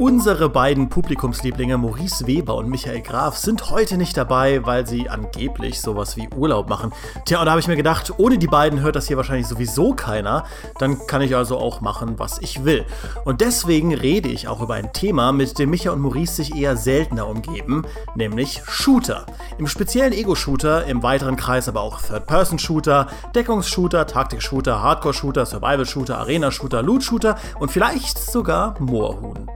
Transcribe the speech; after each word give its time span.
Unsere 0.00 0.48
beiden 0.48 0.88
Publikumslieblinge 0.88 1.76
Maurice 1.76 2.26
Weber 2.26 2.54
und 2.54 2.70
Michael 2.70 3.02
Graf 3.02 3.36
sind 3.36 3.68
heute 3.68 3.98
nicht 3.98 4.16
dabei, 4.16 4.64
weil 4.64 4.86
sie 4.86 5.10
angeblich 5.10 5.78
sowas 5.78 6.16
wie 6.16 6.26
Urlaub 6.34 6.70
machen. 6.70 6.94
Tja, 7.26 7.38
und 7.38 7.44
da 7.44 7.50
habe 7.50 7.60
ich 7.60 7.68
mir 7.68 7.76
gedacht, 7.76 8.14
ohne 8.16 8.38
die 8.38 8.46
beiden 8.46 8.80
hört 8.80 8.96
das 8.96 9.08
hier 9.08 9.18
wahrscheinlich 9.18 9.46
sowieso 9.46 9.92
keiner. 9.92 10.44
Dann 10.78 11.06
kann 11.06 11.20
ich 11.20 11.36
also 11.36 11.58
auch 11.58 11.82
machen, 11.82 12.18
was 12.18 12.38
ich 12.38 12.64
will. 12.64 12.86
Und 13.26 13.42
deswegen 13.42 13.92
rede 13.94 14.30
ich 14.30 14.48
auch 14.48 14.62
über 14.62 14.72
ein 14.72 14.94
Thema, 14.94 15.32
mit 15.32 15.58
dem 15.58 15.68
Micha 15.68 15.90
und 15.90 16.00
Maurice 16.00 16.36
sich 16.36 16.56
eher 16.56 16.78
seltener 16.78 17.26
umgeben, 17.26 17.84
nämlich 18.14 18.62
Shooter. 18.66 19.26
Im 19.58 19.66
speziellen 19.66 20.14
Ego-Shooter, 20.14 20.86
im 20.86 21.02
weiteren 21.02 21.36
Kreis 21.36 21.68
aber 21.68 21.82
auch 21.82 22.00
Third-Person-Shooter, 22.00 23.08
Deckungsshooter, 23.34 24.06
Taktik-Shooter, 24.06 24.82
Hardcore-Shooter, 24.82 25.44
Survival-Shooter, 25.44 26.16
Arena-Shooter, 26.16 26.82
Loot-Shooter 26.82 27.36
und 27.58 27.70
vielleicht 27.70 28.18
sogar 28.18 28.76
Moorhuhn. 28.80 29.46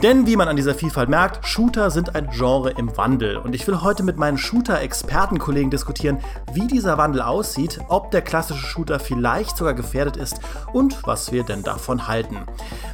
Denn 0.00 0.26
wie 0.26 0.36
man 0.36 0.48
an 0.48 0.56
dieser 0.56 0.74
Vielfalt 0.74 1.08
merkt, 1.08 1.46
Shooter 1.46 1.90
sind 1.90 2.14
ein 2.14 2.30
Genre 2.30 2.70
im 2.70 2.96
Wandel. 2.96 3.36
Und 3.36 3.54
ich 3.54 3.66
will 3.66 3.82
heute 3.82 4.02
mit 4.02 4.16
meinen 4.16 4.38
Shooter-Expertenkollegen 4.38 5.70
diskutieren, 5.70 6.18
wie 6.52 6.66
dieser 6.66 6.98
Wandel 6.98 7.22
aussieht, 7.22 7.78
ob 7.88 8.10
der 8.10 8.22
klassische 8.22 8.66
Shooter 8.66 8.98
vielleicht 8.98 9.56
sogar 9.56 9.74
gefährdet 9.74 10.16
ist 10.16 10.40
und 10.72 11.06
was 11.06 11.30
wir 11.30 11.44
denn 11.44 11.62
davon 11.62 12.08
halten. 12.08 12.38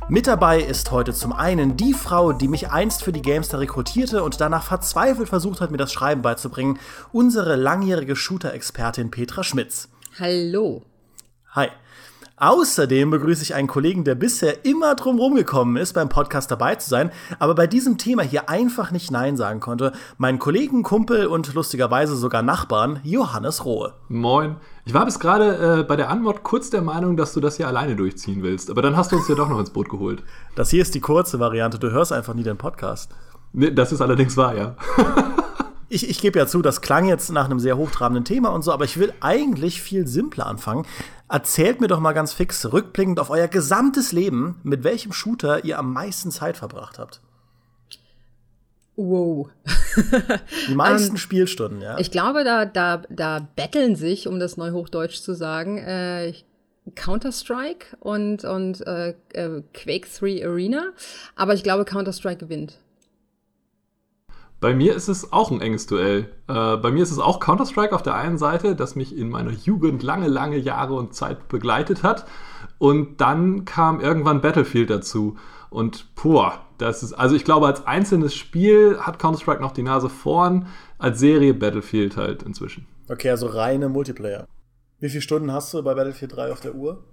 Mit 0.09 0.27
dabei 0.27 0.61
ist 0.61 0.91
heute 0.91 1.15
zum 1.15 1.33
einen 1.33 1.77
die 1.77 1.95
Frau, 1.95 2.33
die 2.33 2.48
mich 2.48 2.70
einst 2.70 3.03
für 3.03 3.12
die 3.12 3.23
Gamester 3.23 3.61
rekrutierte 3.61 4.23
und 4.23 4.41
danach 4.41 4.65
verzweifelt 4.65 5.28
versucht 5.28 5.61
hat, 5.61 5.70
mir 5.70 5.77
das 5.77 5.92
Schreiben 5.92 6.23
beizubringen, 6.23 6.78
unsere 7.12 7.56
langjährige 7.56 8.17
Shooter-Expertin 8.17 9.11
Petra 9.11 9.45
Schmitz. 9.45 9.89
Hallo. 10.19 10.83
Hi. 11.53 11.69
Außerdem 12.41 13.11
begrüße 13.11 13.42
ich 13.42 13.55
einen 13.55 13.67
Kollegen, 13.67 14.05
der 14.05 14.14
bisher 14.14 14.64
immer 14.64 14.94
drum 14.94 15.34
gekommen 15.34 15.77
ist, 15.77 15.94
beim 15.94 16.08
Podcast 16.08 16.50
dabei 16.50 16.77
zu 16.77 16.89
sein, 16.89 17.11
aber 17.41 17.56
bei 17.56 17.67
diesem 17.67 17.98
Thema 17.98 18.22
hier 18.22 18.48
einfach 18.48 18.92
nicht 18.92 19.11
Nein 19.11 19.36
sagen 19.36 19.58
konnte. 19.58 19.91
Meinen 20.19 20.39
Kollegen, 20.39 20.84
Kumpel 20.84 21.27
und 21.27 21.53
lustigerweise 21.55 22.14
sogar 22.14 22.42
Nachbarn, 22.42 23.00
Johannes 23.03 23.64
Rohe. 23.64 23.94
Moin. 24.09 24.56
Ich 24.84 24.94
war 24.94 25.05
bis 25.05 25.19
gerade 25.19 25.81
äh, 25.81 25.83
bei 25.83 25.97
der 25.97 26.11
Anmod 26.11 26.44
kurz 26.44 26.70
der 26.70 26.81
Meinung, 26.81 27.16
dass 27.16 27.33
du 27.33 27.41
das 27.41 27.56
hier 27.56 27.66
alleine 27.66 27.97
durchziehen 27.97 28.44
willst, 28.44 28.70
aber 28.70 28.83
dann 28.83 28.97
hast 28.97 29.11
du 29.11 29.16
uns 29.16 29.27
ja 29.27 29.34
doch 29.34 29.48
noch 29.48 29.59
ins 29.59 29.70
Boot 29.70 29.89
geholt. 29.89 30.22
Das 30.55 30.70
hier 30.70 30.83
ist 30.83 30.94
die 30.94 31.00
kurze 31.00 31.41
Variante, 31.41 31.81
du 31.81 31.91
hörst 31.91 32.12
einfach 32.12 32.34
nie 32.34 32.44
den 32.44 32.56
Podcast. 32.56 33.11
Nee, 33.53 33.72
das 33.72 33.91
ist 33.91 34.00
allerdings 34.00 34.36
wahr, 34.36 34.55
ja. 34.55 34.77
Ich, 35.91 36.08
ich 36.08 36.20
gebe 36.20 36.39
ja 36.39 36.47
zu, 36.47 36.61
das 36.61 36.81
klang 36.83 37.06
jetzt 37.06 37.31
nach 37.31 37.47
einem 37.47 37.61
sehr 37.61 37.77
hochtrabenden 37.77 38.25
Thema 38.25 38.50
und 38.50 38.62
so, 38.62 38.72
aber 38.72 38.84
ich 38.84 38.98
will 38.98 39.12
eigentlich 39.20 39.81
viel 39.81 40.06
simpler 40.06 40.47
anfangen. 40.47 40.86
Erzählt 41.28 41.81
mir 41.81 41.89
doch 41.89 42.00
mal 42.00 42.12
ganz 42.12 42.33
fix, 42.33 42.70
rückblickend 42.72 43.20
auf 43.20 43.31
euer 43.31 43.48
gesamtes 43.48 44.12
Leben, 44.12 44.61
mit 44.62 44.84
welchem 44.84 45.12
Shooter 45.12 45.64
ihr 45.64 45.78
am 45.78 45.92
meisten 45.92 46.31
Zeit 46.31 46.56
verbracht 46.56 46.98
habt. 46.98 47.20
Wow. 48.97 49.48
Die 50.69 50.75
meisten 50.75 51.11
um, 51.11 51.14
ähm, 51.14 51.19
Spielstunden, 51.19 51.81
ja. 51.81 51.98
Ich 51.98 52.11
glaube, 52.11 52.42
da, 52.44 52.64
da, 52.66 53.03
da 53.09 53.47
betteln 53.55 53.94
sich, 53.94 54.27
um 54.27 54.41
das 54.41 54.56
Neuhochdeutsch 54.56 55.20
zu 55.20 55.34
sagen, 55.34 55.78
äh, 55.78 56.33
Counter-Strike 56.94 57.97
und, 58.00 58.44
und 58.44 58.86
äh, 58.86 59.14
äh 59.33 59.62
Quake 59.72 60.09
3 60.19 60.44
Arena. 60.44 60.92
Aber 61.36 61.55
ich 61.55 61.62
glaube, 61.62 61.84
Counter-Strike 61.84 62.39
gewinnt. 62.39 62.78
Bei 64.61 64.75
mir 64.75 64.95
ist 64.95 65.09
es 65.09 65.33
auch 65.33 65.53
ein 65.53 65.61
enges 65.61 65.87
Duell. 65.87 66.33
Äh, 66.48 66.77
bei 66.78 66.91
mir 66.91 67.03
ist 67.03 67.12
es 67.12 67.20
auch 67.20 67.39
Counter-Strike 67.39 67.95
auf 67.95 68.03
der 68.03 68.17
einen 68.17 68.39
Seite, 68.39 68.75
das 68.75 68.97
mich 68.97 69.17
in 69.17 69.28
meiner 69.28 69.53
Jugend 69.53 70.03
lange, 70.03 70.27
lange 70.27 70.56
Jahre 70.56 70.95
und 70.95 71.15
Zeit 71.15 71.48
begleitet 71.48 72.03
hat. 72.03 72.27
Und 72.78 73.20
dann 73.20 73.65
kam 73.65 74.00
irgendwann 74.00 74.41
Battlefield 74.41 74.91
dazu. 74.91 75.37
Und 75.70 76.12
puh, 76.17 76.50
das 76.78 77.05
ist, 77.05 77.12
also 77.12 77.37
ich 77.37 77.44
glaube, 77.44 77.66
als 77.66 77.87
einzelnes 77.87 78.34
Spiel 78.34 78.99
hat 79.00 79.21
Counter-Strike 79.21 79.62
noch 79.62 79.72
die 79.72 79.82
Nase 79.82 80.09
vorn, 80.09 80.66
als 80.99 81.21
Serie 81.21 81.55
Battlefield 81.55 82.16
halt 82.16 82.43
inzwischen. 82.43 82.87
Okay, 83.09 83.31
also 83.31 83.47
reine 83.47 83.88
Multiplayer. 83.88 84.47
Wie 84.99 85.09
viele 85.09 85.22
Stunden 85.22 85.53
hast 85.53 85.72
du 85.72 85.82
bei 85.84 85.94
Battlefield 85.94 86.34
3 86.34 86.53
auf 86.53 86.61
der 86.61 86.75
Uhr? 86.75 87.05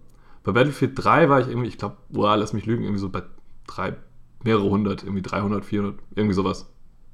Bei 0.44 0.52
Battlefield 0.52 0.94
3 0.96 1.30
war 1.30 1.42
ich 1.42 1.48
irgendwie, 1.48 1.68
ich 1.68 1.78
glaube, 1.78 1.98
boah, 2.10 2.36
lass 2.36 2.54
mich 2.54 2.66
lügen, 2.66 2.84
irgendwie 2.84 3.02
so 3.02 3.10
bei 3.10 3.22
drei, 3.68 3.96
mehrere 4.44 4.68
hundert, 4.68 5.04
irgendwie 5.04 5.22
300, 5.22 5.64
400, 5.64 6.00
irgendwie 6.16 6.34
sowas. 6.34 6.68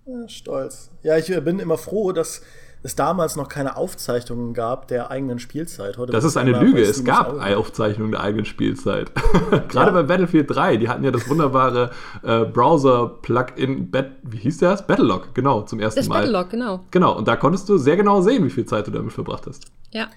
Ja, 0.05 0.27
stolz. 0.27 0.89
Ja, 1.03 1.17
ich 1.17 1.27
bin 1.43 1.59
immer 1.59 1.77
froh, 1.77 2.11
dass 2.11 2.41
es 2.83 2.95
damals 2.95 3.35
noch 3.35 3.47
keine 3.47 3.77
Aufzeichnungen 3.77 4.53
gab 4.53 4.87
der 4.87 5.11
eigenen 5.11 5.37
Spielzeit. 5.37 5.97
Heute 5.97 6.11
das 6.11 6.23
ist 6.23 6.37
eine 6.37 6.59
Lüge. 6.59 6.81
Es 6.81 7.03
gab 7.03 7.37
eine 7.37 7.57
Aufzeichnung 7.57 8.11
der 8.11 8.21
eigenen 8.21 8.45
Spielzeit. 8.45 9.11
Gerade 9.69 9.91
ja. 9.91 9.91
bei 9.91 10.03
Battlefield 10.03 10.49
3, 10.49 10.77
die 10.77 10.89
hatten 10.89 11.03
ja 11.03 11.11
das 11.11 11.29
wunderbare 11.29 11.91
äh, 12.23 12.45
Browser-Plugin, 12.45 13.91
wie 14.23 14.37
hieß 14.37 14.57
das? 14.59 14.87
Battlelog, 14.87 15.35
genau, 15.35 15.61
zum 15.61 15.79
ersten 15.79 15.99
das 15.99 16.09
Mal. 16.09 16.21
Battlelog, 16.21 16.49
genau. 16.49 16.79
Genau, 16.89 17.15
und 17.17 17.27
da 17.27 17.35
konntest 17.35 17.69
du 17.69 17.77
sehr 17.77 17.97
genau 17.97 18.21
sehen, 18.21 18.43
wie 18.45 18.49
viel 18.49 18.65
Zeit 18.65 18.87
du 18.87 18.91
damit 18.91 19.13
verbracht 19.13 19.45
hast. 19.45 19.65
Ja. 19.91 20.07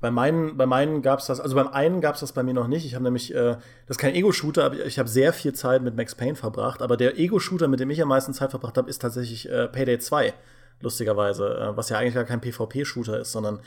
Bei 0.00 0.10
meinen, 0.12 0.56
bei 0.56 0.66
meinen 0.66 1.02
gab 1.02 1.18
es 1.18 1.26
das, 1.26 1.40
also 1.40 1.56
beim 1.56 1.68
einen 1.68 2.00
gab 2.00 2.14
es 2.14 2.20
das 2.20 2.32
bei 2.32 2.44
mir 2.44 2.54
noch 2.54 2.68
nicht. 2.68 2.86
Ich 2.86 2.94
habe 2.94 3.02
nämlich, 3.02 3.34
äh, 3.34 3.56
das 3.86 3.96
ist 3.96 3.98
kein 3.98 4.14
Ego-Shooter, 4.14 4.64
aber 4.64 4.86
ich 4.86 4.98
habe 4.98 5.08
sehr 5.08 5.32
viel 5.32 5.52
Zeit 5.54 5.82
mit 5.82 5.96
Max 5.96 6.14
Payne 6.14 6.36
verbracht. 6.36 6.82
Aber 6.82 6.96
der 6.96 7.18
Ego-Shooter, 7.18 7.66
mit 7.66 7.80
dem 7.80 7.90
ich 7.90 8.00
am 8.00 8.08
meisten 8.08 8.32
Zeit 8.32 8.50
verbracht 8.50 8.76
habe, 8.76 8.88
ist 8.88 9.02
tatsächlich 9.02 9.48
äh, 9.48 9.66
Payday 9.66 9.98
2, 9.98 10.34
lustigerweise. 10.80 11.48
Äh, 11.58 11.76
was 11.76 11.88
ja 11.88 11.98
eigentlich 11.98 12.14
gar 12.14 12.24
kein 12.24 12.40
PvP-Shooter 12.40 13.18
ist, 13.18 13.32
sondern 13.32 13.60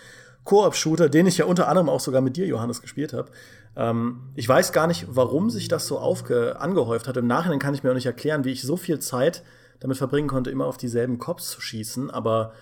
Koop-Shooter, 0.45 1.09
den 1.09 1.27
ich 1.27 1.37
ja 1.37 1.45
unter 1.45 1.67
anderem 1.67 1.89
auch 1.89 1.99
sogar 1.99 2.21
mit 2.21 2.37
dir, 2.37 2.45
Johannes, 2.47 2.81
gespielt 2.81 3.11
habe. 3.13 3.29
Ähm, 3.75 4.21
ich 4.35 4.47
weiß 4.47 4.71
gar 4.71 4.87
nicht, 4.87 5.07
warum 5.09 5.49
sich 5.49 5.67
das 5.67 5.85
so 5.85 5.99
aufge 5.99 6.59
angehäuft 6.59 7.07
hat. 7.07 7.17
Im 7.17 7.27
Nachhinein 7.27 7.59
kann 7.59 7.73
ich 7.73 7.83
mir 7.83 7.91
auch 7.91 7.95
nicht 7.95 8.05
erklären, 8.05 8.45
wie 8.45 8.51
ich 8.51 8.61
so 8.61 8.77
viel 8.77 8.99
Zeit 8.99 9.43
damit 9.79 9.97
verbringen 9.97 10.27
konnte, 10.27 10.49
immer 10.49 10.65
auf 10.65 10.77
dieselben 10.77 11.17
Cops 11.19 11.49
zu 11.49 11.61
schießen. 11.61 12.09
Aber 12.09 12.53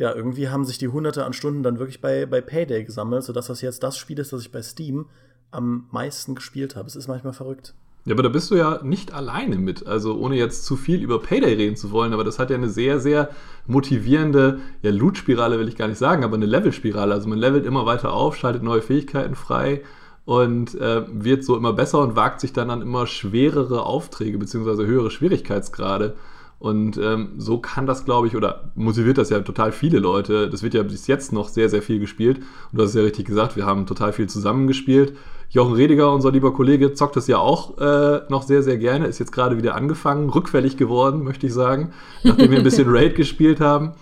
ja, 0.00 0.14
irgendwie 0.14 0.48
haben 0.48 0.64
sich 0.64 0.78
die 0.78 0.88
hunderte 0.88 1.26
an 1.26 1.34
Stunden 1.34 1.62
dann 1.62 1.78
wirklich 1.78 2.00
bei, 2.00 2.24
bei 2.24 2.40
Payday 2.40 2.84
gesammelt, 2.84 3.22
sodass 3.22 3.48
das 3.48 3.60
jetzt 3.60 3.82
das 3.82 3.98
Spiel 3.98 4.18
ist, 4.18 4.32
das 4.32 4.40
ich 4.40 4.50
bei 4.50 4.62
Steam 4.62 5.04
am 5.50 5.88
meisten 5.90 6.34
gespielt 6.34 6.74
habe. 6.74 6.88
Es 6.88 6.96
ist 6.96 7.06
manchmal 7.06 7.34
verrückt. 7.34 7.74
Ja, 8.06 8.14
aber 8.14 8.22
da 8.22 8.30
bist 8.30 8.50
du 8.50 8.54
ja 8.54 8.80
nicht 8.82 9.12
alleine 9.12 9.56
mit. 9.56 9.86
Also 9.86 10.18
ohne 10.18 10.36
jetzt 10.36 10.64
zu 10.64 10.76
viel 10.76 11.02
über 11.02 11.20
Payday 11.20 11.52
reden 11.52 11.76
zu 11.76 11.90
wollen, 11.90 12.14
aber 12.14 12.24
das 12.24 12.38
hat 12.38 12.48
ja 12.48 12.56
eine 12.56 12.70
sehr, 12.70 12.98
sehr 12.98 13.28
motivierende, 13.66 14.60
ja, 14.80 14.90
Loot-Spirale 14.90 15.58
will 15.58 15.68
ich 15.68 15.76
gar 15.76 15.88
nicht 15.88 15.98
sagen, 15.98 16.24
aber 16.24 16.36
eine 16.36 16.46
Level-Spirale. 16.46 17.12
Also 17.12 17.28
man 17.28 17.38
levelt 17.38 17.66
immer 17.66 17.84
weiter 17.84 18.14
auf, 18.14 18.36
schaltet 18.36 18.62
neue 18.62 18.80
Fähigkeiten 18.80 19.34
frei 19.34 19.82
und 20.24 20.80
äh, 20.80 21.02
wird 21.12 21.44
so 21.44 21.58
immer 21.58 21.74
besser 21.74 21.98
und 21.98 22.16
wagt 22.16 22.40
sich 22.40 22.54
dann 22.54 22.70
an 22.70 22.80
immer 22.80 23.06
schwerere 23.06 23.84
Aufträge 23.84 24.38
bzw. 24.38 24.86
höhere 24.86 25.10
Schwierigkeitsgrade. 25.10 26.16
Und 26.60 26.98
ähm, 26.98 27.32
so 27.38 27.58
kann 27.58 27.86
das, 27.86 28.04
glaube 28.04 28.26
ich, 28.26 28.36
oder 28.36 28.70
motiviert 28.74 29.16
das 29.16 29.30
ja 29.30 29.40
total 29.40 29.72
viele 29.72 29.98
Leute. 29.98 30.50
Das 30.50 30.62
wird 30.62 30.74
ja 30.74 30.82
bis 30.82 31.06
jetzt 31.06 31.32
noch 31.32 31.48
sehr, 31.48 31.70
sehr 31.70 31.80
viel 31.80 31.98
gespielt. 31.98 32.36
Und 32.70 32.78
du 32.78 32.82
hast 32.82 32.90
es 32.90 32.96
ja 32.96 33.02
richtig 33.02 33.24
gesagt, 33.24 33.56
wir 33.56 33.64
haben 33.64 33.86
total 33.86 34.12
viel 34.12 34.28
zusammengespielt. 34.28 35.16
Jochen 35.48 35.72
Rediger, 35.72 36.12
unser 36.12 36.30
lieber 36.30 36.52
Kollege, 36.52 36.92
zockt 36.92 37.16
das 37.16 37.28
ja 37.28 37.38
auch 37.38 37.78
äh, 37.78 38.20
noch 38.28 38.42
sehr, 38.42 38.62
sehr 38.62 38.76
gerne. 38.76 39.06
Ist 39.06 39.18
jetzt 39.18 39.32
gerade 39.32 39.56
wieder 39.56 39.74
angefangen, 39.74 40.28
rückfällig 40.28 40.76
geworden, 40.76 41.24
möchte 41.24 41.46
ich 41.46 41.54
sagen, 41.54 41.92
nachdem 42.24 42.50
wir 42.50 42.58
ein 42.58 42.64
bisschen 42.64 42.88
Raid 42.94 43.14
gespielt 43.14 43.60
haben. 43.60 43.92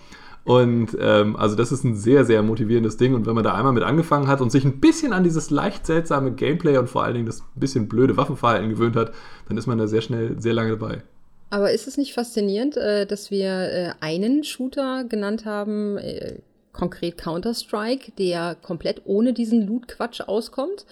Und 0.43 0.97
ähm, 0.99 1.37
also 1.37 1.55
das 1.55 1.71
ist 1.71 1.85
ein 1.85 1.95
sehr, 1.95 2.25
sehr 2.25 2.43
motivierendes 2.43 2.97
Ding. 2.97 3.15
Und 3.15 3.25
wenn 3.25 3.35
man 3.35 3.45
da 3.45 3.53
einmal 3.53 3.71
mit 3.71 3.83
angefangen 3.83 4.27
hat 4.27 4.41
und 4.41 4.51
sich 4.51 4.65
ein 4.65 4.81
bisschen 4.81 5.13
an 5.13 5.23
dieses 5.23 5.49
leicht 5.49 5.85
seltsame 5.85 6.33
Gameplay 6.33 6.77
und 6.77 6.89
vor 6.89 7.03
allen 7.03 7.13
Dingen 7.13 7.25
das 7.25 7.41
bisschen 7.55 7.87
blöde 7.87 8.17
Waffenverhalten 8.17 8.69
gewöhnt 8.69 8.97
hat, 8.97 9.13
dann 9.47 9.57
ist 9.57 9.65
man 9.65 9.77
da 9.77 9.87
sehr 9.87 10.01
schnell, 10.01 10.35
sehr 10.41 10.53
lange 10.53 10.71
dabei. 10.71 11.03
Aber 11.49 11.71
ist 11.71 11.87
es 11.87 11.97
nicht 11.97 12.13
faszinierend, 12.13 12.77
äh, 12.77 13.05
dass 13.05 13.31
wir 13.31 13.49
äh, 13.49 13.91
einen 14.01 14.43
Shooter 14.43 15.03
genannt 15.03 15.45
haben, 15.45 15.97
äh, 15.97 16.35
konkret 16.71 17.17
Counter-Strike, 17.17 18.11
der 18.17 18.55
komplett 18.61 19.01
ohne 19.03 19.33
diesen 19.33 19.67
Loot-Quatsch 19.67 20.21
auskommt, 20.21 20.85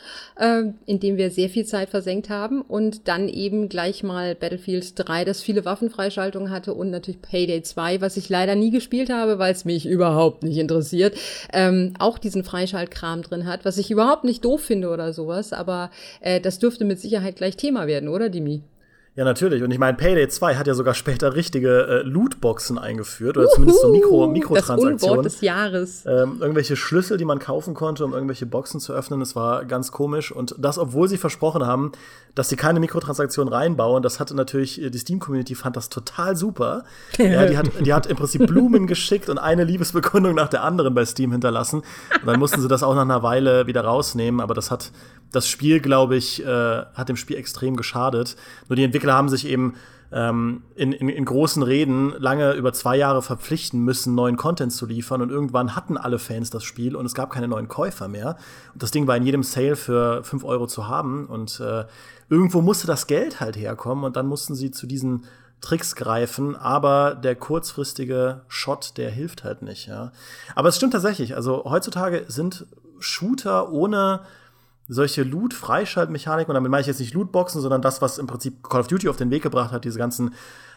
in 0.85 0.99
dem 0.99 1.15
wir 1.15 1.29
sehr 1.29 1.49
viel 1.49 1.65
Zeit 1.65 1.89
versenkt 1.89 2.29
haben 2.29 2.61
und 2.61 3.07
dann 3.07 3.29
eben 3.29 3.69
gleich 3.69 4.03
mal 4.03 4.35
Battlefield 4.35 4.93
3, 4.95 5.23
das 5.23 5.41
viele 5.41 5.63
Waffenfreischaltungen 5.63 6.49
hatte 6.49 6.73
und 6.73 6.89
natürlich 6.89 7.21
Payday 7.21 7.61
2, 7.61 8.01
was 8.01 8.17
ich 8.17 8.27
leider 8.27 8.55
nie 8.55 8.71
gespielt 8.71 9.09
habe, 9.09 9.39
weil 9.39 9.53
es 9.53 9.63
mich 9.63 9.85
überhaupt 9.85 10.43
nicht 10.43 10.57
interessiert, 10.57 11.15
ähm, 11.53 11.93
auch 11.99 12.17
diesen 12.17 12.43
Freischaltkram 12.43 13.21
drin 13.21 13.45
hat, 13.45 13.63
was 13.63 13.77
ich 13.77 13.89
überhaupt 13.89 14.25
nicht 14.25 14.43
doof 14.43 14.61
finde 14.61 14.89
oder 14.89 15.13
sowas, 15.13 15.53
aber 15.53 15.89
das 16.41 16.59
dürfte 16.59 16.83
mit 16.83 16.99
Sicherheit 16.99 17.37
gleich 17.37 17.55
Thema 17.55 17.87
werden, 17.87 18.09
oder 18.09 18.27
Dimi? 18.27 18.63
Ja, 19.17 19.25
natürlich. 19.25 19.63
Und 19.63 19.71
ich 19.71 19.79
meine, 19.79 19.97
Payday 19.97 20.27
2 20.27 20.57
hat 20.57 20.67
ja 20.67 20.75
sogar 20.75 20.93
später 20.93 21.33
richtige 21.33 21.87
äh, 21.87 22.01
Lootboxen 22.03 22.77
eingeführt 22.77 23.35
oder 23.35 23.47
Uhu, 23.47 23.55
zumindest 23.55 23.81
so 23.81 23.91
Mikro 23.91 24.27
Mikrotransaktionen. 24.27 24.97
Das 24.99 25.09
Unwort 25.09 25.25
des 25.25 25.41
Jahres. 25.41 26.05
Ähm, 26.05 26.37
irgendwelche 26.39 26.75
Schlüssel, 26.75 27.17
die 27.17 27.25
man 27.25 27.39
kaufen 27.39 27.73
konnte, 27.73 28.05
um 28.05 28.13
irgendwelche 28.13 28.45
Boxen 28.45 28.79
zu 28.79 28.93
öffnen. 28.93 29.19
Das 29.19 29.35
war 29.35 29.65
ganz 29.65 29.91
komisch. 29.91 30.31
Und 30.31 30.53
das, 30.59 30.77
obwohl 30.77 31.09
sie 31.09 31.17
versprochen 31.17 31.65
haben, 31.65 31.93
dass 32.35 32.49
sie 32.49 32.57
keine 32.57 32.79
Mikrotransaktionen 32.79 33.51
reinbauen. 33.51 34.03
Das 34.03 34.19
hatte 34.19 34.35
natürlich, 34.35 34.79
äh, 34.83 34.91
die 34.91 34.99
Steam-Community 34.99 35.55
fand 35.55 35.75
das 35.75 35.89
total 35.89 36.35
super. 36.35 36.83
ja, 37.17 37.47
die 37.47 37.57
hat, 37.57 37.69
die 37.83 37.93
hat 37.95 38.05
im 38.05 38.17
Prinzip 38.17 38.45
Blumen 38.45 38.85
geschickt 38.85 39.29
und 39.29 39.39
eine 39.39 39.63
Liebesbekundung 39.63 40.35
nach 40.35 40.49
der 40.49 40.63
anderen 40.63 40.93
bei 40.93 41.03
Steam 41.05 41.31
hinterlassen. 41.31 41.77
Und 42.21 42.27
dann 42.27 42.39
mussten 42.39 42.61
sie 42.61 42.67
das 42.67 42.83
auch 42.83 42.93
nach 42.93 43.01
einer 43.01 43.23
Weile 43.23 43.65
wieder 43.65 43.81
rausnehmen. 43.81 44.41
Aber 44.41 44.53
das 44.53 44.69
hat 44.69 44.91
das 45.31 45.47
Spiel, 45.47 45.79
glaube 45.79 46.15
ich, 46.15 46.43
äh, 46.43 46.47
hat 46.93 47.09
dem 47.09 47.17
Spiel 47.17 47.37
extrem 47.37 47.75
geschadet. 47.75 48.35
Nur 48.69 48.75
die 48.75 48.83
Entwickler 48.83 49.13
haben 49.13 49.29
sich 49.29 49.47
eben 49.47 49.75
ähm, 50.11 50.63
in, 50.75 50.93
in, 50.93 51.09
in 51.09 51.25
großen 51.25 51.63
Reden 51.63 52.13
lange 52.17 52.53
über 52.53 52.71
zwei 52.71 52.95
Jahre 52.95 53.21
verpflichten 53.21 53.81
müssen, 53.81 54.15
neuen 54.15 54.37
Content 54.37 54.71
zu 54.71 54.85
liefern. 54.85 55.21
Und 55.21 55.29
irgendwann 55.29 55.75
hatten 55.75 55.97
alle 55.97 56.19
Fans 56.19 56.49
das 56.49 56.63
Spiel 56.63 56.95
und 56.95 57.05
es 57.05 57.13
gab 57.13 57.29
keine 57.29 57.47
neuen 57.47 57.67
Käufer 57.67 58.07
mehr. 58.07 58.37
Und 58.73 58.83
das 58.83 58.91
Ding 58.91 59.07
war 59.07 59.17
in 59.17 59.23
jedem 59.23 59.43
Sale 59.43 59.75
für 59.75 60.23
5 60.23 60.43
Euro 60.43 60.67
zu 60.67 60.87
haben. 60.87 61.25
Und 61.27 61.59
äh, 61.59 61.85
irgendwo 62.29 62.61
musste 62.61 62.87
das 62.87 63.07
Geld 63.07 63.39
halt 63.39 63.57
herkommen 63.57 64.05
und 64.05 64.15
dann 64.15 64.27
mussten 64.27 64.55
sie 64.55 64.71
zu 64.71 64.87
diesen 64.87 65.25
Tricks 65.59 65.95
greifen, 65.95 66.55
aber 66.55 67.15
der 67.15 67.35
kurzfristige 67.35 68.41
Shot, 68.47 68.97
der 68.97 69.09
hilft 69.09 69.43
halt 69.43 69.63
nicht, 69.63 69.87
ja. 69.87 70.11
Aber 70.55 70.69
es 70.69 70.75
stimmt 70.75 70.93
tatsächlich, 70.93 71.35
also 71.35 71.63
heutzutage 71.65 72.25
sind 72.27 72.67
Shooter 72.99 73.71
ohne 73.71 74.21
solche 74.87 75.23
Loot-Freischaltmechaniken, 75.23 76.51
und 76.51 76.55
damit 76.55 76.71
meine 76.71 76.81
ich 76.81 76.87
jetzt 76.87 76.99
nicht 76.99 77.13
Lootboxen, 77.13 77.61
sondern 77.61 77.81
das, 77.81 78.01
was 78.01 78.17
im 78.17 78.27
Prinzip 78.27 78.63
Call 78.63 78.81
of 78.81 78.87
Duty 78.87 79.09
auf 79.09 79.17
den 79.17 79.31
Weg 79.31 79.43
gebracht 79.43 79.71
hat, 79.71 79.85
diese 79.85 79.99
ganzen 79.99 80.33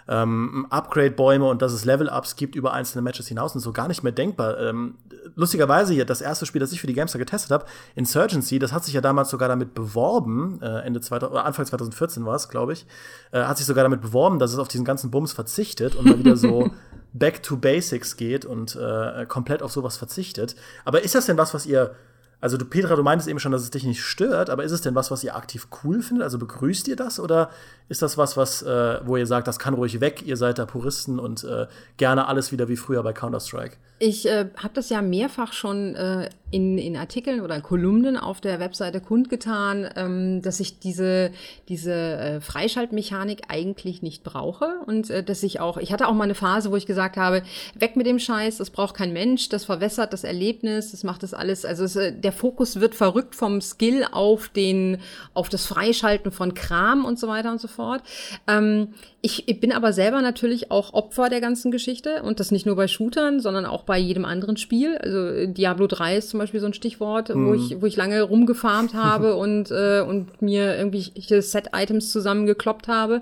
ähm, 0.09 0.67
Upgrade-Bäume 0.71 1.47
und 1.47 1.63
dass 1.63 1.73
es 1.73 1.85
Level-Ups 1.85 2.35
gibt 2.37 2.57
über 2.57 2.73
einzelne 2.73 3.03
Matches 3.03 3.29
hinaus 3.29 3.55
und 3.55 3.61
so 3.61 3.73
gar 3.73 3.87
nicht 3.87 4.03
mehr 4.03 4.13
denkbar. 4.13 4.59
Ähm, 4.59 4.97
lustigerweise 5.37 5.95
hier, 5.95 6.05
das 6.05 6.21
erste 6.21 6.47
Spiel, 6.47 6.61
das 6.61 6.73
ich 6.73 6.81
für 6.81 6.89
die 6.89 6.95
Gamester 6.95 7.19
getestet 7.19 7.53
habe, 7.53 7.65
Insurgency, 7.95 8.59
das 8.59 8.73
hat 8.73 8.85
sich 8.85 8.95
ja 8.95 9.01
damals 9.01 9.31
sogar 9.31 9.49
damit 9.49 9.75
beworben, 9.75 10.61
äh, 10.63 10.81
Ende 10.81 11.01
2000, 11.01 11.33
oder 11.33 11.45
Anfang 11.45 11.65
2014 11.67 12.25
war 12.27 12.35
es, 12.35 12.49
glaube 12.49 12.73
ich, 12.73 12.87
äh, 13.31 13.43
hat 13.45 13.59
sich 13.59 13.67
sogar 13.67 13.85
damit 13.85 14.01
beworben, 14.01 14.39
dass 14.41 14.53
es 14.53 14.59
auf 14.59 14.69
diesen 14.69 14.85
ganzen 14.85 15.11
Bums 15.11 15.33
verzichtet 15.33 15.95
und 15.95 16.07
mal 16.07 16.19
wieder 16.19 16.37
so 16.37 16.71
back 17.13 17.43
to 17.43 17.57
basics 17.57 18.17
geht 18.17 18.45
und 18.45 18.77
äh, 18.77 19.27
komplett 19.27 19.63
auf 19.63 19.73
sowas 19.73 19.97
verzichtet. 19.97 20.57
Aber 20.85 21.03
ist 21.03 21.15
das 21.15 21.27
denn 21.27 21.39
was, 21.39 21.55
was 21.55 21.67
ihr 21.67 21.95
also 22.41 22.57
du, 22.57 22.65
Petra, 22.65 22.97
du 22.97 23.03
meintest 23.03 23.29
eben 23.29 23.39
schon, 23.39 23.53
dass 23.53 23.63
es 23.63 23.71
dich 23.71 23.85
nicht 23.85 24.03
stört, 24.03 24.49
aber 24.49 24.65
ist 24.65 24.73
es 24.73 24.81
denn 24.81 24.95
was, 24.95 25.11
was 25.11 25.23
ihr 25.23 25.37
aktiv 25.37 25.69
cool 25.83 26.03
findet? 26.03 26.25
Also 26.25 26.39
begrüßt 26.39 26.89
ihr 26.89 26.97
das 26.97 27.21
oder 27.21 27.51
ist 27.89 28.03
das 28.03 28.17
was, 28.17 28.37
was, 28.37 28.63
äh, 28.63 29.01
wo 29.05 29.17
ihr 29.17 29.27
sagt, 29.27 29.47
das 29.47 29.59
kann 29.59 29.75
ruhig 29.75 30.01
weg, 30.01 30.23
ihr 30.25 30.37
seid 30.37 30.59
da 30.59 30.65
Puristen 30.65 31.19
und 31.19 31.45
äh, 31.45 31.67
gerne 31.99 32.27
alles 32.27 32.51
wieder 32.53 32.69
wie 32.69 32.77
früher 32.77 33.03
bei 33.03 33.13
Counter-Strike? 33.13 33.77
Ich 34.03 34.27
äh, 34.27 34.47
habe 34.57 34.75
das 34.75 34.89
ja 34.89 35.03
mehrfach 35.03 35.53
schon 35.53 35.95
äh, 35.95 36.31
in, 36.51 36.79
in 36.79 36.97
Artikeln 36.97 37.41
oder 37.41 37.61
Kolumnen 37.61 38.17
auf 38.17 38.41
der 38.41 38.59
Webseite 38.59 39.01
kundgetan, 39.01 39.89
ähm, 39.95 40.43
dass 40.43 40.59
ich 40.59 40.81
diese, 40.81 41.31
diese 41.69 41.93
äh, 41.93 42.41
Freischaltmechanik 42.41 43.43
eigentlich 43.49 44.03
nicht 44.03 44.25
brauche 44.25 44.81
und 44.87 45.11
äh, 45.11 45.23
dass 45.23 45.43
ich 45.43 45.61
auch, 45.61 45.77
ich 45.77 45.93
hatte 45.93 46.09
auch 46.09 46.15
mal 46.15 46.25
eine 46.25 46.35
Phase, 46.35 46.71
wo 46.71 46.77
ich 46.77 46.87
gesagt 46.87 47.17
habe, 47.17 47.43
weg 47.75 47.95
mit 47.97 48.07
dem 48.07 48.19
Scheiß, 48.19 48.57
das 48.57 48.71
braucht 48.71 48.97
kein 48.97 49.13
Mensch, 49.13 49.49
das 49.49 49.65
verwässert 49.65 50.13
das 50.13 50.25
Erlebnis, 50.25 50.91
das 50.91 51.05
macht 51.05 51.23
das 51.23 51.35
alles, 51.35 51.65
also 51.65 51.85
es, 51.85 51.95
äh, 51.95 52.13
der 52.13 52.33
Fokus 52.33 52.81
wird 52.81 52.95
verrückt 52.95 53.35
vom 53.37 53.61
Skill 53.61 54.07
auf 54.11 54.49
den, 54.49 54.99
auf 55.35 55.49
das 55.49 55.67
Freischalten 55.67 56.33
von 56.33 56.55
Kram 56.55 57.05
und 57.05 57.19
so 57.19 57.29
weiter 57.29 57.53
und 57.53 57.61
so 57.61 57.69
fort. 57.69 58.03
Ähm, 58.49 58.95
ich, 59.23 59.47
ich 59.49 59.61
bin 59.61 59.71
aber 59.71 59.93
selber 59.93 60.23
natürlich 60.23 60.71
auch 60.71 60.95
Opfer 60.95 61.29
der 61.29 61.41
ganzen 61.41 61.71
Geschichte 61.71 62.23
und 62.23 62.41
das 62.41 62.51
nicht 62.51 62.65
nur 62.65 62.77
bei 62.77 62.89
Shootern, 62.89 63.41
sondern 63.41 63.67
auch 63.67 63.83
bei 63.91 63.99
jedem 63.99 64.25
anderen 64.25 64.57
Spiel. 64.57 64.97
Also 64.99 65.27
äh, 65.27 65.49
Diablo 65.49 65.89
3 65.89 66.19
ist 66.19 66.31
zum 66.31 66.39
Beispiel 66.39 66.61
so 66.61 66.67
ein 66.67 66.75
Stichwort, 66.75 67.29
mm. 67.29 67.33
wo, 67.33 67.51
mhm. 67.51 67.55
ich, 67.55 67.83
wo 67.83 67.87
ich 67.87 67.97
lange 67.97 68.23
rumgefarmt 68.23 68.95
habe 68.95 69.35
und, 69.37 69.73
äh, 69.73 70.01
und 70.07 70.41
mir 70.41 70.77
irgendwie 70.77 71.11
Set-Items 71.43 72.13
zusammengekloppt 72.13 72.87
habe. 72.87 73.21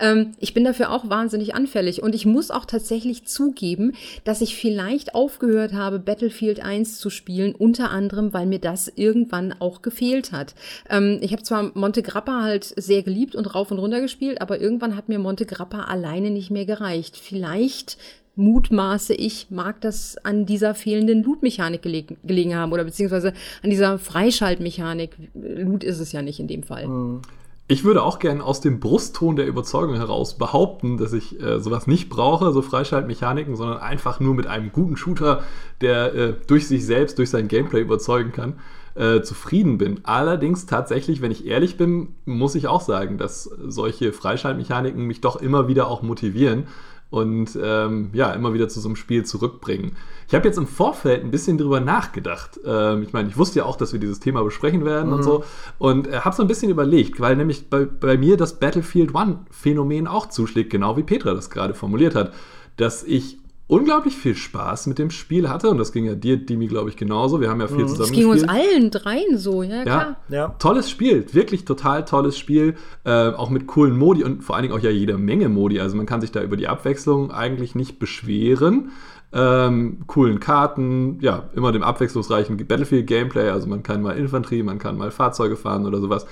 Ähm, 0.00 0.32
ich 0.38 0.54
bin 0.54 0.64
dafür 0.64 0.90
auch 0.90 1.10
wahnsinnig 1.10 1.54
anfällig 1.54 2.02
und 2.02 2.14
ich 2.14 2.24
muss 2.24 2.50
auch 2.50 2.64
tatsächlich 2.64 3.26
zugeben, 3.26 3.92
dass 4.24 4.40
ich 4.40 4.56
vielleicht 4.56 5.14
aufgehört 5.14 5.74
habe, 5.74 5.98
Battlefield 5.98 6.64
1 6.64 6.98
zu 6.98 7.10
spielen, 7.10 7.54
unter 7.54 7.90
anderem, 7.90 8.32
weil 8.32 8.46
mir 8.46 8.58
das 8.58 8.90
irgendwann 8.96 9.54
auch 9.58 9.82
gefehlt 9.82 10.32
hat. 10.32 10.54
Ähm, 10.88 11.18
ich 11.20 11.32
habe 11.32 11.42
zwar 11.42 11.72
Monte 11.74 12.00
Grappa 12.00 12.42
halt 12.42 12.64
sehr 12.64 13.02
geliebt 13.02 13.34
und 13.34 13.54
rauf 13.54 13.70
und 13.70 13.78
runter 13.78 14.00
gespielt, 14.00 14.40
aber 14.40 14.62
irgendwann 14.62 14.96
hat 14.96 15.10
mir 15.10 15.18
Monte 15.18 15.44
Grappa 15.44 15.82
alleine 15.82 16.30
nicht 16.30 16.50
mehr 16.50 16.64
gereicht. 16.64 17.18
Vielleicht 17.18 17.98
mutmaße 18.36 19.14
ich, 19.14 19.48
mag 19.50 19.80
das 19.80 20.16
an 20.22 20.46
dieser 20.46 20.74
fehlenden 20.74 21.22
Loot-Mechanik 21.22 21.82
gelegen, 21.82 22.16
gelegen 22.22 22.54
haben 22.54 22.72
oder 22.72 22.84
beziehungsweise 22.84 23.32
an 23.62 23.70
dieser 23.70 23.98
Freischaltmechanik. 23.98 25.16
Loot 25.34 25.82
ist 25.82 25.98
es 25.98 26.12
ja 26.12 26.22
nicht 26.22 26.38
in 26.38 26.46
dem 26.46 26.62
Fall. 26.62 26.86
Mhm. 26.86 27.22
Ich 27.68 27.82
würde 27.82 28.04
auch 28.04 28.20
gerne 28.20 28.44
aus 28.44 28.60
dem 28.60 28.78
Brustton 28.78 29.34
der 29.34 29.48
Überzeugung 29.48 29.96
heraus 29.96 30.38
behaupten, 30.38 30.98
dass 30.98 31.12
ich 31.12 31.40
äh, 31.42 31.58
sowas 31.58 31.88
nicht 31.88 32.08
brauche, 32.08 32.52
so 32.52 32.62
Freischaltmechaniken, 32.62 33.56
sondern 33.56 33.78
einfach 33.78 34.20
nur 34.20 34.34
mit 34.34 34.46
einem 34.46 34.70
guten 34.70 34.96
Shooter, 34.96 35.42
der 35.80 36.14
äh, 36.14 36.34
durch 36.46 36.68
sich 36.68 36.86
selbst, 36.86 37.18
durch 37.18 37.30
sein 37.30 37.48
Gameplay 37.48 37.80
überzeugen 37.80 38.30
kann 38.30 38.54
äh, 38.96 39.20
zufrieden 39.22 39.78
bin. 39.78 40.00
Allerdings 40.04 40.66
tatsächlich, 40.66 41.20
wenn 41.20 41.30
ich 41.30 41.46
ehrlich 41.46 41.76
bin, 41.76 42.14
muss 42.24 42.54
ich 42.54 42.66
auch 42.66 42.80
sagen, 42.80 43.18
dass 43.18 43.44
solche 43.44 44.12
Freischaltmechaniken 44.12 45.04
mich 45.04 45.20
doch 45.20 45.36
immer 45.36 45.68
wieder 45.68 45.88
auch 45.88 46.02
motivieren 46.02 46.68
und 47.10 47.58
ähm, 47.62 48.10
ja, 48.12 48.32
immer 48.32 48.52
wieder 48.52 48.68
zu 48.68 48.80
so 48.80 48.88
einem 48.88 48.96
Spiel 48.96 49.24
zurückbringen. 49.24 49.96
Ich 50.26 50.34
habe 50.34 50.46
jetzt 50.46 50.58
im 50.58 50.66
Vorfeld 50.66 51.22
ein 51.22 51.30
bisschen 51.30 51.56
drüber 51.56 51.80
nachgedacht. 51.80 52.58
Ähm, 52.64 53.02
ich 53.02 53.12
meine, 53.12 53.28
ich 53.28 53.36
wusste 53.36 53.60
ja 53.60 53.64
auch, 53.64 53.76
dass 53.76 53.92
wir 53.92 54.00
dieses 54.00 54.18
Thema 54.18 54.42
besprechen 54.42 54.84
werden 54.84 55.08
mhm. 55.08 55.14
und 55.14 55.22
so. 55.22 55.44
Und 55.78 56.08
äh, 56.08 56.20
habe 56.20 56.34
so 56.34 56.42
ein 56.42 56.48
bisschen 56.48 56.70
überlegt, 56.70 57.20
weil 57.20 57.36
nämlich 57.36 57.70
bei, 57.70 57.84
bei 57.84 58.18
mir 58.18 58.36
das 58.36 58.58
Battlefield 58.58 59.14
One-Phänomen 59.14 60.08
auch 60.08 60.26
zuschlägt, 60.26 60.70
genau 60.70 60.96
wie 60.96 61.04
Petra 61.04 61.32
das 61.32 61.48
gerade 61.48 61.74
formuliert 61.74 62.16
hat. 62.16 62.32
Dass 62.76 63.04
ich 63.04 63.38
unglaublich 63.68 64.16
viel 64.16 64.36
Spaß 64.36 64.86
mit 64.86 64.98
dem 64.98 65.10
Spiel 65.10 65.48
hatte 65.48 65.70
und 65.70 65.78
das 65.78 65.92
ging 65.92 66.04
ja 66.04 66.14
dir, 66.14 66.36
Dimi, 66.36 66.68
glaube 66.68 66.88
ich, 66.88 66.96
genauso. 66.96 67.40
Wir 67.40 67.50
haben 67.50 67.60
ja 67.60 67.66
viel 67.66 67.78
mhm. 67.78 67.88
zusammen. 67.88 68.08
Das 68.08 68.12
ging 68.12 68.28
uns 68.28 68.44
allen 68.44 68.90
dreien 68.90 69.38
so, 69.38 69.62
ja, 69.62 69.82
klar. 69.82 70.16
Ja, 70.28 70.48
tolles 70.58 70.88
Spiel, 70.88 71.26
wirklich 71.32 71.64
total 71.64 72.04
tolles 72.04 72.38
Spiel, 72.38 72.76
äh, 73.04 73.30
auch 73.30 73.50
mit 73.50 73.66
coolen 73.66 73.96
Modi 73.96 74.22
und 74.22 74.44
vor 74.44 74.54
allen 74.54 74.62
Dingen 74.62 74.74
auch 74.74 74.82
ja 74.82 74.90
jede 74.90 75.18
Menge 75.18 75.48
Modi. 75.48 75.80
Also 75.80 75.96
man 75.96 76.06
kann 76.06 76.20
sich 76.20 76.30
da 76.30 76.42
über 76.42 76.56
die 76.56 76.68
Abwechslung 76.68 77.32
eigentlich 77.32 77.74
nicht 77.74 77.98
beschweren. 77.98 78.92
Ähm, 79.32 80.04
coolen 80.06 80.38
Karten, 80.38 81.18
ja, 81.20 81.50
immer 81.54 81.72
dem 81.72 81.82
abwechslungsreichen 81.82 82.56
Battlefield-Gameplay, 82.56 83.50
also 83.50 83.66
man 83.66 83.82
kann 83.82 84.00
mal 84.00 84.16
Infanterie, 84.16 84.62
man 84.62 84.78
kann 84.78 84.96
mal 84.96 85.10
Fahrzeuge 85.10 85.56
fahren 85.56 85.86
oder 85.86 86.00
sowas. 86.00 86.26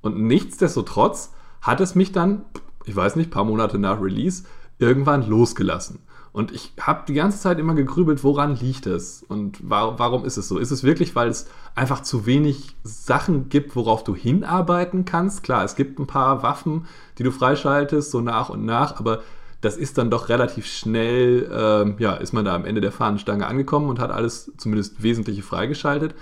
Und 0.00 0.22
nichtsdestotrotz 0.22 1.32
hat 1.60 1.80
es 1.80 1.96
mich 1.96 2.12
dann, 2.12 2.42
ich 2.86 2.94
weiß 2.94 3.16
nicht, 3.16 3.32
paar 3.32 3.44
Monate 3.44 3.78
nach 3.78 4.00
Release, 4.00 4.44
irgendwann 4.78 5.28
losgelassen. 5.28 5.98
Und 6.38 6.52
ich 6.52 6.72
habe 6.80 7.02
die 7.08 7.14
ganze 7.14 7.40
Zeit 7.40 7.58
immer 7.58 7.74
gegrübelt, 7.74 8.22
woran 8.22 8.54
liegt 8.54 8.86
es 8.86 9.24
und 9.26 9.68
war, 9.68 9.98
warum 9.98 10.24
ist 10.24 10.36
es 10.36 10.46
so? 10.46 10.58
Ist 10.58 10.70
es 10.70 10.84
wirklich, 10.84 11.16
weil 11.16 11.26
es 11.26 11.48
einfach 11.74 12.00
zu 12.00 12.26
wenig 12.26 12.76
Sachen 12.84 13.48
gibt, 13.48 13.74
worauf 13.74 14.04
du 14.04 14.14
hinarbeiten 14.14 15.04
kannst? 15.04 15.42
Klar, 15.42 15.64
es 15.64 15.74
gibt 15.74 15.98
ein 15.98 16.06
paar 16.06 16.44
Waffen, 16.44 16.86
die 17.18 17.24
du 17.24 17.32
freischaltest, 17.32 18.12
so 18.12 18.20
nach 18.20 18.50
und 18.50 18.64
nach, 18.64 19.00
aber 19.00 19.22
das 19.62 19.76
ist 19.76 19.98
dann 19.98 20.12
doch 20.12 20.28
relativ 20.28 20.66
schnell, 20.66 21.50
äh, 21.50 22.00
ja, 22.00 22.14
ist 22.14 22.32
man 22.32 22.44
da 22.44 22.54
am 22.54 22.64
Ende 22.64 22.80
der 22.80 22.92
Fahnenstange 22.92 23.44
angekommen 23.44 23.88
und 23.88 23.98
hat 23.98 24.12
alles 24.12 24.52
zumindest 24.58 25.02
Wesentliche 25.02 25.42
freigeschaltet. 25.42 26.14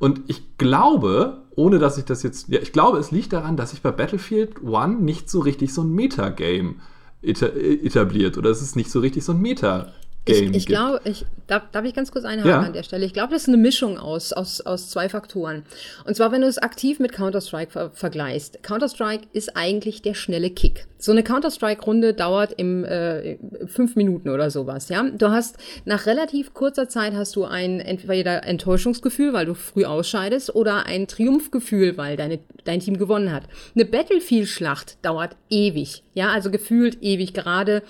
Und 0.00 0.22
ich 0.26 0.58
glaube, 0.58 1.44
ohne 1.54 1.78
dass 1.78 1.98
ich 1.98 2.04
das 2.04 2.24
jetzt, 2.24 2.48
ja, 2.48 2.58
ich 2.58 2.72
glaube, 2.72 2.98
es 2.98 3.12
liegt 3.12 3.32
daran, 3.32 3.56
dass 3.56 3.72
ich 3.72 3.80
bei 3.80 3.92
Battlefield 3.92 4.64
One 4.64 4.96
nicht 4.96 5.30
so 5.30 5.38
richtig 5.38 5.72
so 5.72 5.82
ein 5.82 5.94
Metagame 5.94 6.70
äh, 6.70 6.95
etabliert 7.26 8.38
oder 8.38 8.50
es 8.50 8.62
ist 8.62 8.76
nicht 8.76 8.90
so 8.90 9.00
richtig 9.00 9.24
so 9.24 9.32
ein 9.32 9.40
Meta. 9.40 9.92
Game 10.26 10.50
ich, 10.50 10.56
ich 10.56 10.66
glaube, 10.66 11.00
ich 11.04 11.24
darf, 11.46 11.70
darf 11.70 11.84
ich 11.84 11.94
ganz 11.94 12.10
kurz 12.10 12.24
einhaken 12.24 12.50
ja. 12.50 12.60
an 12.60 12.72
der 12.72 12.82
Stelle. 12.82 13.06
Ich 13.06 13.12
glaube, 13.12 13.32
das 13.32 13.42
ist 13.42 13.48
eine 13.48 13.56
Mischung 13.56 13.96
aus, 13.96 14.32
aus, 14.32 14.60
aus 14.60 14.90
zwei 14.90 15.08
Faktoren. 15.08 15.62
Und 16.04 16.16
zwar, 16.16 16.32
wenn 16.32 16.40
du 16.40 16.48
es 16.48 16.58
aktiv 16.58 16.98
mit 16.98 17.12
Counter-Strike 17.12 17.70
ver 17.70 17.90
vergleichst. 17.90 18.62
Counter-Strike 18.62 19.28
ist 19.32 19.56
eigentlich 19.56 20.02
der 20.02 20.14
schnelle 20.14 20.50
Kick. 20.50 20.86
So 20.98 21.12
eine 21.12 21.22
Counter-Strike-Runde 21.22 22.14
dauert 22.14 22.52
im 22.56 22.84
äh, 22.84 23.38
fünf 23.66 23.94
Minuten 23.94 24.28
oder 24.28 24.50
sowas. 24.50 24.88
Ja, 24.88 25.04
du 25.08 25.30
hast 25.30 25.58
nach 25.84 26.06
relativ 26.06 26.54
kurzer 26.54 26.88
Zeit 26.88 27.14
hast 27.14 27.36
du 27.36 27.44
ein 27.44 27.78
entweder 27.78 28.44
Enttäuschungsgefühl, 28.44 29.32
weil 29.32 29.46
du 29.46 29.54
früh 29.54 29.84
ausscheidest, 29.84 30.54
oder 30.54 30.86
ein 30.86 31.06
Triumphgefühl, 31.06 31.96
weil 31.96 32.16
deine, 32.16 32.40
dein 32.64 32.80
Team 32.80 32.98
gewonnen 32.98 33.32
hat. 33.32 33.44
Eine 33.74 33.84
Battlefield-Schlacht 33.84 34.98
dauert 35.02 35.36
ewig. 35.50 36.02
Ja, 36.14 36.30
also 36.30 36.50
gefühlt 36.50 37.02
ewig. 37.02 37.34
Gerade 37.34 37.82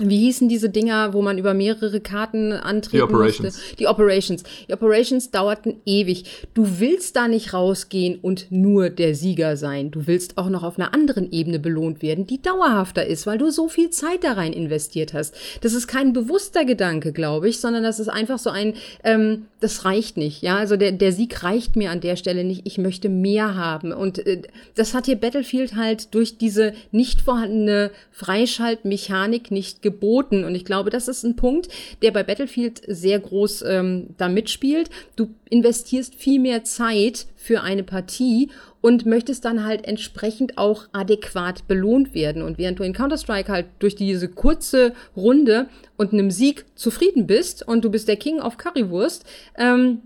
wie 0.00 0.18
hießen 0.18 0.48
diese 0.48 0.70
Dinger, 0.70 1.12
wo 1.12 1.22
man 1.22 1.38
über 1.38 1.54
mehrere 1.54 2.00
Karten 2.00 2.52
antreten 2.52 2.96
Die 2.96 3.02
Operations. 3.02 3.56
musste? 3.56 3.76
Die 3.76 3.86
Operations. 3.86 4.42
Die 4.68 4.72
Operations 4.72 5.30
dauerten 5.30 5.76
ewig. 5.86 6.24
Du 6.52 6.80
willst 6.80 7.14
da 7.14 7.28
nicht 7.28 7.52
rausgehen 7.52 8.18
und 8.20 8.46
nur 8.50 8.90
der 8.90 9.14
Sieger 9.14 9.56
sein. 9.56 9.92
Du 9.92 10.08
willst 10.08 10.36
auch 10.36 10.48
noch 10.48 10.64
auf 10.64 10.80
einer 10.80 10.92
anderen 10.94 11.30
Ebene 11.30 11.60
belohnt 11.60 12.02
werden, 12.02 12.26
die 12.26 12.42
dauerhafter 12.42 13.06
ist, 13.06 13.24
weil 13.28 13.38
du 13.38 13.50
so 13.50 13.68
viel 13.68 13.90
Zeit 13.90 14.24
da 14.24 14.32
rein 14.32 14.52
investiert 14.52 15.14
hast. 15.14 15.36
Das 15.60 15.74
ist 15.74 15.86
kein 15.86 16.12
bewusster 16.12 16.64
Gedanke, 16.64 17.12
glaube 17.12 17.48
ich, 17.48 17.60
sondern 17.60 17.84
das 17.84 18.00
ist 18.00 18.08
einfach 18.08 18.40
so 18.40 18.50
ein, 18.50 18.74
ähm, 19.04 19.46
das 19.60 19.84
reicht 19.84 20.16
nicht. 20.16 20.42
Ja, 20.42 20.56
also 20.56 20.76
der, 20.76 20.90
der 20.90 21.12
Sieg 21.12 21.44
reicht 21.44 21.76
mir 21.76 21.92
an 21.92 22.00
der 22.00 22.16
Stelle 22.16 22.42
nicht. 22.42 22.62
Ich 22.64 22.78
möchte 22.78 23.08
mehr 23.08 23.54
haben. 23.54 23.92
Und 23.92 24.26
äh, 24.26 24.42
das 24.74 24.92
hat 24.92 25.06
hier 25.06 25.16
Battlefield 25.16 25.76
halt 25.76 26.12
durch 26.16 26.36
diese 26.36 26.72
nicht 26.90 27.20
vorhandene 27.20 27.92
Freischaltmechanik 28.10 29.52
nicht 29.52 29.83
geboten. 29.84 30.42
Und 30.42 30.56
ich 30.56 30.64
glaube, 30.64 30.90
das 30.90 31.06
ist 31.06 31.22
ein 31.22 31.36
Punkt, 31.36 31.68
der 32.02 32.10
bei 32.10 32.24
Battlefield 32.24 32.82
sehr 32.88 33.20
groß 33.20 33.62
ähm, 33.68 34.08
da 34.16 34.28
mitspielt. 34.28 34.90
Du 35.14 35.28
investierst 35.48 36.16
viel 36.16 36.40
mehr 36.40 36.64
Zeit 36.64 37.26
für 37.36 37.60
eine 37.60 37.84
Partie 37.84 38.50
und 38.80 39.06
möchtest 39.06 39.44
dann 39.44 39.64
halt 39.64 39.86
entsprechend 39.86 40.58
auch 40.58 40.88
adäquat 40.92 41.68
belohnt 41.68 42.14
werden. 42.14 42.42
Und 42.42 42.58
während 42.58 42.80
du 42.80 42.82
in 42.82 42.92
Counter-Strike 42.92 43.52
halt 43.52 43.66
durch 43.78 43.94
diese 43.94 44.28
kurze 44.28 44.92
Runde 45.16 45.68
und 45.96 46.12
einem 46.12 46.30
Sieg 46.30 46.64
zufrieden 46.74 47.26
bist 47.26 47.66
und 47.66 47.84
du 47.84 47.90
bist 47.90 48.08
der 48.08 48.16
King 48.16 48.40
auf 48.40 48.56
Currywurst, 48.56 49.24
ähm, 49.56 50.00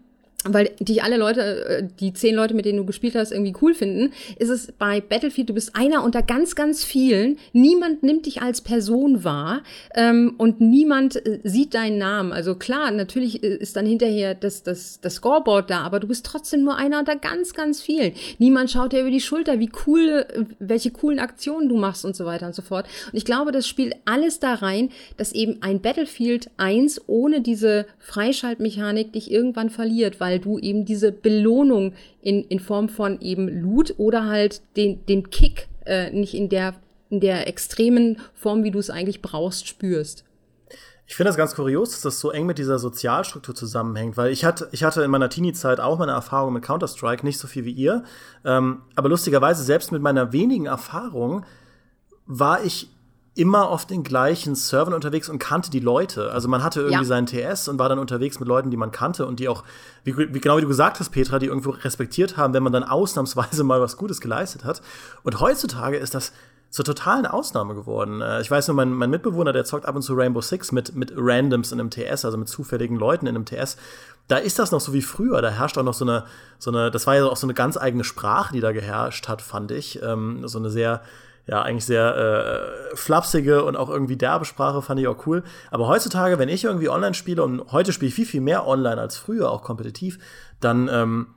weil 0.44 0.70
dich 0.78 1.02
alle 1.02 1.16
Leute, 1.16 1.64
äh, 1.66 1.88
die 1.98 2.12
zehn 2.12 2.34
Leute, 2.34 2.54
mit 2.54 2.64
denen 2.64 2.78
du 2.78 2.86
gespielt 2.86 3.16
hast, 3.16 3.32
irgendwie 3.32 3.54
cool 3.60 3.74
finden, 3.74 4.12
ist 4.38 4.50
es 4.50 4.72
bei 4.78 5.00
Battlefield, 5.00 5.48
du 5.48 5.54
bist 5.54 5.74
einer 5.74 6.04
unter 6.04 6.22
ganz, 6.22 6.54
ganz 6.54 6.84
vielen. 6.84 7.38
Niemand 7.52 8.04
nimmt 8.04 8.26
dich 8.26 8.40
als 8.40 8.60
Person 8.60 9.24
wahr 9.24 9.62
ähm, 9.94 10.34
und 10.38 10.60
niemand 10.60 11.16
äh, 11.26 11.40
sieht 11.42 11.74
deinen 11.74 11.98
Namen. 11.98 12.32
Also 12.32 12.54
klar, 12.54 12.92
natürlich 12.92 13.42
äh, 13.42 13.56
ist 13.56 13.74
dann 13.74 13.84
hinterher 13.84 14.36
das, 14.36 14.62
das, 14.62 15.00
das 15.00 15.16
Scoreboard 15.16 15.70
da, 15.70 15.80
aber 15.80 15.98
du 15.98 16.06
bist 16.06 16.24
trotzdem 16.24 16.62
nur 16.62 16.76
einer 16.76 17.00
unter 17.00 17.16
ganz, 17.16 17.52
ganz 17.52 17.82
vielen. 17.82 18.12
Niemand 18.38 18.70
schaut 18.70 18.92
dir 18.92 19.00
über 19.00 19.10
die 19.10 19.20
Schulter, 19.20 19.58
wie 19.58 19.70
cool, 19.86 20.24
welche 20.60 20.92
coolen 20.92 21.18
Aktionen 21.18 21.68
du 21.68 21.76
machst 21.76 22.04
und 22.04 22.14
so 22.14 22.24
weiter 22.26 22.46
und 22.46 22.54
so 22.54 22.62
fort. 22.62 22.86
Und 23.06 23.18
ich 23.18 23.24
glaube, 23.24 23.50
das 23.50 23.66
spielt 23.66 23.96
alles 24.04 24.38
da 24.38 24.54
rein, 24.54 24.90
dass 25.16 25.32
eben 25.32 25.62
ein 25.62 25.80
Battlefield 25.80 26.48
1 26.58 27.02
ohne 27.08 27.40
diese 27.40 27.86
Freischaltmechanik 27.98 29.12
dich 29.12 29.32
irgendwann 29.32 29.70
verliert, 29.70 30.20
weil 30.20 30.27
weil 30.28 30.40
du 30.40 30.58
eben 30.58 30.84
diese 30.84 31.10
Belohnung 31.10 31.94
in, 32.20 32.44
in 32.44 32.60
Form 32.60 32.90
von 32.90 33.18
eben 33.22 33.48
Loot 33.48 33.94
oder 33.96 34.26
halt 34.26 34.60
den, 34.76 35.04
den 35.06 35.30
Kick 35.30 35.68
äh, 35.86 36.10
nicht 36.10 36.34
in 36.34 36.50
der, 36.50 36.74
in 37.08 37.20
der 37.20 37.48
extremen 37.48 38.18
Form, 38.34 38.62
wie 38.62 38.70
du 38.70 38.78
es 38.78 38.90
eigentlich 38.90 39.22
brauchst, 39.22 39.66
spürst. 39.66 40.24
Ich 41.06 41.16
finde 41.16 41.30
das 41.30 41.38
ganz 41.38 41.54
kurios, 41.54 41.92
dass 41.92 42.02
das 42.02 42.20
so 42.20 42.30
eng 42.30 42.44
mit 42.44 42.58
dieser 42.58 42.78
Sozialstruktur 42.78 43.54
zusammenhängt, 43.54 44.18
weil 44.18 44.30
ich 44.30 44.44
hatte, 44.44 44.68
ich 44.72 44.84
hatte 44.84 45.02
in 45.02 45.10
meiner 45.10 45.30
Teenie-Zeit 45.30 45.80
auch 45.80 45.98
meine 45.98 46.12
Erfahrung 46.12 46.52
mit 46.52 46.62
Counter-Strike, 46.62 47.24
nicht 47.24 47.38
so 47.38 47.48
viel 47.48 47.64
wie 47.64 47.72
ihr. 47.72 48.04
Ähm, 48.44 48.82
aber 48.94 49.08
lustigerweise, 49.08 49.64
selbst 49.64 49.92
mit 49.92 50.02
meiner 50.02 50.34
wenigen 50.34 50.66
Erfahrung, 50.66 51.46
war 52.26 52.62
ich 52.62 52.90
immer 53.38 53.68
auf 53.68 53.86
den 53.86 54.02
gleichen 54.02 54.56
Servern 54.56 54.94
unterwegs 54.94 55.28
und 55.28 55.38
kannte 55.38 55.70
die 55.70 55.78
Leute. 55.78 56.32
Also 56.32 56.48
man 56.48 56.64
hatte 56.64 56.80
irgendwie 56.80 57.02
ja. 57.02 57.04
seinen 57.04 57.26
TS 57.26 57.68
und 57.68 57.78
war 57.78 57.88
dann 57.88 58.00
unterwegs 58.00 58.40
mit 58.40 58.48
Leuten, 58.48 58.72
die 58.72 58.76
man 58.76 58.90
kannte 58.90 59.26
und 59.26 59.38
die 59.38 59.48
auch, 59.48 59.62
wie, 60.02 60.18
wie, 60.18 60.40
genau 60.40 60.56
wie 60.56 60.62
du 60.62 60.66
gesagt 60.66 60.98
hast, 60.98 61.10
Petra, 61.10 61.38
die 61.38 61.46
irgendwo 61.46 61.70
respektiert 61.70 62.36
haben, 62.36 62.52
wenn 62.52 62.64
man 62.64 62.72
dann 62.72 62.82
ausnahmsweise 62.82 63.62
mal 63.64 63.80
was 63.80 63.96
Gutes 63.96 64.20
geleistet 64.20 64.64
hat. 64.64 64.82
Und 65.22 65.38
heutzutage 65.38 65.98
ist 65.98 66.16
das 66.16 66.32
zur 66.70 66.84
totalen 66.84 67.26
Ausnahme 67.26 67.76
geworden. 67.76 68.22
Äh, 68.22 68.40
ich 68.40 68.50
weiß 68.50 68.66
nur, 68.66 68.74
mein, 68.74 68.92
mein 68.92 69.08
Mitbewohner, 69.08 69.52
der 69.52 69.64
zockt 69.64 69.86
ab 69.86 69.94
und 69.94 70.02
zu 70.02 70.14
Rainbow 70.14 70.40
Six 70.40 70.72
mit, 70.72 70.96
mit 70.96 71.12
Randoms 71.16 71.70
in 71.70 71.78
einem 71.78 71.90
TS, 71.90 72.24
also 72.24 72.38
mit 72.38 72.48
zufälligen 72.48 72.96
Leuten 72.96 73.28
in 73.28 73.36
einem 73.36 73.44
TS. 73.44 73.76
Da 74.26 74.38
ist 74.38 74.58
das 74.58 74.72
noch 74.72 74.80
so 74.80 74.92
wie 74.92 75.00
früher. 75.00 75.40
Da 75.42 75.50
herrscht 75.50 75.78
auch 75.78 75.84
noch 75.84 75.94
so 75.94 76.04
eine, 76.04 76.24
so 76.58 76.72
eine, 76.72 76.90
das 76.90 77.06
war 77.06 77.14
ja 77.14 77.24
auch 77.24 77.36
so 77.36 77.46
eine 77.46 77.54
ganz 77.54 77.76
eigene 77.76 78.02
Sprache, 78.02 78.52
die 78.52 78.60
da 78.60 78.72
geherrscht 78.72 79.28
hat, 79.28 79.42
fand 79.42 79.70
ich. 79.70 80.02
Ähm, 80.02 80.46
so 80.48 80.58
eine 80.58 80.70
sehr, 80.70 81.02
ja, 81.48 81.62
eigentlich 81.62 81.86
sehr 81.86 82.14
äh, 82.92 82.96
flapsige 82.96 83.64
und 83.64 83.74
auch 83.74 83.88
irgendwie 83.88 84.16
derbe 84.16 84.44
Sprache 84.44 84.82
fand 84.82 85.00
ich 85.00 85.08
auch 85.08 85.26
cool. 85.26 85.42
Aber 85.70 85.88
heutzutage, 85.88 86.38
wenn 86.38 86.50
ich 86.50 86.64
irgendwie 86.64 86.90
online 86.90 87.14
spiele 87.14 87.42
und 87.42 87.72
heute 87.72 87.94
spiele 87.94 88.08
ich 88.08 88.14
viel, 88.14 88.26
viel 88.26 88.42
mehr 88.42 88.66
online 88.66 89.00
als 89.00 89.16
früher, 89.16 89.50
auch 89.50 89.62
kompetitiv, 89.62 90.18
dann 90.60 90.90
ähm, 90.92 91.28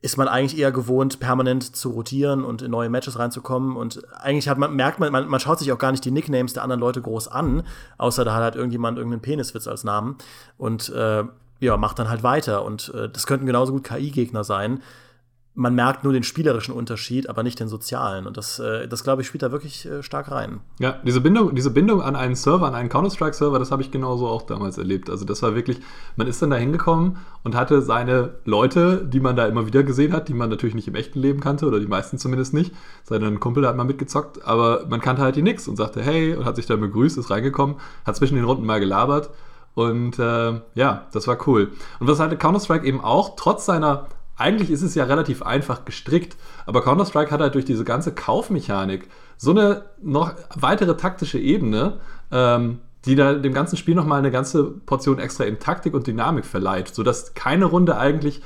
ist 0.00 0.16
man 0.16 0.28
eigentlich 0.28 0.58
eher 0.58 0.72
gewohnt, 0.72 1.20
permanent 1.20 1.76
zu 1.76 1.90
rotieren 1.90 2.42
und 2.42 2.62
in 2.62 2.70
neue 2.70 2.88
Matches 2.88 3.18
reinzukommen. 3.18 3.76
Und 3.76 4.02
eigentlich 4.14 4.48
hat 4.48 4.56
man, 4.56 4.74
merkt 4.74 4.98
man, 4.98 5.12
man, 5.12 5.28
man 5.28 5.40
schaut 5.40 5.58
sich 5.58 5.70
auch 5.72 5.78
gar 5.78 5.90
nicht 5.90 6.06
die 6.06 6.10
Nicknames 6.10 6.54
der 6.54 6.62
anderen 6.62 6.80
Leute 6.80 7.02
groß 7.02 7.28
an, 7.28 7.62
außer 7.98 8.24
da 8.24 8.34
hat 8.34 8.42
halt 8.42 8.56
irgendjemand 8.56 8.96
irgendeinen 8.96 9.20
Peniswitz 9.20 9.68
als 9.68 9.84
Namen 9.84 10.16
und 10.56 10.88
äh, 10.88 11.24
ja, 11.58 11.76
macht 11.76 11.98
dann 11.98 12.08
halt 12.08 12.22
weiter. 12.22 12.64
Und 12.64 12.94
äh, 12.94 13.10
das 13.10 13.26
könnten 13.26 13.44
genauso 13.44 13.74
gut 13.74 13.84
KI-Gegner 13.84 14.42
sein 14.42 14.80
man 15.54 15.74
merkt 15.74 16.04
nur 16.04 16.12
den 16.12 16.22
spielerischen 16.22 16.72
Unterschied, 16.72 17.28
aber 17.28 17.42
nicht 17.42 17.58
den 17.58 17.68
sozialen. 17.68 18.26
Und 18.26 18.36
das, 18.36 18.60
äh, 18.60 18.86
das 18.86 19.02
glaube 19.02 19.22
ich, 19.22 19.28
spielt 19.28 19.42
da 19.42 19.50
wirklich 19.50 19.84
äh, 19.84 20.02
stark 20.02 20.30
rein. 20.30 20.60
Ja, 20.78 21.00
diese 21.04 21.20
Bindung, 21.20 21.54
diese 21.54 21.70
Bindung 21.70 22.02
an 22.02 22.14
einen 22.14 22.36
Server, 22.36 22.66
an 22.66 22.74
einen 22.74 22.88
Counter-Strike-Server, 22.88 23.58
das 23.58 23.72
habe 23.72 23.82
ich 23.82 23.90
genauso 23.90 24.28
auch 24.28 24.42
damals 24.42 24.78
erlebt. 24.78 25.10
Also 25.10 25.24
das 25.24 25.42
war 25.42 25.56
wirklich, 25.56 25.80
man 26.16 26.28
ist 26.28 26.40
dann 26.40 26.50
da 26.50 26.56
hingekommen 26.56 27.18
und 27.42 27.56
hatte 27.56 27.82
seine 27.82 28.34
Leute, 28.44 29.04
die 29.04 29.18
man 29.18 29.34
da 29.34 29.46
immer 29.46 29.66
wieder 29.66 29.82
gesehen 29.82 30.12
hat, 30.12 30.28
die 30.28 30.34
man 30.34 30.50
natürlich 30.50 30.76
nicht 30.76 30.86
im 30.88 30.94
echten 30.94 31.18
Leben 31.18 31.40
kannte, 31.40 31.66
oder 31.66 31.80
die 31.80 31.88
meisten 31.88 32.16
zumindest 32.16 32.54
nicht. 32.54 32.72
Seinen 33.02 33.40
Kumpel 33.40 33.66
hat 33.66 33.76
man 33.76 33.88
mitgezockt, 33.88 34.44
aber 34.44 34.86
man 34.88 35.00
kannte 35.00 35.22
halt 35.22 35.34
die 35.34 35.42
nix 35.42 35.66
und 35.66 35.76
sagte, 35.76 36.00
hey, 36.00 36.34
und 36.36 36.44
hat 36.44 36.56
sich 36.56 36.66
dann 36.66 36.80
begrüßt, 36.80 37.18
ist 37.18 37.30
reingekommen, 37.30 37.76
hat 38.06 38.14
zwischen 38.16 38.36
den 38.36 38.44
Runden 38.44 38.64
mal 38.64 38.78
gelabert. 38.78 39.30
Und 39.74 40.18
äh, 40.18 40.60
ja, 40.74 41.06
das 41.12 41.26
war 41.26 41.38
cool. 41.48 41.72
Und 41.98 42.06
was 42.06 42.20
halt 42.20 42.38
Counter-Strike 42.38 42.86
eben 42.86 43.00
auch, 43.00 43.34
trotz 43.36 43.66
seiner 43.66 44.06
eigentlich 44.40 44.70
ist 44.70 44.82
es 44.82 44.94
ja 44.94 45.04
relativ 45.04 45.42
einfach 45.42 45.84
gestrickt, 45.84 46.36
aber 46.66 46.82
Counter-Strike 46.82 47.30
hat 47.30 47.40
halt 47.40 47.54
durch 47.54 47.64
diese 47.64 47.84
ganze 47.84 48.12
Kaufmechanik 48.12 49.08
so 49.36 49.50
eine 49.50 49.84
noch 50.02 50.34
weitere 50.54 50.96
taktische 50.96 51.38
Ebene, 51.38 52.00
ähm, 52.32 52.80
die 53.04 53.14
da 53.14 53.34
dem 53.34 53.52
ganzen 53.52 53.76
Spiel 53.76 53.94
nochmal 53.94 54.18
eine 54.18 54.30
ganze 54.30 54.64
Portion 54.64 55.18
extra 55.18 55.44
in 55.44 55.58
Taktik 55.58 55.94
und 55.94 56.06
Dynamik 56.06 56.44
verleiht, 56.44 56.94
sodass 56.94 57.34
keine 57.34 57.66
Runde 57.66 57.96
eigentlich 57.96 58.42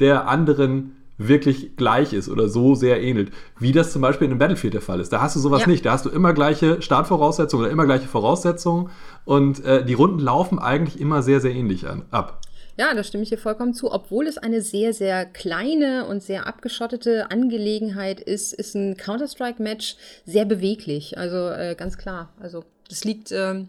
der 0.00 0.28
anderen 0.28 0.94
wirklich 1.18 1.76
gleich 1.76 2.12
ist 2.12 2.28
oder 2.28 2.48
so 2.48 2.76
sehr 2.76 3.02
ähnelt, 3.02 3.32
wie 3.58 3.72
das 3.72 3.92
zum 3.92 4.00
Beispiel 4.00 4.26
in 4.26 4.30
einem 4.30 4.38
Battlefield 4.38 4.74
der 4.74 4.80
Fall 4.80 5.00
ist. 5.00 5.12
Da 5.12 5.20
hast 5.20 5.34
du 5.34 5.40
sowas 5.40 5.62
ja. 5.62 5.66
nicht. 5.66 5.84
Da 5.84 5.92
hast 5.92 6.06
du 6.06 6.10
immer 6.10 6.32
gleiche 6.32 6.80
Startvoraussetzungen 6.80 7.64
oder 7.64 7.72
immer 7.72 7.86
gleiche 7.86 8.06
Voraussetzungen 8.06 8.90
und 9.24 9.64
äh, 9.64 9.84
die 9.84 9.94
Runden 9.94 10.20
laufen 10.20 10.58
eigentlich 10.58 11.00
immer 11.00 11.22
sehr, 11.22 11.40
sehr 11.40 11.52
ähnlich 11.52 11.88
an, 11.88 12.04
ab. 12.12 12.40
Ja, 12.78 12.94
da 12.94 13.02
stimme 13.02 13.24
ich 13.24 13.28
dir 13.28 13.38
vollkommen 13.38 13.74
zu. 13.74 13.90
Obwohl 13.90 14.28
es 14.28 14.38
eine 14.38 14.62
sehr, 14.62 14.94
sehr 14.94 15.26
kleine 15.26 16.06
und 16.06 16.22
sehr 16.22 16.46
abgeschottete 16.46 17.28
Angelegenheit 17.30 18.20
ist, 18.20 18.52
ist 18.54 18.76
ein 18.76 18.96
Counter-Strike-Match 18.96 19.96
sehr 20.24 20.44
beweglich. 20.44 21.18
Also 21.18 21.48
äh, 21.48 21.74
ganz 21.76 21.98
klar. 21.98 22.32
Also 22.38 22.64
das 22.88 23.02
liegt 23.02 23.32
ähm, 23.32 23.68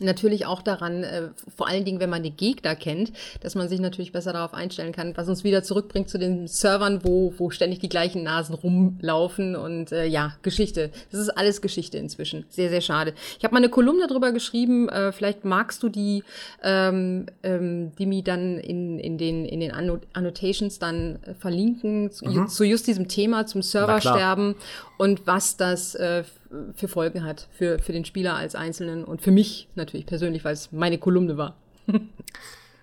natürlich 0.00 0.46
auch 0.46 0.62
daran, 0.62 1.04
äh, 1.04 1.28
vor 1.54 1.68
allen 1.68 1.84
Dingen, 1.84 2.00
wenn 2.00 2.10
man 2.10 2.22
die 2.22 2.30
Gegner 2.30 2.74
kennt, 2.74 3.12
dass 3.40 3.54
man 3.54 3.68
sich 3.68 3.80
natürlich 3.80 4.12
besser 4.12 4.32
darauf 4.32 4.54
einstellen 4.54 4.92
kann, 4.92 5.16
was 5.16 5.28
uns 5.28 5.44
wieder 5.44 5.62
zurückbringt 5.62 6.08
zu 6.08 6.18
den 6.18 6.46
Servern, 6.46 7.00
wo, 7.04 7.34
wo 7.38 7.50
ständig 7.50 7.78
die 7.80 7.88
gleichen 7.88 8.22
Nasen 8.22 8.54
rumlaufen 8.54 9.56
und 9.56 9.92
äh, 9.92 10.06
ja, 10.06 10.34
Geschichte. 10.42 10.90
Das 11.10 11.20
ist 11.20 11.30
alles 11.30 11.60
Geschichte 11.60 11.98
inzwischen. 11.98 12.44
Sehr, 12.48 12.70
sehr 12.70 12.80
schade. 12.80 13.14
Ich 13.38 13.44
habe 13.44 13.54
mal 13.54 13.58
eine 13.58 13.68
Kolumne 13.68 14.06
darüber 14.08 14.32
geschrieben, 14.32 14.88
äh, 14.88 15.12
vielleicht 15.12 15.44
magst 15.44 15.82
du 15.82 15.88
die, 15.88 16.24
ähm, 16.62 17.26
ähm, 17.42 17.92
die 17.96 18.06
mir 18.06 18.22
dann 18.22 18.58
in, 18.58 18.98
in 18.98 19.18
den, 19.18 19.44
in 19.44 19.60
den 19.60 19.72
Annotations 19.72 20.78
dann 20.78 21.18
verlinken, 21.38 22.10
zu, 22.10 22.26
mhm. 22.26 22.48
zu 22.48 22.64
just 22.64 22.86
diesem 22.86 23.08
Thema, 23.08 23.46
zum 23.46 23.62
Serversterben 23.62 24.54
und 24.98 25.26
was 25.26 25.56
das 25.56 25.94
äh, 25.94 26.24
für 26.74 26.88
Folgen 26.88 27.24
hat 27.24 27.48
für, 27.52 27.78
für 27.78 27.92
den 27.92 28.04
Spieler 28.04 28.34
als 28.34 28.54
Einzelnen 28.54 29.04
und 29.04 29.22
für 29.22 29.30
mich 29.30 29.68
natürlich 29.74 30.06
persönlich, 30.06 30.44
weil 30.44 30.54
es 30.54 30.72
meine 30.72 30.98
Kolumne 30.98 31.36
war. 31.36 31.56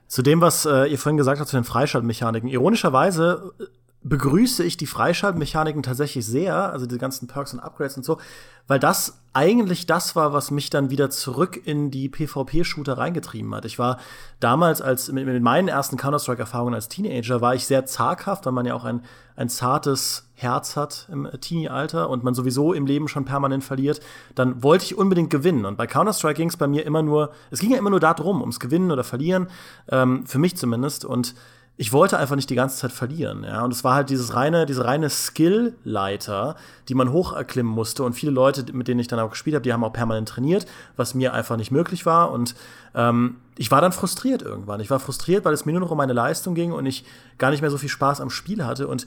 zu 0.08 0.22
dem, 0.22 0.42
was 0.42 0.66
äh, 0.66 0.86
ihr 0.86 0.98
vorhin 0.98 1.18
gesagt 1.18 1.40
habt, 1.40 1.50
zu 1.50 1.58
den 1.58 1.64
Freischaltmechaniken. 1.64 2.50
Ironischerweise 2.50 3.54
äh, 3.60 3.64
begrüße 4.04 4.64
ich 4.64 4.78
die 4.78 4.86
Freischaltmechaniken 4.86 5.84
tatsächlich 5.84 6.26
sehr, 6.26 6.72
also 6.72 6.86
die 6.86 6.98
ganzen 6.98 7.28
Perks 7.28 7.54
und 7.54 7.60
Upgrades 7.60 7.98
und 7.98 8.04
so, 8.04 8.18
weil 8.68 8.80
das 8.80 9.20
eigentlich 9.34 9.86
das 9.86 10.16
war, 10.16 10.34
was 10.34 10.52
mich 10.52 10.70
dann 10.70 10.90
wieder 10.90 11.10
zurück 11.10 11.60
in 11.64 11.92
die 11.92 12.10
PvP-Shooter 12.10 12.98
reingetrieben 12.98 13.54
hat. 13.54 13.66
Ich 13.66 13.78
war 13.78 14.00
damals, 14.40 14.82
als 14.82 15.12
mit, 15.12 15.26
mit 15.26 15.42
meinen 15.44 15.68
ersten 15.68 15.98
Counter-Strike-Erfahrungen 15.98 16.74
als 16.74 16.90
Teenager, 16.90 17.40
war 17.40 17.54
ich 17.54 17.68
sehr 17.68 17.86
zaghaft, 17.86 18.46
weil 18.46 18.54
man 18.54 18.66
ja 18.66 18.74
auch 18.74 18.84
ein, 18.84 19.02
ein 19.36 19.50
zartes 19.50 20.30
Herz 20.34 20.76
hat 20.76 21.08
im 21.12 21.28
Teenie-Alter 21.40 22.10
und 22.10 22.24
man 22.24 22.34
sowieso 22.34 22.74
im 22.74 22.86
Leben 22.86 23.08
schon 23.08 23.26
permanent 23.26 23.64
verliert. 23.64 24.02
Dann 24.36 24.64
wollte 24.64 24.86
ich 24.86 24.98
unbedingt 24.98 25.30
gewinnen. 25.30 25.66
Und 25.66 25.78
bei 25.78 25.86
Counter-Strike 25.86 26.36
ging 26.36 26.50
es 26.50 26.58
bei 26.58 26.68
mir 26.68 26.86
immer 26.86 27.04
nur, 27.04 27.32
es 27.52 27.60
ging 27.60 27.72
ja 27.72 27.78
immer 27.78 27.90
nur 27.90 28.00
darum, 28.00 28.42
ums 28.42 28.60
Gewinnen 28.60 28.92
oder 28.92 29.04
Verlieren, 29.04 29.48
ähm, 29.90 30.26
für 30.26 30.40
mich 30.40 30.58
zumindest. 30.58 31.06
Und 31.06 31.36
ich 31.80 31.94
wollte 31.94 32.18
einfach 32.18 32.36
nicht 32.36 32.50
die 32.50 32.56
ganze 32.56 32.78
Zeit 32.78 32.92
verlieren, 32.92 33.44
ja. 33.44 33.64
Und 33.64 33.72
es 33.72 33.84
war 33.84 33.94
halt 33.94 34.10
dieses 34.10 34.34
reine, 34.34 34.66
diese 34.66 34.84
reine 34.84 35.12
Skill-Leiter, 35.12 36.56
die 36.90 36.96
man 36.96 37.12
hoch 37.12 37.34
erklimmen 37.34 37.72
musste. 37.72 38.04
Und 38.04 38.14
viele 38.14 38.32
Leute, 38.32 38.66
mit 38.74 38.88
denen 38.88 39.00
ich 39.00 39.08
dann 39.08 39.20
auch 39.20 39.30
gespielt 39.30 39.56
habe, 39.56 39.62
die 39.62 39.72
haben 39.74 39.84
auch 39.84 39.94
permanent 39.94 40.28
trainiert, 40.28 40.66
was 40.96 41.14
mir 41.14 41.34
einfach 41.34 41.56
nicht 41.56 41.70
möglich 41.70 42.08
war. 42.08 42.32
Und 42.32 42.56
ähm, 42.96 43.36
ich 43.58 43.70
war 43.70 43.80
dann 43.80 43.92
frustriert 43.92 44.42
irgendwann. 44.42 44.80
Ich 44.80 44.90
war 44.90 45.00
frustriert, 45.00 45.46
weil 45.46 45.54
es 45.54 45.66
mir 45.66 45.74
nur 45.74 45.82
noch 45.82 45.92
um 45.92 45.98
meine 45.98 46.14
Leistung 46.14 46.56
ging 46.56 46.72
und 46.72 46.88
ich 46.88 47.06
gar 47.38 47.52
nicht 47.52 47.62
mehr 47.62 47.70
so 47.70 47.78
viel 47.78 47.90
Spaß 47.90 48.22
am 48.22 48.32
Spiel 48.32 48.66
hatte. 48.66 48.88
Und 48.88 49.06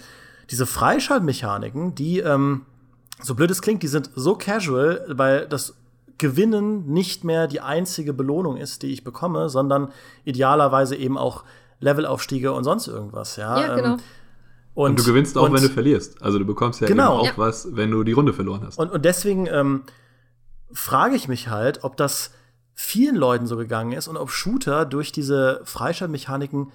diese 0.49 0.65
Freischaltmechaniken, 0.65 1.97
die, 1.97 2.21
ähm, 2.21 2.67
so 3.21 3.35
blöd 3.35 3.51
es 3.51 3.63
klingt, 3.63 3.83
die 3.83 3.89
sind 3.89 4.11
so 4.15 4.37
casual, 4.37 5.05
weil 5.09 5.49
das 5.49 5.75
Gewinnen 6.19 6.87
nicht 6.87 7.25
mehr 7.25 7.49
die 7.49 7.63
einzige 7.63 8.13
Belohnung 8.13 8.59
ist, 8.59 8.83
die 8.83 8.93
ich 8.93 9.03
bekomme, 9.03 9.49
sondern 9.49 9.89
idealerweise 10.25 10.95
eben 10.95 11.19
auch 11.19 11.45
Levelaufstiege 11.81 12.53
und 12.53 12.65
sonst 12.65 12.87
irgendwas, 12.87 13.37
ja. 13.37 13.59
Ja, 13.61 13.75
genau. 13.75 13.95
Ähm, 13.95 14.01
und, 14.75 14.91
und, 14.91 14.99
du 14.99 15.05
gewinnst 15.05 15.37
auch, 15.37 15.45
und, 15.45 15.55
wenn 15.55 15.63
du 15.63 15.69
verlierst. 15.69 16.23
Also 16.23 16.39
du 16.39 16.45
bekommst 16.45 16.81
ja 16.81 16.87
genau. 16.87 17.19
auch 17.19 17.27
ja. 17.27 17.33
was, 17.37 17.75
wenn 17.75 17.91
du 17.91 18.05
die 18.05 18.13
Runde 18.13 18.33
verloren 18.33 18.63
hast. 18.65 18.79
Und, 18.79 18.91
und 18.93 19.05
deswegen 19.05 19.47
ähm, 19.47 19.83
frage 20.73 21.17
ich 21.17 21.29
mich 21.29 21.49
halt, 21.49 21.83
ob 21.83 21.97
das 21.97 22.31
vielen 22.75 23.17
Leuten 23.17 23.47
so 23.47 23.57
gegangen 23.57 23.93
ist 23.93 24.09
und 24.09 24.17
ob 24.17 24.31
Shooter 24.31 24.85
durch 24.85 25.13
diese 25.13 25.61
Freischaltmechaniken 25.65 26.73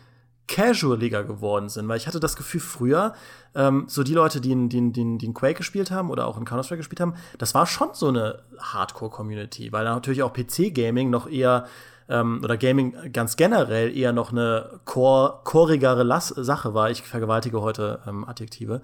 casualiger 0.47 1.23
geworden 1.23 1.69
sind, 1.69 1.87
weil 1.87 1.97
ich 1.97 2.05
hatte 2.05 2.19
das 2.19 2.35
Gefühl, 2.35 2.61
früher, 2.61 3.15
ähm, 3.55 3.85
so 3.87 4.03
die 4.03 4.13
Leute, 4.13 4.41
die 4.41 4.51
in, 4.51 4.69
die, 4.69 4.91
die, 4.91 5.17
die 5.17 5.25
in 5.25 5.33
Quake 5.33 5.55
gespielt 5.55 5.89
haben 5.89 6.11
oder 6.11 6.27
auch 6.27 6.37
in 6.37 6.45
Counter-Strike 6.45 6.77
gespielt 6.77 6.99
haben, 6.99 7.15
das 7.39 7.55
war 7.55 7.65
schon 7.65 7.89
so 7.93 8.09
eine 8.09 8.43
Hardcore-Community, 8.59 9.71
weil 9.71 9.85
da 9.85 9.95
natürlich 9.95 10.21
auch 10.21 10.33
PC-Gaming 10.33 11.09
noch 11.09 11.27
eher 11.27 11.65
ähm, 12.09 12.41
oder 12.43 12.57
Gaming 12.57 12.93
ganz 13.11 13.35
generell 13.35 13.95
eher 13.95 14.13
noch 14.13 14.31
eine 14.31 14.79
chorigere 14.85 16.21
Sache 16.21 16.73
war. 16.73 16.91
Ich 16.91 17.01
vergewaltige 17.01 17.61
heute 17.61 17.99
ähm, 18.07 18.25
Adjektive. 18.25 18.81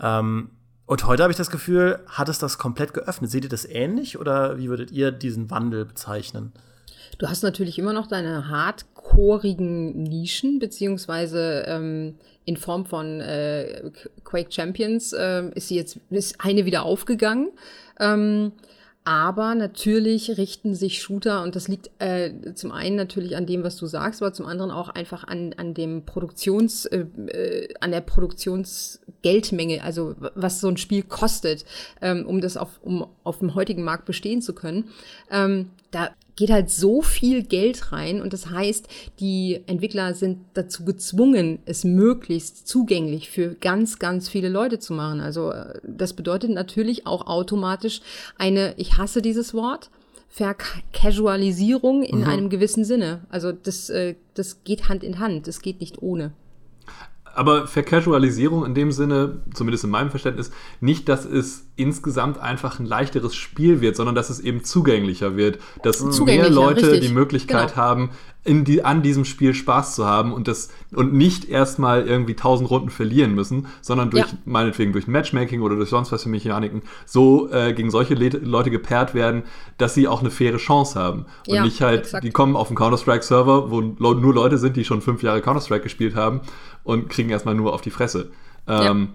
Ähm, 0.00 0.50
und 0.86 1.06
heute 1.06 1.22
habe 1.22 1.30
ich 1.30 1.36
das 1.36 1.50
Gefühl, 1.50 2.00
hat 2.08 2.28
es 2.28 2.40
das 2.40 2.58
komplett 2.58 2.92
geöffnet. 2.94 3.30
Seht 3.30 3.44
ihr 3.44 3.50
das 3.50 3.64
ähnlich 3.64 4.18
oder 4.18 4.58
wie 4.58 4.68
würdet 4.68 4.90
ihr 4.90 5.12
diesen 5.12 5.48
Wandel 5.50 5.84
bezeichnen? 5.84 6.52
Du 7.18 7.28
hast 7.28 7.42
natürlich 7.42 7.78
immer 7.78 7.92
noch 7.92 8.06
deine 8.06 8.48
hardcoreigen 8.48 10.02
Nischen, 10.02 10.58
beziehungsweise 10.58 11.64
ähm, 11.66 12.16
in 12.44 12.56
Form 12.56 12.86
von 12.86 13.20
äh, 13.20 13.90
Quake 14.24 14.50
Champions 14.50 15.12
äh, 15.12 15.50
ist 15.54 15.68
sie 15.68 15.76
jetzt 15.76 16.00
ist 16.10 16.40
eine 16.40 16.64
wieder 16.64 16.82
aufgegangen. 16.82 17.52
Ähm, 18.00 18.52
aber 19.04 19.54
natürlich 19.54 20.36
richten 20.36 20.74
sich 20.74 21.02
Shooter, 21.02 21.42
und 21.42 21.56
das 21.56 21.68
liegt 21.68 21.90
äh, 22.00 22.52
zum 22.54 22.70
einen 22.70 22.96
natürlich 22.96 23.36
an 23.36 23.46
dem, 23.46 23.64
was 23.64 23.76
du 23.76 23.86
sagst, 23.86 24.20
aber 24.20 24.32
zum 24.32 24.44
anderen 24.46 24.70
auch 24.70 24.90
einfach 24.90 25.24
an, 25.24 25.54
an 25.56 25.72
dem 25.72 26.04
Produktions, 26.04 26.84
äh, 26.84 27.06
äh, 27.28 27.74
an 27.80 27.92
der 27.92 28.02
Produktionsgeldmenge, 28.02 29.82
also 29.82 30.14
was 30.34 30.60
so 30.60 30.68
ein 30.68 30.76
Spiel 30.76 31.02
kostet, 31.02 31.64
ähm, 32.02 32.26
um 32.26 32.42
das 32.42 32.58
auf, 32.58 32.78
um 32.82 33.06
auf 33.24 33.38
dem 33.38 33.54
heutigen 33.54 33.84
Markt 33.84 34.04
bestehen 34.04 34.42
zu 34.42 34.54
können. 34.54 34.90
Ähm, 35.30 35.70
da 35.90 36.10
geht 36.40 36.50
halt 36.50 36.70
so 36.70 37.02
viel 37.02 37.42
Geld 37.42 37.92
rein 37.92 38.22
und 38.22 38.32
das 38.32 38.48
heißt, 38.48 38.88
die 39.20 39.60
Entwickler 39.66 40.14
sind 40.14 40.38
dazu 40.54 40.86
gezwungen, 40.86 41.58
es 41.66 41.84
möglichst 41.84 42.66
zugänglich 42.66 43.28
für 43.28 43.56
ganz, 43.56 43.98
ganz 43.98 44.30
viele 44.30 44.48
Leute 44.48 44.78
zu 44.78 44.94
machen. 44.94 45.20
Also 45.20 45.50
äh, 45.50 45.78
das 45.82 46.14
bedeutet 46.14 46.48
natürlich 46.48 47.06
auch 47.06 47.26
automatisch 47.26 48.00
eine, 48.38 48.72
ich 48.78 48.96
hasse 48.96 49.20
dieses 49.20 49.52
Wort, 49.52 49.90
Vercasualisierung 50.30 52.04
in 52.04 52.20
mhm. 52.20 52.24
einem 52.24 52.48
gewissen 52.48 52.86
Sinne. 52.86 53.20
Also 53.28 53.52
das, 53.52 53.90
äh, 53.90 54.14
das 54.32 54.64
geht 54.64 54.88
Hand 54.88 55.04
in 55.04 55.18
Hand, 55.18 55.46
das 55.46 55.60
geht 55.60 55.80
nicht 55.80 56.00
ohne 56.00 56.32
aber 57.34 57.66
Vercasualisierung 57.66 58.64
in 58.64 58.74
dem 58.74 58.92
Sinne, 58.92 59.40
zumindest 59.54 59.84
in 59.84 59.90
meinem 59.90 60.10
Verständnis, 60.10 60.50
nicht, 60.80 61.08
dass 61.08 61.24
es 61.24 61.66
insgesamt 61.76 62.38
einfach 62.38 62.78
ein 62.78 62.86
leichteres 62.86 63.34
Spiel 63.34 63.80
wird, 63.80 63.96
sondern 63.96 64.14
dass 64.14 64.30
es 64.30 64.40
eben 64.40 64.64
zugänglicher 64.64 65.36
wird, 65.36 65.58
dass 65.82 66.02
mehr 66.20 66.50
Leute 66.50 66.92
richtig. 66.92 67.08
die 67.08 67.14
Möglichkeit 67.14 67.70
genau. 67.70 67.82
haben, 67.82 68.10
die, 68.46 68.84
an 68.84 69.02
diesem 69.02 69.24
Spiel 69.24 69.52
Spaß 69.52 69.94
zu 69.94 70.06
haben 70.06 70.32
und 70.32 70.48
das 70.48 70.70
und 70.94 71.12
nicht 71.12 71.48
erstmal 71.48 72.06
irgendwie 72.06 72.34
tausend 72.34 72.70
Runden 72.70 72.88
verlieren 72.88 73.34
müssen, 73.34 73.66
sondern 73.82 74.10
durch 74.10 74.26
ja. 74.26 74.38
meinetwegen 74.46 74.92
durch 74.92 75.06
Matchmaking 75.06 75.60
oder 75.60 75.76
durch 75.76 75.90
sonst 75.90 76.10
was 76.10 76.22
für 76.22 76.30
Mechaniken 76.30 76.82
so 77.04 77.50
äh, 77.52 77.74
gegen 77.74 77.90
solche 77.90 78.14
Le 78.14 78.28
Leute 78.28 78.70
gepaart 78.70 79.14
werden, 79.14 79.42
dass 79.76 79.94
sie 79.94 80.08
auch 80.08 80.20
eine 80.20 80.30
faire 80.30 80.56
Chance 80.56 80.98
haben 80.98 81.26
und 81.46 81.54
ja, 81.54 81.64
nicht 81.64 81.82
halt, 81.82 82.00
exakt. 82.00 82.24
die 82.24 82.30
kommen 82.30 82.56
auf 82.56 82.68
den 82.68 82.76
Counter 82.76 82.96
Strike 82.96 83.24
Server, 83.24 83.70
wo 83.70 83.82
nur 83.82 84.34
Leute 84.34 84.56
sind, 84.56 84.76
die 84.76 84.84
schon 84.84 85.02
fünf 85.02 85.22
Jahre 85.22 85.42
Counter 85.42 85.60
Strike 85.60 85.82
gespielt 85.82 86.14
haben 86.14 86.40
und 86.90 87.08
kriegen 87.08 87.30
erstmal 87.30 87.54
nur 87.54 87.72
auf 87.72 87.82
die 87.82 87.90
Fresse. 87.90 88.30
Ähm, 88.66 89.10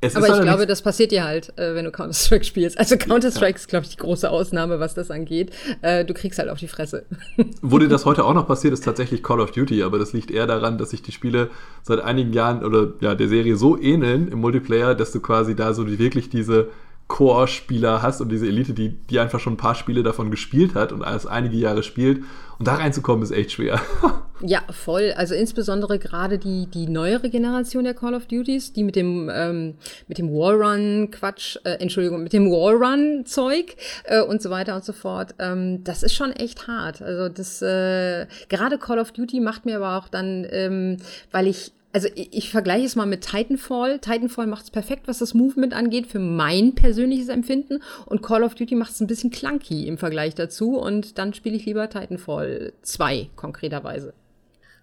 es 0.00 0.16
aber 0.16 0.28
ich 0.28 0.40
glaube, 0.40 0.66
das 0.66 0.80
passiert 0.80 1.12
dir 1.12 1.24
halt, 1.24 1.52
äh, 1.58 1.74
wenn 1.74 1.84
du 1.84 1.90
Counter-Strike 1.90 2.44
spielst. 2.44 2.78
Also 2.78 2.96
Counter-Strike 2.96 3.56
ist, 3.56 3.68
glaube 3.68 3.84
ich, 3.84 3.90
die 3.90 3.98
große 3.98 4.30
Ausnahme, 4.30 4.80
was 4.80 4.94
das 4.94 5.10
angeht. 5.10 5.52
Äh, 5.82 6.06
du 6.06 6.14
kriegst 6.14 6.38
halt 6.38 6.48
auf 6.48 6.58
die 6.58 6.68
Fresse. 6.68 7.04
Wo 7.60 7.78
dir 7.78 7.88
das 7.88 8.06
heute 8.06 8.24
auch 8.24 8.32
noch 8.32 8.46
passiert, 8.46 8.72
ist 8.72 8.82
tatsächlich 8.82 9.22
Call 9.22 9.40
of 9.40 9.50
Duty, 9.50 9.82
aber 9.82 9.98
das 9.98 10.14
liegt 10.14 10.30
eher 10.30 10.46
daran, 10.46 10.78
dass 10.78 10.90
sich 10.90 11.02
die 11.02 11.12
Spiele 11.12 11.50
seit 11.82 12.00
einigen 12.00 12.32
Jahren 12.32 12.64
oder 12.64 12.94
ja, 13.00 13.14
der 13.14 13.28
Serie 13.28 13.56
so 13.56 13.78
ähneln 13.78 14.28
im 14.28 14.40
Multiplayer, 14.40 14.94
dass 14.94 15.12
du 15.12 15.20
quasi 15.20 15.54
da 15.54 15.74
so 15.74 15.86
wirklich 15.86 16.30
diese 16.30 16.68
Core-Spieler 17.10 18.02
hast 18.02 18.20
und 18.20 18.30
diese 18.30 18.46
Elite, 18.46 18.72
die, 18.72 18.90
die 18.90 19.18
einfach 19.18 19.40
schon 19.40 19.54
ein 19.54 19.58
paar 19.58 19.74
Spiele 19.74 20.04
davon 20.04 20.30
gespielt 20.30 20.74
hat 20.74 20.92
und 20.92 21.02
alles 21.02 21.26
einige 21.26 21.56
Jahre 21.56 21.82
spielt. 21.82 22.22
Und 22.58 22.68
da 22.68 22.76
reinzukommen 22.76 23.24
ist 23.24 23.32
echt 23.32 23.52
schwer. 23.52 23.80
ja, 24.40 24.60
voll. 24.70 25.12
Also 25.16 25.34
insbesondere 25.34 25.98
gerade 25.98 26.38
die, 26.38 26.66
die 26.66 26.86
neuere 26.86 27.28
Generation 27.28 27.82
der 27.82 27.94
Call 27.94 28.14
of 28.14 28.26
Duties, 28.26 28.72
die 28.72 28.84
mit 28.84 28.94
dem, 28.94 29.28
ähm, 29.34 29.74
mit 30.06 30.18
dem 30.18 30.32
Wallrun-Quatsch, 30.32 31.56
äh, 31.64 31.80
Entschuldigung, 31.80 32.22
mit 32.22 32.32
dem 32.32 32.48
Wallrun-Zeug 32.48 33.76
äh, 34.04 34.22
und 34.22 34.40
so 34.40 34.50
weiter 34.50 34.76
und 34.76 34.84
so 34.84 34.92
fort. 34.92 35.34
Ähm, 35.40 35.82
das 35.82 36.04
ist 36.04 36.14
schon 36.14 36.30
echt 36.32 36.68
hart. 36.68 37.02
Also 37.02 37.28
das, 37.28 37.60
äh, 37.60 38.26
gerade 38.48 38.78
Call 38.78 39.00
of 39.00 39.10
Duty 39.10 39.40
macht 39.40 39.66
mir 39.66 39.76
aber 39.76 39.98
auch 39.98 40.08
dann, 40.08 40.46
ähm, 40.48 40.98
weil 41.32 41.48
ich 41.48 41.72
also 41.92 42.08
ich, 42.14 42.32
ich 42.32 42.50
vergleiche 42.50 42.86
es 42.86 42.96
mal 42.96 43.06
mit 43.06 43.22
Titanfall. 43.22 43.98
Titanfall 43.98 44.46
macht 44.46 44.64
es 44.64 44.70
perfekt, 44.70 45.08
was 45.08 45.18
das 45.18 45.34
Movement 45.34 45.74
angeht, 45.74 46.06
für 46.06 46.18
mein 46.18 46.74
persönliches 46.74 47.28
Empfinden. 47.28 47.82
Und 48.06 48.22
Call 48.22 48.42
of 48.42 48.54
Duty 48.54 48.74
macht 48.74 48.92
es 48.92 49.00
ein 49.00 49.06
bisschen 49.06 49.30
clunky 49.30 49.86
im 49.86 49.98
Vergleich 49.98 50.34
dazu. 50.34 50.78
Und 50.78 51.18
dann 51.18 51.34
spiele 51.34 51.56
ich 51.56 51.66
lieber 51.66 51.88
Titanfall 51.88 52.72
2 52.82 53.30
konkreterweise. 53.36 54.14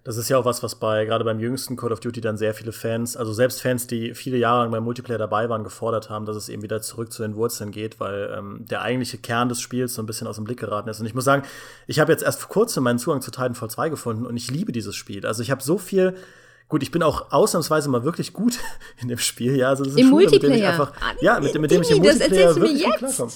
Das 0.04 0.16
ist 0.16 0.30
ja 0.30 0.38
auch 0.38 0.46
was, 0.46 0.62
was 0.62 0.76
bei, 0.76 1.04
gerade 1.04 1.24
beim 1.24 1.38
jüngsten 1.38 1.76
Call 1.76 1.92
of 1.92 2.00
Duty 2.00 2.22
dann 2.22 2.38
sehr 2.38 2.54
viele 2.54 2.72
Fans, 2.72 3.14
also 3.14 3.34
selbst 3.34 3.60
Fans, 3.60 3.86
die 3.86 4.14
viele 4.14 4.38
Jahre 4.38 4.62
lang 4.62 4.70
beim 4.70 4.84
Multiplayer 4.84 5.18
dabei 5.18 5.50
waren, 5.50 5.64
gefordert 5.64 6.08
haben, 6.08 6.24
dass 6.24 6.36
es 6.36 6.48
eben 6.48 6.62
wieder 6.62 6.80
zurück 6.80 7.12
zu 7.12 7.22
den 7.22 7.36
Wurzeln 7.36 7.72
geht, 7.72 8.00
weil 8.00 8.34
ähm, 8.34 8.64
der 8.70 8.80
eigentliche 8.80 9.18
Kern 9.18 9.50
des 9.50 9.60
Spiels 9.60 9.92
so 9.92 10.00
ein 10.00 10.06
bisschen 10.06 10.26
aus 10.26 10.36
dem 10.36 10.44
Blick 10.44 10.60
geraten 10.60 10.88
ist. 10.88 10.98
Und 11.00 11.04
ich 11.04 11.14
muss 11.14 11.24
sagen, 11.24 11.42
ich 11.86 12.00
habe 12.00 12.10
jetzt 12.10 12.22
erst 12.22 12.40
vor 12.40 12.48
kurzem 12.48 12.84
meinen 12.84 12.98
Zugang 12.98 13.20
zu 13.20 13.30
Titanfall 13.30 13.68
2 13.68 13.90
gefunden 13.90 14.24
und 14.24 14.36
ich 14.36 14.50
liebe 14.50 14.72
dieses 14.72 14.96
Spiel. 14.96 15.26
Also 15.26 15.42
ich 15.42 15.50
habe 15.50 15.62
so 15.62 15.76
viel 15.76 16.14
Gut, 16.68 16.82
ich 16.82 16.90
bin 16.90 17.02
auch 17.02 17.32
ausnahmsweise 17.32 17.88
mal 17.88 18.04
wirklich 18.04 18.32
gut 18.32 18.58
in 19.00 19.08
dem 19.08 19.18
Spiel, 19.18 19.56
ja. 19.56 19.68
Also 19.68 19.84
das 19.84 19.94
ist 19.94 19.98
Im 19.98 20.08
Shooter, 20.08 20.30
Multiplayer. 20.30 20.50
Mit 20.50 20.58
dem 20.58 20.62
ich 20.62 20.68
einfach, 20.68 20.92
ah, 21.00 21.14
ja, 21.20 21.40
mit, 21.40 21.58
mit 21.58 21.70
dem 21.70 21.82
ich 21.82 21.90
im 21.90 21.98
Multiplayer 21.98 22.56
wirklich 22.56 22.84
gut 22.84 22.96
klarkomme. 22.96 23.32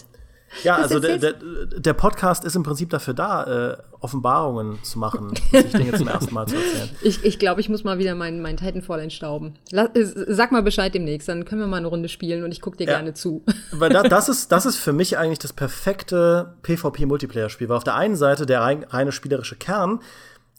Ja, 0.64 0.76
also 0.76 1.00
der, 1.00 1.18
der, 1.18 1.32
der, 1.32 1.92
Podcast 1.94 2.44
ist 2.44 2.54
im 2.56 2.62
Prinzip 2.62 2.90
dafür 2.90 3.14
da, 3.14 3.72
äh, 3.72 3.76
Offenbarungen 4.00 4.82
zu 4.82 4.98
machen, 4.98 5.32
sich 5.50 5.72
Dinge 5.72 5.92
zum 5.94 6.08
ersten 6.08 6.34
Mal 6.34 6.46
zu 6.46 6.56
erzählen. 6.56 6.90
Ich, 7.00 7.24
ich 7.24 7.38
glaube, 7.38 7.60
ich 7.60 7.68
muss 7.68 7.84
mal 7.84 7.98
wieder 7.98 8.14
meinen 8.14 8.42
mein 8.42 8.56
Titanfall 8.56 9.00
entstauben. 9.00 9.54
Äh, 9.72 9.88
sag 9.94 10.52
mal 10.52 10.62
Bescheid 10.62 10.94
demnächst, 10.94 11.28
dann 11.28 11.44
können 11.44 11.60
wir 11.60 11.68
mal 11.68 11.78
eine 11.78 11.86
Runde 11.86 12.08
spielen 12.08 12.44
und 12.44 12.52
ich 12.52 12.60
gucke 12.60 12.76
dir 12.76 12.86
ja. 12.86 12.96
gerne 12.96 13.14
zu. 13.14 13.44
Weil 13.72 13.90
da, 13.90 14.02
das, 14.02 14.28
ist, 14.28 14.52
das 14.52 14.66
ist 14.66 14.76
für 14.76 14.92
mich 14.92 15.16
eigentlich 15.16 15.38
das 15.38 15.52
perfekte 15.52 16.54
PvP-Multiplayer-Spiel, 16.62 17.68
weil 17.68 17.76
auf 17.76 17.84
der 17.84 17.94
einen 17.94 18.16
Seite 18.16 18.46
der 18.46 18.60
reine 18.60 19.12
spielerische 19.12 19.56
Kern 19.56 20.00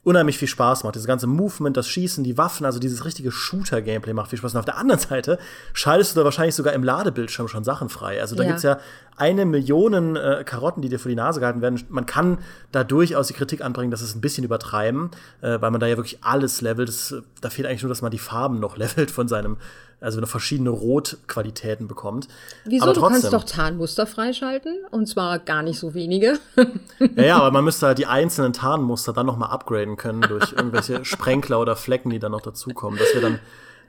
unheimlich 0.04 0.38
viel 0.38 0.48
Spaß 0.48 0.84
macht. 0.84 0.96
Dieses 0.96 1.08
ganze 1.08 1.28
Movement, 1.28 1.78
das 1.78 1.88
Schießen, 1.88 2.24
die 2.24 2.38
Waffen, 2.38 2.66
also 2.66 2.80
dieses 2.80 3.06
richtige 3.06 3.32
Shooter-Gameplay 3.32 4.14
macht 4.14 4.30
viel 4.30 4.40
Spaß. 4.40 4.54
Und 4.54 4.60
auf 4.60 4.66
der 4.66 4.78
anderen 4.78 5.00
Seite 5.00 5.40
schaltest 5.74 6.16
du 6.16 6.20
da 6.20 6.26
wahrscheinlich 6.26 6.56
sogar 6.56 6.74
im 6.74 6.84
Ladebildschirm 6.84 7.48
schon 7.48 7.64
Sachen 7.64 7.90
frei. 7.90 8.20
Also 8.20 8.36
da 8.36 8.44
ja. 8.44 8.50
gibt's 8.50 8.64
ja 8.64 8.80
eine 9.18 9.46
Million 9.46 10.16
äh, 10.16 10.44
Karotten, 10.46 10.82
die 10.82 10.90
dir 10.90 11.00
vor 11.00 11.10
die 11.10 11.16
Nase 11.16 11.40
gehalten 11.40 11.62
werden. 11.62 11.82
Man 11.90 12.06
kann 12.06 12.40
da 12.72 12.84
durchaus 12.84 13.28
die 13.28 13.34
Kritik 13.34 13.64
anbringen, 13.64 13.92
dass 13.92 14.02
es 14.02 14.16
ein 14.16 14.22
bisschen 14.22 14.44
übertreiben, 14.44 15.12
äh, 15.42 15.60
weil 15.62 15.72
man 15.72 15.80
da 15.80 15.88
ja 15.88 15.98
wirklich 15.98 16.24
alles 16.24 16.62
levelt. 16.62 16.90
Das, 16.90 17.16
da 17.42 17.50
fehlt 17.50 17.68
eigentlich 17.68 17.84
nur, 17.84 17.90
dass 17.90 18.02
man 18.02 18.12
die 18.12 18.20
Farben 18.20 18.60
noch 18.60 18.78
levelt 18.84 19.12
von 19.12 19.28
seinem 19.28 19.58
also 20.04 20.18
eine 20.18 20.28
verschiedene 20.28 20.70
Rotqualitäten 20.70 21.88
bekommt. 21.88 22.28
Wieso? 22.66 22.84
Aber 22.84 22.94
trotzdem, 22.94 23.22
du 23.22 23.30
kannst 23.30 23.34
doch 23.34 23.44
Tarnmuster 23.46 24.06
freischalten 24.06 24.80
und 24.92 25.08
zwar 25.08 25.40
gar 25.40 25.64
nicht 25.64 25.80
so 25.80 25.94
wenige. 25.94 26.40
ja, 27.16 27.24
ja, 27.24 27.38
aber 27.38 27.52
man 27.52 27.64
müsste 27.64 27.88
halt 27.88 28.00
die 28.00 28.06
einzelnen 28.06 28.52
Tarnmuster 28.52 29.14
dann 29.14 29.26
noch 29.26 29.38
mal 29.38 29.46
upgraden 29.46 29.96
können 29.96 30.22
durch 30.22 30.52
irgendwelche 30.58 31.06
Sprenkler 31.06 31.60
oder 31.60 31.78
Flecken, 31.78 32.10
die 32.10 32.20
dann 32.20 32.34
noch 32.34 32.42
dazukommen. 32.42 33.00
Das 33.00 33.14
wäre 33.14 33.22
dann, 33.22 33.40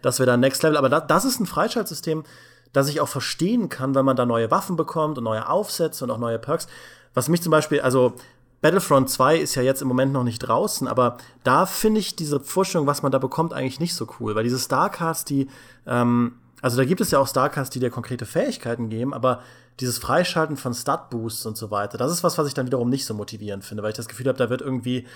das 0.02 0.20
wäre 0.20 0.28
dann 0.28 0.38
Next 0.38 0.62
Level. 0.62 0.76
Aber 0.76 0.88
da, 0.88 1.00
das 1.00 1.24
ist 1.24 1.40
ein 1.40 1.46
Freischaltsystem, 1.46 2.22
das 2.74 2.88
ich 2.88 3.00
auch 3.00 3.08
verstehen 3.08 3.70
kann, 3.70 3.94
wenn 3.94 4.04
man 4.04 4.16
da 4.16 4.26
neue 4.26 4.50
Waffen 4.50 4.76
bekommt 4.76 5.16
und 5.16 5.24
neue 5.24 5.48
Aufsätze 5.48 6.04
und 6.04 6.10
auch 6.10 6.18
neue 6.18 6.38
Perks. 6.38 6.66
Was 7.14 7.28
mich 7.28 7.40
zum 7.40 7.50
Beispiel, 7.50 7.80
also 7.80 8.14
Battlefront 8.60 9.08
2 9.08 9.38
ist 9.38 9.54
ja 9.54 9.62
jetzt 9.62 9.80
im 9.80 9.88
Moment 9.88 10.12
noch 10.12 10.24
nicht 10.24 10.40
draußen, 10.40 10.88
aber 10.88 11.18
da 11.44 11.66
finde 11.66 12.00
ich 12.00 12.16
diese 12.16 12.40
Vorstellung, 12.40 12.86
was 12.86 13.02
man 13.02 13.12
da 13.12 13.18
bekommt, 13.18 13.52
eigentlich 13.52 13.80
nicht 13.80 13.94
so 13.94 14.06
cool, 14.18 14.34
weil 14.34 14.44
diese 14.44 14.58
Starcards, 14.58 15.24
die, 15.24 15.48
ähm, 15.86 16.34
also 16.60 16.76
da 16.76 16.84
gibt 16.84 17.00
es 17.00 17.10
ja 17.10 17.20
auch 17.20 17.28
Starcards, 17.28 17.70
die 17.70 17.78
dir 17.78 17.90
konkrete 17.90 18.26
Fähigkeiten 18.26 18.88
geben, 18.88 19.14
aber 19.14 19.40
dieses 19.80 19.98
Freischalten 19.98 20.56
von 20.56 20.74
Stat-Boosts 20.74 21.46
und 21.46 21.56
so 21.56 21.70
weiter, 21.70 21.98
das 21.98 22.10
ist 22.10 22.24
was, 22.24 22.38
was 22.38 22.48
ich 22.48 22.54
dann 22.54 22.66
wiederum 22.66 22.88
nicht 22.88 23.06
so 23.06 23.14
motivierend 23.14 23.64
finde, 23.64 23.82
weil 23.82 23.90
ich 23.90 23.96
das 23.96 24.08
Gefühl 24.08 24.28
habe, 24.28 24.38
da 24.38 24.50
wird 24.50 24.62
irgendwie 24.62 25.06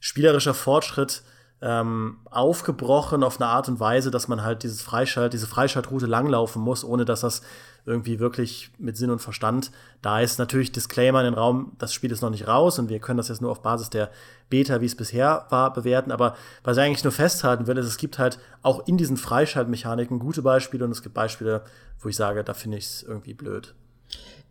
spielerischer 0.00 0.54
Fortschritt 0.54 1.22
ähm, 1.62 2.18
aufgebrochen 2.30 3.22
auf 3.22 3.40
eine 3.40 3.48
Art 3.48 3.68
und 3.68 3.80
Weise, 3.80 4.10
dass 4.10 4.28
man 4.28 4.42
halt 4.42 4.62
dieses 4.62 4.82
Freischalt, 4.82 5.32
diese 5.32 5.46
Freischaltroute 5.46 6.06
langlaufen 6.06 6.60
muss, 6.60 6.84
ohne 6.84 7.04
dass 7.04 7.20
das 7.20 7.42
irgendwie 7.86 8.18
wirklich 8.18 8.70
mit 8.78 8.96
Sinn 8.96 9.10
und 9.10 9.20
Verstand 9.20 9.70
da 10.02 10.20
ist. 10.20 10.38
Natürlich 10.38 10.72
Disclaimer 10.72 11.20
in 11.20 11.26
den 11.26 11.34
Raum, 11.34 11.72
das 11.78 11.94
Spiel 11.94 12.12
ist 12.12 12.20
noch 12.20 12.30
nicht 12.30 12.46
raus 12.46 12.78
und 12.78 12.88
wir 12.88 12.98
können 12.98 13.16
das 13.16 13.28
jetzt 13.28 13.40
nur 13.40 13.50
auf 13.50 13.62
Basis 13.62 13.90
der 13.90 14.10
Beta, 14.50 14.80
wie 14.80 14.86
es 14.86 14.96
bisher 14.96 15.46
war, 15.50 15.72
bewerten. 15.72 16.12
Aber 16.12 16.36
was 16.62 16.76
ich 16.76 16.82
eigentlich 16.82 17.04
nur 17.04 17.12
festhalten 17.12 17.66
will, 17.66 17.78
ist, 17.78 17.86
es 17.86 17.96
gibt 17.96 18.18
halt 18.18 18.38
auch 18.62 18.86
in 18.86 18.98
diesen 18.98 19.16
Freischaltmechaniken 19.16 20.18
gute 20.18 20.42
Beispiele 20.42 20.84
und 20.84 20.90
es 20.90 21.02
gibt 21.02 21.14
Beispiele, 21.14 21.62
wo 22.00 22.08
ich 22.08 22.16
sage, 22.16 22.44
da 22.44 22.54
finde 22.54 22.78
ich 22.78 22.84
es 22.84 23.02
irgendwie 23.02 23.34
blöd. 23.34 23.74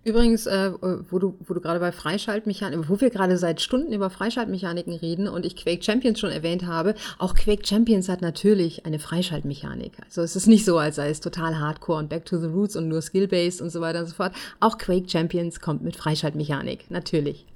Übrigens, 0.06 0.46
äh, 0.46 0.72
wo 1.10 1.18
du, 1.18 1.36
wo 1.48 1.56
du 1.56 1.60
gerade 1.60 1.80
bei 1.80 1.92
Freischaltmechaniken, 1.92 2.88
wo 2.88 3.02
wir 3.02 3.10
gerade 3.10 3.38
seit 3.38 3.60
Stunden 3.60 3.92
über 3.92 4.12
Freischaltmechaniken 4.12 4.94
reden 4.94 5.28
und 5.28 5.48
ich 5.48 5.56
Quake 5.56 5.84
Champions 5.84 6.20
schon 6.20 6.30
erwähnt 6.30 6.68
habe, 6.68 6.94
auch 7.18 7.34
Quake 7.34 7.66
Champions 7.66 8.08
hat 8.08 8.22
natürlich 8.22 8.86
eine 8.86 9.00
Freischaltmechanik. 9.00 9.94
Also 10.06 10.22
es 10.22 10.36
ist 10.36 10.46
nicht 10.46 10.64
so, 10.64 10.78
als 10.78 10.98
sei 10.98 11.10
es 11.10 11.22
total 11.22 11.58
hardcore 11.58 11.98
und 11.98 12.10
back 12.10 12.24
to 12.26 12.38
the 12.38 12.46
roots 12.46 12.76
und 12.76 12.88
nur 12.88 13.02
skill-based 13.02 13.64
und 13.64 13.72
so 13.72 13.82
weiter 13.82 14.02
und 14.02 14.06
so 14.06 14.14
fort. 14.14 14.34
Auch 14.60 14.78
Quake 14.78 15.10
Champions 15.10 15.60
kommt 15.60 15.84
mit 15.84 15.96
Freischaltmechanik, 15.96 16.92
natürlich. 16.92 17.48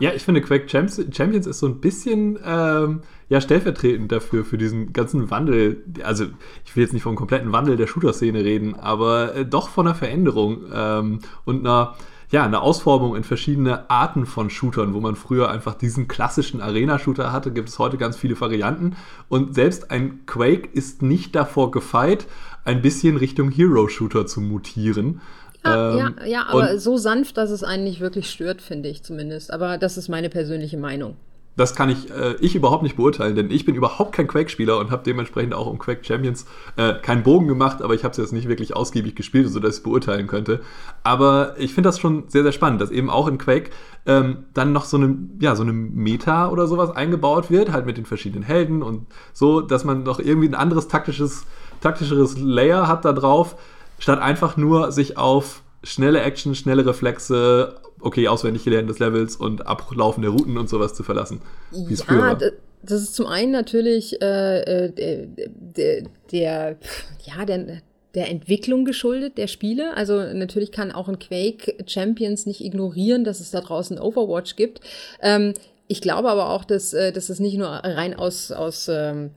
Ja, 0.00 0.12
ich 0.12 0.22
finde, 0.22 0.42
Quake 0.42 0.68
Champions 0.68 1.46
ist 1.46 1.58
so 1.58 1.66
ein 1.66 1.80
bisschen 1.80 2.38
ähm, 2.44 3.00
ja, 3.30 3.40
stellvertretend 3.40 4.10
dafür, 4.10 4.44
für 4.44 4.58
diesen 4.58 4.92
ganzen 4.92 5.30
Wandel. 5.30 5.84
Also, 6.02 6.26
ich 6.66 6.74
will 6.74 6.82
jetzt 6.82 6.92
nicht 6.92 7.04
vom 7.04 7.14
kompletten 7.14 7.52
Wandel 7.52 7.76
der 7.76 7.86
Shooter-Szene 7.86 8.44
reden, 8.44 8.74
aber 8.74 9.36
äh, 9.36 9.46
doch 9.46 9.68
von 9.68 9.86
einer 9.86 9.94
Veränderung 9.94 10.64
ähm, 10.74 11.20
und 11.44 11.60
einer, 11.60 11.94
ja, 12.32 12.44
eine 12.44 12.60
Ausformung 12.60 13.14
in 13.14 13.22
verschiedene 13.22 13.88
Arten 13.88 14.26
von 14.26 14.50
Shootern, 14.50 14.94
wo 14.94 15.00
man 15.00 15.14
früher 15.14 15.48
einfach 15.48 15.74
diesen 15.74 16.08
klassischen 16.08 16.60
Arena-Shooter 16.60 17.32
hatte, 17.32 17.52
gibt 17.52 17.68
es 17.68 17.78
heute 17.78 17.98
ganz 17.98 18.16
viele 18.16 18.38
Varianten. 18.40 18.96
Und 19.28 19.54
selbst 19.54 19.92
ein 19.92 20.26
Quake 20.26 20.68
ist 20.72 21.00
nicht 21.00 21.36
davor 21.36 21.70
gefeit, 21.70 22.26
ein 22.64 22.82
bisschen 22.82 23.16
Richtung 23.16 23.48
Hero-Shooter 23.52 24.26
zu 24.26 24.40
mutieren. 24.40 25.20
Ja, 25.64 25.92
ähm, 25.92 25.98
ja, 25.98 26.26
ja, 26.26 26.46
aber 26.48 26.80
so 26.80 26.96
sanft, 26.96 27.36
dass 27.36 27.50
es 27.50 27.62
einen 27.62 27.84
nicht 27.84 28.00
wirklich 28.00 28.28
stört, 28.28 28.60
finde 28.60 28.88
ich 28.88 29.04
zumindest. 29.04 29.52
Aber 29.52 29.78
das 29.78 29.96
ist 29.96 30.08
meine 30.08 30.30
persönliche 30.30 30.78
Meinung. 30.78 31.16
Das 31.56 31.74
kann 31.74 31.90
ich, 31.90 32.10
äh, 32.10 32.36
ich 32.40 32.54
überhaupt 32.54 32.82
nicht 32.82 32.96
beurteilen, 32.96 33.34
denn 33.34 33.50
ich 33.50 33.64
bin 33.64 33.74
überhaupt 33.74 34.12
kein 34.12 34.26
Quake-Spieler 34.26 34.78
und 34.78 34.90
habe 34.90 35.02
dementsprechend 35.04 35.52
auch 35.52 35.66
um 35.66 35.78
Quake 35.78 36.04
Champions 36.04 36.46
äh, 36.76 36.94
keinen 36.94 37.22
Bogen 37.22 37.48
gemacht, 37.48 37.82
aber 37.82 37.94
ich 37.94 38.04
habe 38.04 38.12
es 38.12 38.18
jetzt 38.18 38.32
nicht 38.32 38.48
wirklich 38.48 38.76
ausgiebig 38.76 39.14
gespielt, 39.14 39.48
sodass 39.48 39.70
ich 39.72 39.76
es 39.78 39.82
beurteilen 39.82 40.26
könnte. 40.26 40.60
Aber 41.02 41.54
ich 41.58 41.74
finde 41.74 41.88
das 41.88 41.98
schon 41.98 42.24
sehr, 42.28 42.44
sehr 42.44 42.52
spannend, 42.52 42.80
dass 42.80 42.90
eben 42.90 43.10
auch 43.10 43.26
in 43.26 43.36
Quake 43.38 43.70
ähm, 44.06 44.44
dann 44.54 44.72
noch 44.72 44.84
so 44.84 44.96
eine, 44.96 45.16
ja, 45.40 45.56
so 45.56 45.62
eine 45.62 45.72
Meta 45.72 46.48
oder 46.48 46.66
sowas 46.66 46.90
eingebaut 46.90 47.50
wird, 47.50 47.72
halt 47.72 47.84
mit 47.84 47.96
den 47.96 48.06
verschiedenen 48.06 48.44
Helden 48.44 48.82
und 48.82 49.06
so, 49.32 49.60
dass 49.60 49.84
man 49.84 50.04
doch 50.04 50.20
irgendwie 50.20 50.48
ein 50.48 50.54
anderes 50.54 50.88
taktisches, 50.88 51.44
taktischeres 51.80 52.38
Layer 52.38 52.88
hat 52.88 53.04
da 53.04 53.12
drauf, 53.12 53.56
statt 53.98 54.20
einfach 54.20 54.56
nur 54.56 54.92
sich 54.92 55.18
auf 55.18 55.62
schnelle 55.82 56.20
Action, 56.20 56.54
schnelle 56.54 56.86
Reflexe, 56.86 57.80
okay, 58.00 58.28
auswendig 58.28 58.64
gelernt 58.64 58.88
des 58.88 58.98
Levels 58.98 59.36
und 59.36 59.66
Ablaufen 59.66 60.22
der 60.22 60.30
Routen 60.30 60.58
und 60.58 60.68
sowas 60.68 60.94
zu 60.94 61.02
verlassen. 61.02 61.40
Wie 61.70 61.94
ja, 61.94 62.04
früher. 62.04 62.52
Das 62.82 63.02
ist 63.02 63.14
zum 63.14 63.26
einen 63.26 63.52
natürlich 63.52 64.22
äh, 64.22 64.60
äh 64.60 65.28
der, 65.36 66.02
der, 66.32 66.76
ja, 67.24 67.44
der, 67.44 67.82
der 68.14 68.30
Entwicklung 68.30 68.84
geschuldet, 68.84 69.38
der 69.38 69.46
Spiele. 69.48 69.96
Also 69.96 70.20
natürlich 70.32 70.72
kann 70.72 70.90
auch 70.90 71.08
ein 71.08 71.18
Quake 71.18 71.76
Champions 71.86 72.46
nicht 72.46 72.64
ignorieren, 72.64 73.24
dass 73.24 73.40
es 73.40 73.50
da 73.50 73.60
draußen 73.60 73.98
Overwatch 73.98 74.56
gibt. 74.56 74.80
Ähm, 75.20 75.54
ich 75.88 76.00
glaube 76.00 76.30
aber 76.30 76.50
auch, 76.50 76.64
dass, 76.64 76.92
äh, 76.92 77.12
dass 77.12 77.28
es 77.28 77.40
nicht 77.40 77.58
nur 77.58 77.68
rein 77.68 78.14
aus, 78.14 78.52
aus 78.52 78.88
ähm, 78.88 79.30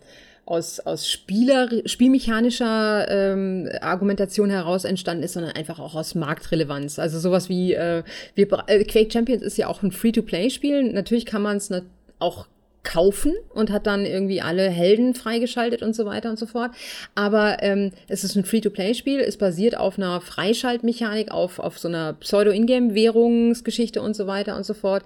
aus, 0.45 0.79
aus 0.81 1.09
Spieler, 1.09 1.69
spielmechanischer 1.85 3.07
ähm, 3.09 3.69
Argumentation 3.81 4.49
heraus 4.49 4.83
entstanden 4.83 5.23
ist, 5.23 5.33
sondern 5.33 5.53
einfach 5.53 5.79
auch 5.79 5.95
aus 5.95 6.15
Marktrelevanz. 6.15 6.99
Also 6.99 7.19
sowas 7.19 7.49
wie 7.49 7.73
äh, 7.73 8.03
wir, 8.35 8.47
äh, 8.67 8.83
Quake 8.83 9.11
Champions 9.11 9.41
ist 9.41 9.57
ja 9.57 9.67
auch 9.67 9.83
ein 9.83 9.91
Free-to-Play-Spiel. 9.91 10.91
Natürlich 10.91 11.25
kann 11.25 11.41
man 11.41 11.57
es 11.57 11.71
auch 12.19 12.47
kaufen 12.83 13.33
und 13.53 13.71
hat 13.71 13.87
dann 13.87 14.05
irgendwie 14.05 14.41
alle 14.41 14.69
Helden 14.69 15.15
freigeschaltet 15.15 15.81
und 15.81 15.95
so 15.95 16.05
weiter 16.05 16.29
und 16.29 16.37
so 16.37 16.45
fort. 16.45 16.71
Aber 17.15 17.63
ähm, 17.63 17.91
es 18.09 18.25
ist 18.25 18.35
ein 18.35 18.43
Free-to-Play-Spiel, 18.43 19.21
es 19.21 19.37
basiert 19.37 19.77
auf 19.77 19.97
einer 19.97 20.19
Freischaltmechanik, 20.19 21.31
auf, 21.31 21.59
auf 21.59 21.79
so 21.79 21.87
einer 21.87 22.13
Pseudo-Ingame-Währungsgeschichte 22.13 24.01
und 24.01 24.15
so 24.15 24.27
weiter 24.27 24.57
und 24.57 24.65
so 24.65 24.73
fort. 24.73 25.03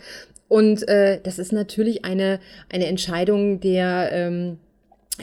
Und 0.48 0.88
äh, 0.88 1.20
das 1.22 1.38
ist 1.40 1.52
natürlich 1.52 2.04
eine, 2.04 2.40
eine 2.70 2.88
Entscheidung 2.88 3.60
der 3.60 4.10
ähm, 4.12 4.54
äh, 4.54 4.67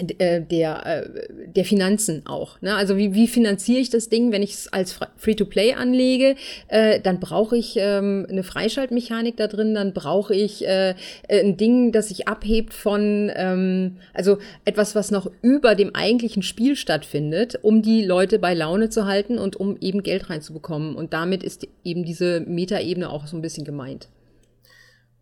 der, 0.00 0.86
äh, 0.86 1.08
der 1.46 1.64
Finanzen 1.64 2.26
auch. 2.26 2.60
Ne? 2.60 2.74
Also 2.74 2.96
wie, 2.96 3.14
wie 3.14 3.28
finanziere 3.28 3.80
ich 3.80 3.90
das 3.90 4.08
Ding, 4.08 4.32
wenn 4.32 4.42
ich 4.42 4.54
es 4.54 4.72
als 4.72 4.98
Free-to-Play 5.16 5.74
anlege? 5.74 6.34
Äh, 6.68 7.00
dann 7.00 7.20
brauche 7.20 7.56
ich 7.56 7.76
ähm, 7.76 8.26
eine 8.28 8.42
Freischaltmechanik 8.42 9.36
da 9.36 9.46
drin, 9.46 9.74
dann 9.74 9.92
brauche 9.92 10.34
ich 10.34 10.66
äh, 10.66 10.94
ein 11.28 11.56
Ding, 11.56 11.92
das 11.92 12.08
sich 12.08 12.26
abhebt 12.26 12.74
von, 12.74 13.30
ähm, 13.34 13.98
also 14.12 14.38
etwas, 14.64 14.94
was 14.96 15.10
noch 15.10 15.30
über 15.42 15.74
dem 15.76 15.94
eigentlichen 15.94 16.42
Spiel 16.42 16.74
stattfindet, 16.74 17.60
um 17.62 17.82
die 17.82 18.04
Leute 18.04 18.40
bei 18.40 18.52
Laune 18.54 18.88
zu 18.88 19.06
halten 19.06 19.38
und 19.38 19.56
um 19.56 19.76
eben 19.80 20.02
Geld 20.02 20.28
reinzubekommen. 20.28 20.96
Und 20.96 21.12
damit 21.12 21.44
ist 21.44 21.68
eben 21.84 22.04
diese 22.04 22.40
Metaebene 22.40 23.10
auch 23.10 23.26
so 23.26 23.36
ein 23.36 23.42
bisschen 23.42 23.64
gemeint. 23.64 24.08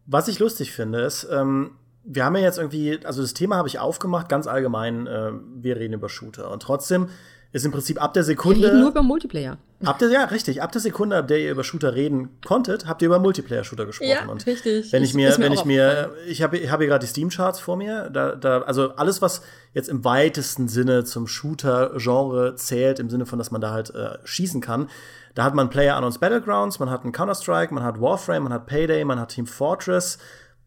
Was 0.06 0.28
ich 0.28 0.38
lustig 0.38 0.72
finde, 0.72 1.02
ist, 1.02 1.28
ähm 1.30 1.72
wir 2.05 2.25
haben 2.25 2.37
ja 2.37 2.43
jetzt 2.43 2.59
irgendwie, 2.59 2.99
also 3.05 3.23
das 3.23 3.35
Thema 3.35 3.57
habe 3.57 3.69
ich 3.69 3.79
aufgemacht, 3.79 4.29
ganz 4.29 4.47
allgemein, 4.47 5.07
äh, 5.07 5.33
wir 5.57 5.77
reden 5.77 5.95
über 5.95 6.09
Shooter. 6.09 6.51
Und 6.51 6.62
trotzdem 6.62 7.09
ist 7.53 7.67
im 7.67 7.73
Prinzip 7.73 8.03
ab 8.03 8.15
der 8.15 8.25
Sekunde. 8.25 8.61
Wir 8.61 8.69
reden 8.69 8.81
nur 8.81 8.91
über 8.91 9.03
Multiplayer. 9.03 9.59
Ab 9.85 9.99
der, 9.99 10.09
ja, 10.09 10.25
richtig. 10.25 10.62
Ab 10.62 10.73
der 10.73 10.81
Sekunde, 10.81 11.17
ab 11.17 11.29
der 11.29 11.38
ihr 11.38 11.51
über 11.51 11.65
Shooter 11.65 11.95
reden 11.95 12.38
konntet, 12.47 12.87
habt 12.87 13.03
ihr 13.03 13.07
über 13.07 13.19
Multiplayer-Shooter 13.19 13.85
gesprochen. 13.85 14.11
Ja, 14.11 14.27
und 14.27 14.47
richtig. 14.47 14.93
Wenn 14.93 15.03
ich 15.03 15.12
mir, 15.12 15.37
wenn 15.38 15.53
ich 15.53 15.65
mir, 15.65 16.12
ich 16.27 16.41
habe, 16.41 16.57
ich 16.57 16.71
habe 16.71 16.85
hier 16.85 16.91
gerade 16.91 17.05
die 17.05 17.11
Steam-Charts 17.11 17.61
vor 17.61 17.77
mir. 17.77 18.09
Da, 18.11 18.37
da, 18.37 18.62
also 18.62 18.93
alles, 18.93 19.21
was 19.21 19.43
jetzt 19.75 19.88
im 19.88 20.05
weitesten 20.05 20.69
Sinne 20.69 21.05
zum 21.05 21.27
Shooter-Genre 21.27 22.55
zählt, 22.55 23.01
im 23.01 23.11
Sinne 23.11 23.27
von, 23.27 23.38
dass 23.38 23.51
man 23.51 23.61
da 23.61 23.73
halt 23.73 23.95
äh, 23.95 24.19
schießen 24.25 24.61
kann. 24.61 24.88
Da 25.35 25.45
hat 25.45 25.55
man 25.55 25.69
Player 25.69 25.97
Unknowns 25.97 26.19
Battlegrounds, 26.19 26.79
man 26.79 26.91
hat 26.91 27.03
einen 27.03 27.12
Counter-Strike, 27.12 27.75
man 27.75 27.83
hat 27.83 28.01
Warframe, 28.01 28.45
man 28.45 28.53
hat 28.53 28.67
Payday, 28.67 29.05
man 29.05 29.19
hat 29.19 29.31
Team 29.31 29.47
Fortress, 29.47 30.19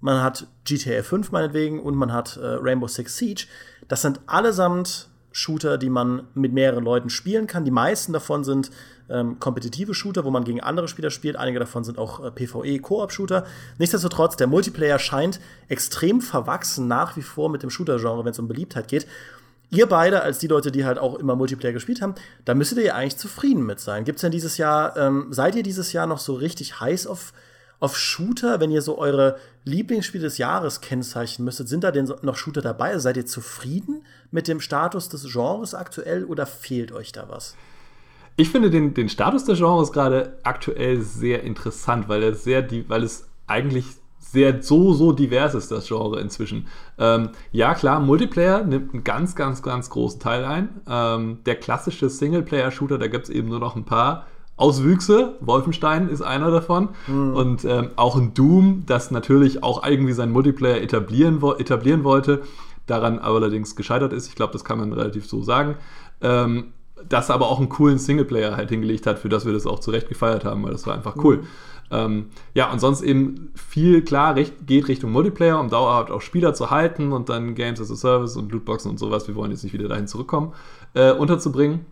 man 0.06 0.22
hat 0.22 0.46
GTA 0.66 1.02
5 1.02 1.32
meinetwegen 1.32 1.80
und 1.80 1.96
man 1.96 2.14
hat 2.14 2.38
äh, 2.38 2.46
Rainbow 2.46 2.88
Six 2.88 3.18
Siege. 3.18 3.48
Das 3.88 4.04
sind 4.04 4.20
allesamt 4.28 5.10
Shooter, 5.32 5.80
die 5.80 5.90
man 5.90 6.28
mit 6.36 6.54
mehreren 6.54 6.84
Leuten 6.84 7.10
spielen 7.10 7.48
kann. 7.48 7.66
Die 7.66 7.72
meisten 7.72 8.14
davon 8.14 8.44
sind 8.44 8.70
ähm, 9.10 9.40
kompetitive 9.40 9.96
Shooter, 9.96 10.24
wo 10.24 10.30
man 10.30 10.44
gegen 10.44 10.62
andere 10.62 10.88
Spieler 10.88 11.10
spielt. 11.10 11.38
Einige 11.38 11.58
davon 11.58 11.84
sind 11.84 11.98
auch 11.98 12.24
äh, 12.24 12.30
PvE-Koop-Shooter. 12.30 13.46
Nichtsdestotrotz, 13.80 14.38
der 14.38 14.46
Multiplayer 14.46 15.00
scheint 15.00 15.40
extrem 15.70 16.22
verwachsen 16.22 16.88
nach 16.88 17.18
wie 17.18 17.24
vor 17.24 17.50
mit 17.50 17.64
dem 17.64 17.72
Shooter-Genre, 17.72 18.24
wenn 18.24 18.32
es 18.32 18.40
um 18.40 18.48
Beliebtheit 18.48 18.88
geht. 18.88 19.08
Ihr 19.72 19.88
beide, 19.88 20.22
als 20.22 20.38
die 20.38 20.48
Leute, 20.48 20.72
die 20.72 20.86
halt 20.86 21.00
auch 21.00 21.16
immer 21.16 21.36
Multiplayer 21.36 21.74
gespielt 21.74 22.04
haben, 22.04 22.14
da 22.46 22.54
müsstet 22.54 22.78
ihr 22.78 22.86
ja 22.86 22.94
eigentlich 22.94 23.18
zufrieden 23.18 23.66
mit 23.66 23.80
sein. 23.80 24.06
Gibt's 24.06 24.22
denn 24.22 24.32
dieses 24.32 24.58
Jahr, 24.60 24.96
ähm, 24.98 25.30
seid 25.32 25.56
ihr 25.56 25.64
dieses 25.64 25.94
Jahr 25.94 26.06
noch 26.06 26.20
so 26.20 26.36
richtig 26.36 26.80
heiß 26.80 27.08
auf 27.08 27.34
auf 27.80 27.98
Shooter, 27.98 28.60
wenn 28.60 28.72
ihr 28.72 28.82
so 28.82 28.98
eure 28.98 29.38
Lieblingsspiele 29.64 30.24
des 30.24 30.38
Jahres 30.38 30.82
kennzeichnen 30.82 31.46
müsstet, 31.46 31.68
sind 31.68 31.84
da 31.84 31.92
denn 31.92 32.12
noch 32.22 32.38
Shooter 32.38 32.62
dabei? 32.62 32.98
Seid 33.00 33.18
ihr 33.18 33.26
zufrieden 33.26 34.04
mit 34.32 34.48
dem 34.48 34.60
Status 34.60 35.10
des 35.10 35.32
Genres 35.32 35.74
aktuell 35.74 36.26
oder 36.26 36.46
fehlt 36.46 36.92
euch 36.92 37.12
da 37.12 37.28
was? 37.30 37.56
Ich 38.38 38.50
finde 38.50 38.70
den, 38.70 38.94
den 38.94 39.10
Status 39.10 39.46
des 39.46 39.60
Genres 39.60 39.92
gerade 39.92 40.38
aktuell 40.44 41.02
sehr 41.02 41.44
interessant, 41.44 42.10
weil, 42.10 42.22
er 42.22 42.36
sehr, 42.36 42.68
weil 42.90 43.04
es 43.04 43.28
eigentlich 43.48 43.86
sehr 44.20 44.62
so, 44.62 44.94
so 44.94 45.14
divers 45.14 45.54
ist, 45.54 45.72
das 45.72 45.88
Genre 45.88 46.20
inzwischen. 46.20 46.68
Ähm, 46.98 47.30
ja, 47.52 47.74
klar, 47.74 48.02
Multiplayer 48.02 48.64
nimmt 48.64 48.94
einen 48.94 49.04
ganz, 49.04 49.36
ganz, 49.36 49.64
ganz 49.64 49.90
großen 49.90 50.20
Teil 50.20 50.44
ein. 50.44 50.82
Ähm, 50.88 51.40
der 51.46 51.56
klassische 51.56 52.10
Singleplayer-Shooter, 52.10 52.98
da 52.98 53.08
gibt 53.08 53.26
es 53.26 53.30
eben 53.30 53.48
nur 53.48 53.60
noch 53.60 53.76
ein 53.76 53.86
paar 53.86 54.26
Auswüchse. 54.58 55.36
Wolfenstein 55.42 56.10
ist 56.10 56.22
einer 56.22 56.52
davon. 56.52 56.90
Mhm. 57.08 57.34
Und 57.34 57.66
ähm, 57.66 57.90
auch 57.96 58.16
ein 58.16 58.34
Doom, 58.34 58.84
das 58.86 59.12
natürlich 59.12 59.64
auch 59.64 59.86
irgendwie 59.86 60.14
seinen 60.14 60.32
Multiplayer 60.32 60.82
etablieren, 60.82 61.42
etablieren 61.58 62.04
wollte, 62.04 62.44
daran 62.86 63.20
allerdings 63.20 63.76
gescheitert 63.76 64.14
ist. 64.14 64.28
Ich 64.28 64.36
glaube, 64.36 64.54
das 64.54 64.64
kann 64.64 64.80
man 64.80 64.94
relativ 64.94 65.28
so 65.28 65.42
sagen. 65.42 65.76
Ähm, 66.22 66.74
das 67.10 67.30
aber 67.30 67.50
auch 67.50 67.60
einen 67.60 67.70
coolen 67.70 67.98
Singleplayer 67.98 68.56
halt 68.56 68.70
hingelegt 68.70 69.06
hat, 69.06 69.20
für 69.20 69.30
das 69.30 69.46
wir 69.46 69.54
das 69.54 69.68
auch 69.68 69.80
zurecht 69.80 70.08
gefeiert 70.08 70.46
haben, 70.46 70.64
weil 70.64 70.72
das 70.72 70.88
war 70.88 70.96
einfach 70.96 71.16
cool. 71.18 71.38
Mhm. 71.38 71.48
Ähm, 71.92 72.26
ja, 72.54 72.72
und 72.72 72.80
sonst 72.80 73.02
eben 73.02 73.52
viel 73.54 74.02
klar 74.02 74.36
recht, 74.36 74.66
geht 74.66 74.88
Richtung 74.88 75.12
Multiplayer, 75.12 75.60
um 75.60 75.70
dauerhaft 75.70 76.10
auch 76.10 76.22
Spieler 76.22 76.54
zu 76.54 76.72
halten 76.72 77.12
und 77.12 77.30
dann 77.30 77.54
Games 77.54 77.80
as 77.80 77.92
a 77.92 77.96
Service 77.96 78.38
und 78.38 78.52
Lootboxen 78.52 78.90
und 78.90 78.98
sowas, 78.98 79.28
wir 79.28 79.36
wollen 79.36 79.52
jetzt 79.52 79.64
nicht 79.64 79.74
wieder 79.74 79.88
dahin 79.88 80.08
zurückkommen, 80.08 80.54
äh, 80.94 81.12
unterzubringen. 81.12 81.86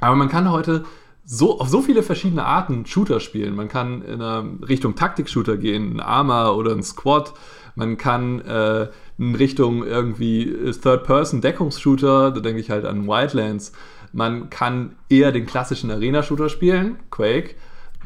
Aber 0.00 0.14
man 0.14 0.28
kann 0.28 0.50
heute 0.50 0.84
so, 1.28 1.60
auf 1.60 1.68
so 1.68 1.82
viele 1.82 2.04
verschiedene 2.04 2.44
Arten 2.44 2.86
Shooter 2.86 3.18
spielen. 3.18 3.56
Man 3.56 3.68
kann 3.68 4.02
in 4.02 4.22
eine 4.22 4.58
Richtung 4.68 4.94
Taktik-Shooter 4.94 5.56
gehen, 5.56 5.96
ein 5.96 6.00
Armor 6.00 6.56
oder 6.56 6.70
ein 6.70 6.84
Squad. 6.84 7.34
Man 7.74 7.98
kann 7.98 8.40
äh, 8.42 8.88
in 9.18 9.34
Richtung 9.34 9.84
irgendwie 9.84 10.54
Third-Person-Deckungsshooter, 10.72 12.30
da 12.30 12.40
denke 12.40 12.60
ich 12.60 12.70
halt 12.70 12.84
an 12.84 13.08
Wildlands. 13.08 13.72
Man 14.12 14.50
kann 14.50 14.94
eher 15.08 15.32
den 15.32 15.46
klassischen 15.46 15.90
Arena-Shooter 15.90 16.48
spielen, 16.48 16.96
Quake. 17.10 17.56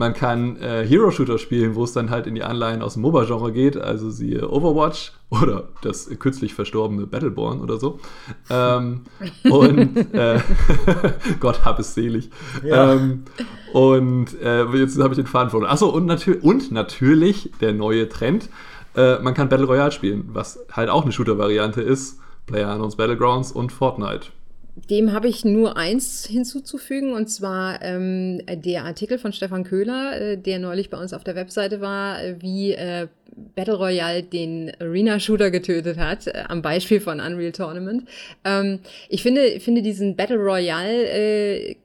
Man 0.00 0.14
kann 0.14 0.56
äh, 0.56 0.82
Hero-Shooter 0.86 1.36
spielen, 1.36 1.74
wo 1.74 1.84
es 1.84 1.92
dann 1.92 2.08
halt 2.08 2.26
in 2.26 2.34
die 2.34 2.42
Anleihen 2.42 2.80
aus 2.80 2.94
dem 2.94 3.02
MOBA-Genre 3.02 3.52
geht, 3.52 3.76
also 3.76 4.08
siehe 4.08 4.50
Overwatch 4.50 5.12
oder 5.28 5.68
das 5.82 6.08
kürzlich 6.18 6.54
verstorbene 6.54 7.06
Battleborn 7.06 7.60
oder 7.60 7.76
so. 7.76 8.00
Ähm, 8.48 9.02
und 9.50 10.14
äh, 10.14 10.40
Gott 11.40 11.66
hab 11.66 11.78
es 11.78 11.92
selig. 11.92 12.30
Ja. 12.64 12.94
Ähm, 12.94 13.24
und 13.74 14.40
äh, 14.40 14.64
jetzt 14.74 14.98
habe 14.98 15.12
ich 15.12 15.18
den 15.18 15.26
Faden 15.26 15.50
verloren. 15.50 15.70
Achso, 15.70 15.90
und, 15.90 16.06
natür 16.06 16.38
und 16.42 16.72
natürlich 16.72 17.50
der 17.60 17.74
neue 17.74 18.08
Trend. 18.08 18.48
Äh, 18.96 19.18
man 19.18 19.34
kann 19.34 19.50
Battle 19.50 19.66
Royale 19.66 19.92
spielen, 19.92 20.30
was 20.32 20.64
halt 20.72 20.88
auch 20.88 21.02
eine 21.02 21.12
Shooter-Variante 21.12 21.82
ist. 21.82 22.20
PlayerUnknown's 22.46 22.96
Battlegrounds 22.96 23.52
und 23.52 23.70
Fortnite. 23.70 24.28
Dem 24.74 25.12
habe 25.12 25.28
ich 25.28 25.44
nur 25.44 25.76
eins 25.76 26.26
hinzuzufügen, 26.26 27.12
und 27.12 27.28
zwar 27.28 27.82
ähm, 27.82 28.42
der 28.48 28.84
Artikel 28.84 29.18
von 29.18 29.32
Stefan 29.32 29.64
Köhler, 29.64 30.20
äh, 30.20 30.36
der 30.38 30.58
neulich 30.58 30.90
bei 30.90 30.98
uns 30.98 31.12
auf 31.12 31.24
der 31.24 31.34
Webseite 31.34 31.80
war, 31.80 32.22
äh, 32.22 32.36
wie 32.40 32.72
äh, 32.72 33.08
Battle 33.54 33.74
Royale 33.74 34.22
den 34.22 34.72
Arena-Shooter 34.80 35.50
getötet 35.50 35.98
hat, 35.98 36.26
äh, 36.26 36.44
am 36.48 36.62
Beispiel 36.62 37.00
von 37.00 37.20
Unreal 37.20 37.52
Tournament. 37.52 38.08
Ähm, 38.44 38.80
ich 39.08 39.22
finde, 39.22 39.60
finde 39.60 39.82
diesen 39.82 40.16
Battle 40.16 40.38
Royale 40.38 41.08
äh, 41.08 41.76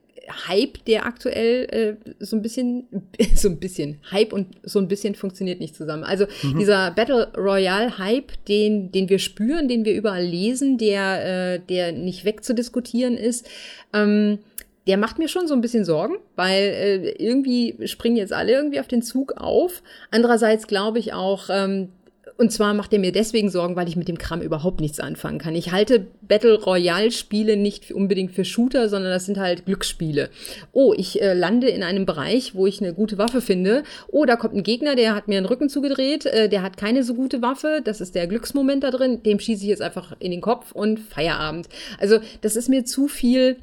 Hype, 0.47 0.83
der 0.85 1.05
aktuell 1.05 1.97
äh, 1.99 2.13
so 2.19 2.35
ein 2.35 2.41
bisschen, 2.41 2.87
so 3.35 3.49
ein 3.49 3.59
bisschen, 3.59 3.99
Hype 4.11 4.33
und 4.33 4.47
so 4.63 4.79
ein 4.79 4.87
bisschen 4.87 5.15
funktioniert 5.15 5.59
nicht 5.59 5.75
zusammen. 5.75 6.03
Also 6.03 6.25
mhm. 6.43 6.59
dieser 6.59 6.91
Battle 6.91 7.31
Royale 7.35 7.97
Hype, 7.97 8.31
den, 8.47 8.91
den 8.91 9.09
wir 9.09 9.19
spüren, 9.19 9.67
den 9.67 9.85
wir 9.85 9.93
überall 9.93 10.25
lesen, 10.25 10.77
der, 10.77 11.53
äh, 11.55 11.59
der 11.59 11.91
nicht 11.91 12.25
wegzudiskutieren 12.25 13.17
ist, 13.17 13.47
ähm, 13.93 14.39
der 14.87 14.97
macht 14.97 15.17
mir 15.17 15.27
schon 15.27 15.47
so 15.47 15.53
ein 15.53 15.61
bisschen 15.61 15.83
Sorgen, 15.83 16.15
weil 16.35 16.61
äh, 16.61 17.09
irgendwie 17.17 17.87
springen 17.87 18.17
jetzt 18.17 18.33
alle 18.33 18.53
irgendwie 18.53 18.79
auf 18.79 18.87
den 18.87 19.01
Zug 19.01 19.33
auf. 19.37 19.81
Andererseits 20.11 20.67
glaube 20.67 20.99
ich 20.99 21.13
auch, 21.13 21.49
ähm, 21.49 21.89
und 22.37 22.51
zwar 22.51 22.73
macht 22.73 22.91
er 22.91 22.99
mir 22.99 23.11
deswegen 23.11 23.49
Sorgen, 23.49 23.75
weil 23.75 23.87
ich 23.87 23.95
mit 23.95 24.07
dem 24.07 24.17
Kram 24.17 24.41
überhaupt 24.41 24.81
nichts 24.81 24.99
anfangen 24.99 25.39
kann. 25.39 25.55
Ich 25.55 25.71
halte 25.71 26.05
Battle 26.21 26.61
Royale 26.61 27.11
Spiele 27.11 27.55
nicht 27.55 27.91
unbedingt 27.91 28.31
für 28.31 28.43
Shooter, 28.43 28.89
sondern 28.89 29.11
das 29.11 29.25
sind 29.25 29.37
halt 29.37 29.65
Glücksspiele. 29.65 30.29
Oh, 30.73 30.93
ich 30.95 31.21
äh, 31.21 31.33
lande 31.33 31.69
in 31.69 31.83
einem 31.83 32.05
Bereich, 32.05 32.53
wo 32.53 32.67
ich 32.67 32.81
eine 32.81 32.93
gute 32.93 33.17
Waffe 33.17 33.39
finde. 33.41 33.83
Oh, 34.09 34.25
da 34.25 34.35
kommt 34.35 34.55
ein 34.55 34.63
Gegner, 34.63 34.95
der 34.95 35.15
hat 35.15 35.27
mir 35.27 35.39
den 35.39 35.45
Rücken 35.45 35.69
zugedreht, 35.69 36.25
äh, 36.25 36.49
der 36.49 36.61
hat 36.61 36.77
keine 36.77 37.03
so 37.03 37.13
gute 37.13 37.41
Waffe. 37.41 37.81
Das 37.83 38.01
ist 38.01 38.15
der 38.15 38.27
Glücksmoment 38.27 38.83
da 38.83 38.91
drin. 38.91 39.23
Dem 39.23 39.39
schieße 39.39 39.63
ich 39.63 39.69
jetzt 39.69 39.81
einfach 39.81 40.15
in 40.19 40.31
den 40.31 40.41
Kopf 40.41 40.73
und 40.73 40.99
Feierabend. 40.99 41.69
Also, 41.99 42.19
das 42.41 42.55
ist 42.55 42.67
mir 42.67 42.83
zu 42.83 43.07
viel 43.07 43.57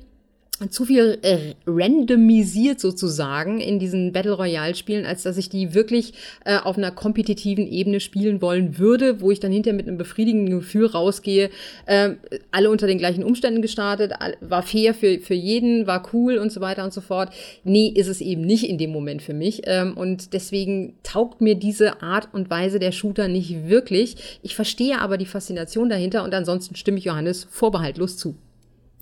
zu 0.71 0.85
viel 0.85 1.19
äh, 1.23 1.55
randomisiert 1.67 2.79
sozusagen 2.79 3.61
in 3.61 3.79
diesen 3.79 4.13
Battle 4.13 4.33
Royale 4.33 4.75
Spielen, 4.75 5.07
als 5.07 5.23
dass 5.23 5.37
ich 5.37 5.49
die 5.49 5.75
wirklich 5.75 6.15
äh, 6.45 6.59
auf 6.59 6.79
einer 6.79 6.91
kompetitiven 6.91 7.67
Ebene 7.67 8.01
spielen 8.01 8.41
wollen 8.41 8.79
würde, 8.79 9.21
wo 9.21 9.31
ich 9.31 9.41
dann 9.41 9.53
hinterher 9.53 9.77
mit 9.77 9.89
einem 9.89 9.99
befriedigenden 9.99 10.61
Gefühl 10.61 10.87
rausgehe, 10.87 11.51
äh, 11.87 12.11
alle 12.51 12.71
unter 12.71 12.87
den 12.87 12.99
gleichen 12.99 13.25
Umständen 13.25 13.63
gestartet, 13.63 14.13
war 14.41 14.63
fair 14.63 14.95
für, 14.95 15.19
für 15.19 15.35
jeden, 15.35 15.87
war 15.87 16.09
cool 16.13 16.39
und 16.39 16.53
so 16.53 16.61
weiter 16.61 16.85
und 16.85 16.93
so 16.93 17.01
fort. 17.01 17.31
Nee, 17.65 17.89
ist 17.89 18.09
es 18.09 18.21
eben 18.21 18.43
nicht 18.43 18.69
in 18.69 18.79
dem 18.79 18.91
Moment 18.91 19.23
für 19.23 19.35
mich. 19.35 19.63
Ähm, 19.65 19.97
und 19.97 20.33
deswegen 20.33 20.95
taugt 21.03 21.41
mir 21.41 21.55
diese 21.55 22.03
Art 22.03 22.29
und 22.33 22.51
Weise 22.51 22.79
der 22.79 22.93
Shooter 22.93 23.29
nicht 23.29 23.69
wirklich. 23.69 24.39
Ich 24.43 24.55
verstehe 24.55 25.01
aber 25.01 25.19
die 25.19 25.27
Faszination 25.27 25.89
dahinter 25.89 26.23
und 26.25 26.35
ansonsten 26.35 26.77
stimme 26.77 26.99
ich 26.99 27.05
Johannes 27.05 27.47
vorbehaltlos 27.51 28.17
zu. 28.17 28.37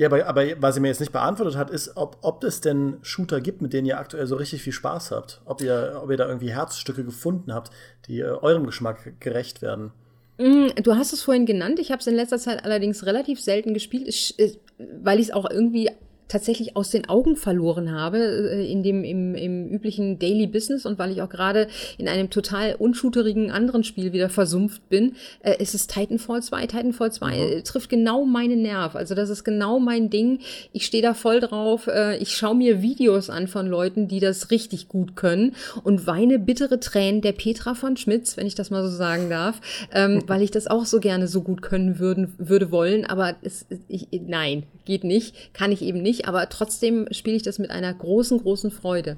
Ja, 0.00 0.06
aber, 0.06 0.26
aber 0.26 0.46
was 0.62 0.76
sie 0.76 0.80
mir 0.80 0.88
jetzt 0.88 1.00
nicht 1.00 1.12
beantwortet 1.12 1.58
hat, 1.58 1.68
ist, 1.68 1.94
ob, 1.98 2.16
ob 2.22 2.42
es 2.42 2.62
denn 2.62 2.96
Shooter 3.02 3.42
gibt, 3.42 3.60
mit 3.60 3.74
denen 3.74 3.86
ihr 3.86 3.98
aktuell 3.98 4.26
so 4.26 4.36
richtig 4.36 4.62
viel 4.62 4.72
Spaß 4.72 5.10
habt. 5.10 5.42
Ob 5.44 5.60
ihr, 5.60 6.00
ob 6.02 6.10
ihr 6.10 6.16
da 6.16 6.26
irgendwie 6.26 6.50
Herzstücke 6.50 7.04
gefunden 7.04 7.52
habt, 7.52 7.70
die 8.06 8.20
äh, 8.20 8.30
eurem 8.30 8.64
Geschmack 8.64 9.20
gerecht 9.20 9.60
werden. 9.60 9.92
Mm, 10.38 10.68
du 10.82 10.94
hast 10.94 11.12
es 11.12 11.22
vorhin 11.22 11.44
genannt. 11.44 11.78
Ich 11.80 11.90
habe 11.90 12.00
es 12.00 12.06
in 12.06 12.14
letzter 12.14 12.38
Zeit 12.38 12.64
allerdings 12.64 13.04
relativ 13.04 13.42
selten 13.42 13.74
gespielt, 13.74 14.08
ich, 14.08 14.38
äh, 14.38 14.52
weil 14.78 15.18
ich 15.18 15.26
es 15.26 15.32
auch 15.34 15.50
irgendwie 15.50 15.90
tatsächlich 16.30 16.76
aus 16.76 16.90
den 16.90 17.08
Augen 17.08 17.36
verloren 17.36 17.92
habe 17.92 18.18
äh, 18.18 18.70
in 18.70 18.82
dem 18.82 19.04
im, 19.04 19.34
im 19.34 19.68
üblichen 19.68 20.18
Daily 20.18 20.46
Business 20.46 20.86
und 20.86 20.98
weil 20.98 21.10
ich 21.10 21.22
auch 21.22 21.28
gerade 21.28 21.68
in 21.98 22.08
einem 22.08 22.30
total 22.30 22.76
unshooterigen 22.76 23.50
anderen 23.50 23.84
Spiel 23.84 24.12
wieder 24.12 24.30
versumpft 24.30 24.88
bin, 24.88 25.16
äh, 25.42 25.60
ist 25.60 25.74
es 25.74 25.86
Titanfall 25.86 26.42
2. 26.42 26.66
Titanfall 26.68 27.12
2 27.12 27.36
mhm. 27.36 27.64
trifft 27.64 27.90
genau 27.90 28.24
meinen 28.24 28.62
Nerv. 28.62 28.96
Also 28.96 29.14
das 29.14 29.28
ist 29.28 29.44
genau 29.44 29.78
mein 29.80 30.08
Ding. 30.08 30.40
Ich 30.72 30.86
stehe 30.86 31.02
da 31.02 31.14
voll 31.14 31.40
drauf. 31.40 31.88
Äh, 31.88 32.16
ich 32.18 32.36
schaue 32.36 32.54
mir 32.54 32.80
Videos 32.80 33.28
an 33.28 33.48
von 33.48 33.66
Leuten, 33.66 34.08
die 34.08 34.20
das 34.20 34.50
richtig 34.50 34.88
gut 34.88 35.16
können 35.16 35.54
und 35.82 36.06
weine 36.06 36.38
bittere 36.38 36.78
Tränen 36.80 37.20
der 37.20 37.32
Petra 37.32 37.74
von 37.74 37.96
Schmitz, 37.96 38.36
wenn 38.36 38.46
ich 38.46 38.54
das 38.54 38.70
mal 38.70 38.82
so 38.82 38.90
sagen 38.90 39.28
darf, 39.28 39.60
ähm, 39.92 40.22
weil 40.26 40.42
ich 40.42 40.50
das 40.50 40.68
auch 40.68 40.86
so 40.86 41.00
gerne 41.00 41.26
so 41.26 41.42
gut 41.42 41.62
können 41.62 41.98
würden, 41.98 42.34
würde 42.38 42.70
wollen. 42.70 43.04
Aber 43.04 43.34
es, 43.42 43.66
ich, 43.88 44.06
nein, 44.12 44.64
geht 44.84 45.04
nicht, 45.04 45.54
kann 45.54 45.72
ich 45.72 45.82
eben 45.82 46.02
nicht, 46.02 46.19
aber 46.26 46.48
trotzdem 46.48 47.06
spiele 47.10 47.36
ich 47.36 47.42
das 47.42 47.58
mit 47.58 47.70
einer 47.70 47.92
großen, 47.92 48.38
großen 48.38 48.70
Freude. 48.70 49.16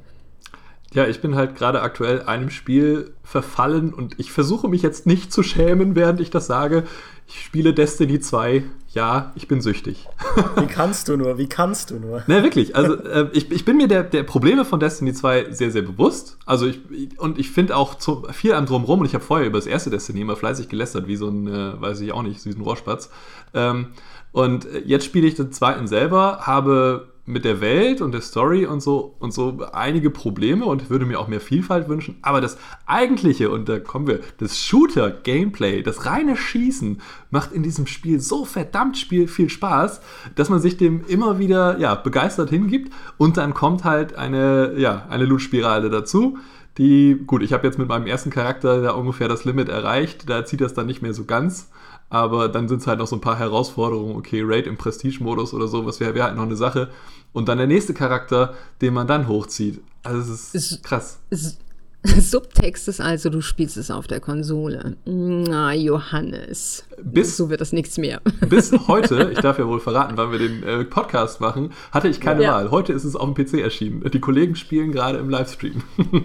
Ja, 0.95 1.07
ich 1.07 1.21
bin 1.21 1.35
halt 1.35 1.55
gerade 1.55 1.81
aktuell 1.81 2.23
einem 2.23 2.51
Spiel 2.51 3.15
verfallen 3.23 3.95
und 3.95 4.21
ich 4.21 4.31
versuche 4.31 4.69
mich 4.69 4.83
jetzt 4.83 5.07
nicht 5.07 5.33
zu 5.33 5.43
schämen, 5.43 5.95
während 5.95 6.21
ich 6.21 6.29
das 6.29 6.47
sage. 6.47 6.85
Ich 7.27 7.41
spiele 7.41 7.73
Destiny 7.73 8.21
2. 8.21 8.65
Ja, 8.93 9.33
ich 9.35 9.49
bin 9.49 9.63
süchtig. 9.63 10.07
Wie 10.57 10.67
kannst 10.67 11.09
du 11.09 11.17
nur? 11.17 11.39
Wie 11.39 11.47
kannst 11.47 11.91
du 11.91 11.99
nur? 11.99 12.23
Na, 12.27 12.43
wirklich. 12.43 12.77
Also, 12.77 12.95
äh, 12.97 13.31
ich, 13.33 13.51
ich 13.51 13.65
bin 13.65 13.79
mir 13.79 13.89
der, 13.89 14.03
der 14.03 14.23
Probleme 14.23 14.67
von 14.67 14.81
Destiny 14.81 15.15
2 15.15 15.53
sehr, 15.53 15.71
sehr 15.71 15.81
bewusst. 15.81 16.37
Also, 16.45 16.67
ich, 16.67 16.81
und 17.19 17.39
ich 17.39 17.51
finde 17.51 17.75
auch 17.75 17.95
zu, 17.95 18.27
viel 18.33 18.53
am 18.53 18.67
Drumrum. 18.67 19.01
Und 19.01 19.07
ich 19.07 19.15
habe 19.15 19.25
vorher 19.25 19.47
über 19.47 19.57
das 19.57 19.67
erste 19.67 19.89
Destiny 19.89 20.21
immer 20.21 20.37
fleißig 20.37 20.69
gelästert, 20.69 21.07
wie 21.07 21.17
so 21.17 21.29
ein, 21.29 21.47
äh, 21.47 21.81
weiß 21.81 22.01
ich 22.01 22.13
auch 22.13 22.23
nicht, 22.23 22.45
wie 22.45 22.53
so 22.53 22.59
ein 22.59 22.63
Rohrspatz. 22.63 23.09
Ähm, 23.55 23.87
und 24.33 24.67
jetzt 24.85 25.05
spiele 25.05 25.27
ich 25.27 25.35
den 25.35 25.53
zweiten 25.53 25.87
selber, 25.87 26.41
habe 26.43 27.13
mit 27.25 27.45
der 27.45 27.61
Welt 27.61 28.01
und 28.01 28.13
der 28.13 28.21
Story 28.21 28.67
und 28.67 28.83
so 28.83 29.15
und 29.21 29.33
so 29.33 29.61
einige 29.73 30.11
Probleme 30.11 30.65
und 30.65 30.91
würde 30.91 31.07
mir 31.07 31.21
auch 31.21 31.29
mehr 31.29 31.41
Vielfalt 31.41 31.89
wünschen. 31.89 32.19
Aber 32.21 32.41
das 32.41 32.59
eigentliche, 32.85 33.51
und 33.51 33.69
da 33.69 33.79
kommen 33.79 34.09
wir, 34.09 34.21
das 34.39 34.59
Shooter-Gameplay, 34.59 35.83
das 35.83 36.05
reine 36.05 36.37
Schießen, 36.37 37.01
macht 37.31 37.53
in 37.53 37.63
diesem 37.63 37.87
Spiel 37.87 38.19
so 38.19 38.45
verdammt 38.45 38.97
viel 38.97 39.49
Spaß, 39.49 40.01
dass 40.35 40.49
man 40.49 40.61
sich 40.61 40.77
dem 40.77 41.05
immer 41.07 41.39
wieder 41.39 41.79
ja, 41.79 41.95
begeistert 41.95 42.51
hingibt. 42.51 42.93
Und 43.19 43.37
dann 43.37 43.55
kommt 43.55 43.85
halt 43.85 44.17
eine, 44.17 44.75
ja, 44.77 45.07
eine 45.09 45.25
Loot-Spirale 45.25 45.91
dazu. 45.91 46.39
Die, 46.79 47.21
gut, 47.27 47.43
ich 47.43 47.53
habe 47.53 47.67
jetzt 47.67 47.79
mit 47.79 47.89
meinem 47.89 48.07
ersten 48.07 48.31
Charakter 48.31 48.81
da 48.81 48.93
ungefähr 48.93 49.29
das 49.29 49.45
Limit 49.45 49.69
erreicht, 49.69 50.29
da 50.29 50.45
zieht 50.45 50.61
das 50.61 50.75
dann 50.75 50.87
nicht 50.87 51.03
mehr 51.03 51.15
so 51.15 51.25
ganz 51.25 51.69
aber 52.13 52.51
dann 52.51 52.69
sind 52.69 52.83
es 52.83 52.87
halt 52.87 52.99
noch 52.99 53.07
so 53.07 53.17
ein 53.17 53.23
paar 53.23 53.39
Herausforderungen, 53.39 54.17
okay, 54.17 54.43
Raid 54.45 54.67
im 54.67 54.77
Prestige-Modus 54.77 55.55
oder 55.55 55.67
so, 55.67 55.87
was 55.87 55.99
wäre 55.99 56.15
wär 56.15 56.25
halt 56.25 56.37
noch 56.37 56.43
eine 56.43 56.57
Sache. 56.57 56.91
Und 57.33 57.49
dann 57.49 57.57
der 57.57 57.67
nächste 57.67 57.95
Charakter, 57.95 58.53
den 58.83 58.93
man 58.93 59.07
dann 59.07 59.29
hochzieht. 59.29 59.81
Also 60.03 60.21
es 60.21 60.29
ist, 60.29 60.73
ist 60.73 60.83
krass. 60.83 61.21
Ist, 61.31 61.59
Subtext 62.19 62.89
ist 62.89 63.01
also, 63.01 63.31
du 63.31 63.41
spielst 63.41 63.77
es 63.77 63.91
auf 63.91 64.09
der 64.09 64.19
Konsole. 64.19 64.97
Na, 65.05 65.73
Johannes. 65.73 66.85
Bis, 67.01 67.37
so 67.37 67.49
wird 67.49 67.61
das 67.61 67.73
nichts 67.73 67.97
mehr. 67.97 68.21
Bis 68.49 68.73
heute, 68.89 69.31
ich 69.33 69.39
darf 69.39 69.59
ja 69.59 69.69
wohl 69.69 69.81
verraten, 69.81 70.17
wann 70.17 70.33
wir 70.33 70.39
den 70.39 70.63
äh, 70.65 70.85
Podcast 70.85 71.41
machen, 71.41 71.73
hatte 71.93 72.09
ich 72.09 72.21
keine 72.21 72.43
ja. 72.43 72.55
Wahl. 72.55 72.71
Heute 72.73 72.93
ist 72.93 73.05
es 73.05 73.15
auf 73.15 73.33
dem 73.33 73.35
PC 73.35 73.61
erschienen. 73.61 74.03
Die 74.11 74.21
Kollegen 74.21 74.57
spielen 74.57 74.91
gerade 74.91 75.19
im 75.19 75.31
Livestream. 75.31 75.83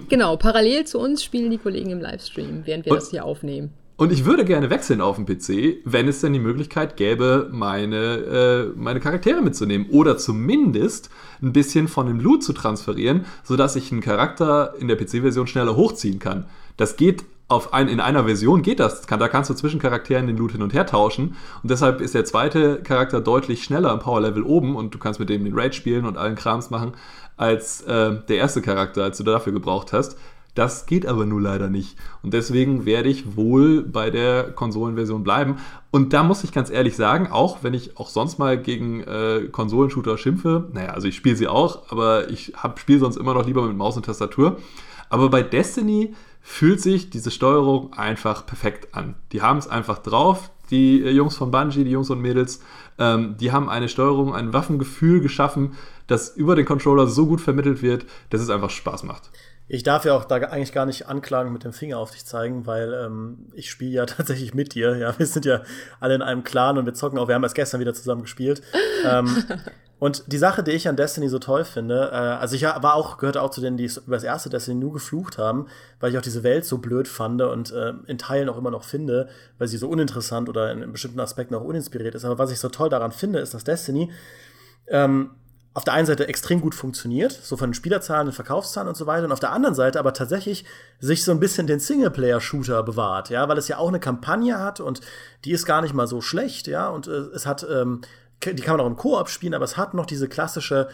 genau, 0.08 0.36
parallel 0.36 0.84
zu 0.84 0.98
uns 0.98 1.22
spielen 1.22 1.50
die 1.50 1.58
Kollegen 1.58 1.90
im 1.90 2.00
Livestream, 2.00 2.62
während 2.64 2.84
wir 2.84 2.92
Und, 2.92 3.02
das 3.02 3.10
hier 3.10 3.24
aufnehmen. 3.24 3.70
Und 3.98 4.12
ich 4.12 4.24
würde 4.24 4.44
gerne 4.44 4.70
wechseln 4.70 5.00
auf 5.00 5.16
den 5.16 5.26
PC, 5.26 5.82
wenn 5.84 6.06
es 6.06 6.20
denn 6.20 6.32
die 6.32 6.38
Möglichkeit 6.38 6.96
gäbe, 6.96 7.48
meine, 7.50 7.96
äh, 7.96 8.78
meine 8.78 9.00
Charaktere 9.00 9.42
mitzunehmen. 9.42 9.88
Oder 9.90 10.16
zumindest 10.16 11.10
ein 11.42 11.52
bisschen 11.52 11.88
von 11.88 12.06
dem 12.06 12.20
Loot 12.20 12.44
zu 12.44 12.52
transferieren, 12.52 13.26
sodass 13.42 13.74
ich 13.74 13.90
einen 13.90 14.00
Charakter 14.00 14.74
in 14.78 14.86
der 14.86 14.96
PC-Version 14.96 15.48
schneller 15.48 15.74
hochziehen 15.74 16.20
kann. 16.20 16.46
Das 16.76 16.96
geht 16.96 17.24
auf 17.48 17.72
ein, 17.72 17.88
in 17.88 17.98
einer 17.98 18.24
Version 18.24 18.62
geht 18.62 18.78
das. 18.78 19.02
da 19.02 19.26
kannst 19.26 19.50
du 19.50 19.54
zwischen 19.54 19.80
Charakteren 19.80 20.28
den 20.28 20.36
Loot 20.36 20.52
hin 20.52 20.62
und 20.62 20.74
her 20.74 20.86
tauschen. 20.86 21.36
Und 21.64 21.70
deshalb 21.70 22.00
ist 22.00 22.14
der 22.14 22.24
zweite 22.24 22.80
Charakter 22.84 23.20
deutlich 23.20 23.64
schneller 23.64 23.92
im 23.92 23.98
Power-Level 23.98 24.44
oben 24.44 24.76
und 24.76 24.94
du 24.94 24.98
kannst 24.98 25.18
mit 25.18 25.28
dem 25.28 25.44
den 25.44 25.58
Raid 25.58 25.74
spielen 25.74 26.06
und 26.06 26.16
allen 26.16 26.36
Krams 26.36 26.70
machen, 26.70 26.92
als 27.36 27.80
äh, 27.82 28.14
der 28.28 28.36
erste 28.36 28.62
Charakter, 28.62 29.02
als 29.02 29.18
du 29.18 29.24
dafür 29.24 29.52
gebraucht 29.52 29.92
hast. 29.92 30.16
Das 30.58 30.86
geht 30.86 31.06
aber 31.06 31.24
nur 31.24 31.40
leider 31.40 31.68
nicht. 31.68 31.96
Und 32.20 32.34
deswegen 32.34 32.84
werde 32.84 33.08
ich 33.08 33.36
wohl 33.36 33.84
bei 33.84 34.10
der 34.10 34.50
Konsolenversion 34.50 35.22
bleiben. 35.22 35.58
Und 35.92 36.12
da 36.12 36.24
muss 36.24 36.42
ich 36.42 36.50
ganz 36.50 36.68
ehrlich 36.68 36.96
sagen, 36.96 37.28
auch 37.30 37.58
wenn 37.62 37.74
ich 37.74 37.96
auch 37.96 38.08
sonst 38.08 38.40
mal 38.40 38.60
gegen 38.60 39.04
äh, 39.04 39.48
Konsolenshooter 39.52 40.18
schimpfe, 40.18 40.68
naja, 40.72 40.88
also 40.88 41.06
ich 41.06 41.14
spiele 41.14 41.36
sie 41.36 41.46
auch, 41.46 41.92
aber 41.92 42.28
ich 42.30 42.54
spiele 42.74 42.98
sonst 42.98 43.18
immer 43.18 43.34
noch 43.34 43.46
lieber 43.46 43.62
mit 43.62 43.76
Maus 43.76 43.96
und 43.96 44.06
Tastatur. 44.06 44.56
Aber 45.10 45.30
bei 45.30 45.44
Destiny 45.44 46.12
fühlt 46.40 46.80
sich 46.80 47.08
diese 47.08 47.30
Steuerung 47.30 47.92
einfach 47.92 48.44
perfekt 48.44 48.96
an. 48.96 49.14
Die 49.30 49.42
haben 49.42 49.58
es 49.58 49.68
einfach 49.68 49.98
drauf, 49.98 50.50
die 50.72 51.04
äh, 51.04 51.10
Jungs 51.10 51.36
von 51.36 51.52
Bungie, 51.52 51.84
die 51.84 51.92
Jungs 51.92 52.10
und 52.10 52.20
Mädels, 52.20 52.62
ähm, 52.98 53.36
die 53.38 53.52
haben 53.52 53.68
eine 53.68 53.88
Steuerung, 53.88 54.34
ein 54.34 54.52
Waffengefühl 54.52 55.20
geschaffen, 55.20 55.74
das 56.08 56.36
über 56.36 56.56
den 56.56 56.66
Controller 56.66 57.06
so 57.06 57.26
gut 57.26 57.40
vermittelt 57.40 57.80
wird, 57.80 58.06
dass 58.30 58.40
es 58.40 58.50
einfach 58.50 58.70
Spaß 58.70 59.04
macht. 59.04 59.30
Ich 59.70 59.82
darf 59.82 60.06
ja 60.06 60.14
auch 60.14 60.24
da 60.24 60.36
eigentlich 60.36 60.72
gar 60.72 60.86
nicht 60.86 61.08
anklagen 61.08 61.52
mit 61.52 61.62
dem 61.62 61.74
Finger 61.74 61.98
auf 61.98 62.10
dich 62.10 62.24
zeigen, 62.24 62.66
weil 62.66 62.94
ähm, 62.94 63.48
ich 63.52 63.70
spiele 63.70 63.92
ja 63.92 64.06
tatsächlich 64.06 64.54
mit 64.54 64.74
dir. 64.74 64.96
Ja, 64.96 65.18
wir 65.18 65.26
sind 65.26 65.44
ja 65.44 65.62
alle 66.00 66.14
in 66.14 66.22
einem 66.22 66.42
Clan 66.42 66.78
und 66.78 66.86
wir 66.86 66.94
zocken 66.94 67.18
auch. 67.18 67.28
Wir 67.28 67.34
haben 67.34 67.42
erst 67.42 67.54
gestern 67.54 67.80
wieder 67.80 67.92
zusammen 67.92 68.22
gespielt. 68.22 68.62
ähm, 69.04 69.44
und 69.98 70.24
die 70.32 70.38
Sache, 70.38 70.62
die 70.62 70.70
ich 70.70 70.88
an 70.88 70.96
Destiny 70.96 71.28
so 71.28 71.38
toll 71.38 71.64
finde, 71.64 72.08
äh, 72.10 72.14
also 72.14 72.56
ich 72.56 72.62
war 72.62 72.94
auch, 72.94 73.18
gehörte 73.18 73.42
auch 73.42 73.50
zu 73.50 73.60
denen, 73.60 73.76
die 73.76 73.90
über 74.06 74.16
das 74.16 74.24
erste 74.24 74.48
Destiny 74.48 74.80
nur 74.80 74.94
geflucht 74.94 75.36
haben, 75.36 75.66
weil 76.00 76.12
ich 76.12 76.18
auch 76.18 76.22
diese 76.22 76.42
Welt 76.42 76.64
so 76.64 76.78
blöd 76.78 77.06
fand 77.06 77.42
und 77.42 77.70
äh, 77.70 77.92
in 78.06 78.16
Teilen 78.16 78.48
auch 78.48 78.56
immer 78.56 78.70
noch 78.70 78.84
finde, 78.84 79.28
weil 79.58 79.68
sie 79.68 79.76
so 79.76 79.88
uninteressant 79.88 80.48
oder 80.48 80.72
in, 80.72 80.80
in 80.80 80.92
bestimmten 80.92 81.20
Aspekten 81.20 81.54
auch 81.54 81.64
uninspiriert 81.64 82.14
ist. 82.14 82.24
Aber 82.24 82.38
was 82.38 82.50
ich 82.50 82.58
so 82.58 82.70
toll 82.70 82.88
daran 82.88 83.12
finde, 83.12 83.40
ist, 83.40 83.52
dass 83.52 83.64
Destiny 83.64 84.10
ähm, 84.86 85.32
auf 85.78 85.84
der 85.84 85.94
einen 85.94 86.06
Seite 86.06 86.26
extrem 86.26 86.60
gut 86.60 86.74
funktioniert, 86.74 87.30
so 87.30 87.56
von 87.56 87.70
den 87.70 87.74
Spielerzahlen 87.74 88.26
und 88.26 88.32
Verkaufszahlen 88.32 88.88
und 88.88 88.96
so 88.96 89.06
weiter, 89.06 89.26
und 89.26 89.30
auf 89.30 89.38
der 89.38 89.52
anderen 89.52 89.76
Seite 89.76 90.00
aber 90.00 90.12
tatsächlich 90.12 90.64
sich 90.98 91.22
so 91.22 91.30
ein 91.30 91.38
bisschen 91.38 91.68
den 91.68 91.78
Singleplayer-Shooter 91.78 92.82
bewahrt, 92.82 93.30
ja, 93.30 93.48
weil 93.48 93.58
es 93.58 93.68
ja 93.68 93.78
auch 93.78 93.86
eine 93.86 94.00
Kampagne 94.00 94.58
hat 94.58 94.80
und 94.80 95.02
die 95.44 95.52
ist 95.52 95.66
gar 95.66 95.80
nicht 95.80 95.94
mal 95.94 96.08
so 96.08 96.20
schlecht, 96.20 96.66
ja, 96.66 96.88
und 96.88 97.06
äh, 97.06 97.12
es 97.32 97.46
hat, 97.46 97.64
ähm, 97.70 98.00
die 98.44 98.56
kann 98.56 98.76
man 98.76 98.84
auch 98.84 98.90
im 98.90 98.96
Koop 98.96 99.28
spielen, 99.28 99.54
aber 99.54 99.64
es 99.64 99.76
hat 99.76 99.94
noch 99.94 100.04
diese 100.04 100.26
klassische 100.26 100.88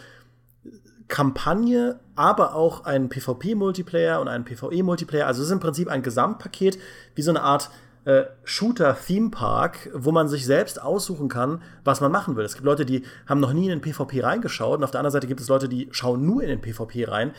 Kampagne, 1.07 1.99
aber 2.15 2.53
auch 2.53 2.85
einen 2.85 3.09
PvP-Multiplayer 3.09 4.21
und 4.21 4.27
einen 4.27 4.45
PvE-Multiplayer. 4.45 5.25
Also 5.25 5.41
es 5.41 5.47
ist 5.47 5.51
im 5.51 5.59
Prinzip 5.59 5.87
ein 5.87 6.03
Gesamtpaket, 6.03 6.77
wie 7.15 7.23
so 7.23 7.31
eine 7.31 7.41
Art 7.41 7.71
äh, 8.05 8.25
Shooter-Theme-Park, 8.43 9.89
wo 9.93 10.11
man 10.11 10.27
sich 10.27 10.45
selbst 10.45 10.81
aussuchen 10.81 11.27
kann, 11.27 11.61
was 11.83 12.01
man 12.01 12.11
machen 12.11 12.35
will. 12.35 12.45
Es 12.45 12.53
gibt 12.53 12.65
Leute, 12.65 12.85
die 12.85 13.03
haben 13.27 13.39
noch 13.39 13.51
nie 13.51 13.63
in 13.63 13.69
den 13.69 13.81
PvP 13.81 14.21
reingeschaut 14.21 14.77
und 14.77 14.83
auf 14.83 14.91
der 14.91 14.99
anderen 14.99 15.11
Seite 15.11 15.27
gibt 15.27 15.41
es 15.41 15.49
Leute, 15.49 15.67
die 15.67 15.87
schauen 15.91 16.25
nur 16.25 16.41
in 16.41 16.49
den 16.49 16.61
PvP 16.61 17.05
rein, 17.05 17.33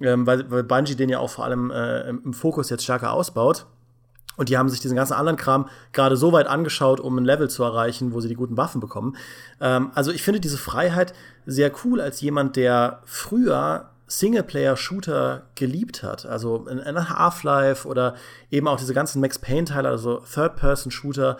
ähm, 0.00 0.26
weil, 0.26 0.50
weil 0.50 0.64
Bungie 0.64 0.96
den 0.96 1.08
ja 1.08 1.18
auch 1.18 1.30
vor 1.30 1.44
allem 1.44 1.70
äh, 1.70 2.08
im 2.08 2.32
Fokus 2.32 2.68
jetzt 2.70 2.84
stärker 2.84 3.12
ausbaut. 3.12 3.66
Und 4.36 4.48
die 4.48 4.56
haben 4.56 4.68
sich 4.68 4.78
diesen 4.78 4.94
ganzen 4.94 5.14
anderen 5.14 5.36
Kram 5.36 5.68
gerade 5.92 6.16
so 6.16 6.32
weit 6.32 6.46
angeschaut, 6.46 7.00
um 7.00 7.18
ein 7.18 7.24
Level 7.24 7.50
zu 7.50 7.64
erreichen, 7.64 8.12
wo 8.12 8.20
sie 8.20 8.28
die 8.28 8.36
guten 8.36 8.56
Waffen 8.56 8.80
bekommen. 8.80 9.16
Ähm, 9.60 9.90
also 9.94 10.12
ich 10.12 10.22
finde 10.22 10.40
diese 10.40 10.58
Freiheit 10.58 11.12
sehr 11.44 11.72
cool 11.84 12.00
als 12.00 12.20
jemand, 12.20 12.54
der 12.54 13.00
früher 13.04 13.90
Singleplayer-Shooter 14.08 15.50
geliebt 15.54 16.02
hat. 16.02 16.26
Also 16.26 16.66
in, 16.66 16.78
in 16.78 17.08
Half-Life 17.08 17.86
oder 17.86 18.16
eben 18.50 18.66
auch 18.66 18.78
diese 18.78 18.94
ganzen 18.94 19.20
Max 19.20 19.38
Payne-Teile, 19.38 19.88
also 19.88 20.22
Third-Person-Shooter. 20.32 21.36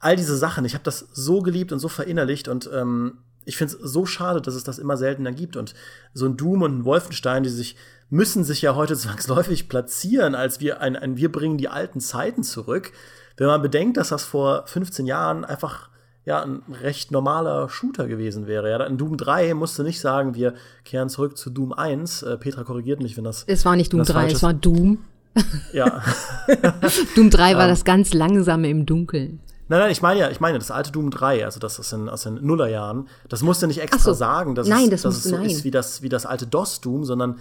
All 0.00 0.16
diese 0.16 0.36
Sachen. 0.36 0.64
Ich 0.64 0.74
habe 0.74 0.84
das 0.84 1.06
so 1.12 1.42
geliebt 1.42 1.70
und 1.70 1.78
so 1.78 1.88
verinnerlicht 1.88 2.48
und 2.48 2.68
ähm, 2.72 3.18
ich 3.44 3.56
finde 3.56 3.74
es 3.74 3.80
so 3.80 4.06
schade, 4.06 4.40
dass 4.40 4.54
es 4.54 4.64
das 4.64 4.78
immer 4.78 4.96
seltener 4.96 5.32
gibt. 5.32 5.56
Und 5.56 5.74
so 6.14 6.26
ein 6.26 6.36
Doom 6.36 6.62
und 6.62 6.78
ein 6.78 6.84
Wolfenstein, 6.84 7.42
die 7.42 7.50
sich 7.50 7.76
müssen 8.08 8.44
sich 8.44 8.60
ja 8.62 8.74
heute 8.74 8.96
zwangsläufig 8.96 9.68
platzieren, 9.68 10.34
als 10.34 10.60
wir 10.60 10.80
ein, 10.80 10.96
ein 10.96 11.16
wir 11.16 11.32
bringen 11.32 11.58
die 11.58 11.68
alten 11.68 12.00
Zeiten 12.00 12.42
zurück. 12.42 12.92
Wenn 13.36 13.46
man 13.46 13.62
bedenkt, 13.62 13.96
dass 13.96 14.10
das 14.10 14.24
vor 14.24 14.66
15 14.66 15.06
Jahren 15.06 15.44
einfach 15.44 15.88
ja, 16.24 16.42
ein 16.42 16.62
recht 16.80 17.10
normaler 17.10 17.68
Shooter 17.68 18.06
gewesen 18.06 18.46
wäre. 18.46 18.70
Ja, 18.70 18.84
in 18.84 18.96
Doom 18.96 19.16
3 19.16 19.54
musste 19.54 19.82
nicht 19.82 20.00
sagen, 20.00 20.34
wir 20.34 20.54
kehren 20.84 21.08
zurück 21.08 21.36
zu 21.36 21.50
Doom 21.50 21.72
1. 21.72 22.22
Äh, 22.22 22.36
Petra 22.36 22.62
korrigiert 22.62 23.00
mich, 23.00 23.16
wenn 23.16 23.24
das. 23.24 23.44
Es 23.46 23.64
war 23.64 23.74
nicht 23.76 23.92
Doom 23.92 24.04
3, 24.04 24.30
es 24.30 24.42
war 24.42 24.54
Doom. 24.54 24.98
Ja. 25.72 26.02
Doom 27.16 27.30
3 27.30 27.56
war 27.56 27.64
um, 27.64 27.70
das 27.70 27.84
ganz 27.84 28.12
langsame 28.12 28.68
im 28.68 28.86
Dunkeln. 28.86 29.40
Nein, 29.68 29.80
nein, 29.80 29.90
ich 29.90 30.02
meine 30.02 30.20
ja, 30.20 30.30
ich 30.30 30.40
meine 30.40 30.58
das 30.58 30.70
alte 30.70 30.92
Doom 30.92 31.10
3, 31.10 31.44
also 31.46 31.58
das 31.58 31.78
ist 31.78 31.92
in, 31.92 32.08
aus 32.08 32.24
den 32.24 32.34
Nullerjahren. 32.34 33.08
Das 33.28 33.42
musste 33.42 33.66
nicht 33.66 33.80
extra 33.80 33.98
so. 33.98 34.12
sagen, 34.12 34.54
dass 34.54 34.68
nein, 34.68 34.84
es, 34.84 34.90
das 34.90 35.02
dass 35.02 35.16
es 35.16 35.22
so 35.24 35.36
nein. 35.36 35.46
ist 35.46 35.64
wie 35.64 35.70
das, 35.70 36.02
wie 36.02 36.10
das 36.10 36.26
alte 36.26 36.46
DOS 36.46 36.82
Doom, 36.82 37.04
sondern 37.04 37.38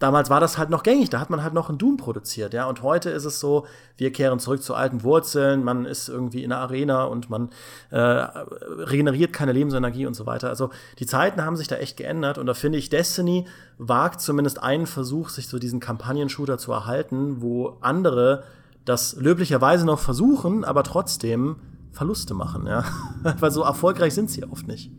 damals 0.00 0.30
war 0.30 0.40
das 0.40 0.58
halt 0.58 0.70
noch 0.70 0.82
gängig, 0.82 1.10
da 1.10 1.20
hat 1.20 1.30
man 1.30 1.44
halt 1.44 1.54
noch 1.54 1.70
ein 1.70 1.78
Doom 1.78 1.96
produziert, 1.96 2.52
ja. 2.52 2.66
Und 2.66 2.82
heute 2.82 3.10
ist 3.10 3.24
es 3.24 3.38
so, 3.38 3.66
wir 3.96 4.10
kehren 4.10 4.40
zurück 4.40 4.62
zu 4.62 4.74
alten 4.74 5.04
Wurzeln, 5.04 5.62
man 5.62 5.84
ist 5.84 6.08
irgendwie 6.08 6.42
in 6.42 6.50
der 6.50 6.58
Arena 6.58 7.04
und 7.04 7.30
man 7.30 7.50
äh, 7.90 7.98
regeneriert 7.98 9.32
keine 9.32 9.52
Lebensenergie 9.52 10.06
und 10.06 10.14
so 10.14 10.26
weiter. 10.26 10.48
Also 10.48 10.70
die 10.98 11.06
Zeiten 11.06 11.44
haben 11.44 11.56
sich 11.56 11.68
da 11.68 11.76
echt 11.76 11.96
geändert 11.96 12.38
und 12.38 12.46
da 12.46 12.54
finde 12.54 12.78
ich, 12.78 12.88
Destiny 12.88 13.46
wagt 13.78 14.20
zumindest 14.20 14.60
einen 14.62 14.86
Versuch, 14.86 15.28
sich 15.28 15.48
so 15.48 15.58
diesen 15.58 15.80
Kampagnen-Shooter 15.80 16.58
zu 16.58 16.72
erhalten, 16.72 17.42
wo 17.42 17.76
andere 17.80 18.42
das 18.86 19.16
löblicherweise 19.16 19.84
noch 19.84 20.00
versuchen, 20.00 20.64
aber 20.64 20.82
trotzdem 20.82 21.56
Verluste 21.92 22.34
machen, 22.34 22.66
ja. 22.66 22.84
Weil 23.38 23.50
so 23.50 23.62
erfolgreich 23.62 24.14
sind 24.14 24.30
sie 24.30 24.44
oft 24.44 24.66
nicht. 24.66 24.90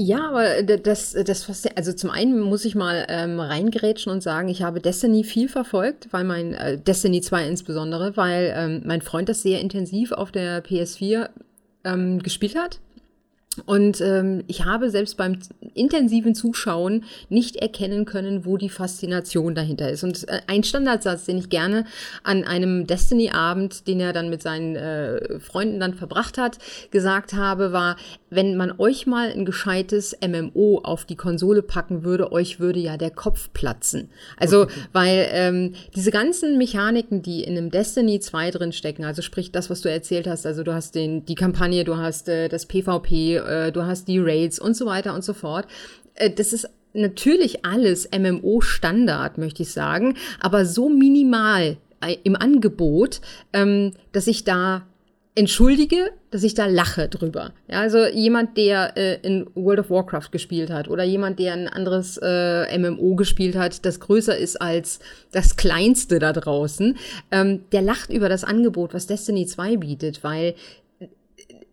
Ja, 0.00 0.28
aber 0.28 0.62
das, 0.62 1.12
das, 1.12 1.66
also 1.74 1.92
zum 1.92 2.10
einen 2.10 2.38
muss 2.38 2.64
ich 2.64 2.76
mal 2.76 3.04
ähm, 3.08 3.40
reingerätschen 3.40 4.12
und 4.12 4.22
sagen, 4.22 4.48
ich 4.48 4.62
habe 4.62 4.80
Destiny 4.80 5.24
viel 5.24 5.48
verfolgt, 5.48 6.06
weil 6.12 6.22
mein, 6.22 6.54
äh, 6.54 6.78
Destiny 6.78 7.20
2 7.20 7.48
insbesondere, 7.48 8.16
weil 8.16 8.54
ähm, 8.56 8.82
mein 8.84 9.02
Freund 9.02 9.28
das 9.28 9.42
sehr 9.42 9.60
intensiv 9.60 10.12
auf 10.12 10.30
der 10.30 10.64
PS4 10.64 11.30
ähm, 11.82 12.20
gespielt 12.20 12.54
hat 12.56 12.78
und 13.66 14.00
ähm, 14.00 14.44
ich 14.46 14.64
habe 14.64 14.90
selbst 14.90 15.16
beim 15.16 15.38
intensiven 15.74 16.34
Zuschauen 16.34 17.04
nicht 17.28 17.56
erkennen 17.56 18.04
können, 18.04 18.44
wo 18.44 18.56
die 18.56 18.68
Faszination 18.68 19.54
dahinter 19.54 19.90
ist. 19.90 20.04
Und 20.04 20.28
äh, 20.28 20.40
ein 20.46 20.64
Standardsatz, 20.64 21.24
den 21.24 21.38
ich 21.38 21.48
gerne 21.48 21.84
an 22.22 22.44
einem 22.44 22.86
Destiny-Abend, 22.86 23.86
den 23.86 24.00
er 24.00 24.12
dann 24.12 24.30
mit 24.30 24.42
seinen 24.42 24.76
äh, 24.76 25.40
Freunden 25.40 25.80
dann 25.80 25.94
verbracht 25.94 26.38
hat, 26.38 26.58
gesagt 26.90 27.32
habe, 27.32 27.72
war, 27.72 27.96
wenn 28.30 28.56
man 28.56 28.74
euch 28.78 29.06
mal 29.06 29.30
ein 29.30 29.44
gescheites 29.44 30.16
MMO 30.26 30.80
auf 30.82 31.04
die 31.04 31.16
Konsole 31.16 31.62
packen 31.62 32.04
würde, 32.04 32.32
euch 32.32 32.60
würde 32.60 32.80
ja 32.80 32.96
der 32.96 33.10
Kopf 33.10 33.50
platzen. 33.52 34.10
Also, 34.36 34.62
okay. 34.62 34.72
weil 34.92 35.28
ähm, 35.32 35.74
diese 35.94 36.10
ganzen 36.10 36.58
Mechaniken, 36.58 37.22
die 37.22 37.42
in 37.42 37.56
einem 37.56 37.70
Destiny 37.70 38.20
2 38.20 38.50
drin 38.50 38.72
stecken, 38.72 39.04
also 39.04 39.22
sprich 39.22 39.52
das, 39.52 39.70
was 39.70 39.80
du 39.80 39.90
erzählt 39.90 40.26
hast, 40.26 40.46
also 40.46 40.62
du 40.62 40.74
hast 40.74 40.94
den, 40.94 41.24
die 41.24 41.34
Kampagne, 41.34 41.84
du 41.84 41.96
hast 41.96 42.28
äh, 42.28 42.48
das 42.48 42.66
PvP, 42.66 43.36
äh, 43.48 43.72
du 43.72 43.84
hast 43.84 44.08
die 44.08 44.18
Raids 44.18 44.58
und 44.58 44.74
so 44.74 44.86
weiter 44.86 45.14
und 45.14 45.24
so 45.24 45.32
fort. 45.32 45.66
Äh, 46.14 46.30
das 46.30 46.52
ist 46.52 46.68
natürlich 46.92 47.64
alles 47.64 48.08
MMO-Standard, 48.10 49.38
möchte 49.38 49.62
ich 49.62 49.72
sagen, 49.72 50.16
aber 50.40 50.64
so 50.64 50.88
minimal 50.88 51.76
äh, 52.00 52.16
im 52.24 52.36
Angebot, 52.36 53.20
ähm, 53.52 53.92
dass 54.12 54.26
ich 54.26 54.44
da 54.44 54.84
entschuldige, 55.38 56.10
dass 56.32 56.42
ich 56.42 56.54
da 56.54 56.66
lache 56.66 57.08
drüber. 57.08 57.52
Ja, 57.68 57.80
also 57.80 58.04
jemand, 58.06 58.56
der 58.56 58.96
äh, 58.96 59.20
in 59.22 59.46
World 59.54 59.78
of 59.78 59.90
Warcraft 59.90 60.30
gespielt 60.32 60.68
hat 60.68 60.88
oder 60.88 61.04
jemand, 61.04 61.38
der 61.38 61.52
ein 61.52 61.68
anderes 61.68 62.18
äh, 62.20 62.76
MMO 62.76 63.14
gespielt 63.14 63.54
hat, 63.54 63.86
das 63.86 64.00
größer 64.00 64.36
ist 64.36 64.60
als 64.60 64.98
das 65.30 65.56
kleinste 65.56 66.18
da 66.18 66.32
draußen, 66.32 66.96
ähm, 67.30 67.60
der 67.70 67.82
lacht 67.82 68.10
über 68.10 68.28
das 68.28 68.42
Angebot, 68.42 68.94
was 68.94 69.06
Destiny 69.06 69.46
2 69.46 69.76
bietet, 69.76 70.24
weil 70.24 70.54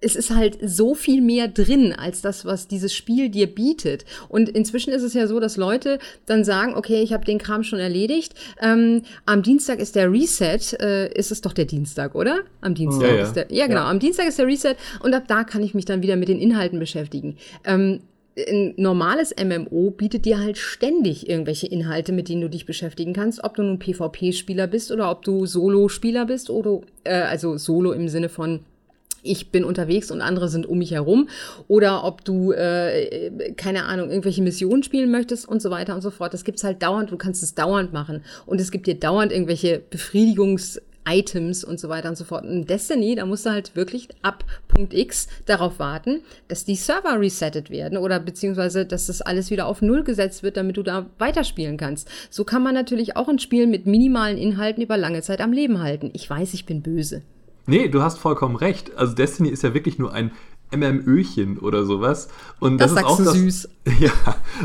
es 0.05 0.15
ist 0.15 0.29
halt 0.29 0.59
so 0.61 0.93
viel 0.93 1.19
mehr 1.19 1.47
drin 1.47 1.91
als 1.91 2.21
das, 2.21 2.45
was 2.45 2.67
dieses 2.67 2.93
Spiel 2.93 3.29
dir 3.29 3.47
bietet. 3.47 4.05
Und 4.29 4.49
inzwischen 4.49 4.93
ist 4.93 5.01
es 5.01 5.15
ja 5.15 5.25
so, 5.25 5.39
dass 5.39 5.57
Leute 5.57 5.97
dann 6.27 6.43
sagen, 6.43 6.75
okay, 6.75 7.01
ich 7.01 7.11
habe 7.11 7.25
den 7.25 7.39
Kram 7.39 7.63
schon 7.63 7.79
erledigt. 7.79 8.35
Ähm, 8.61 9.01
am 9.25 9.41
Dienstag 9.41 9.79
ist 9.79 9.95
der 9.95 10.11
Reset. 10.11 10.59
Äh, 10.79 11.11
ist 11.17 11.31
es 11.31 11.41
doch 11.41 11.53
der 11.53 11.65
Dienstag, 11.65 12.13
oder? 12.13 12.41
Am 12.61 12.75
Dienstag 12.75 13.09
ja, 13.09 13.15
ja. 13.15 13.23
ist 13.23 13.33
der. 13.33 13.47
Ja, 13.51 13.65
genau. 13.65 13.81
Ja. 13.81 13.89
Am 13.89 13.97
Dienstag 13.97 14.27
ist 14.27 14.37
der 14.37 14.45
Reset 14.45 14.75
und 15.01 15.15
ab 15.15 15.23
da 15.27 15.43
kann 15.43 15.63
ich 15.63 15.73
mich 15.73 15.85
dann 15.85 16.03
wieder 16.03 16.17
mit 16.17 16.29
den 16.29 16.39
Inhalten 16.39 16.77
beschäftigen. 16.77 17.37
Ähm, 17.63 18.01
ein 18.37 18.73
normales 18.77 19.33
MMO 19.43 19.89
bietet 19.91 20.25
dir 20.25 20.39
halt 20.39 20.57
ständig 20.57 21.27
irgendwelche 21.27 21.65
Inhalte, 21.67 22.11
mit 22.11 22.29
denen 22.29 22.41
du 22.41 22.49
dich 22.49 22.67
beschäftigen 22.67 23.13
kannst, 23.13 23.43
ob 23.43 23.55
du 23.55 23.63
nun 23.63 23.79
PvP-Spieler 23.79 24.67
bist 24.67 24.91
oder 24.91 25.09
ob 25.09 25.23
du 25.23 25.47
Solo-Spieler 25.47 26.25
bist 26.25 26.51
oder 26.51 26.81
äh, 27.05 27.13
also 27.13 27.57
Solo 27.57 27.91
im 27.91 28.07
Sinne 28.07 28.29
von 28.29 28.59
ich 29.25 29.51
bin 29.51 29.63
unterwegs 29.63 30.11
und 30.11 30.21
andere 30.21 30.49
sind 30.49 30.65
um 30.65 30.77
mich 30.77 30.91
herum 30.91 31.29
oder 31.67 32.03
ob 32.03 32.23
du, 32.23 32.51
äh, 32.51 33.53
keine 33.55 33.85
Ahnung, 33.85 34.09
irgendwelche 34.09 34.41
Missionen 34.41 34.83
spielen 34.83 35.11
möchtest 35.11 35.47
und 35.47 35.61
so 35.61 35.69
weiter 35.71 35.95
und 35.95 36.01
so 36.01 36.11
fort. 36.11 36.33
Das 36.33 36.43
gibt's 36.43 36.63
halt 36.63 36.81
dauernd, 36.81 37.11
du 37.11 37.17
kannst 37.17 37.43
es 37.43 37.55
dauernd 37.55 37.93
machen 37.93 38.23
und 38.45 38.61
es 38.61 38.71
gibt 38.71 38.87
dir 38.87 38.95
dauernd 38.95 39.31
irgendwelche 39.31 39.81
Befriedigungs- 39.91 40.79
Items 41.07 41.63
und 41.63 41.79
so 41.79 41.87
weiter 41.89 42.09
und 42.09 42.17
so 42.17 42.23
fort. 42.23 42.43
Und 42.45 42.69
Destiny, 42.69 43.15
da 43.15 43.25
musst 43.25 43.45
du 43.45 43.51
halt 43.51 43.75
wirklich 43.75 44.09
ab 44.23 44.43
Punkt 44.67 44.93
X 44.93 45.27
darauf 45.45 45.79
warten, 45.79 46.21
dass 46.47 46.65
die 46.65 46.75
Server 46.75 47.19
resettet 47.19 47.69
werden 47.69 47.97
oder 47.97 48.19
beziehungsweise, 48.19 48.85
dass 48.85 49.07
das 49.07 49.21
alles 49.21 49.51
wieder 49.51 49.67
auf 49.67 49.81
Null 49.81 50.03
gesetzt 50.03 50.43
wird, 50.43 50.57
damit 50.57 50.77
du 50.77 50.83
da 50.83 51.05
weiterspielen 51.19 51.77
kannst. 51.77 52.09
So 52.29 52.43
kann 52.43 52.63
man 52.63 52.73
natürlich 52.73 53.15
auch 53.15 53.29
ein 53.29 53.39
Spiel 53.39 53.67
mit 53.67 53.85
minimalen 53.85 54.37
Inhalten 54.37 54.81
über 54.81 54.97
lange 54.97 55.21
Zeit 55.21 55.41
am 55.41 55.53
Leben 55.53 55.81
halten. 55.81 56.09
Ich 56.13 56.29
weiß, 56.29 56.53
ich 56.53 56.65
bin 56.65 56.81
böse. 56.81 57.21
Nee, 57.67 57.87
du 57.87 58.01
hast 58.01 58.19
vollkommen 58.19 58.55
recht. 58.55 58.95
Also 58.97 59.15
Destiny 59.15 59.49
ist 59.49 59.63
ja 59.63 59.73
wirklich 59.73 59.97
nur 59.97 60.13
ein 60.13 60.31
MMÖchen 60.75 61.59
oder 61.59 61.85
sowas. 61.85 62.27
Und 62.59 62.79
das, 62.79 62.93
Das 62.93 63.01
ist 63.01 63.07
auch 63.07 63.17
das, 63.17 63.33
süß. 63.33 63.69
Ja, 63.99 64.11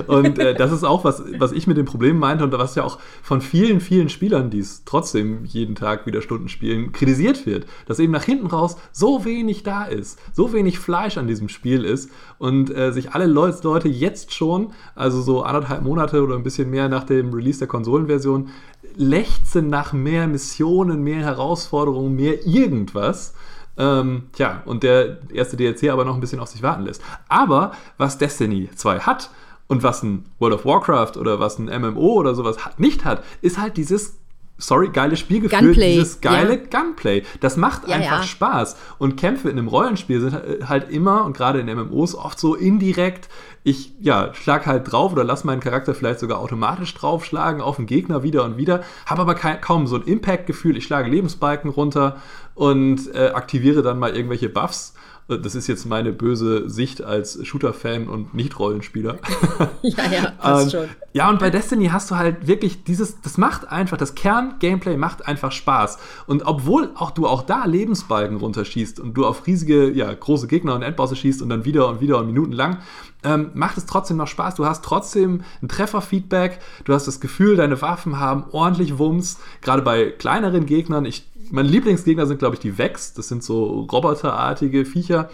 und 0.07 0.39
äh, 0.39 0.55
das 0.55 0.73
ist 0.73 0.83
auch 0.83 1.05
was, 1.05 1.23
was 1.39 1.53
ich 1.53 1.67
mit 1.67 1.77
dem 1.77 1.85
Problem 1.85 2.19
meinte 2.19 2.43
und 2.43 2.53
was 2.53 2.75
ja 2.75 2.85
auch 2.85 2.99
von 3.23 3.43
vielen, 3.43 3.81
vielen 3.81 4.09
Spielern, 4.09 4.49
die 4.49 4.61
es 4.61 4.85
trotzdem 4.87 5.45
jeden 5.45 5.75
Tag 5.75 6.07
wieder 6.07 6.23
Stunden 6.23 6.49
spielen, 6.49 6.93
kritisiert 6.93 7.45
wird, 7.45 7.67
dass 7.85 7.99
eben 7.99 8.13
nach 8.13 8.25
hinten 8.25 8.47
raus 8.47 8.77
so 8.93 9.27
wenig 9.27 9.63
da 9.63 9.85
ist, 9.85 10.19
so 10.33 10.55
wenig 10.55 10.79
Fleisch 10.79 11.19
an 11.19 11.27
diesem 11.27 11.51
Spiel 11.51 11.85
ist 11.85 12.11
und 12.39 12.75
äh, 12.75 12.93
sich 12.93 13.13
alle 13.13 13.27
Leu 13.27 13.53
Leute 13.63 13.89
jetzt 13.89 14.33
schon, 14.33 14.73
also 14.95 15.21
so 15.21 15.43
anderthalb 15.43 15.83
Monate 15.83 16.23
oder 16.23 16.35
ein 16.35 16.43
bisschen 16.43 16.71
mehr 16.71 16.89
nach 16.89 17.05
dem 17.05 17.35
Release 17.35 17.59
der 17.59 17.69
Konsolenversion, 17.69 18.49
lechzen 18.97 19.69
nach 19.69 19.93
mehr 19.93 20.27
Missionen, 20.27 21.03
mehr 21.03 21.21
Herausforderungen, 21.21 22.15
mehr 22.17 22.47
irgendwas. 22.47 23.35
Ähm, 23.77 24.25
tja, 24.33 24.63
und 24.67 24.83
der 24.83 25.19
erste 25.33 25.57
DLC 25.57 25.91
aber 25.91 26.05
noch 26.05 26.15
ein 26.15 26.21
bisschen 26.21 26.41
auf 26.41 26.49
sich 26.49 26.63
warten 26.63 26.85
lässt. 26.85 27.03
Aber 27.29 27.73
was 27.97 28.19
Destiny 28.19 28.69
2 28.75 29.01
hat 29.01 29.31
und 29.69 29.83
was 29.83 30.03
ein 30.03 30.27
World 30.39 30.55
of 30.55 30.65
Warcraft 30.65 31.17
oder 31.19 31.41
was 31.41 31.59
ein 31.59 31.67
MMO 31.67 32.15
oder 32.15 32.35
sowas 32.35 32.65
hat, 32.65 32.81
nicht 32.81 33.05
hat, 33.05 33.25
ist 33.41 33.59
halt 33.59 33.77
dieses 33.77 34.21
sorry, 34.61 34.89
geile 34.91 35.17
Spielgefühl, 35.17 35.59
Gunplay, 35.59 35.95
dieses 35.95 36.21
geile 36.21 36.59
ja. 36.59 36.81
Gunplay. 36.81 37.25
Das 37.41 37.57
macht 37.57 37.89
Ja, 37.89 37.97
einfach 37.97 38.21
ja. 38.21 38.23
Spaß. 38.23 38.77
Und 38.99 39.17
Kämpfe 39.17 39.49
in 39.49 39.59
einem 39.59 39.69
Rollenspiel 39.69 40.21
sind 40.21 40.35
äh, 40.35 40.65
halt 40.67 40.91
immer, 40.91 41.25
und 41.25 41.37
gerade 41.37 41.61
in 41.61 41.67
MMOs, 41.67 42.15
oft 42.15 42.39
so 42.39 42.55
indirekt. 42.55 43.29
Ich, 43.63 43.93
ja, 44.01 44.33
schlag 44.33 44.67
halt 44.67 44.91
drauf 44.91 45.13
oder 45.13 45.23
lass 45.23 45.45
meinen 45.45 45.61
Charakter 45.61 45.95
vielleicht 45.95 46.21
sogar 46.21 46.39
automatisch 46.39 46.95
draufschlagen 46.95 47.61
auf 47.61 47.77
den 47.77 47.87
Gegner 47.87 48.23
wieder 48.23 48.45
und 48.45 48.57
wieder, 48.57 48.83
habe 49.05 49.21
aber 49.21 49.35
kein, 49.35 49.61
kaum 49.61 49.87
so 49.87 49.97
ein 49.97 50.03
Impact-Gefühl. 50.03 50.79
Ich 50.79 50.85
schlage 50.85 51.11
Lebensbalken 51.11 51.71
runter 51.71 52.17
und 52.55 53.15
äh, 53.15 53.33
aktiviere 53.35 53.83
dann 53.83 53.99
mal 53.99 54.17
irgendwelche 54.17 54.49
Buffs. 54.49 54.95
Das 55.39 55.55
ist 55.55 55.67
jetzt 55.67 55.87
meine 55.87 56.13
böse 56.13 56.69
Sicht 56.69 57.03
als 57.03 57.45
Shooter-Fan 57.47 58.09
und 58.09 58.35
Nicht-Rollenspieler. 58.35 59.19
Ja, 59.83 60.05
ja, 60.13 60.31
passt 60.33 60.75
Ähm, 60.75 60.81
schon. 60.81 60.89
Ja, 61.13 61.29
und 61.31 61.39
bei 61.39 61.51
Destiny 61.51 61.89
hast 61.89 62.11
du 62.11 62.17
halt 62.17 62.47
wirklich 62.47 62.85
dieses, 62.85 63.21
das 63.21 63.39
macht 63.39 63.69
einfach, 63.69 63.97
das 63.97 64.15
Kern-Gameplay 64.15 64.97
macht 64.97 65.27
einfach 65.27 65.53
Spaß. 65.53 65.99
Und 66.27 66.47
obwohl 66.47 66.91
auch 66.95 67.11
du 67.11 67.27
auch 67.27 67.43
da 67.43 67.65
Lebensbalken 67.65 68.37
runterschießt 68.37 69.01
und 69.01 69.15
du 69.15 69.27
auf 69.27 69.47
riesige, 69.47 69.91
ja, 69.91 70.13
große 70.13 70.47
Gegner 70.47 70.75
und 70.75 70.83
Endbosse 70.83 71.17
schießt 71.17 71.43
und 71.43 71.49
dann 71.49 71.65
wieder 71.65 71.89
und 71.89 72.01
wieder 72.01 72.19
und 72.19 72.27
minutenlang, 72.27 72.79
ähm, 73.25 73.51
macht 73.55 73.77
es 73.77 73.87
trotzdem 73.87 74.17
noch 74.19 74.29
Spaß. 74.29 74.55
Du 74.55 74.65
hast 74.67 74.85
trotzdem 74.85 75.43
ein 75.63 75.69
Trefferfeedback, 75.69 76.61
du 76.85 76.95
hast 76.95 77.07
das 77.07 77.21
Gefühl, 77.21 77.57
deine 77.57 77.81
Waffen 77.83 78.19
haben 78.19 78.45
ordentlich 78.53 78.99
Wumms. 78.99 79.39
Gerade 79.63 79.83
bei 79.83 80.11
kleineren 80.11 80.67
Gegnern, 80.67 81.05
ich, 81.05 81.30
meine 81.51 81.69
Lieblingsgegner 81.69 82.27
sind, 82.27 82.39
glaube 82.39 82.55
ich, 82.55 82.61
die 82.61 82.79
Vex. 82.79 83.15
Das 83.15 83.29
sind 83.29 83.43
so 83.43 83.87
roboterartige 83.91 84.85
Viecher 84.85 85.29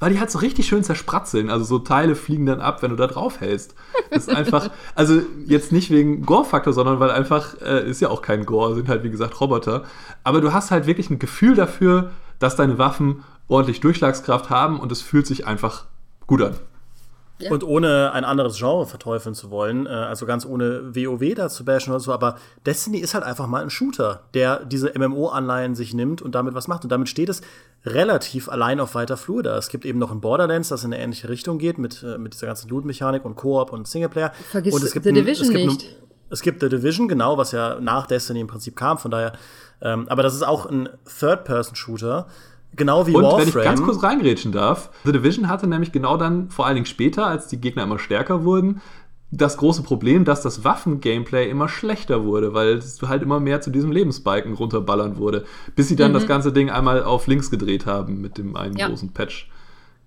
weil 0.00 0.12
die 0.12 0.18
halt 0.18 0.30
so 0.30 0.38
richtig 0.38 0.66
schön 0.66 0.82
zerspratzeln. 0.82 1.50
Also 1.50 1.64
so 1.64 1.78
Teile 1.78 2.16
fliegen 2.16 2.46
dann 2.46 2.60
ab, 2.60 2.82
wenn 2.82 2.90
du 2.90 2.96
da 2.96 3.06
drauf 3.06 3.40
hältst. 3.40 3.74
Das 4.10 4.26
ist 4.26 4.34
einfach, 4.34 4.70
also 4.94 5.20
jetzt 5.46 5.70
nicht 5.70 5.90
wegen 5.90 6.24
Gore-Faktor, 6.24 6.72
sondern 6.72 6.98
weil 6.98 7.10
einfach, 7.10 7.60
äh, 7.60 7.88
ist 7.88 8.00
ja 8.00 8.08
auch 8.08 8.22
kein 8.22 8.46
Gore, 8.46 8.74
sind 8.74 8.88
halt 8.88 9.04
wie 9.04 9.10
gesagt 9.10 9.40
Roboter. 9.40 9.84
Aber 10.24 10.40
du 10.40 10.52
hast 10.52 10.70
halt 10.70 10.86
wirklich 10.86 11.10
ein 11.10 11.18
Gefühl 11.18 11.54
dafür, 11.54 12.10
dass 12.38 12.56
deine 12.56 12.78
Waffen 12.78 13.22
ordentlich 13.46 13.80
Durchschlagskraft 13.80 14.48
haben 14.48 14.80
und 14.80 14.90
es 14.90 15.02
fühlt 15.02 15.26
sich 15.26 15.46
einfach 15.46 15.84
gut 16.26 16.40
an. 16.42 16.54
Ja. 17.42 17.50
Und 17.50 17.64
ohne 17.64 18.12
ein 18.12 18.24
anderes 18.24 18.58
Genre 18.58 18.86
verteufeln 18.86 19.34
zu 19.34 19.50
wollen, 19.50 19.86
äh, 19.86 19.90
also 19.90 20.26
ganz 20.26 20.44
ohne 20.44 20.94
WoW 20.94 21.34
da 21.34 21.48
zu 21.48 21.64
bashen 21.64 21.90
oder 21.92 22.00
so, 22.00 22.12
aber 22.12 22.36
Destiny 22.66 22.98
ist 22.98 23.14
halt 23.14 23.24
einfach 23.24 23.46
mal 23.46 23.62
ein 23.62 23.70
Shooter, 23.70 24.24
der 24.34 24.64
diese 24.64 24.92
MMO-Anleihen 24.98 25.74
sich 25.74 25.94
nimmt 25.94 26.20
und 26.22 26.34
damit 26.34 26.54
was 26.54 26.68
macht. 26.68 26.84
Und 26.84 26.90
damit 26.92 27.08
steht 27.08 27.28
es 27.28 27.40
relativ 27.86 28.48
allein 28.48 28.78
auf 28.80 28.94
weiter 28.94 29.16
Flur 29.16 29.42
da. 29.42 29.56
Es 29.56 29.68
gibt 29.68 29.84
eben 29.84 29.98
noch 29.98 30.10
ein 30.10 30.20
Borderlands, 30.20 30.68
das 30.68 30.84
in 30.84 30.92
eine 30.92 31.02
ähnliche 31.02 31.28
Richtung 31.28 31.58
geht, 31.58 31.78
mit, 31.78 32.02
äh, 32.02 32.18
mit 32.18 32.34
dieser 32.34 32.46
ganzen 32.46 32.68
Loot-Mechanik 32.68 33.24
und 33.24 33.36
Koop 33.36 33.72
und 33.72 33.88
Singleplayer. 33.88 34.32
Vergiss 34.50 34.74
und 34.74 34.82
es 34.82 34.92
gibt 34.92 35.04
The 35.04 35.10
ein- 35.10 35.14
Division 35.14 35.48
es 35.48 35.54
gibt 35.54 35.66
nicht. 35.70 35.82
Ein, 35.86 35.96
es 36.32 36.42
gibt 36.42 36.60
The 36.60 36.68
Division, 36.68 37.08
genau, 37.08 37.38
was 37.38 37.52
ja 37.52 37.80
nach 37.80 38.06
Destiny 38.06 38.40
im 38.40 38.46
Prinzip 38.46 38.76
kam, 38.76 38.98
von 38.98 39.10
daher. 39.10 39.32
Ähm, 39.82 40.06
aber 40.08 40.22
das 40.22 40.34
ist 40.34 40.42
auch 40.42 40.66
ein 40.66 40.88
Third-Person-Shooter, 41.18 42.26
genau 42.76 43.06
wie 43.06 43.14
Und 43.14 43.22
Warframe. 43.22 43.40
wenn 43.40 43.48
ich 43.48 43.54
ganz 43.64 43.82
kurz 43.82 44.02
reingrätschen 44.02 44.52
darf, 44.52 44.90
The 45.04 45.12
Division 45.12 45.48
hatte 45.48 45.66
nämlich 45.66 45.92
genau 45.92 46.16
dann, 46.16 46.50
vor 46.50 46.66
allen 46.66 46.74
Dingen 46.76 46.86
später, 46.86 47.26
als 47.26 47.48
die 47.48 47.60
Gegner 47.60 47.82
immer 47.84 47.98
stärker 47.98 48.44
wurden, 48.44 48.80
das 49.32 49.56
große 49.58 49.82
Problem, 49.82 50.24
dass 50.24 50.42
das 50.42 50.64
Waffen-Gameplay 50.64 51.48
immer 51.48 51.68
schlechter 51.68 52.24
wurde, 52.24 52.52
weil 52.52 52.74
es 52.74 53.00
halt 53.02 53.22
immer 53.22 53.38
mehr 53.38 53.60
zu 53.60 53.70
diesem 53.70 53.92
Lebensbalken 53.92 54.54
runterballern 54.54 55.18
wurde, 55.18 55.44
bis 55.76 55.86
sie 55.88 55.94
dann 55.94 56.12
das 56.12 56.26
ganze 56.26 56.52
Ding 56.52 56.68
einmal 56.68 57.04
auf 57.04 57.28
links 57.28 57.48
gedreht 57.50 57.86
haben 57.86 58.20
mit 58.20 58.38
dem 58.38 58.56
einen 58.56 58.76
Ja. 58.76 58.88
großen 58.88 59.12
Patch. 59.12 59.48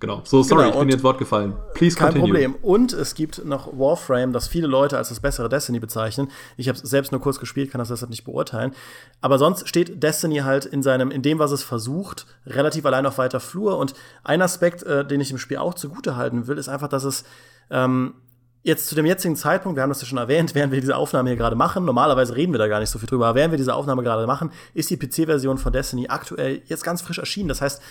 Genau. 0.03 0.19
So, 0.25 0.43
sorry, 0.43 0.63
Genau, 0.65 0.73
ich 0.73 0.79
bin 0.81 0.89
jetzt 0.89 1.03
Wort 1.05 1.17
gefallen. 1.17 1.53
Please 1.75 1.95
Kein 1.95 2.07
continue. 2.07 2.27
Problem. 2.27 2.55
Und 2.61 2.91
es 2.91 3.15
gibt 3.15 3.45
noch 3.45 3.67
Warframe, 3.71 4.33
das 4.33 4.49
viele 4.49 4.67
Leute 4.67 4.97
als 4.97 5.07
das 5.07 5.21
bessere 5.21 5.47
Destiny 5.47 5.79
bezeichnen. 5.79 6.29
Ich 6.57 6.67
habe 6.67 6.77
es 6.77 6.83
selbst 6.83 7.13
nur 7.13 7.21
kurz 7.21 7.39
gespielt, 7.39 7.71
kann 7.71 7.79
das 7.79 7.87
deshalb 7.87 8.09
nicht 8.09 8.25
beurteilen. 8.25 8.73
Aber 9.21 9.37
sonst 9.37 9.69
steht 9.69 10.03
Destiny 10.03 10.39
halt 10.39 10.65
in 10.65 10.83
seinem, 10.83 11.09
in 11.09 11.21
dem, 11.21 11.39
was 11.39 11.51
es 11.51 11.63
versucht, 11.63 12.25
relativ 12.45 12.85
allein 12.85 13.05
auf 13.05 13.17
weiter 13.17 13.39
Flur. 13.39 13.77
Und 13.77 13.93
ein 14.25 14.41
Aspekt, 14.41 14.83
äh, 14.83 15.05
den 15.07 15.21
ich 15.21 15.31
im 15.31 15.37
Spiel 15.37 15.55
auch 15.55 15.73
zugute 15.73 16.17
halten 16.17 16.47
will, 16.47 16.57
ist 16.57 16.67
einfach, 16.67 16.89
dass 16.89 17.05
es 17.05 17.23
ähm, 17.71 18.15
jetzt 18.61 18.87
zu 18.87 18.95
dem 18.95 19.05
jetzigen 19.05 19.37
Zeitpunkt, 19.37 19.77
wir 19.77 19.83
haben 19.83 19.89
das 19.89 20.01
ja 20.01 20.07
schon 20.07 20.17
erwähnt, 20.17 20.53
während 20.53 20.73
wir 20.73 20.81
diese 20.81 20.97
Aufnahme 20.97 21.29
hier 21.29 21.37
gerade 21.37 21.55
machen, 21.55 21.85
normalerweise 21.85 22.35
reden 22.35 22.51
wir 22.51 22.59
da 22.59 22.67
gar 22.67 22.81
nicht 22.81 22.89
so 22.89 22.99
viel 22.99 23.07
drüber, 23.07 23.27
aber 23.27 23.35
während 23.37 23.53
wir 23.53 23.57
diese 23.57 23.73
Aufnahme 23.73 24.03
gerade 24.03 24.27
machen, 24.27 24.51
ist 24.73 24.89
die 24.89 24.97
PC-Version 24.97 25.57
von 25.57 25.71
Destiny 25.71 26.07
aktuell 26.09 26.61
jetzt 26.65 26.83
ganz 26.83 27.01
frisch 27.01 27.19
erschienen. 27.19 27.47
Das 27.47 27.61
heißt, 27.61 27.81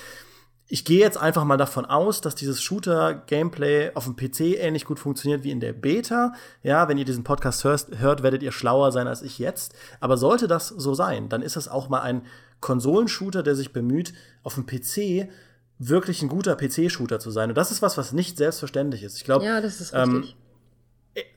ich 0.72 0.86
gehe 0.86 1.00
jetzt 1.00 1.18
einfach 1.18 1.44
mal 1.44 1.58
davon 1.58 1.84
aus, 1.84 2.22
dass 2.22 2.34
dieses 2.34 2.62
Shooter-Gameplay 2.62 3.90
auf 3.92 4.04
dem 4.04 4.16
PC 4.16 4.56
ähnlich 4.58 4.86
gut 4.86 4.98
funktioniert 4.98 5.44
wie 5.44 5.50
in 5.50 5.60
der 5.60 5.74
Beta. 5.74 6.32
Ja, 6.62 6.88
wenn 6.88 6.96
ihr 6.96 7.04
diesen 7.04 7.24
Podcast 7.24 7.62
hörst, 7.64 7.98
hört, 7.98 8.22
werdet 8.22 8.42
ihr 8.42 8.52
schlauer 8.52 8.90
sein 8.90 9.06
als 9.06 9.20
ich 9.20 9.38
jetzt. 9.38 9.74
Aber 10.00 10.16
sollte 10.16 10.48
das 10.48 10.68
so 10.68 10.94
sein, 10.94 11.28
dann 11.28 11.42
ist 11.42 11.56
es 11.56 11.68
auch 11.68 11.90
mal 11.90 12.00
ein 12.00 12.22
Konsolenshooter, 12.60 13.42
der 13.42 13.54
sich 13.54 13.74
bemüht, 13.74 14.14
auf 14.44 14.54
dem 14.54 14.64
PC 14.64 15.28
wirklich 15.78 16.22
ein 16.22 16.30
guter 16.30 16.56
PC-Shooter 16.56 17.18
zu 17.20 17.30
sein. 17.30 17.50
Und 17.50 17.58
das 17.58 17.70
ist 17.70 17.82
was, 17.82 17.98
was 17.98 18.14
nicht 18.14 18.38
selbstverständlich 18.38 19.02
ist. 19.02 19.18
Ich 19.18 19.24
glaube, 19.24 19.44
Ja, 19.44 19.60
das 19.60 19.78
ist 19.78 19.92
ähm, 19.92 20.20
richtig. 20.20 20.36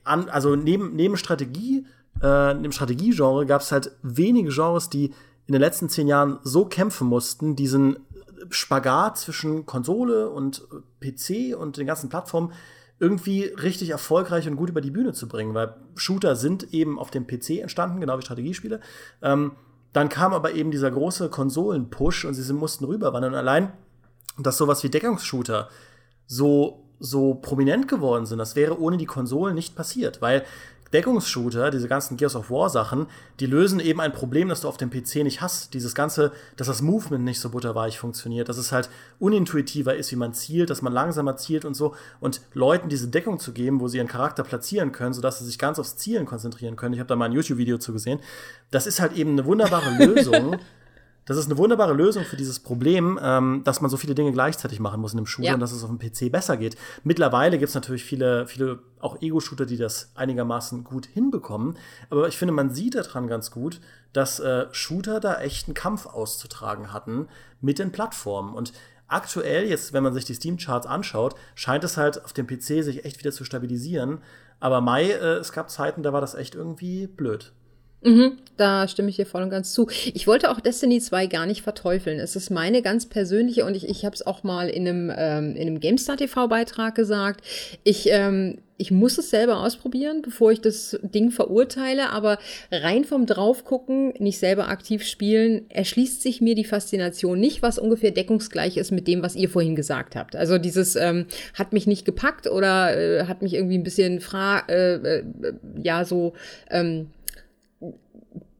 an, 0.04 0.30
also 0.30 0.56
neben, 0.56 0.96
neben 0.96 1.18
Strategie, 1.18 1.84
äh, 2.22 2.54
neben 2.54 2.72
Strategiegenre 2.72 3.44
gab 3.44 3.60
es 3.60 3.70
halt 3.70 3.90
wenige 4.02 4.48
Genres, 4.48 4.88
die 4.88 5.12
in 5.46 5.52
den 5.52 5.60
letzten 5.60 5.90
zehn 5.90 6.08
Jahren 6.08 6.38
so 6.42 6.64
kämpfen 6.64 7.06
mussten, 7.06 7.54
diesen 7.54 7.98
Spagat 8.50 9.18
zwischen 9.18 9.66
Konsole 9.66 10.30
und 10.30 10.66
äh, 11.00 11.12
PC 11.12 11.56
und 11.56 11.76
den 11.76 11.86
ganzen 11.86 12.08
Plattformen 12.08 12.52
irgendwie 12.98 13.44
richtig 13.44 13.90
erfolgreich 13.90 14.48
und 14.48 14.56
gut 14.56 14.70
über 14.70 14.80
die 14.80 14.90
Bühne 14.90 15.12
zu 15.12 15.28
bringen, 15.28 15.54
weil 15.54 15.76
Shooter 15.96 16.34
sind 16.34 16.72
eben 16.72 16.98
auf 16.98 17.10
dem 17.10 17.26
PC 17.26 17.60
entstanden, 17.60 18.00
genau 18.00 18.18
wie 18.18 18.22
Strategiespiele. 18.22 18.80
Ähm, 19.22 19.52
dann 19.92 20.08
kam 20.08 20.32
aber 20.32 20.52
eben 20.52 20.70
dieser 20.70 20.90
große 20.90 21.28
Konsolen-Push 21.28 22.24
und 22.24 22.34
sie 22.34 22.52
mussten 22.52 22.84
rüberwandern. 22.84 23.34
Allein, 23.34 23.72
dass 24.38 24.58
sowas 24.58 24.82
wie 24.82 24.90
Deckungsshooter 24.90 25.68
so, 26.26 26.84
so 26.98 27.34
prominent 27.34 27.88
geworden 27.88 28.26
sind. 28.26 28.38
Das 28.38 28.56
wäre 28.56 28.80
ohne 28.80 28.96
die 28.96 29.06
Konsolen 29.06 29.54
nicht 29.54 29.74
passiert, 29.76 30.20
weil 30.20 30.44
Deckungsshooter, 30.96 31.70
diese 31.70 31.88
ganzen 31.88 32.16
Gears 32.16 32.36
of 32.36 32.50
War 32.50 32.70
Sachen, 32.70 33.06
die 33.38 33.44
lösen 33.44 33.80
eben 33.80 34.00
ein 34.00 34.14
Problem, 34.14 34.48
das 34.48 34.62
du 34.62 34.68
auf 34.68 34.78
dem 34.78 34.88
PC 34.88 35.16
nicht 35.16 35.42
hast. 35.42 35.74
Dieses 35.74 35.94
ganze, 35.94 36.32
dass 36.56 36.68
das 36.68 36.80
Movement 36.80 37.22
nicht 37.22 37.38
so 37.38 37.50
butterweich 37.50 37.98
funktioniert, 37.98 38.48
dass 38.48 38.56
es 38.56 38.72
halt 38.72 38.88
unintuitiver 39.18 39.94
ist, 39.94 40.10
wie 40.10 40.16
man 40.16 40.32
zielt, 40.32 40.70
dass 40.70 40.80
man 40.80 40.94
langsamer 40.94 41.36
zielt 41.36 41.66
und 41.66 41.74
so. 41.74 41.94
Und 42.18 42.40
Leuten 42.54 42.88
diese 42.88 43.08
Deckung 43.08 43.38
zu 43.38 43.52
geben, 43.52 43.80
wo 43.80 43.88
sie 43.88 43.98
ihren 43.98 44.08
Charakter 44.08 44.42
platzieren 44.42 44.90
können, 44.92 45.12
sodass 45.12 45.38
sie 45.38 45.44
sich 45.44 45.58
ganz 45.58 45.78
aufs 45.78 45.98
Zielen 45.98 46.24
konzentrieren 46.24 46.76
können. 46.76 46.94
Ich 46.94 47.00
habe 47.00 47.08
da 47.08 47.16
mal 47.16 47.26
ein 47.26 47.32
YouTube-Video 47.32 47.76
zu 47.76 47.92
gesehen. 47.92 48.20
Das 48.70 48.86
ist 48.86 48.98
halt 48.98 49.12
eben 49.12 49.32
eine 49.32 49.44
wunderbare 49.44 49.90
Lösung. 50.02 50.56
Das 51.26 51.36
ist 51.36 51.46
eine 51.46 51.58
wunderbare 51.58 51.92
Lösung 51.92 52.24
für 52.24 52.36
dieses 52.36 52.60
Problem, 52.60 53.18
ähm, 53.20 53.62
dass 53.64 53.80
man 53.80 53.90
so 53.90 53.96
viele 53.96 54.14
Dinge 54.14 54.30
gleichzeitig 54.32 54.78
machen 54.80 55.00
muss 55.00 55.12
in 55.12 55.18
einem 55.18 55.26
Shooter 55.26 55.48
Ja. 55.48 55.54
und 55.54 55.60
dass 55.60 55.72
es 55.72 55.82
auf 55.82 55.90
dem 55.90 55.98
PC 55.98 56.30
besser 56.30 56.56
geht. 56.56 56.76
Mittlerweile 57.02 57.58
gibt 57.58 57.68
es 57.68 57.74
natürlich 57.74 58.04
viele, 58.04 58.46
viele 58.46 58.78
auch 59.00 59.20
Ego-Shooter, 59.20 59.66
die 59.66 59.76
das 59.76 60.12
einigermaßen 60.14 60.84
gut 60.84 61.06
hinbekommen. 61.06 61.76
Aber 62.10 62.28
ich 62.28 62.38
finde, 62.38 62.54
man 62.54 62.72
sieht 62.72 62.94
daran 62.94 63.26
ganz 63.26 63.50
gut, 63.50 63.80
dass 64.12 64.38
äh, 64.38 64.66
Shooter 64.70 65.18
da 65.18 65.40
echt 65.40 65.66
einen 65.66 65.74
Kampf 65.74 66.06
auszutragen 66.06 66.92
hatten 66.92 67.26
mit 67.60 67.80
den 67.80 67.90
Plattformen. 67.90 68.54
Und 68.54 68.72
aktuell, 69.08 69.64
jetzt, 69.66 69.92
wenn 69.92 70.04
man 70.04 70.14
sich 70.14 70.24
die 70.26 70.34
Steam-Charts 70.34 70.86
anschaut, 70.86 71.34
scheint 71.56 71.82
es 71.82 71.96
halt 71.96 72.24
auf 72.24 72.32
dem 72.34 72.46
PC 72.46 72.84
sich 72.84 73.04
echt 73.04 73.18
wieder 73.18 73.32
zu 73.32 73.44
stabilisieren. 73.44 74.18
Aber 74.60 74.80
Mai, 74.80 75.10
äh, 75.10 75.34
es 75.38 75.50
gab 75.52 75.70
Zeiten, 75.70 76.04
da 76.04 76.12
war 76.12 76.20
das 76.20 76.34
echt 76.36 76.54
irgendwie 76.54 77.08
blöd. 77.08 77.52
Mhm, 78.06 78.38
da 78.56 78.86
stimme 78.86 79.10
ich 79.10 79.16
dir 79.16 79.26
voll 79.26 79.42
und 79.42 79.50
ganz 79.50 79.72
zu. 79.72 79.88
Ich 80.14 80.28
wollte 80.28 80.52
auch 80.52 80.60
Destiny 80.60 81.00
2 81.00 81.26
gar 81.26 81.44
nicht 81.44 81.62
verteufeln. 81.62 82.20
Es 82.20 82.36
ist 82.36 82.50
meine 82.50 82.80
ganz 82.80 83.06
persönliche 83.06 83.64
und 83.64 83.74
ich, 83.74 83.88
ich 83.88 84.04
habe 84.04 84.14
es 84.14 84.24
auch 84.24 84.44
mal 84.44 84.68
in 84.68 84.86
einem, 84.86 85.12
ähm, 85.16 85.56
in 85.56 85.62
einem 85.62 85.80
GameStar 85.80 86.16
TV-Beitrag 86.16 86.94
gesagt. 86.94 87.44
Ich, 87.82 88.08
ähm, 88.08 88.58
ich 88.76 88.92
muss 88.92 89.18
es 89.18 89.30
selber 89.30 89.58
ausprobieren, 89.58 90.22
bevor 90.22 90.52
ich 90.52 90.60
das 90.60 90.96
Ding 91.02 91.32
verurteile, 91.32 92.10
aber 92.10 92.38
rein 92.70 93.04
vom 93.04 93.26
Draufgucken, 93.26 94.14
nicht 94.20 94.38
selber 94.38 94.68
aktiv 94.68 95.04
spielen, 95.04 95.68
erschließt 95.70 96.22
sich 96.22 96.40
mir 96.40 96.54
die 96.54 96.64
Faszination 96.64 97.40
nicht, 97.40 97.62
was 97.62 97.76
ungefähr 97.76 98.12
deckungsgleich 98.12 98.76
ist 98.76 98.92
mit 98.92 99.08
dem, 99.08 99.20
was 99.22 99.34
ihr 99.34 99.48
vorhin 99.48 99.74
gesagt 99.74 100.14
habt. 100.14 100.36
Also 100.36 100.58
dieses 100.58 100.94
ähm, 100.94 101.26
hat 101.54 101.72
mich 101.72 101.88
nicht 101.88 102.04
gepackt 102.04 102.48
oder 102.48 102.96
äh, 102.96 103.24
hat 103.24 103.42
mich 103.42 103.54
irgendwie 103.54 103.78
ein 103.78 103.82
bisschen 103.84 104.20
fra 104.20 104.60
äh, 104.68 104.94
äh, 104.94 105.24
ja 105.82 106.04
so 106.04 106.34
ähm, 106.70 107.08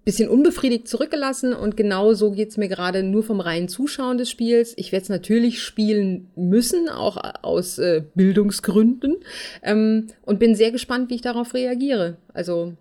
bisschen 0.06 0.28
unbefriedigt 0.28 0.86
zurückgelassen 0.86 1.52
und 1.52 1.76
genau 1.76 2.14
so 2.14 2.30
geht's 2.30 2.56
mir 2.56 2.68
gerade 2.68 3.02
nur 3.02 3.24
vom 3.24 3.40
reinen 3.40 3.68
Zuschauen 3.68 4.18
des 4.18 4.30
Spiels. 4.30 4.72
Ich 4.76 4.92
werde 4.92 5.02
es 5.02 5.08
natürlich 5.08 5.60
spielen 5.60 6.30
müssen, 6.36 6.88
auch 6.88 7.16
aus 7.42 7.78
äh, 7.78 8.04
Bildungsgründen 8.14 9.16
ähm, 9.64 10.06
und 10.22 10.38
bin 10.38 10.54
sehr 10.54 10.70
gespannt, 10.70 11.10
wie 11.10 11.16
ich 11.16 11.22
darauf 11.22 11.54
reagiere. 11.54 12.18
Also 12.32 12.74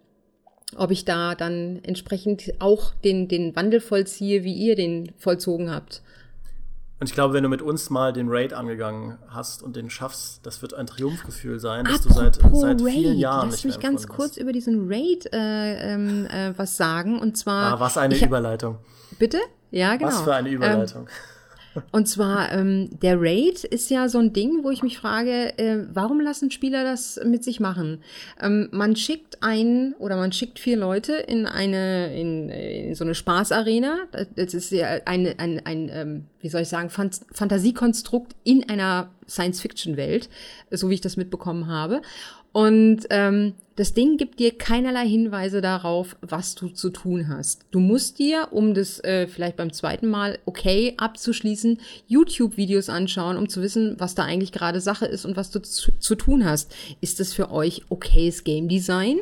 ob 0.78 0.92
ich 0.92 1.04
da 1.04 1.34
dann 1.34 1.80
entsprechend 1.82 2.54
auch 2.60 2.94
den, 2.94 3.28
den 3.28 3.56
Wandel 3.56 3.82
vollziehe, 3.82 4.44
wie 4.44 4.54
ihr 4.54 4.76
den 4.76 5.12
vollzogen 5.18 5.72
habt. 5.72 6.04
Und 7.06 7.10
ich 7.10 7.14
glaube, 7.14 7.36
wenn 7.36 7.44
du 7.44 7.50
mit 7.50 7.62
uns 7.62 7.92
mal 7.92 8.14
den 8.14 8.30
Raid 8.30 8.52
angegangen 8.54 9.20
hast 9.28 9.62
und 9.62 9.76
den 9.76 9.92
schaffst, 9.92 10.44
das 10.44 10.64
wird 10.64 10.74
ein 10.74 10.88
Triumphgefühl 10.88 11.60
sein, 11.60 11.86
dass 11.86 12.00
Apropos 12.00 12.16
du 12.16 12.60
seit, 12.62 12.80
seit 12.80 12.82
vielen 12.82 13.20
Jahren 13.20 13.52
Lass 13.52 13.64
nicht 13.64 13.76
mich 13.76 13.80
ganz 13.80 14.08
kurz 14.08 14.32
hast. 14.32 14.38
über 14.38 14.52
diesen 14.52 14.92
Raid 14.92 15.32
äh, 15.32 15.94
ähm, 15.94 16.26
äh, 16.26 16.58
was 16.58 16.78
sagen. 16.78 17.20
Und 17.20 17.38
zwar. 17.38 17.74
Ah, 17.74 17.80
was 17.80 18.00
eine 18.00 18.18
Überleitung. 18.18 18.80
Bitte? 19.20 19.38
Ja, 19.70 19.98
genau. 19.98 20.08
Was 20.08 20.22
für 20.22 20.34
eine 20.34 20.50
Überleitung. 20.50 21.04
Ähm, 21.04 21.08
und 21.92 22.08
zwar, 22.08 22.52
ähm, 22.52 22.90
der 23.02 23.20
Raid 23.20 23.64
ist 23.64 23.90
ja 23.90 24.10
so 24.10 24.20
ein 24.20 24.34
Ding, 24.34 24.64
wo 24.64 24.72
ich 24.72 24.84
mich 24.84 24.98
frage, 24.98 25.58
äh, 25.58 25.86
warum 25.94 26.22
lassen 26.22 26.52
Spieler 26.52 26.84
das 26.84 27.20
mit 27.26 27.44
sich 27.44 27.60
machen? 27.60 28.02
Ähm, 28.42 28.70
man 28.72 28.96
schickt 28.96 29.44
einen 29.44 29.94
oder 29.96 30.16
man 30.18 30.32
schickt 30.32 30.60
vier 30.60 30.78
Leute 30.78 31.14
in 31.14 31.46
eine, 31.46 32.20
in, 32.20 32.50
in 32.50 32.96
so 32.96 33.04
eine 33.04 33.16
Spaßarena. 33.16 34.08
Das 34.36 34.54
ist 34.54 34.72
ja 34.72 34.88
ein, 35.06 35.28
ein, 35.38 35.62
ein 35.66 35.90
ähm, 35.92 36.26
wie 36.40 36.50
soll 36.50 36.62
ich 36.62 36.70
sagen, 36.70 36.90
Fantasiekonstrukt 36.90 38.36
in 38.44 38.70
einer 38.70 39.10
Science-Fiction-Welt, 39.28 40.30
so 40.72 40.90
wie 40.90 40.96
ich 40.96 41.02
das 41.02 41.18
mitbekommen 41.18 41.68
habe. 41.68 42.02
Und 42.56 43.08
ähm, 43.10 43.54
das 43.76 43.94
Ding 43.94 44.16
gibt 44.16 44.40
dir 44.40 44.58
keinerlei 44.58 45.06
Hinweise 45.06 45.60
darauf, 45.60 46.16
was 46.22 46.56
du 46.56 46.70
zu 46.70 46.90
tun 46.90 47.28
hast. 47.28 47.66
Du 47.72 47.82
musst 47.82 48.18
dir, 48.18 48.48
um 48.52 48.74
das 48.74 49.04
äh, 49.04 49.28
vielleicht 49.28 49.58
beim 49.58 49.74
zweiten 49.74 50.08
Mal 50.08 50.40
okay 50.46 50.94
abzuschließen, 50.96 51.82
YouTube-Videos 52.08 52.88
anschauen, 52.88 53.36
um 53.36 53.50
zu 53.50 53.62
wissen, 53.62 53.98
was 54.00 54.16
da 54.16 54.24
eigentlich 54.24 54.54
gerade 54.54 54.80
Sache 54.80 55.06
ist 55.06 55.26
und 55.26 55.36
was 55.36 55.52
du 55.52 55.62
zu, 55.62 55.92
zu 56.00 56.16
tun 56.16 56.46
hast. 56.46 56.74
Ist 57.02 57.20
das 57.20 57.34
für 57.34 57.52
euch 57.52 57.82
okayes 57.90 58.46
Game 58.46 58.70
Design? 58.70 59.18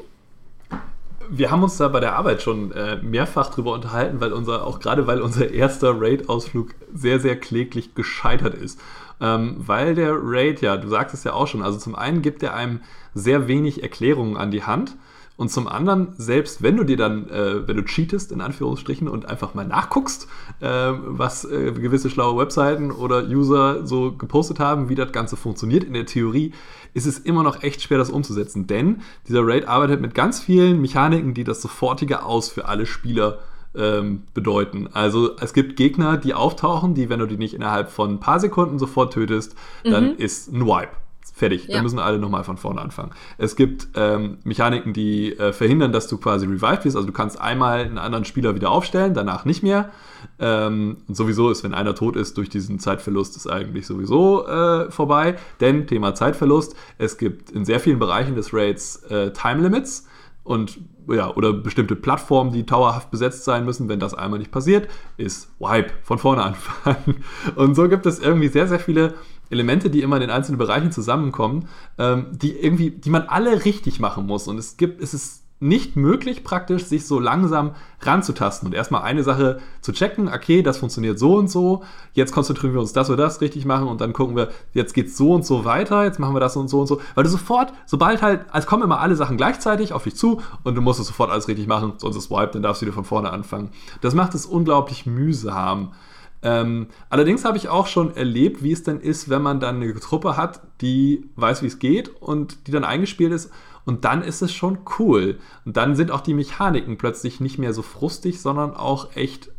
Wir 1.32 1.50
haben 1.50 1.64
uns 1.64 1.78
da 1.78 1.88
bei 1.88 2.02
der 2.02 2.16
Arbeit 2.16 2.44
schon 2.44 2.72
äh, 2.74 2.98
mehrfach 2.98 3.50
drüber 3.50 3.74
unterhalten, 3.74 4.22
weil 4.22 4.32
unser, 4.32 4.68
auch 4.68 4.80
gerade 4.80 5.08
weil 5.08 5.22
unser 5.22 5.50
erster 5.50 6.00
Raid-Ausflug 6.00 6.76
sehr, 6.94 7.20
sehr 7.20 7.40
kläglich 7.40 7.96
gescheitert 7.96 8.54
ist. 8.54 8.80
Ähm, 9.24 9.56
weil 9.58 9.96
der 9.96 10.18
Raid, 10.22 10.60
ja, 10.60 10.76
du 10.76 10.90
sagst 10.90 11.14
es 11.14 11.24
ja 11.24 11.32
auch 11.32 11.48
schon, 11.48 11.62
also 11.62 11.80
zum 11.80 11.96
einen 11.96 12.22
gibt 12.22 12.44
er 12.44 12.54
einem 12.54 12.82
sehr 13.16 13.48
wenig 13.48 13.82
Erklärungen 13.82 14.36
an 14.36 14.52
die 14.52 14.64
Hand. 14.64 14.98
Und 15.36 15.50
zum 15.50 15.68
anderen, 15.68 16.14
selbst 16.18 16.62
wenn 16.62 16.76
du 16.76 16.84
dir 16.84 16.98
dann, 16.98 17.30
äh, 17.30 17.66
wenn 17.68 17.78
du 17.78 17.86
cheatest, 17.86 18.34
in 18.34 18.42
Anführungsstrichen, 18.42 19.08
und 19.08 19.26
einfach 19.26 19.54
mal 19.54 19.66
nachguckst, 19.66 20.28
äh, 20.60 20.68
was 20.68 21.46
äh, 21.46 21.72
gewisse 21.72 22.10
schlaue 22.10 22.38
Webseiten 22.38 22.92
oder 22.92 23.24
User 23.24 23.88
so 23.88 24.12
gepostet 24.12 24.60
haben, 24.60 24.90
wie 24.90 24.96
das 24.96 25.14
Ganze 25.14 25.38
funktioniert 25.38 25.86
in 25.86 25.94
der 25.94 26.06
Theorie, 26.06 26.54
ist 26.94 27.08
es 27.08 27.18
immer 27.18 27.44
noch 27.44 27.64
echt 27.64 27.82
schwer, 27.82 27.98
das 27.98 28.10
umzusetzen. 28.10 28.68
Denn 28.68 29.02
dieser 29.28 29.48
Raid 29.48 29.68
arbeitet 29.68 30.02
mit 30.02 30.14
ganz 30.14 30.42
vielen 30.42 30.82
Mechaniken, 30.82 31.34
die 31.34 31.46
das 31.46 31.62
sofortige 31.62 32.24
Aus 32.24 32.50
für 32.50 32.68
alle 32.68 32.86
Spieler 32.86 33.40
ähm, 33.76 34.24
bedeuten. 34.34 34.90
Also 34.94 35.36
es 35.38 35.54
gibt 35.54 35.76
Gegner, 35.76 36.18
die 36.18 36.34
auftauchen, 36.34 36.94
die, 36.94 37.10
wenn 37.10 37.20
du 37.20 37.26
die 37.26 37.38
nicht 37.38 37.54
innerhalb 37.54 37.90
von 37.90 38.12
ein 38.16 38.20
paar 38.20 38.40
Sekunden 38.40 38.80
sofort 38.80 39.14
tötest, 39.14 39.56
dann 39.84 40.12
mhm. 40.12 40.16
ist 40.18 40.52
ein 40.52 40.66
Wipe. 40.66 40.92
Fertig. 41.36 41.66
Ja. 41.68 41.76
Dann 41.76 41.84
müssen 41.84 41.98
alle 41.98 42.20
nochmal 42.20 42.44
von 42.44 42.58
vorne 42.58 42.80
anfangen. 42.80 43.12
Es 43.40 43.56
gibt 43.56 43.88
ähm, 43.96 44.38
Mechaniken, 44.44 44.94
die 44.94 45.36
äh, 45.36 45.52
verhindern, 45.52 45.92
dass 45.92 46.08
du 46.08 46.18
quasi 46.18 46.46
revived 46.46 46.86
wirst. 46.86 46.96
Also 46.96 47.08
du 47.08 47.14
kannst 47.14 47.42
einmal 47.42 47.80
einen 47.80 47.98
anderen 47.98 48.24
Spieler 48.24 48.54
wieder 48.54 48.70
aufstellen, 48.70 49.16
danach 49.16 49.44
nicht 49.44 49.64
mehr. 49.64 49.90
Ähm, 50.38 50.98
und 51.08 51.16
sowieso 51.16 51.50
ist, 51.50 51.64
wenn 51.64 51.74
einer 51.74 51.96
tot 51.96 52.18
ist 52.18 52.38
durch 52.38 52.50
diesen 52.50 52.78
Zeitverlust, 52.78 53.36
ist 53.36 53.48
eigentlich 53.48 53.88
sowieso 53.88 54.46
äh, 54.46 54.92
vorbei. 54.92 55.36
Denn 55.60 55.88
Thema 55.88 56.14
Zeitverlust, 56.14 56.76
es 57.00 57.18
gibt 57.18 57.50
in 57.50 57.66
sehr 57.66 57.80
vielen 57.80 57.98
Bereichen 57.98 58.36
des 58.36 58.54
Raids 58.54 58.98
äh, 59.10 59.32
Time 59.34 59.64
Limits 59.64 60.06
und 60.44 60.78
ja, 61.10 61.34
oder 61.36 61.54
bestimmte 61.54 61.96
Plattformen, 61.96 62.52
die 62.52 62.66
dauerhaft 62.66 63.12
besetzt 63.12 63.44
sein 63.44 63.66
müssen. 63.66 63.90
Wenn 63.90 64.00
das 64.00 64.14
einmal 64.14 64.40
nicht 64.40 64.52
passiert, 64.52 64.88
ist 65.18 65.50
Wipe 65.60 65.92
von 66.04 66.18
vorne 66.18 66.44
anfangen. 66.44 67.24
Und 67.56 67.76
so 67.76 67.88
gibt 67.90 68.06
es 68.06 68.20
irgendwie 68.20 68.48
sehr, 68.48 68.68
sehr 68.68 68.80
viele 68.80 69.14
Elemente, 69.50 69.90
die 69.90 70.02
immer 70.02 70.18
in 70.18 70.22
den 70.22 70.30
einzelnen 70.30 70.58
Bereichen 70.58 70.92
zusammenkommen, 70.92 71.68
ähm, 71.98 72.28
die 72.32 72.58
irgendwie, 72.58 72.92
die 72.92 73.10
man 73.10 73.24
alle 73.24 73.66
richtig 73.66 74.00
machen 74.00 74.26
muss. 74.26 74.48
Und 74.48 74.58
es 74.58 74.78
gibt, 74.78 75.02
es 75.02 75.14
ist 75.14 75.43
nicht 75.64 75.96
möglich, 75.96 76.44
praktisch 76.44 76.86
sich 76.86 77.08
so 77.08 77.20
langsam 77.20 77.72
ranzutasten 78.02 78.68
und 78.68 78.74
erstmal 78.74 79.04
eine 79.04 79.24
Sache 79.24 79.60
zu 79.82 79.94
checken, 79.94 80.28
okay, 80.28 80.62
das 80.62 80.78
funktioniert 80.78 81.18
so 81.18 81.38
und 81.38 81.50
so, 81.50 81.84
jetzt 82.12 82.34
konzentrieren 82.34 82.74
wir 82.74 82.82
uns 82.82 82.92
das 82.92 83.10
oder 83.10 83.24
das 83.24 83.40
richtig 83.40 83.66
machen 83.66 83.88
und 83.88 84.02
dann 84.02 84.12
gucken 84.12 84.36
wir, 84.36 84.50
jetzt 84.74 84.94
geht 84.94 85.08
es 85.08 85.18
so 85.18 85.32
und 85.34 85.46
so 85.46 85.64
weiter, 85.64 86.04
jetzt 86.04 86.20
machen 86.20 86.36
wir 86.36 86.42
das 86.42 86.58
und 86.58 86.68
so 86.68 86.82
und 86.82 86.88
so, 86.88 87.00
weil 87.16 87.24
du 87.24 87.30
sofort, 87.30 87.74
sobald 87.86 88.22
halt, 88.22 88.42
als 88.52 88.66
kommen 88.66 88.84
immer 88.84 89.00
alle 89.00 89.16
Sachen 89.16 89.38
gleichzeitig 89.38 89.94
auf 89.94 90.04
dich 90.04 90.16
zu 90.16 90.42
und 90.64 90.76
du 90.76 90.82
musst 90.82 91.00
es 91.00 91.08
sofort 91.08 91.32
alles 91.32 91.48
richtig 91.48 91.66
machen, 91.66 91.94
sonst 91.98 92.18
ist 92.18 92.30
Wipe, 92.30 92.52
dann 92.52 92.62
darfst 92.62 92.82
du 92.82 92.86
wieder 92.86 92.94
von 92.94 93.06
vorne 93.06 93.32
anfangen. 93.32 93.70
Das 94.02 94.14
macht 94.14 94.36
es 94.36 94.46
unglaublich 94.46 95.06
mühsam. 95.06 95.94
Ähm, 96.42 96.88
allerdings 97.10 97.46
habe 97.46 97.58
ich 97.58 97.70
auch 97.70 97.88
schon 97.88 98.16
erlebt, 98.18 98.64
wie 98.64 98.74
es 98.74 98.84
dann 98.84 99.00
ist, 99.00 99.30
wenn 99.30 99.42
man 99.42 99.62
dann 99.62 99.78
eine 99.78 99.98
Truppe 99.98 100.36
hat, 100.36 100.60
die 100.82 101.30
weiß, 101.38 101.64
wie 101.64 101.68
es 101.68 101.80
geht 101.80 102.10
und 102.22 102.68
die 102.68 102.72
dann 102.72 102.84
eingespielt 102.84 103.32
ist. 103.32 103.50
Und 103.86 104.06
dann 104.06 104.22
ist 104.22 104.42
es 104.42 104.54
schon 104.54 104.80
cool. 104.98 105.40
Und 105.66 105.78
dann 105.78 105.96
sind 105.96 106.12
auch 106.12 106.22
die 106.22 106.34
Mechaniken 106.34 106.98
plötzlich 106.98 107.40
nicht 107.40 107.58
mehr 107.58 107.74
so 107.74 107.82
frustig, 107.82 108.42
sondern 108.42 108.74
auch 108.74 109.16
echt, 109.16 109.52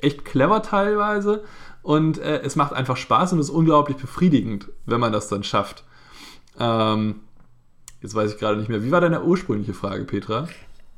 echt 0.00 0.24
clever 0.24 0.62
teilweise. 0.62 1.44
Und 1.82 2.18
äh, 2.18 2.40
es 2.42 2.56
macht 2.56 2.72
einfach 2.72 2.96
Spaß 2.96 3.32
und 3.32 3.38
ist 3.38 3.50
unglaublich 3.50 3.96
befriedigend, 3.96 4.68
wenn 4.86 5.00
man 5.00 5.12
das 5.12 5.28
dann 5.28 5.44
schafft. 5.44 5.84
Ähm, 6.58 7.20
jetzt 8.02 8.14
weiß 8.14 8.32
ich 8.32 8.38
gerade 8.38 8.58
nicht 8.58 8.68
mehr. 8.68 8.82
Wie 8.82 8.90
war 8.90 9.00
deine 9.00 9.22
ursprüngliche 9.22 9.74
Frage, 9.74 10.04
Petra? 10.04 10.48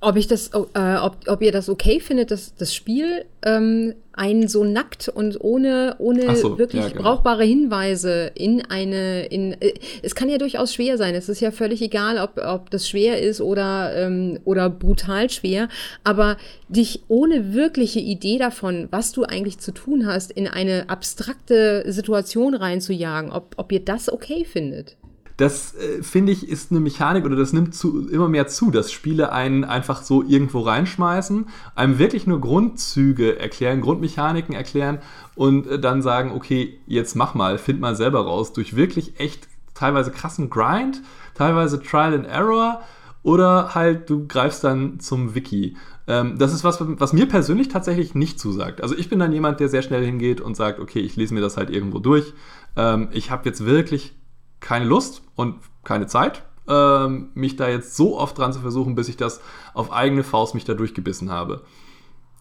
Ob 0.03 0.17
ich 0.17 0.27
das, 0.27 0.49
äh, 0.49 0.97
ob, 1.01 1.17
ob 1.29 1.43
ihr 1.43 1.53
das 1.53 1.69
okay 1.69 2.01
findet, 2.01 2.33
dass 2.33 2.57
das 2.57 2.75
Spiel 2.75 3.25
ähm, 3.45 3.95
einen 4.13 4.49
so 4.49 4.65
nackt 4.65 5.09
und 5.09 5.41
ohne, 5.41 5.95
ohne 5.99 6.35
so, 6.35 6.59
wirklich 6.59 6.83
ja, 6.83 6.89
genau. 6.89 7.03
brauchbare 7.03 7.45
Hinweise 7.45 8.33
in 8.35 8.65
eine, 8.69 9.27
in, 9.27 9.53
äh, 9.53 9.75
es 10.03 10.17
kann 10.17 10.29
ja 10.29 10.39
durchaus 10.39 10.75
schwer 10.75 10.99
sein. 10.99 11.15
Es 11.15 11.29
ist 11.29 11.41
ja 11.41 11.53
völlig 11.53 11.81
egal, 11.83 12.19
ob, 12.19 12.37
ob 12.45 12.69
das 12.71 12.89
schwer 12.89 13.21
ist 13.21 13.41
oder, 13.41 13.95
ähm, 13.95 14.41
oder 14.45 14.69
brutal 14.71 15.31
schwer, 15.31 15.69
aber 16.03 16.37
dich 16.69 17.05
ohne 17.07 17.55
wirkliche 17.55 18.01
Idee 18.01 18.39
davon, 18.39 18.89
was 18.91 19.13
du 19.13 19.23
eigentlich 19.23 19.61
zu 19.61 19.71
tun 19.71 20.05
hast, 20.05 20.33
in 20.33 20.49
eine 20.49 20.91
abstrakte 20.91 21.85
Situation 21.87 22.55
reinzujagen, 22.55 23.31
ob, 23.31 23.55
ob 23.57 23.71
ihr 23.71 23.85
das 23.85 24.13
okay 24.13 24.45
findet. 24.45 24.97
Das 25.37 25.75
äh, 25.75 26.03
finde 26.03 26.33
ich 26.33 26.49
ist 26.49 26.71
eine 26.71 26.81
Mechanik 26.81 27.25
oder 27.25 27.37
das 27.37 27.53
nimmt 27.53 27.75
zu, 27.75 28.09
immer 28.09 28.29
mehr 28.29 28.47
zu, 28.47 28.71
dass 28.71 28.93
Spiele 28.93 29.33
einen 29.33 29.65
einfach 29.65 30.03
so 30.03 30.23
irgendwo 30.23 30.61
reinschmeißen, 30.61 31.47
einem 31.75 31.99
wirklich 31.99 32.27
nur 32.27 32.41
Grundzüge 32.41 33.39
erklären, 33.39 33.81
Grundmechaniken 33.81 34.55
erklären 34.55 34.99
und 35.35 35.67
äh, 35.67 35.79
dann 35.79 36.03
sagen, 36.03 36.33
okay, 36.33 36.79
jetzt 36.87 37.17
mach 37.17 37.35
mal, 37.35 37.59
find 37.59 37.81
mal 37.81 37.97
selber 37.97 38.25
raus 38.25 38.53
durch 38.53 38.77
wirklich 38.77 39.19
echt 39.19 39.49
teilweise 39.75 40.11
krassen 40.11 40.51
Grind, 40.51 41.03
teilweise 41.35 41.83
Trial 41.83 42.15
and 42.15 42.27
Error 42.27 42.83
oder 43.23 43.75
halt 43.75 44.11
du 44.11 44.27
greifst 44.27 44.65
dann 44.65 45.01
zum 45.01 45.35
Wiki. 45.35 45.77
Ähm, 46.07 46.37
das 46.39 46.53
ist 46.53 46.65
was, 46.65 46.79
was 46.81 47.13
mir 47.13 47.27
persönlich 47.27 47.69
tatsächlich 47.69 48.15
nicht 48.15 48.41
zusagt. 48.41 48.83
Also 48.83 48.97
ich 48.97 49.09
bin 49.09 49.19
dann 49.19 49.33
jemand, 49.33 49.61
der 49.61 49.69
sehr 49.69 49.83
schnell 49.83 50.05
hingeht 50.05 50.41
und 50.41 50.57
sagt, 50.57 50.81
okay, 50.81 51.01
ich 51.01 51.17
lese 51.17 51.33
mir 51.33 51.41
das 51.41 51.57
halt 51.57 51.71
irgendwo 51.71 52.01
durch. 52.01 52.35
Ähm, 52.77 53.09
ich 53.13 53.31
habe 53.31 53.49
jetzt 53.49 53.65
wirklich 53.65 54.15
keine 54.63 54.87
Lust 54.87 55.23
und 55.37 55.57
keine 55.85 56.07
Zeit, 56.07 56.45
ähm, 56.67 57.29
mich 57.35 57.57
da 57.57 57.69
jetzt 57.69 57.97
so 57.97 58.19
oft 58.19 58.39
dran 58.39 58.55
zu 58.55 58.61
versuchen, 58.61 58.95
bis 58.95 59.09
ich 59.09 59.19
das 59.19 59.43
auf 59.75 59.93
eigene 59.93 60.25
Faust 60.25 60.55
mich 60.55 60.65
da 60.65 60.73
durchgebissen 60.73 61.31
habe. 61.31 61.63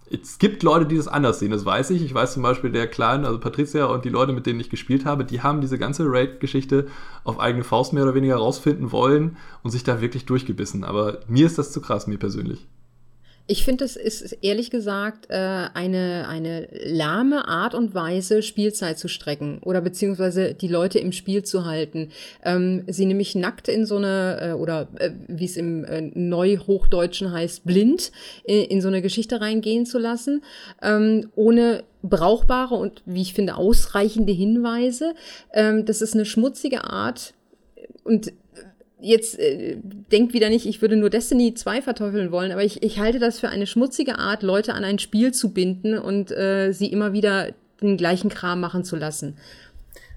Es 0.09 0.39
gibt 0.39 0.61
Leute, 0.61 0.86
die 0.86 0.97
das 0.97 1.07
anders 1.07 1.39
sehen, 1.39 1.51
das 1.51 1.65
weiß 1.65 1.89
ich. 1.91 2.01
Ich 2.01 2.13
weiß 2.13 2.34
zum 2.34 2.43
Beispiel, 2.43 2.69
der 2.69 2.88
Kleine, 2.88 3.28
also 3.28 3.39
Patricia 3.39 3.86
und 3.86 4.03
die 4.03 4.09
Leute, 4.09 4.34
mit 4.34 4.45
denen 4.45 4.59
ich 4.59 4.69
gespielt 4.69 5.05
habe, 5.05 5.24
die 5.24 5.41
haben 5.41 5.61
diese 5.61 5.78
ganze 5.78 6.03
Raid-Geschichte 6.05 6.88
auf 7.24 7.39
eigene 7.39 7.63
Faust 7.63 7.93
mehr 7.93 8.03
oder 8.03 8.13
weniger 8.13 8.36
rausfinden 8.36 8.91
wollen 8.91 9.38
und 9.63 9.72
sich 9.72 9.84
da 9.84 10.01
wirklich 10.01 10.26
durchgebissen. 10.26 10.84
Aber 10.84 11.19
mir 11.28 11.45
ist 11.45 11.57
das 11.57 11.72
zu 11.72 11.82
krass, 11.82 12.07
mir 12.07 12.17
persönlich. 12.17 12.67
Ich 13.47 13.65
finde, 13.65 13.83
es 13.85 13.95
ist 13.95 14.37
ehrlich 14.41 14.69
gesagt 14.69 15.27
äh, 15.29 15.33
eine, 15.33 16.27
eine 16.29 16.67
lahme 16.85 17.47
Art 17.47 17.73
und 17.73 17.93
Weise, 17.93 18.43
Spielzeit 18.43 18.97
zu 18.97 19.07
strecken 19.07 19.59
oder 19.63 19.81
beziehungsweise 19.81 20.53
die 20.53 20.67
Leute 20.67 20.99
im 20.99 21.11
Spiel 21.11 21.43
zu 21.43 21.65
halten. 21.65 22.09
Ähm, 22.43 22.83
sie 22.87 23.05
nämlich 23.05 23.35
nackt 23.35 23.67
in 23.67 23.85
so 23.85 23.97
eine, 23.97 24.39
äh, 24.41 24.51
oder 24.53 24.87
äh, 24.99 25.11
wie 25.27 25.45
es 25.45 25.57
im 25.57 25.83
äh, 25.83 26.01
Neuhochdeutschen 26.13 27.31
heißt, 27.31 27.65
blind 27.65 28.11
in, 28.43 28.63
in 28.65 28.81
so 28.81 28.87
eine 28.87 29.01
Geschichte 29.01 29.41
reingehen 29.41 29.85
zu 29.85 29.99
lassen, 29.99 30.43
ähm, 30.81 31.29
ohne 31.35 31.83
brauchbare 32.03 32.75
und, 32.75 33.01
wie 33.05 33.21
ich 33.21 33.33
finde, 33.33 33.55
ausreichende 33.55 34.33
Hinweise. 34.33 35.13
Ähm, 35.53 35.85
das 35.85 36.01
ist 36.01 36.13
eine 36.13 36.25
schmutzige 36.25 36.85
Art 36.85 37.33
und 38.03 38.33
jetzt 39.02 39.39
äh, 39.39 39.78
denkt 40.12 40.34
wieder 40.34 40.49
nicht, 40.49 40.66
ich 40.66 40.82
würde 40.82 40.95
nur 40.95 41.10
Destiny 41.10 41.54
2 41.54 41.82
verteufeln 41.82 42.32
wollen, 42.32 42.52
aber 42.52 42.64
ich, 42.64 42.84
ich 42.84 42.99
halte 42.99 43.20
das 43.20 43.39
für 43.39 43.49
eine 43.49 43.68
schmutzige 43.68 44.20
Art, 44.20 44.43
Leute 44.43 44.74
an 44.74 44.84
ein 44.84 44.99
Spiel 44.99 45.34
zu 45.34 45.54
binden 45.54 45.97
und 45.97 46.32
äh, 46.32 46.72
sie 46.72 46.91
immer 46.91 47.14
wieder 47.14 47.49
den 47.82 47.97
gleichen 47.97 48.30
Kram 48.30 48.60
machen 48.60 48.84
zu 48.84 48.95
lassen. 48.95 49.38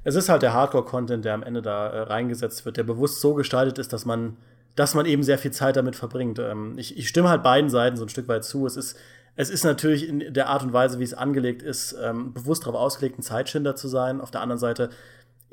Es 0.04 0.14
ist 0.14 0.28
halt 0.28 0.42
der 0.42 0.52
Hardcore-Content, 0.52 1.24
der 1.24 1.34
am 1.34 1.42
Ende 1.42 1.62
da 1.62 1.88
äh, 1.88 2.00
reingesetzt 2.00 2.64
wird, 2.66 2.76
der 2.76 2.84
bewusst 2.84 3.20
so 3.20 3.34
gestaltet 3.34 3.78
ist, 3.78 3.92
dass 3.92 4.04
man, 4.04 4.36
dass 4.76 4.94
man 4.94 5.06
eben 5.06 5.22
sehr 5.22 5.38
viel 5.38 5.50
Zeit 5.50 5.76
damit 5.76 5.96
verbringt. 5.96 6.38
Ähm, 6.38 6.74
ich, 6.76 6.98
ich 6.98 7.08
stimme 7.08 7.30
halt 7.30 7.42
beiden 7.42 7.70
Seiten 7.70 7.96
so 7.96 8.04
ein 8.04 8.10
Stück 8.10 8.28
weit 8.28 8.44
zu. 8.44 8.66
Es 8.66 8.76
ist, 8.76 8.98
es 9.34 9.48
ist 9.48 9.64
natürlich 9.64 10.06
in 10.06 10.34
der 10.34 10.48
Art 10.48 10.62
und 10.62 10.74
Weise, 10.74 10.98
wie 10.98 11.04
es 11.04 11.14
angelegt 11.14 11.62
ist, 11.62 11.96
ähm, 12.00 12.34
bewusst 12.34 12.66
darauf 12.66 12.78
ausgelegt, 12.78 13.18
ein 13.18 13.22
Zeitschinder 13.22 13.76
zu 13.76 13.88
sein. 13.88 14.20
Auf 14.20 14.30
der 14.30 14.42
anderen 14.42 14.60
Seite 14.60 14.90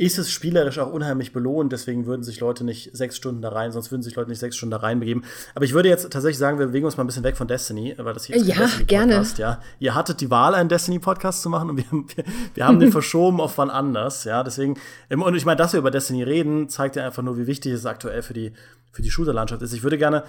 ist 0.01 0.17
es 0.17 0.31
spielerisch 0.31 0.79
auch 0.79 0.91
unheimlich 0.91 1.31
belohnt. 1.31 1.71
Deswegen 1.71 2.07
würden 2.07 2.23
sich 2.23 2.39
Leute 2.39 2.63
nicht 2.63 2.89
sechs 2.97 3.15
Stunden 3.15 3.41
da 3.43 3.49
rein, 3.49 3.71
sonst 3.71 3.91
würden 3.91 4.01
sich 4.01 4.15
Leute 4.15 4.31
nicht 4.31 4.39
sechs 4.39 4.57
Stunden 4.57 4.71
da 4.71 4.77
reinbegeben. 4.77 5.23
Aber 5.53 5.63
ich 5.63 5.73
würde 5.73 5.89
jetzt 5.89 6.11
tatsächlich 6.11 6.39
sagen, 6.39 6.57
wir 6.57 6.67
bewegen 6.67 6.85
uns 6.85 6.97
mal 6.97 7.03
ein 7.03 7.07
bisschen 7.07 7.23
weg 7.23 7.37
von 7.37 7.47
Destiny, 7.47 7.93
weil 7.97 8.13
das 8.15 8.25
hier 8.25 8.35
ist 8.35 8.47
ja, 8.47 8.55
Destiny 8.55 8.85
gerne. 8.85 9.23
Ja, 9.37 9.61
ihr 9.77 9.93
hattet 9.93 10.19
die 10.19 10.31
Wahl, 10.31 10.55
einen 10.55 10.69
Destiny-Podcast 10.69 11.43
zu 11.43 11.49
machen 11.49 11.69
und 11.69 11.77
wir, 11.77 11.85
wir, 11.91 12.23
wir 12.55 12.65
haben 12.65 12.79
den 12.79 12.91
verschoben 12.91 13.39
auf 13.39 13.59
wann 13.59 13.69
anders. 13.69 14.23
Ja, 14.23 14.43
deswegen, 14.43 14.79
ähm, 15.11 15.21
und 15.21 15.35
ich 15.35 15.45
meine, 15.45 15.57
dass 15.57 15.73
wir 15.73 15.79
über 15.79 15.91
Destiny 15.91 16.23
reden, 16.23 16.67
zeigt 16.67 16.95
ja 16.95 17.05
einfach 17.05 17.21
nur, 17.21 17.37
wie 17.37 17.45
wichtig 17.45 17.71
es 17.73 17.85
aktuell 17.85 18.23
für 18.23 18.33
die, 18.33 18.53
für 18.91 19.03
die 19.03 19.11
Shooter-Landschaft 19.11 19.61
ist. 19.61 19.73
Ich 19.73 19.83
würde 19.83 19.99
gerne 19.99 20.23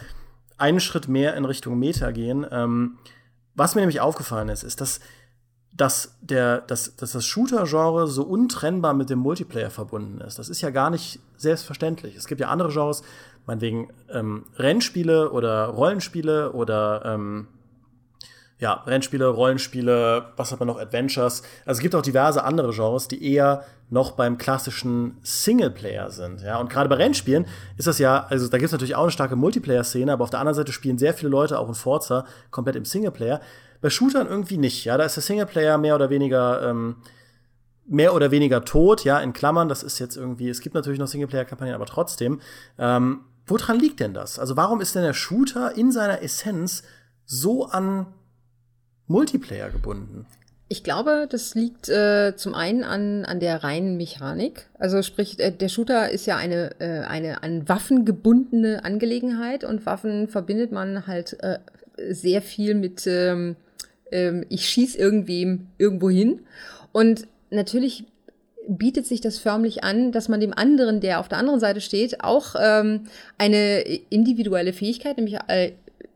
einen 0.58 0.80
Schritt 0.80 1.08
mehr 1.08 1.34
in 1.34 1.46
Richtung 1.46 1.78
Meta 1.78 2.10
gehen. 2.10 2.46
Ähm, 2.50 2.98
was 3.54 3.74
mir 3.74 3.80
nämlich 3.80 4.00
aufgefallen 4.02 4.50
ist, 4.50 4.64
ist, 4.64 4.82
dass 4.82 5.00
dass, 5.74 6.16
der, 6.20 6.60
dass, 6.60 6.96
dass 6.96 7.12
das 7.12 7.24
Shooter-Genre 7.24 8.06
so 8.06 8.24
untrennbar 8.24 8.94
mit 8.94 9.10
dem 9.10 9.18
Multiplayer 9.18 9.70
verbunden 9.70 10.20
ist. 10.20 10.38
Das 10.38 10.48
ist 10.48 10.60
ja 10.60 10.70
gar 10.70 10.90
nicht 10.90 11.20
selbstverständlich. 11.36 12.14
Es 12.16 12.26
gibt 12.26 12.40
ja 12.40 12.48
andere 12.48 12.70
Genres, 12.70 13.02
meinetwegen 13.46 13.88
ähm, 14.10 14.44
Rennspiele 14.56 15.32
oder 15.32 15.66
Rollenspiele 15.66 16.52
oder 16.52 17.02
ähm, 17.04 17.48
ja, 18.58 18.74
Rennspiele, 18.86 19.26
Rollenspiele, 19.26 20.26
was 20.36 20.52
hat 20.52 20.60
man 20.60 20.68
noch, 20.68 20.78
Adventures. 20.78 21.42
Also 21.66 21.78
es 21.78 21.82
gibt 21.82 21.96
auch 21.96 22.02
diverse 22.02 22.44
andere 22.44 22.72
Genres, 22.72 23.08
die 23.08 23.32
eher 23.34 23.64
noch 23.90 24.12
beim 24.12 24.38
klassischen 24.38 25.16
Singleplayer 25.22 26.10
sind. 26.10 26.42
Ja, 26.42 26.58
und 26.60 26.70
gerade 26.70 26.88
bei 26.88 26.94
Rennspielen 26.94 27.46
ist 27.76 27.88
das 27.88 27.98
ja, 27.98 28.24
also 28.30 28.48
da 28.48 28.58
gibt 28.58 28.66
es 28.66 28.72
natürlich 28.72 28.94
auch 28.94 29.02
eine 29.02 29.10
starke 29.10 29.34
Multiplayer-Szene, 29.34 30.12
aber 30.12 30.22
auf 30.22 30.30
der 30.30 30.38
anderen 30.38 30.54
Seite 30.54 30.70
spielen 30.70 30.96
sehr 30.96 31.12
viele 31.12 31.30
Leute 31.30 31.58
auch 31.58 31.68
in 31.68 31.74
Forza 31.74 32.24
komplett 32.52 32.76
im 32.76 32.84
Singleplayer. 32.84 33.40
Bei 33.82 33.90
Shootern 33.90 34.26
irgendwie 34.26 34.56
nicht. 34.56 34.84
Ja, 34.86 34.96
da 34.96 35.04
ist 35.04 35.16
der 35.16 35.22
Singleplayer 35.22 35.76
mehr 35.76 35.94
oder 35.94 36.08
weniger 36.08 36.70
ähm, 36.70 36.96
mehr 37.86 38.14
oder 38.14 38.30
weniger 38.30 38.64
tot. 38.64 39.04
Ja, 39.04 39.18
in 39.18 39.34
Klammern. 39.34 39.68
Das 39.68 39.82
ist 39.82 39.98
jetzt 39.98 40.16
irgendwie. 40.16 40.48
Es 40.48 40.60
gibt 40.60 40.74
natürlich 40.74 40.98
noch 40.98 41.08
Singleplayer-Kampagnen, 41.08 41.74
aber 41.74 41.86
trotzdem. 41.86 42.40
Ähm, 42.78 43.20
woran 43.46 43.78
liegt 43.78 44.00
denn 44.00 44.14
das? 44.14 44.38
Also 44.38 44.56
warum 44.56 44.80
ist 44.80 44.94
denn 44.94 45.02
der 45.02 45.12
Shooter 45.12 45.76
in 45.76 45.92
seiner 45.92 46.22
Essenz 46.22 46.84
so 47.26 47.66
an 47.66 48.06
Multiplayer 49.08 49.68
gebunden? 49.68 50.26
Ich 50.68 50.84
glaube, 50.84 51.26
das 51.28 51.54
liegt 51.54 51.90
äh, 51.90 52.34
zum 52.34 52.54
einen 52.54 52.82
an, 52.82 53.26
an 53.26 53.40
der 53.40 53.62
reinen 53.62 53.98
Mechanik. 53.98 54.70
Also 54.78 55.02
sprich, 55.02 55.38
äh, 55.38 55.50
der 55.50 55.68
Shooter 55.68 56.08
ist 56.10 56.24
ja 56.24 56.36
eine, 56.36 56.80
äh, 56.80 57.00
eine 57.00 57.42
an 57.42 57.68
Waffen 57.68 58.06
gebundene 58.06 58.82
Angelegenheit 58.82 59.64
und 59.64 59.84
Waffen 59.84 60.28
verbindet 60.28 60.72
man 60.72 61.06
halt 61.06 61.36
äh, 61.42 61.58
sehr 62.08 62.40
viel 62.40 62.74
mit 62.74 63.06
ähm, 63.06 63.56
ähm, 64.12 64.44
ich 64.48 64.68
schieß 64.68 64.94
irgendwem 64.96 65.66
irgendwo 65.78 66.10
hin. 66.10 66.40
Und 66.92 67.26
natürlich 67.50 68.04
bietet 68.68 69.06
sich 69.06 69.20
das 69.20 69.38
förmlich 69.38 69.82
an, 69.84 70.12
dass 70.12 70.28
man 70.28 70.40
dem 70.40 70.52
anderen, 70.52 71.00
der 71.00 71.20
auf 71.20 71.28
der 71.28 71.38
anderen 71.38 71.60
Seite 71.60 71.80
steht, 71.80 72.22
auch 72.22 72.54
ähm, 72.60 73.02
eine 73.38 73.80
individuelle 74.10 74.72
Fähigkeit, 74.72 75.16
nämlich 75.16 75.38
äh, 75.48 75.72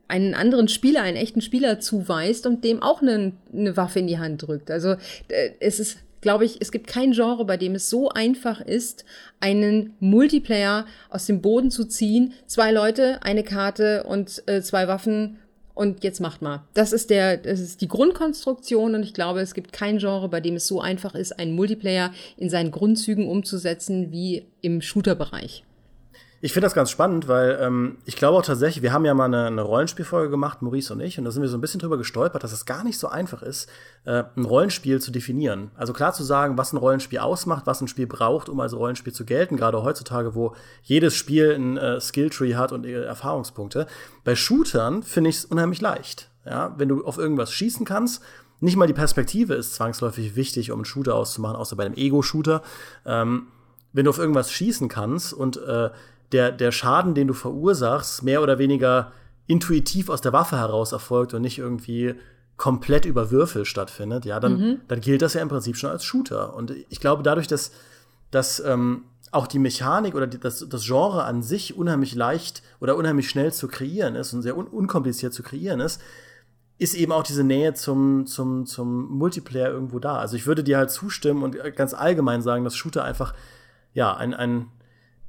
einen 0.07 0.33
anderen 0.33 0.67
Spieler, 0.67 1.01
einen 1.01 1.17
echten 1.17 1.41
Spieler 1.41 1.79
zuweist 1.79 2.45
und 2.45 2.63
dem 2.63 2.81
auch 2.81 3.01
eine, 3.01 3.33
eine 3.53 3.75
Waffe 3.75 3.99
in 3.99 4.07
die 4.07 4.19
Hand 4.19 4.47
drückt. 4.47 4.71
Also 4.71 4.95
äh, 5.27 5.51
es 5.59 5.79
ist, 5.79 5.97
glaube 6.21 6.45
ich, 6.45 6.61
es 6.61 6.71
gibt 6.71 6.87
kein 6.87 7.11
Genre, 7.11 7.43
bei 7.45 7.57
dem 7.57 7.75
es 7.75 7.89
so 7.89 8.09
einfach 8.09 8.61
ist, 8.61 9.03
einen 9.39 9.93
Multiplayer 9.99 10.85
aus 11.09 11.25
dem 11.25 11.41
Boden 11.41 11.71
zu 11.71 11.85
ziehen, 11.85 12.33
zwei 12.45 12.71
Leute, 12.71 13.21
eine 13.23 13.43
Karte 13.43 14.03
und 14.03 14.43
äh, 14.47 14.61
zwei 14.61 14.87
Waffen 14.87 15.37
und 15.77 16.03
jetzt 16.03 16.19
macht 16.19 16.41
mal. 16.41 16.63
Das 16.73 16.91
ist 16.91 17.09
der, 17.09 17.37
das 17.37 17.59
ist 17.59 17.81
die 17.81 17.87
Grundkonstruktion 17.87 18.95
und 18.95 19.03
ich 19.03 19.13
glaube, 19.13 19.41
es 19.41 19.53
gibt 19.53 19.71
kein 19.71 19.99
Genre, 19.99 20.27
bei 20.29 20.41
dem 20.41 20.55
es 20.55 20.67
so 20.67 20.81
einfach 20.81 21.15
ist, 21.15 21.37
einen 21.39 21.53
Multiplayer 21.53 22.11
in 22.35 22.49
seinen 22.49 22.71
Grundzügen 22.71 23.27
umzusetzen 23.27 24.11
wie 24.11 24.45
im 24.61 24.81
Shooter-Bereich. 24.81 25.63
Ich 26.39 26.53
finde 26.53 26.67
das 26.67 26.75
ganz 26.75 26.91
spannend, 26.91 27.27
weil 27.27 27.57
ähm, 27.59 27.97
ich 28.05 28.15
glaube 28.15 28.37
auch 28.37 28.45
tatsächlich, 28.45 28.83
wir 28.83 28.93
haben 28.93 29.05
ja 29.05 29.15
mal 29.15 29.25
eine, 29.25 29.47
eine 29.47 29.63
Rollenspielfolge 29.63 30.29
gemacht, 30.29 30.61
Maurice 30.61 30.93
und 30.93 30.99
ich, 30.99 31.17
und 31.17 31.25
da 31.25 31.31
sind 31.31 31.41
wir 31.41 31.49
so 31.49 31.57
ein 31.57 31.61
bisschen 31.61 31.79
drüber 31.79 31.97
gestolpert, 31.97 32.43
dass 32.43 32.51
es 32.51 32.67
gar 32.67 32.83
nicht 32.83 32.99
so 32.99 33.07
einfach 33.07 33.41
ist, 33.41 33.67
äh, 34.05 34.23
ein 34.35 34.45
Rollenspiel 34.45 35.01
zu 35.01 35.11
definieren. 35.11 35.71
Also 35.75 35.93
klar 35.93 36.13
zu 36.13 36.23
sagen, 36.23 36.55
was 36.55 36.73
ein 36.73 36.77
Rollenspiel 36.77 37.17
ausmacht, 37.19 37.65
was 37.65 37.81
ein 37.81 37.87
Spiel 37.87 38.05
braucht, 38.05 38.49
um 38.49 38.59
als 38.59 38.75
Rollenspiel 38.75 39.13
zu 39.13 39.25
gelten, 39.25 39.57
gerade 39.57 39.81
heutzutage, 39.81 40.35
wo 40.35 40.53
jedes 40.83 41.15
Spiel 41.15 41.55
ein 41.55 41.77
äh, 41.77 41.99
Skilltree 41.99 42.53
hat 42.53 42.71
und 42.71 42.85
äh, 42.85 43.03
Erfahrungspunkte. 43.03 43.87
Bei 44.23 44.35
Shootern 44.35 45.01
finde 45.01 45.31
ich 45.31 45.37
es 45.37 45.45
unheimlich 45.45 45.81
leicht. 45.81 46.29
Ja, 46.45 46.75
wenn 46.77 46.87
du 46.87 47.03
auf 47.03 47.17
irgendwas 47.17 47.51
schießen 47.51 47.83
kannst, 47.83 48.21
nicht 48.59 48.75
mal 48.75 48.87
die 48.87 48.93
Perspektive 48.93 49.55
ist 49.55 49.73
zwangsläufig 49.73 50.35
wichtig, 50.35 50.71
um 50.71 50.79
einen 50.79 50.85
Shooter 50.85 51.15
auszumachen, 51.15 51.55
außer 51.55 51.75
bei 51.75 51.85
einem 51.85 51.95
Ego-Shooter. 51.95 52.61
Ähm, 53.05 53.47
wenn 53.93 54.05
du 54.05 54.09
auf 54.09 54.19
irgendwas 54.19 54.51
schießen 54.51 54.89
kannst 54.89 55.33
und 55.33 55.57
äh, 55.57 55.89
der, 56.31 56.51
der 56.51 56.71
Schaden, 56.71 57.13
den 57.13 57.27
du 57.27 57.33
verursachst, 57.33 58.23
mehr 58.23 58.41
oder 58.41 58.59
weniger 58.59 59.11
intuitiv 59.47 60.09
aus 60.09 60.21
der 60.21 60.33
Waffe 60.33 60.57
heraus 60.57 60.91
erfolgt 60.91 61.33
und 61.33 61.41
nicht 61.41 61.57
irgendwie 61.57 62.15
komplett 62.57 63.05
über 63.05 63.31
Würfel 63.31 63.65
stattfindet, 63.65 64.25
ja, 64.25 64.39
dann, 64.39 64.59
mhm. 64.59 64.81
dann 64.87 64.99
gilt 64.99 65.21
das 65.21 65.35
ja 65.35 65.41
im 65.41 65.47
Prinzip 65.47 65.77
schon 65.77 65.91
als 65.91 66.03
Shooter. 66.03 66.55
Und 66.55 66.73
ich 66.89 66.99
glaube, 66.99 67.23
dadurch, 67.23 67.47
dass, 67.47 67.71
dass 68.31 68.59
ähm, 68.59 69.03
auch 69.31 69.47
die 69.47 69.59
Mechanik 69.59 70.15
oder 70.15 70.27
die, 70.27 70.39
das, 70.39 70.67
das 70.67 70.85
Genre 70.85 71.23
an 71.23 71.43
sich 71.43 71.77
unheimlich 71.77 72.15
leicht 72.15 72.63
oder 72.79 72.97
unheimlich 72.97 73.29
schnell 73.29 73.53
zu 73.53 73.67
kreieren 73.67 74.15
ist 74.15 74.33
und 74.33 74.41
sehr 74.41 74.57
un 74.57 74.67
unkompliziert 74.67 75.33
zu 75.33 75.43
kreieren 75.43 75.79
ist, 75.79 76.01
ist 76.79 76.95
eben 76.95 77.11
auch 77.11 77.23
diese 77.23 77.43
Nähe 77.43 77.73
zum, 77.73 78.25
zum, 78.25 78.65
zum 78.65 79.09
Multiplayer 79.09 79.69
irgendwo 79.69 79.99
da. 79.99 80.17
Also 80.17 80.35
ich 80.35 80.45
würde 80.45 80.63
dir 80.63 80.77
halt 80.77 80.91
zustimmen 80.91 81.43
und 81.43 81.57
ganz 81.75 81.93
allgemein 81.93 82.41
sagen, 82.41 82.63
dass 82.63 82.75
Shooter 82.75 83.03
einfach 83.03 83.33
ja 83.93 84.15
ein, 84.15 84.33
ein 84.33 84.67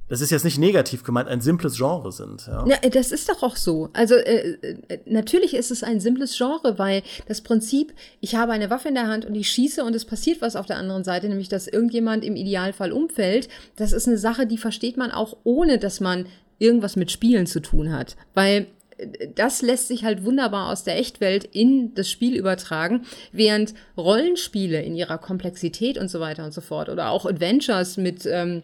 das 0.09 0.21
ist 0.21 0.31
jetzt 0.31 0.43
nicht 0.43 0.57
negativ 0.57 1.03
gemeint, 1.03 1.29
ein 1.29 1.39
simples 1.39 1.77
Genre 1.77 2.11
sind. 2.11 2.47
Ja, 2.47 2.65
ja 2.67 2.89
das 2.89 3.11
ist 3.11 3.29
doch 3.29 3.43
auch 3.43 3.55
so. 3.55 3.89
Also 3.93 4.15
äh, 4.15 4.57
äh, 4.61 4.99
natürlich 5.05 5.53
ist 5.53 5.69
es 5.69 5.83
ein 5.83 5.99
simples 5.99 6.35
Genre, 6.35 6.77
weil 6.79 7.03
das 7.27 7.41
Prinzip, 7.41 7.93
ich 8.19 8.35
habe 8.35 8.51
eine 8.51 8.69
Waffe 8.71 8.89
in 8.89 8.95
der 8.95 9.07
Hand 9.07 9.25
und 9.25 9.35
ich 9.35 9.49
schieße 9.49 9.83
und 9.83 9.95
es 9.95 10.05
passiert 10.05 10.41
was 10.41 10.55
auf 10.55 10.65
der 10.65 10.77
anderen 10.77 11.03
Seite, 11.03 11.29
nämlich 11.29 11.47
dass 11.47 11.67
irgendjemand 11.67 12.25
im 12.25 12.35
Idealfall 12.35 12.91
umfällt, 12.91 13.49
das 13.75 13.93
ist 13.93 14.07
eine 14.07 14.17
Sache, 14.17 14.47
die 14.47 14.57
versteht 14.57 14.97
man 14.97 15.11
auch 15.11 15.37
ohne, 15.43 15.77
dass 15.77 15.99
man 15.99 16.25
irgendwas 16.57 16.95
mit 16.95 17.11
Spielen 17.11 17.45
zu 17.45 17.61
tun 17.61 17.93
hat. 17.93 18.17
Weil 18.33 18.65
äh, 18.97 19.27
das 19.35 19.61
lässt 19.61 19.89
sich 19.89 20.03
halt 20.03 20.25
wunderbar 20.25 20.71
aus 20.71 20.83
der 20.83 20.97
Echtwelt 20.97 21.45
in 21.45 21.93
das 21.93 22.09
Spiel 22.09 22.35
übertragen, 22.35 23.05
während 23.31 23.75
Rollenspiele 23.95 24.81
in 24.81 24.95
ihrer 24.95 25.19
Komplexität 25.19 25.99
und 25.99 26.09
so 26.09 26.19
weiter 26.19 26.45
und 26.45 26.53
so 26.53 26.61
fort 26.61 26.89
oder 26.89 27.11
auch 27.11 27.27
Adventures 27.27 27.97
mit 27.97 28.25
ähm, 28.25 28.63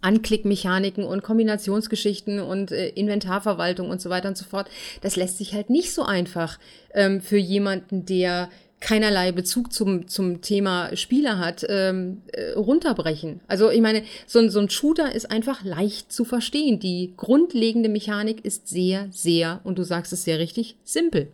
Anklickmechaniken 0.00 1.04
und 1.04 1.22
Kombinationsgeschichten 1.22 2.40
und 2.40 2.72
äh, 2.72 2.88
Inventarverwaltung 2.90 3.90
und 3.90 4.00
so 4.00 4.10
weiter 4.10 4.28
und 4.28 4.36
so 4.36 4.44
fort. 4.44 4.68
Das 5.00 5.16
lässt 5.16 5.38
sich 5.38 5.54
halt 5.54 5.70
nicht 5.70 5.92
so 5.92 6.04
einfach 6.04 6.58
ähm, 6.94 7.20
für 7.20 7.38
jemanden, 7.38 8.06
der 8.06 8.48
keinerlei 8.80 9.32
Bezug 9.32 9.72
zum, 9.72 10.06
zum 10.06 10.42
Thema 10.42 10.94
Spieler 10.96 11.38
hat, 11.38 11.64
ähm, 11.68 12.22
äh, 12.32 12.52
runterbrechen. 12.52 13.40
Also 13.48 13.70
ich 13.70 13.80
meine, 13.80 14.02
so, 14.26 14.46
so 14.48 14.60
ein 14.60 14.70
Shooter 14.70 15.14
ist 15.14 15.30
einfach 15.30 15.64
leicht 15.64 16.12
zu 16.12 16.24
verstehen. 16.24 16.78
Die 16.78 17.14
grundlegende 17.16 17.88
Mechanik 17.88 18.44
ist 18.44 18.68
sehr, 18.68 19.08
sehr, 19.10 19.60
und 19.64 19.78
du 19.78 19.82
sagst 19.82 20.12
es 20.12 20.24
sehr 20.24 20.38
richtig, 20.38 20.76
simpel. 20.84 21.32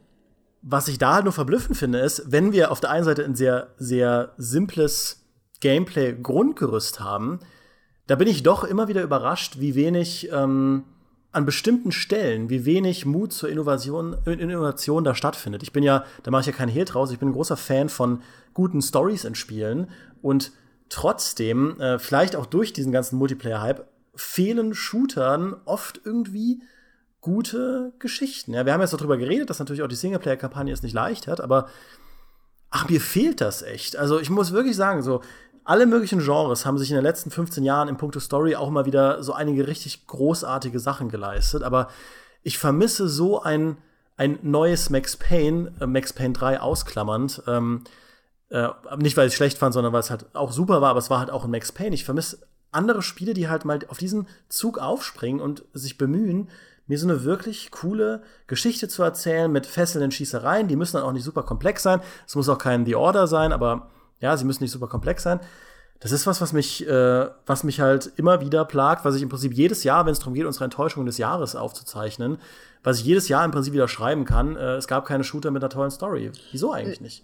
Was 0.63 0.87
ich 0.87 0.99
da 0.99 1.15
halt 1.15 1.25
nur 1.25 1.33
verblüffend 1.33 1.77
finde, 1.77 1.99
ist, 1.99 2.23
wenn 2.31 2.53
wir 2.53 2.71
auf 2.71 2.81
der 2.81 2.91
einen 2.91 3.05
Seite 3.05 3.25
ein 3.25 3.35
sehr, 3.35 3.75
sehr 3.77 4.33
simples 4.39 5.25
Gameplay-Grundgerüst 5.61 7.01
haben, 7.01 7.41
da 8.07 8.17
bin 8.17 8.29
ich 8.29 8.43
doch 8.43 8.65
immer 8.65 8.89
wieder 8.89 9.03
überrascht, 9.03 9.61
wie 9.61 9.75
wenig, 9.75 10.31
ähm, 10.33 10.85
an 11.33 11.47
bestimmten 11.47 11.93
Stellen, 11.93 12.51
wie 12.51 12.67
wenig 12.67 13.07
Mut 13.07 13.33
zur 13.33 13.49
Innovation, 13.49 14.17
Innovation 14.27 15.03
da 15.03 15.15
stattfindet. 15.15 15.63
Ich 15.63 15.73
bin 15.73 15.83
ja, 15.83 16.05
da 16.23 16.31
mache 16.31 16.43
ich 16.43 16.47
ja 16.47 16.53
keinen 16.53 16.69
Hehl 16.69 16.85
draus, 16.85 17.11
ich 17.11 17.19
bin 17.19 17.31
ein 17.31 17.33
großer 17.35 17.57
Fan 17.57 17.89
von 17.89 18.23
guten 18.53 18.83
Stories 18.83 19.25
in 19.25 19.35
Spielen 19.35 19.89
und 20.21 20.53
trotzdem, 20.91 21.81
äh, 21.81 21.99
vielleicht 21.99 22.37
auch 22.37 22.45
durch 22.45 22.75
diesen 22.75 22.93
ganzen 22.93 23.17
Multiplayer-Hype, 23.17 23.89
fehlen 24.15 24.75
Shootern 24.75 25.57
oft 25.65 26.03
irgendwie 26.05 26.63
gute 27.23 27.95
Geschichten. 27.99 28.53
Ja, 28.53 28.67
wir 28.67 28.75
haben 28.75 28.83
jetzt 28.83 28.93
darüber 28.93 29.17
geredet, 29.17 29.49
dass 29.49 29.59
natürlich 29.59 29.83
auch 29.83 29.89
die 29.89 29.95
Singleplayer-Kampagne 29.95 30.73
es 30.73 30.83
nicht 30.83 30.93
leicht 30.93 31.29
hat, 31.29 31.41
aber 31.41 31.69
ach, 32.69 32.91
mir 32.91 33.01
fehlt 33.01 33.41
das 33.41 33.63
echt. 33.63 33.97
Also 33.97 34.21
ich 34.21 34.29
muss 34.29 34.53
wirklich 34.53 34.77
sagen, 34.77 35.03
so 35.03 35.23
alle 35.65 35.87
möglichen 35.87 36.21
Genres 36.21 36.67
haben 36.67 36.79
sich 36.79 36.91
in 36.91 36.97
den 36.97 37.05
letzten 37.05 37.31
15 37.31 37.65
Jahren 37.65 37.89
im 37.89 37.97
Punkto 37.97 38.21
Story 38.21 38.57
auch 38.57 38.71
mal 38.71 38.87
wieder 38.87 39.23
so 39.23 39.33
einige 39.33 39.67
richtig 39.67 40.07
großartige 40.07 40.81
Sachen 40.81 41.09
geleistet, 41.09 41.63
aber 41.63 41.89
ich 42.43 42.59
vermisse 42.59 43.09
so 43.09 43.41
ein, 43.43 43.77
ein 44.17 44.39
neues 44.43 44.91
Max 44.91 45.17
Payne, 45.17 45.73
äh, 45.81 45.87
Max 45.87 46.13
Payne 46.13 46.35
3 46.35 46.61
ausklammernd. 46.61 47.43
Ähm, 47.47 47.85
äh, 48.51 48.69
nicht, 48.99 49.17
weil 49.17 49.27
ich 49.27 49.33
es 49.33 49.37
schlecht 49.37 49.59
fand, 49.59 49.73
sondern 49.73 49.93
weil 49.93 50.01
es 50.01 50.11
halt 50.11 50.27
auch 50.35 50.53
super 50.53 50.81
war, 50.81 50.91
aber 50.91 50.99
es 50.99 51.11
war 51.11 51.21
halt 51.21 51.31
auch 51.31 51.45
ein 51.45 51.51
Max 51.51 51.73
Payne. 51.73 51.95
Ich 51.95 52.05
vermisse 52.05 52.39
andere 52.73 53.03
Spiele, 53.03 53.35
die 53.35 53.49
halt 53.49 53.65
mal 53.65 53.79
auf 53.89 53.99
diesen 53.99 54.27
Zug 54.49 54.79
aufspringen 54.79 55.41
und 55.41 55.65
sich 55.73 55.99
bemühen, 55.99 56.49
mir 56.87 56.99
so 56.99 57.09
eine 57.09 57.25
wirklich 57.25 57.71
coole 57.71 58.23
Geschichte 58.49 58.89
zu 58.89 59.03
erzählen 59.03 59.51
mit 59.51 59.67
fesselnden 59.67 60.11
Schießereien. 60.11 60.69
Die 60.69 60.77
müssen 60.77 60.97
dann 60.97 61.07
auch 61.07 61.13
nicht 61.13 61.25
super 61.25 61.45
komplex 61.45 61.83
sein. 61.83 62.01
Es 62.27 62.35
muss 62.35 62.49
auch 62.49 62.59
kein 62.59 62.85
The 62.85 62.97
Order 62.97 63.27
sein, 63.27 63.53
aber 63.53 63.91
ja, 64.23 64.37
sie 64.37 64.47
müssen 64.47 64.63
nicht 64.63 64.73
super 64.73 64.87
komplex 64.87 65.23
sein. 65.23 65.41
Das 66.03 66.11
ist 66.11 66.27
was, 66.27 66.41
was 66.41 66.53
mich, 66.53 66.87
äh, 66.87 67.27
was 67.47 67.63
mich 67.63 67.81
halt 67.81 68.11
immer 68.17 68.41
wieder 68.41 68.65
plagt, 68.65 69.05
was 69.05 69.15
ich 69.15 69.23
im 69.23 69.29
Prinzip 69.29 69.53
jedes 69.53 69.85
Jahr, 69.85 70.05
wenn 70.05 70.13
es 70.13 70.19
darum 70.19 70.35
geht, 70.35 70.47
unsere 70.47 70.65
Enttäuschungen 70.65 71.07
des 71.07 71.17
Jahres 71.17 71.55
aufzuzeichnen, 71.55 72.39
was 72.83 72.99
ich 72.99 73.05
jedes 73.05 73.29
Jahr 73.29 73.45
im 73.45 73.53
Prinzip 73.53 73.73
wieder 73.73 73.87
schreiben 73.87 74.25
kann. 74.25 74.57
Äh, 74.57 74.75
es 74.75 74.89
gab 74.89 75.07
keine 75.07 75.23
Shooter 75.23 75.53
mit 75.53 75.63
einer 75.63 75.71
tollen 75.71 75.93
Story. 75.93 76.33
Wieso 76.51 76.73
eigentlich 76.73 77.01
nicht? 77.01 77.23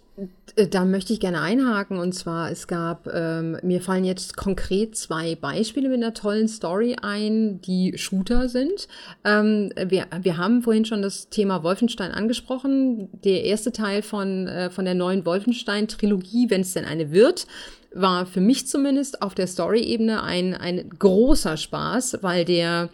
Äh, 0.55 0.67
da 0.67 0.85
möchte 0.85 1.11
ich 1.11 1.19
gerne 1.19 1.41
einhaken. 1.41 1.97
Und 1.97 2.13
zwar, 2.13 2.51
es 2.51 2.67
gab, 2.67 3.07
ähm, 3.13 3.57
mir 3.63 3.81
fallen 3.81 4.05
jetzt 4.05 4.37
konkret 4.37 4.95
zwei 4.95 5.35
Beispiele 5.35 5.89
mit 5.89 5.97
einer 5.97 6.13
tollen 6.13 6.47
Story 6.47 6.95
ein, 7.01 7.59
die 7.59 7.97
Shooter 7.97 8.47
sind. 8.47 8.87
Ähm, 9.25 9.73
wir, 9.75 10.05
wir 10.21 10.37
haben 10.37 10.61
vorhin 10.61 10.85
schon 10.85 11.01
das 11.01 11.27
Thema 11.27 11.63
Wolfenstein 11.63 12.11
angesprochen. 12.11 13.09
Der 13.25 13.43
erste 13.43 13.73
Teil 13.73 14.03
von, 14.03 14.47
äh, 14.47 14.69
von 14.69 14.85
der 14.85 14.95
neuen 14.95 15.25
Wolfenstein-Trilogie, 15.25 16.49
wenn 16.49 16.61
es 16.61 16.71
denn 16.71 16.85
eine 16.85 17.11
wird, 17.11 17.45
war 17.93 18.25
für 18.25 18.41
mich 18.41 18.67
zumindest 18.67 19.21
auf 19.21 19.35
der 19.35 19.47
Story-Ebene 19.47 20.23
ein, 20.23 20.53
ein 20.53 20.89
großer 20.97 21.57
Spaß, 21.57 22.19
weil 22.21 22.45
der 22.45 22.89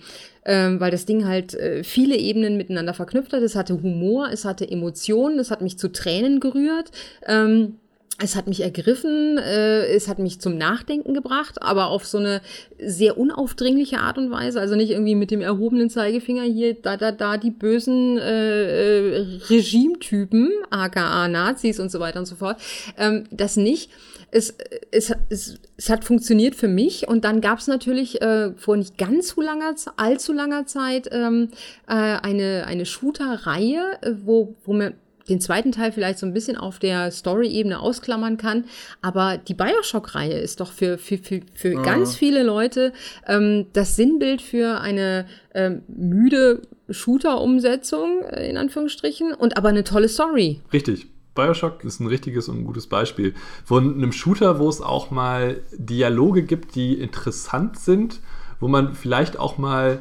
ähm, 0.48 0.80
weil 0.80 0.92
das 0.92 1.06
Ding 1.06 1.26
halt 1.26 1.56
äh, 1.56 1.84
viele 1.84 2.16
Ebenen 2.16 2.56
miteinander 2.56 2.94
verknüpft 2.94 3.34
hat. 3.34 3.42
Es 3.42 3.56
hatte 3.56 3.82
Humor, 3.82 4.30
es 4.32 4.46
hatte 4.46 4.70
Emotionen, 4.70 5.40
es 5.40 5.50
hat 5.50 5.62
mich 5.62 5.80
zu 5.80 5.92
Tränen 5.92 6.40
gerührt. 6.40 6.92
Ähm, 7.26 7.80
es 8.18 8.38
hat 8.38 8.48
mich 8.48 8.62
ergriffen, 8.62 9.38
äh, 9.38 9.88
es 9.88 10.08
hat 10.08 10.20
mich 10.20 10.40
zum 10.40 10.58
Nachdenken 10.58 11.14
gebracht, 11.14 11.62
aber 11.62 11.88
auf 11.88 12.06
so 12.06 12.18
eine 12.18 12.42
sehr 12.80 13.18
unaufdringliche 13.18 13.98
Art 14.00 14.18
und 14.18 14.32
Weise. 14.32 14.62
Also 14.62 14.76
nicht 14.76 14.92
irgendwie 14.92 15.16
mit 15.16 15.32
dem 15.32 15.42
erhobenen 15.42 15.90
Zeigefinger 15.90 16.44
hier, 16.44 16.76
da, 16.76 16.96
da, 16.96 17.12
da 17.12 17.36
die 17.36 17.52
bösen 17.52 18.18
äh, 18.18 19.18
äh, 19.18 19.40
Regimetypen, 19.50 20.50
aka 20.70 21.28
Nazis 21.28 21.80
und 21.80 21.92
so 21.92 22.00
weiter 22.00 22.20
und 22.20 22.26
so 22.26 22.36
fort. 22.36 22.58
Ähm, 22.98 23.26
das 23.32 23.58
nicht. 23.58 23.90
Es, 24.36 24.54
es, 24.92 25.14
es, 25.30 25.60
es 25.78 25.90
hat 25.90 26.04
funktioniert 26.04 26.56
für 26.56 26.68
mich 26.68 27.08
und 27.08 27.24
dann 27.24 27.40
gab 27.40 27.60
es 27.60 27.68
natürlich 27.68 28.22
äh, 28.22 28.52
vor 28.58 28.76
nicht 28.76 28.98
ganz 28.98 29.30
so 29.30 29.42
langer, 29.42 29.74
allzu 29.96 30.34
langer 30.34 30.66
Zeit 30.66 31.08
ähm, 31.14 31.52
äh, 31.88 31.94
eine, 31.94 32.66
eine 32.68 32.86
Shooter-Reihe, 32.86 33.98
äh, 34.02 34.12
wo, 34.26 34.54
wo 34.66 34.74
mir 34.74 34.94
den 35.30 35.40
zweiten 35.40 35.72
Teil 35.72 35.92
vielleicht 35.92 36.20
so 36.20 36.26
ein 36.26 36.34
bisschen 36.34 36.58
auf 36.58 36.80
der 36.80 37.12
Story-Ebene 37.12 37.80
ausklammern 37.80 38.38
kann. 38.38 38.66
Aber 39.02 39.38
die 39.38 39.54
Bioshock-Reihe 39.54 40.38
ist 40.38 40.60
doch 40.60 40.72
für, 40.72 40.98
für, 40.98 41.18
für, 41.18 41.40
für 41.54 41.74
ja. 41.74 41.82
ganz 41.82 42.16
viele 42.16 42.44
Leute 42.44 42.94
ähm, 43.28 43.68
das 43.74 43.96
Sinnbild 43.96 44.42
für 44.42 44.82
eine 44.82 45.26
ähm, 45.54 45.82
müde 45.88 46.62
Shooter-Umsetzung, 46.90 48.22
äh, 48.24 48.50
in 48.50 48.58
Anführungsstrichen, 48.58 49.34
und 49.34 49.58
aber 49.58 49.70
eine 49.70 49.84
tolle 49.84 50.10
Story. 50.10 50.62
Richtig. 50.72 51.08
Bioshock 51.36 51.84
ist 51.84 52.00
ein 52.00 52.08
richtiges 52.08 52.50
und 52.50 52.60
ein 52.60 52.66
gutes 52.66 52.88
Beispiel. 52.88 53.36
Von 53.64 53.96
einem 53.96 54.12
Shooter, 54.12 54.60
wo 54.60 54.68
es 54.70 54.82
auch 54.82 55.12
mal 55.12 55.62
Dialoge 55.72 56.44
gibt, 56.44 56.76
die 56.76 57.00
interessant 57.00 57.78
sind, 57.78 58.22
wo 58.60 58.68
man 58.68 58.96
vielleicht 58.96 59.38
auch 59.38 59.58
mal 59.58 60.00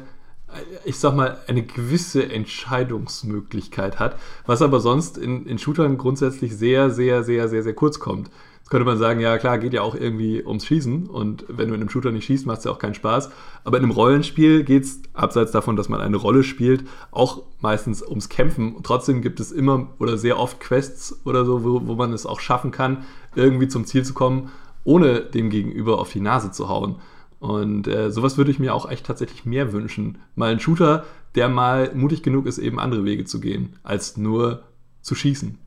ich 0.85 0.99
sag 0.99 1.15
mal, 1.15 1.37
eine 1.47 1.63
gewisse 1.63 2.29
Entscheidungsmöglichkeit 2.29 3.99
hat, 3.99 4.17
was 4.45 4.61
aber 4.61 4.79
sonst 4.79 5.17
in, 5.17 5.45
in 5.45 5.57
Shootern 5.57 5.97
grundsätzlich 5.97 6.55
sehr, 6.55 6.89
sehr, 6.89 7.23
sehr, 7.23 7.49
sehr, 7.49 7.63
sehr 7.63 7.73
kurz 7.73 7.99
kommt. 7.99 8.29
Jetzt 8.65 8.71
könnte 8.71 8.85
man 8.85 8.97
sagen, 8.97 9.19
ja 9.19 9.37
klar, 9.37 9.59
geht 9.59 9.73
ja 9.73 9.83
auch 9.83 9.93
irgendwie 9.93 10.43
ums 10.43 10.65
Schießen 10.65 11.05
und 11.05 11.45
wenn 11.47 11.67
du 11.67 11.75
in 11.75 11.81
einem 11.81 11.89
Shooter 11.91 12.11
nicht 12.11 12.25
schießt, 12.25 12.47
macht 12.47 12.57
es 12.57 12.63
ja 12.63 12.71
auch 12.71 12.79
keinen 12.79 12.95
Spaß. 12.95 13.29
Aber 13.63 13.77
in 13.77 13.83
einem 13.83 13.91
Rollenspiel 13.91 14.63
geht 14.63 14.85
es, 14.85 15.03
abseits 15.13 15.51
davon, 15.51 15.75
dass 15.75 15.87
man 15.87 16.01
eine 16.01 16.17
Rolle 16.17 16.41
spielt, 16.43 16.83
auch 17.11 17.43
meistens 17.61 18.01
ums 18.01 18.27
Kämpfen. 18.27 18.77
trotzdem 18.81 19.21
gibt 19.21 19.39
es 19.39 19.51
immer 19.51 19.89
oder 19.99 20.17
sehr 20.17 20.39
oft 20.39 20.59
Quests 20.59 21.21
oder 21.25 21.45
so, 21.45 21.63
wo, 21.63 21.85
wo 21.85 21.93
man 21.93 22.11
es 22.11 22.25
auch 22.25 22.39
schaffen 22.39 22.71
kann, 22.71 23.05
irgendwie 23.35 23.67
zum 23.67 23.85
Ziel 23.85 24.03
zu 24.03 24.15
kommen, 24.15 24.49
ohne 24.83 25.19
dem 25.19 25.51
Gegenüber 25.51 25.99
auf 25.99 26.11
die 26.11 26.19
Nase 26.19 26.49
zu 26.49 26.67
hauen. 26.67 26.95
Und 27.37 27.87
äh, 27.87 28.09
sowas 28.09 28.35
würde 28.35 28.49
ich 28.49 28.57
mir 28.57 28.73
auch 28.73 28.89
echt 28.89 29.05
tatsächlich 29.05 29.45
mehr 29.45 29.73
wünschen. 29.73 30.17
Mal 30.33 30.51
ein 30.51 30.59
Shooter, 30.59 31.05
der 31.35 31.49
mal 31.49 31.93
mutig 31.93 32.23
genug 32.23 32.47
ist, 32.47 32.57
eben 32.57 32.79
andere 32.79 33.05
Wege 33.05 33.25
zu 33.25 33.39
gehen, 33.39 33.75
als 33.83 34.17
nur 34.17 34.63
zu 35.03 35.13
schießen. 35.13 35.59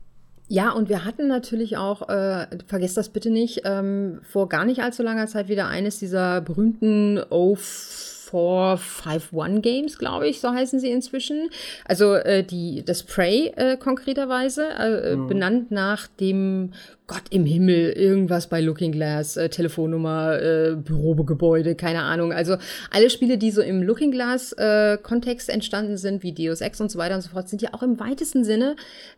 Ja, 0.51 0.71
und 0.71 0.89
wir 0.89 1.05
hatten 1.05 1.27
natürlich 1.27 1.77
auch, 1.77 2.09
äh, 2.09 2.47
vergesst 2.65 2.97
das 2.97 3.09
bitte 3.09 3.29
nicht, 3.29 3.61
ähm, 3.65 4.19
vor 4.23 4.49
gar 4.49 4.65
nicht 4.65 4.81
allzu 4.81 5.03
langer 5.03 5.27
Zeit 5.27 5.47
wieder 5.47 5.67
eines 5.67 5.99
dieser 5.99 6.41
berühmten 6.41 7.19
Oath 7.29 7.59
451 8.29 9.61
Games, 9.61 9.97
glaube 9.97 10.27
ich, 10.27 10.39
so 10.39 10.49
heißen 10.49 10.79
sie 10.79 10.91
inzwischen. 10.91 11.49
Also 11.85 12.15
äh, 12.15 12.43
die, 12.43 12.83
das 12.85 13.03
Prey 13.03 13.51
äh, 13.55 13.77
konkreterweise, 13.77 14.69
äh, 14.69 15.15
mhm. 15.15 15.27
benannt 15.27 15.71
nach 15.71 16.07
dem 16.07 16.71
Gott 17.09 17.23
im 17.31 17.43
Himmel, 17.43 17.91
irgendwas 17.93 18.47
bei 18.47 18.61
Looking 18.61 18.91
Glass, 18.91 19.35
äh, 19.35 19.49
Telefonnummer, 19.49 20.39
äh, 20.39 20.75
Bürogebäude, 20.75 21.73
keine 21.73 22.03
Ahnung. 22.03 22.31
Also 22.31 22.57
alle 22.91 23.09
Spiele, 23.09 23.39
die 23.39 23.49
so 23.49 23.61
im 23.61 23.81
Looking 23.81 24.11
Glass 24.11 24.53
äh, 24.53 24.97
Kontext 25.01 25.49
entstanden 25.49 25.97
sind, 25.97 26.21
wie 26.21 26.33
Deus 26.33 26.61
Ex 26.61 26.79
und 26.79 26.91
so 26.91 26.99
weiter 26.99 27.15
und 27.15 27.21
so 27.21 27.29
fort, 27.29 27.49
sind 27.49 27.63
ja 27.63 27.69
auch 27.73 27.81
im 27.81 27.99
weitesten 27.99 28.43
Sinne, 28.43 28.75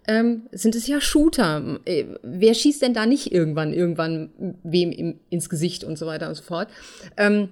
ähm, 0.08 0.44
sind 0.54 0.74
es 0.76 0.88
ja 0.88 1.02
Shooter. 1.02 1.80
Äh, 1.84 2.06
wer 2.24 2.54
schießt 2.54 2.82
denn 2.82 2.94
da 2.94 3.06
nicht 3.06 3.34
irgendwann, 3.34 3.74
irgendwann 3.74 4.30
wem 4.64 4.92
im, 4.94 5.20
ins 5.30 5.50
Gesicht 5.50 5.84
und 5.84 5.98
so 5.98 6.06
weiter 6.06 6.30
und 6.30 6.36
so 6.36 6.44
fort? 6.44 6.70
Ähm, 7.18 7.50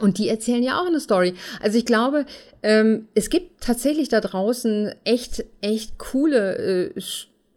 und 0.00 0.18
die 0.18 0.28
erzählen 0.28 0.62
ja 0.62 0.80
auch 0.80 0.86
eine 0.86 1.00
Story. 1.00 1.34
Also 1.60 1.78
ich 1.78 1.86
glaube, 1.86 2.26
ähm, 2.62 3.08
es 3.14 3.30
gibt 3.30 3.62
tatsächlich 3.62 4.08
da 4.08 4.20
draußen 4.20 4.94
echt, 5.04 5.44
echt 5.60 5.98
coole 5.98 6.92
äh, 6.94 7.00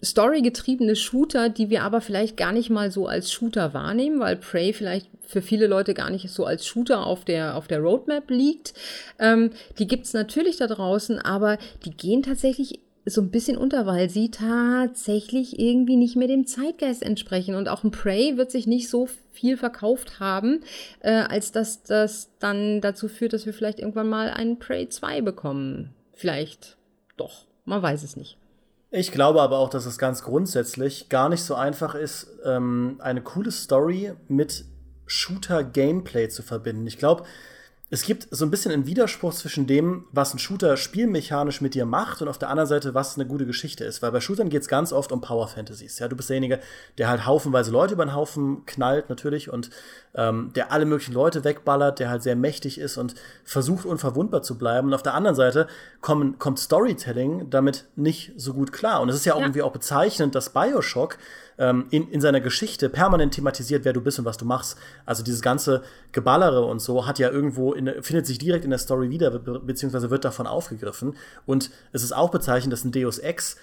storygetriebene 0.04 0.96
Shooter, 0.96 1.50
die 1.50 1.70
wir 1.70 1.84
aber 1.84 2.02
vielleicht 2.02 2.38
gar 2.38 2.52
nicht 2.52 2.70
mal 2.70 2.92
so 2.92 3.08
als 3.08 3.32
Shooter 3.32 3.74
wahrnehmen, 3.74 4.20
weil 4.20 4.36
Prey 4.36 4.74
vielleicht 4.74 5.08
für 5.28 5.42
viele 5.42 5.68
Leute 5.68 5.94
gar 5.94 6.10
nicht 6.10 6.30
so 6.30 6.46
als 6.46 6.66
Shooter 6.66 7.06
auf 7.06 7.24
der, 7.24 7.56
auf 7.56 7.68
der 7.68 7.80
Roadmap 7.80 8.30
liegt. 8.30 8.74
Ähm, 9.20 9.52
die 9.78 9.88
gibt's 9.88 10.14
natürlich 10.14 10.58
da 10.58 10.68
draußen, 10.68 11.20
aber 11.20 11.58
die 11.86 11.92
gehen 11.92 12.24
tatsächlich 12.24 12.80
so 13.06 13.22
ein 13.22 13.32
bisschen 13.32 13.58
unter, 13.58 13.86
weil 13.86 14.10
sie 14.10 14.30
tatsächlich 14.30 15.60
irgendwie 15.60 15.96
nicht 15.96 16.16
mehr 16.16 16.28
dem 16.28 16.46
Zeitgeist 16.46 17.02
entsprechen. 17.02 17.56
Und 17.56 17.68
auch 17.68 17.84
ein 17.84 17.92
Prey 17.92 18.38
wird 18.38 18.52
sich 18.52 18.68
nicht 18.68 18.90
so 18.90 19.08
viel 19.32 19.58
verkauft 19.58 20.20
haben, 20.20 20.62
äh, 21.00 21.12
als 21.12 21.52
dass 21.52 21.84
das 21.84 22.30
dann 22.40 22.82
dazu 22.82 23.08
führt, 23.08 23.34
dass 23.34 23.46
wir 23.46 23.54
vielleicht 23.54 23.80
irgendwann 23.80 24.10
mal 24.10 24.30
einen 24.30 24.60
Prey 24.60 24.88
2 24.88 25.22
bekommen. 25.22 25.94
Vielleicht 26.14 26.78
doch, 27.18 27.46
man 27.66 27.82
weiß 27.82 28.04
es 28.04 28.16
nicht. 28.16 28.38
Ich 28.92 29.12
glaube 29.12 29.42
aber 29.42 29.58
auch, 29.58 29.70
dass 29.70 29.86
es 29.86 29.98
ganz 29.98 30.22
grundsätzlich 30.22 31.08
gar 31.08 31.30
nicht 31.30 31.44
so 31.44 31.56
einfach 31.56 31.96
ist, 31.96 32.28
ähm, 32.44 32.98
eine 33.00 33.22
coole 33.22 33.52
Story 33.52 34.14
mit 34.28 34.66
Shooter-Gameplay 35.06 36.28
zu 36.30 36.44
verbinden. 36.44 36.86
Ich 36.88 36.98
glaube, 36.98 37.24
es 37.94 38.04
gibt 38.04 38.30
so 38.32 38.46
ein 38.46 38.52
bisschen 38.52 38.72
einen 38.72 38.86
Widerspruch 38.86 39.34
zwischen 39.34 39.68
dem, 39.68 40.06
was 40.14 40.34
ein 40.34 40.40
Shooter 40.40 40.78
spielmechanisch 40.78 41.60
mit 41.60 41.76
dir 41.76 41.86
macht 41.86 42.22
und 42.22 42.30
auf 42.30 42.38
der 42.38 42.50
anderen 42.50 42.70
Seite, 42.70 42.94
was 42.94 43.16
eine 43.16 43.28
gute 43.28 43.46
Geschichte 43.46 43.84
ist. 43.84 44.02
Weil 44.02 44.14
bei 44.14 44.22
Shootern 44.22 44.48
geht 44.48 44.62
es 44.62 44.70
ganz 44.70 44.94
oft 44.94 45.12
um 45.12 45.20
Power 45.20 45.50
Fantasies. 45.50 46.00
Ja, 46.00 46.08
du 46.08 46.16
bist 46.16 46.30
derjenige, 46.30 46.62
der 46.98 47.10
halt 47.10 47.26
haufenweise 47.26 47.70
Leute 47.70 47.96
über 47.96 48.06
den 48.06 48.16
Haufen 48.16 48.66
knallt 48.66 49.10
natürlich 49.10 49.52
und 49.52 49.72
ähm, 50.16 50.54
der 50.56 50.72
alle 50.72 50.86
möglichen 50.86 51.14
Leute 51.14 51.44
wegballert, 51.44 52.00
der 52.00 52.10
halt 52.10 52.24
sehr 52.24 52.38
mächtig 52.38 52.80
ist 52.80 52.96
und 52.96 53.14
versucht 53.44 53.86
unverwundbar 53.86 54.42
zu 54.42 54.58
bleiben. 54.58 54.88
Und 54.88 54.94
auf 54.94 55.04
der 55.04 55.14
anderen 55.14 55.36
Seite 55.36 55.68
kommen, 56.00 56.40
kommt 56.40 56.60
Storytelling 56.60 57.50
damit 57.50 57.88
nicht 57.98 58.32
so 58.38 58.54
gut 58.54 58.72
klar. 58.72 59.02
Und 59.02 59.10
es 59.10 59.16
ist 59.18 59.26
ja, 59.26 59.36
ja. 59.36 59.42
irgendwie 59.42 59.64
auch 59.64 59.74
bezeichnend, 59.74 60.34
dass 60.34 60.54
Bioshock 60.54 61.18
ähm, 61.62 61.86
in, 61.92 62.10
in 62.10 62.20
seiner 62.22 62.42
Geschichte 62.42 62.90
permanent 62.90 63.36
thematisiert, 63.36 63.86
wer 63.86 63.94
du 63.94 64.02
bist 64.02 64.18
und 64.18 64.26
was 64.26 64.38
du 64.38 64.46
machst. 64.46 64.78
Also 65.06 65.24
dieses 65.24 65.44
ganze 65.44 65.84
Geballere 66.12 66.66
und 66.66 66.82
so 66.82 67.06
hat 67.06 67.20
ja 67.20 67.30
irgendwo, 67.30 67.74
in, 67.74 68.02
findet 68.02 68.26
sich 68.26 68.40
direkt 68.40 68.66
in 68.66 68.72
der 68.72 68.80
Story 68.80 69.12
wieder, 69.12 69.30
beziehungsweise 69.30 70.10
wird 70.10 70.26
davon 70.26 70.48
aufgegriffen. 70.48 71.16
Und 71.46 71.70
es 71.92 72.04
ist 72.04 72.14
auch 72.14 72.32
bezeichnend, 72.32 72.74
dass 72.74 72.84
ein 72.84 72.92
Deus 72.92 73.20
Ex 73.20 73.58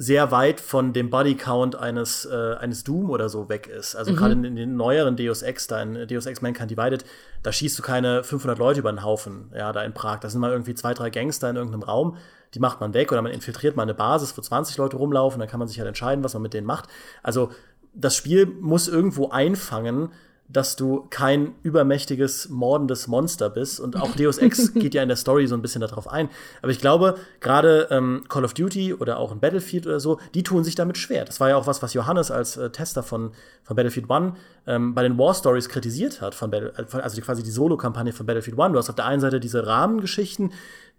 sehr 0.00 0.30
weit 0.30 0.60
von 0.60 0.92
dem 0.92 1.10
Bodycount 1.10 1.74
eines, 1.74 2.24
äh, 2.24 2.54
eines 2.54 2.84
Doom 2.84 3.10
oder 3.10 3.28
so 3.28 3.48
weg 3.48 3.66
ist. 3.66 3.96
Also 3.96 4.12
mhm. 4.12 4.16
gerade 4.16 4.32
in, 4.34 4.44
in, 4.44 4.54
den 4.54 4.76
neueren 4.76 5.16
Deus 5.16 5.42
Ex, 5.42 5.66
da 5.66 5.82
in 5.82 6.06
Deus 6.06 6.26
Ex 6.26 6.40
Mankind 6.40 6.70
Divided, 6.70 7.04
da 7.42 7.50
schießt 7.50 7.76
du 7.76 7.82
keine 7.82 8.22
500 8.22 8.60
Leute 8.60 8.78
über 8.78 8.92
den 8.92 9.02
Haufen, 9.02 9.50
ja, 9.52 9.72
da 9.72 9.82
in 9.82 9.94
Prag. 9.94 10.20
Da 10.20 10.30
sind 10.30 10.40
mal 10.40 10.52
irgendwie 10.52 10.74
zwei, 10.74 10.94
drei 10.94 11.10
Gangster 11.10 11.50
in 11.50 11.56
irgendeinem 11.56 11.82
Raum, 11.82 12.16
die 12.54 12.60
macht 12.60 12.80
man 12.80 12.94
weg 12.94 13.10
oder 13.10 13.22
man 13.22 13.32
infiltriert 13.32 13.74
mal 13.74 13.82
eine 13.82 13.94
Basis, 13.94 14.38
wo 14.38 14.40
20 14.40 14.76
Leute 14.76 14.96
rumlaufen, 14.96 15.40
dann 15.40 15.48
kann 15.48 15.58
man 15.58 15.66
sich 15.66 15.80
halt 15.80 15.88
entscheiden, 15.88 16.22
was 16.22 16.32
man 16.32 16.42
mit 16.42 16.54
denen 16.54 16.66
macht. 16.66 16.88
Also 17.24 17.50
das 17.92 18.14
Spiel 18.14 18.46
muss 18.46 18.86
irgendwo 18.86 19.30
einfangen, 19.30 20.12
dass 20.48 20.76
du 20.76 21.06
kein 21.10 21.54
übermächtiges, 21.62 22.48
mordendes 22.48 23.06
Monster 23.06 23.50
bist. 23.50 23.80
Und 23.80 24.00
auch 24.00 24.16
Deus 24.16 24.38
Ex 24.38 24.72
geht 24.74 24.94
ja 24.94 25.02
in 25.02 25.08
der 25.08 25.16
Story 25.16 25.46
so 25.46 25.54
ein 25.54 25.60
bisschen 25.60 25.82
darauf 25.82 26.08
ein. 26.10 26.30
Aber 26.62 26.72
ich 26.72 26.80
glaube, 26.80 27.16
gerade 27.40 27.88
ähm, 27.90 28.24
Call 28.28 28.44
of 28.44 28.54
Duty 28.54 28.94
oder 28.94 29.18
auch 29.18 29.30
ein 29.30 29.40
Battlefield 29.40 29.86
oder 29.86 30.00
so, 30.00 30.18
die 30.34 30.42
tun 30.42 30.64
sich 30.64 30.74
damit 30.74 30.96
schwer. 30.96 31.26
Das 31.26 31.38
war 31.38 31.50
ja 31.50 31.56
auch 31.56 31.66
was, 31.66 31.82
was 31.82 31.92
Johannes 31.92 32.30
als 32.30 32.56
äh, 32.56 32.70
Tester 32.70 33.02
von, 33.02 33.32
von 33.62 33.76
Battlefield 33.76 34.08
One 34.08 34.34
ähm, 34.66 34.94
bei 34.94 35.02
den 35.02 35.18
War 35.18 35.34
Stories 35.34 35.68
kritisiert 35.68 36.22
hat, 36.22 36.34
von 36.34 36.50
Battle, 36.50 36.72
äh, 36.76 36.96
also 36.96 37.16
die, 37.16 37.22
quasi 37.22 37.42
die 37.42 37.50
Solo-Kampagne 37.50 38.14
von 38.14 38.24
Battlefield 38.24 38.58
One. 38.58 38.72
Du 38.72 38.78
hast 38.78 38.88
auf 38.88 38.96
der 38.96 39.04
einen 39.04 39.20
Seite 39.20 39.40
diese 39.40 39.66
Rahmengeschichten, 39.66 40.52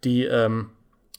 die 0.03 0.25
ähm, 0.25 0.69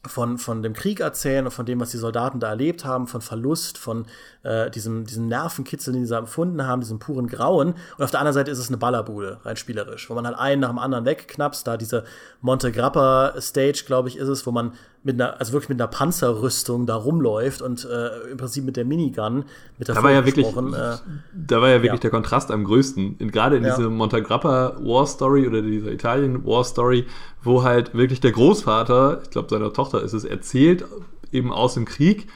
von, 0.07 0.39
von 0.39 0.63
dem 0.63 0.73
Krieg 0.73 1.01
erzählen 1.01 1.45
und 1.45 1.51
von 1.51 1.67
dem, 1.67 1.79
was 1.79 1.91
die 1.91 1.99
Soldaten 1.99 2.41
da 2.41 2.49
erlebt 2.49 2.87
haben, 2.87 3.07
von 3.07 3.21
Verlust, 3.21 3.77
von 3.77 4.07
äh, 4.43 4.71
diesem, 4.71 5.05
diesem 5.05 5.29
Nervenkitzel, 5.29 5.93
den 5.93 6.07
sie 6.07 6.17
empfunden 6.17 6.67
haben, 6.67 6.81
diesem 6.81 6.99
puren 6.99 7.27
Grauen. 7.27 7.75
Und 7.99 8.05
auf 8.05 8.11
der 8.11 8.21
anderen 8.21 8.35
Seite 8.35 8.51
ist 8.51 8.59
es 8.59 8.69
eine 8.69 8.79
Ballerbude, 8.79 9.41
rein 9.45 9.57
spielerisch, 9.57 10.09
wo 10.09 10.15
man 10.15 10.27
halt 10.27 10.39
einen 10.39 10.63
nach 10.63 10.71
dem 10.71 10.79
anderen 10.79 11.05
wegknapst. 11.05 11.67
Da 11.67 11.77
diese 11.77 12.05
Monte 12.41 12.73
Grappa 12.73 13.35
Stage, 13.39 13.85
glaube 13.87 14.09
ich, 14.09 14.17
ist 14.17 14.29
es, 14.29 14.47
wo 14.47 14.53
man 14.53 14.73
mit 15.03 15.21
einer, 15.21 15.39
also 15.39 15.53
wirklich 15.53 15.71
mit 15.71 15.81
einer 15.81 15.89
Panzerrüstung 15.89 16.87
da 16.87 16.95
rumläuft 16.95 17.63
und 17.63 17.87
äh, 17.87 18.31
im 18.31 18.37
Prinzip 18.37 18.65
mit 18.65 18.77
der 18.77 18.85
Minigun, 18.85 19.45
mit 19.79 19.89
der 19.89 19.95
da 19.95 20.03
war 20.03 20.13
ja 20.13 20.27
wirklich, 20.27 20.47
äh, 20.47 20.97
Da 21.35 21.63
war 21.63 21.69
ja 21.69 21.77
wirklich 21.77 21.93
ja. 21.93 21.99
der 21.99 22.11
Kontrast 22.11 22.51
am 22.51 22.65
größten. 22.65 23.17
Gerade 23.31 23.57
in 23.57 23.65
ja. 23.65 23.77
diese 23.77 23.89
Montagrappa 23.89 24.77
War 24.81 25.07
Story 25.07 25.47
oder 25.47 25.63
dieser 25.63 25.91
Italien 25.91 26.45
War 26.45 26.65
Story, 26.65 27.07
wo 27.43 27.63
halt 27.63 27.95
wirklich 27.95 28.21
der 28.21 28.33
Großvater, 28.33 29.21
ich 29.23 29.31
glaube 29.31 29.49
seiner 29.49 29.73
Tochter 29.73 30.03
ist 30.03 30.13
es, 30.13 30.25
erzählt 30.25 30.85
eben 31.33 31.53
aus 31.53 31.75
dem 31.75 31.85
Krieg 31.85 32.29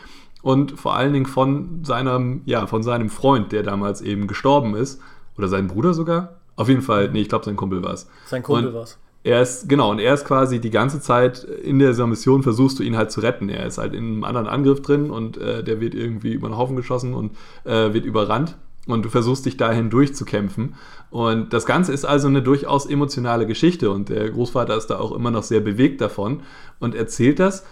und 0.43 0.79
vor 0.79 0.95
allen 0.95 1.13
Dingen 1.13 1.27
von 1.27 1.85
seinem, 1.85 2.43
ja, 2.45 2.67
von 2.67 2.83
seinem 2.83 3.09
Freund, 3.09 3.53
der 3.53 3.63
damals 3.63 4.03
eben 4.03 4.27
gestorben 4.27 4.77
ist. 4.77 5.01
Oder 5.39 5.49
sein 5.49 5.69
Bruder 5.69 5.95
sogar. 5.95 6.37
Auf 6.55 6.69
jeden 6.69 6.83
Fall, 6.83 7.11
nee, 7.11 7.23
ich 7.23 7.29
glaube, 7.29 7.47
sein 7.47 7.57
Kumpel 7.57 7.83
war 7.83 7.95
es. 7.95 8.09
Sein 8.27 8.43
Kumpel 8.43 8.73
war 8.75 8.83
es. 8.83 8.99
Er 9.25 9.41
ist, 9.41 9.71
genau, 9.71 9.91
und 9.91 10.01
er 10.01 10.13
ist 10.13 10.27
quasi 10.27 10.61
die 10.61 10.69
ganze 10.69 11.01
Zeit 11.01 11.43
in 11.45 11.79
dieser 11.79 12.07
Mission 12.07 12.43
versuchst 12.43 12.79
du 12.79 12.83
ihn 12.83 12.95
halt 12.95 13.11
zu 13.11 13.21
retten. 13.21 13.49
Er 13.49 13.65
ist 13.65 13.79
halt 13.79 13.95
in 13.95 14.05
einem 14.05 14.25
anderen 14.25 14.47
Angriff 14.47 14.83
drin 14.83 15.11
und 15.11 15.39
äh, 15.39 15.65
der 15.65 15.81
wird 15.81 15.95
irgendwie 15.95 16.35
über 16.35 16.47
den 16.47 16.59
Haufen 16.59 16.77
geschossen 16.77 17.15
und 17.15 17.33
äh, 17.65 17.95
wird 17.95 18.05
überrannt. 18.05 18.57
Und 18.87 19.05
du 19.05 19.09
versuchst 19.09 19.47
dich 19.47 19.57
dahin 19.57 19.89
durchzukämpfen. 19.89 20.75
Und 21.11 21.53
das 21.53 21.65
Ganze 21.65 21.93
ist 21.93 22.05
also 22.05 22.29
eine 22.29 22.43
durchaus 22.43 22.87
emotionale 22.87 23.47
Geschichte. 23.47 23.91
Und 23.91 24.11
der 24.11 24.31
Großvater 24.31 24.77
ist 24.77 24.89
da 24.89 24.99
auch 24.99 25.13
immer 25.13 25.31
noch 25.31 25.43
sehr 25.43 25.61
bewegt 25.61 26.01
davon 26.01 26.43
und 26.81 26.95
erzählt 26.95 27.39
das. 27.39 27.65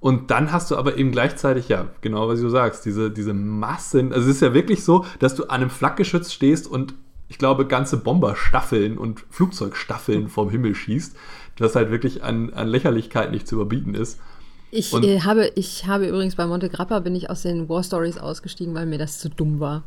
Und 0.00 0.30
dann 0.30 0.52
hast 0.52 0.70
du 0.70 0.76
aber 0.76 0.98
eben 0.98 1.12
gleichzeitig, 1.12 1.68
ja, 1.68 1.86
genau 2.00 2.28
was 2.28 2.40
du 2.40 2.48
sagst, 2.48 2.84
diese, 2.84 3.10
diese 3.10 3.32
Massen. 3.32 4.12
Also 4.12 4.28
es 4.28 4.36
ist 4.36 4.42
ja 4.42 4.54
wirklich 4.54 4.84
so, 4.84 5.04
dass 5.20 5.34
du 5.34 5.44
an 5.44 5.62
einem 5.62 5.70
Flakgeschütz 5.70 6.32
stehst 6.32 6.66
und 6.66 6.94
ich 7.28 7.38
glaube, 7.38 7.66
ganze 7.66 7.96
Bomberstaffeln 7.96 8.98
und 8.98 9.24
Flugzeugstaffeln 9.30 10.28
vom 10.28 10.50
Himmel 10.50 10.74
schießt, 10.74 11.16
das 11.58 11.74
halt 11.74 11.90
wirklich 11.90 12.22
an, 12.22 12.52
an 12.52 12.68
Lächerlichkeit 12.68 13.32
nicht 13.32 13.48
zu 13.48 13.56
überbieten 13.56 13.94
ist. 13.94 14.20
Ich, 14.70 14.92
äh, 14.92 15.20
habe, 15.20 15.50
ich 15.54 15.86
habe 15.86 16.06
übrigens 16.06 16.36
bei 16.36 16.46
Monte 16.46 16.68
Grappa 16.68 17.00
bin 17.00 17.14
ich 17.14 17.30
aus 17.30 17.42
den 17.42 17.68
War 17.68 17.82
Stories 17.82 18.18
ausgestiegen, 18.18 18.74
weil 18.74 18.86
mir 18.86 18.98
das 18.98 19.18
zu 19.18 19.28
dumm 19.28 19.60
war. 19.60 19.84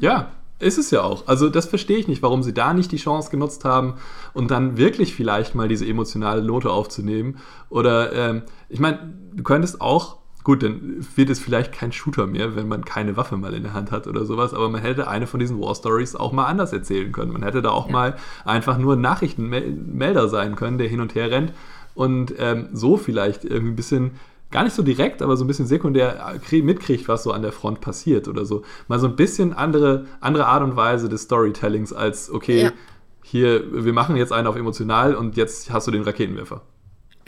Ja, 0.00 0.30
ist 0.60 0.78
es 0.78 0.90
ja 0.90 1.02
auch. 1.02 1.26
Also 1.26 1.48
das 1.48 1.66
verstehe 1.66 1.98
ich 1.98 2.08
nicht, 2.08 2.22
warum 2.22 2.42
sie 2.42 2.52
da 2.52 2.74
nicht 2.74 2.92
die 2.92 2.96
Chance 2.96 3.30
genutzt 3.30 3.64
haben 3.64 3.94
und 4.32 4.50
dann 4.50 4.76
wirklich 4.76 5.14
vielleicht 5.14 5.54
mal 5.54 5.68
diese 5.68 5.86
emotionale 5.86 6.42
Note 6.42 6.70
aufzunehmen. 6.70 7.38
Oder 7.68 8.12
ähm, 8.12 8.42
ich 8.68 8.80
meine, 8.80 9.14
du 9.34 9.42
könntest 9.42 9.80
auch 9.80 10.18
Gut, 10.48 10.62
dann 10.62 11.06
wird 11.14 11.28
es 11.28 11.40
vielleicht 11.40 11.72
kein 11.72 11.92
Shooter 11.92 12.26
mehr, 12.26 12.56
wenn 12.56 12.68
man 12.68 12.82
keine 12.82 13.18
Waffe 13.18 13.36
mal 13.36 13.52
in 13.52 13.64
der 13.64 13.74
Hand 13.74 13.90
hat 13.90 14.06
oder 14.06 14.24
sowas, 14.24 14.54
aber 14.54 14.70
man 14.70 14.80
hätte 14.80 15.06
eine 15.06 15.26
von 15.26 15.40
diesen 15.40 15.60
War 15.60 15.74
Stories 15.74 16.16
auch 16.16 16.32
mal 16.32 16.46
anders 16.46 16.72
erzählen 16.72 17.12
können. 17.12 17.32
Man 17.32 17.42
hätte 17.42 17.60
da 17.60 17.68
auch 17.68 17.88
ja. 17.88 17.92
mal 17.92 18.16
einfach 18.46 18.78
nur 18.78 18.96
Nachrichtenmelder 18.96 20.26
sein 20.28 20.56
können, 20.56 20.78
der 20.78 20.88
hin 20.88 21.02
und 21.02 21.14
her 21.14 21.30
rennt 21.30 21.52
und 21.94 22.32
ähm, 22.38 22.68
so 22.72 22.96
vielleicht 22.96 23.44
irgendwie 23.44 23.72
ein 23.72 23.76
bisschen 23.76 24.12
gar 24.50 24.64
nicht 24.64 24.74
so 24.74 24.82
direkt, 24.82 25.22
aber 25.22 25.36
so 25.36 25.44
ein 25.44 25.46
bisschen 25.46 25.66
sekundär 25.66 26.38
mitkriegt, 26.50 27.08
was 27.08 27.22
so 27.22 27.32
an 27.32 27.42
der 27.42 27.52
Front 27.52 27.80
passiert 27.80 28.28
oder 28.28 28.44
so. 28.44 28.62
Mal 28.88 28.98
so 28.98 29.06
ein 29.06 29.16
bisschen 29.16 29.52
andere, 29.52 30.06
andere 30.20 30.46
Art 30.46 30.62
und 30.62 30.76
Weise 30.76 31.08
des 31.08 31.22
Storytellings 31.22 31.92
als, 31.92 32.30
okay, 32.30 32.64
ja. 32.64 32.72
hier, 33.22 33.84
wir 33.84 33.92
machen 33.92 34.16
jetzt 34.16 34.32
einen 34.32 34.46
auf 34.46 34.56
emotional 34.56 35.14
und 35.14 35.36
jetzt 35.36 35.70
hast 35.70 35.86
du 35.86 35.90
den 35.90 36.02
Raketenwerfer. 36.02 36.62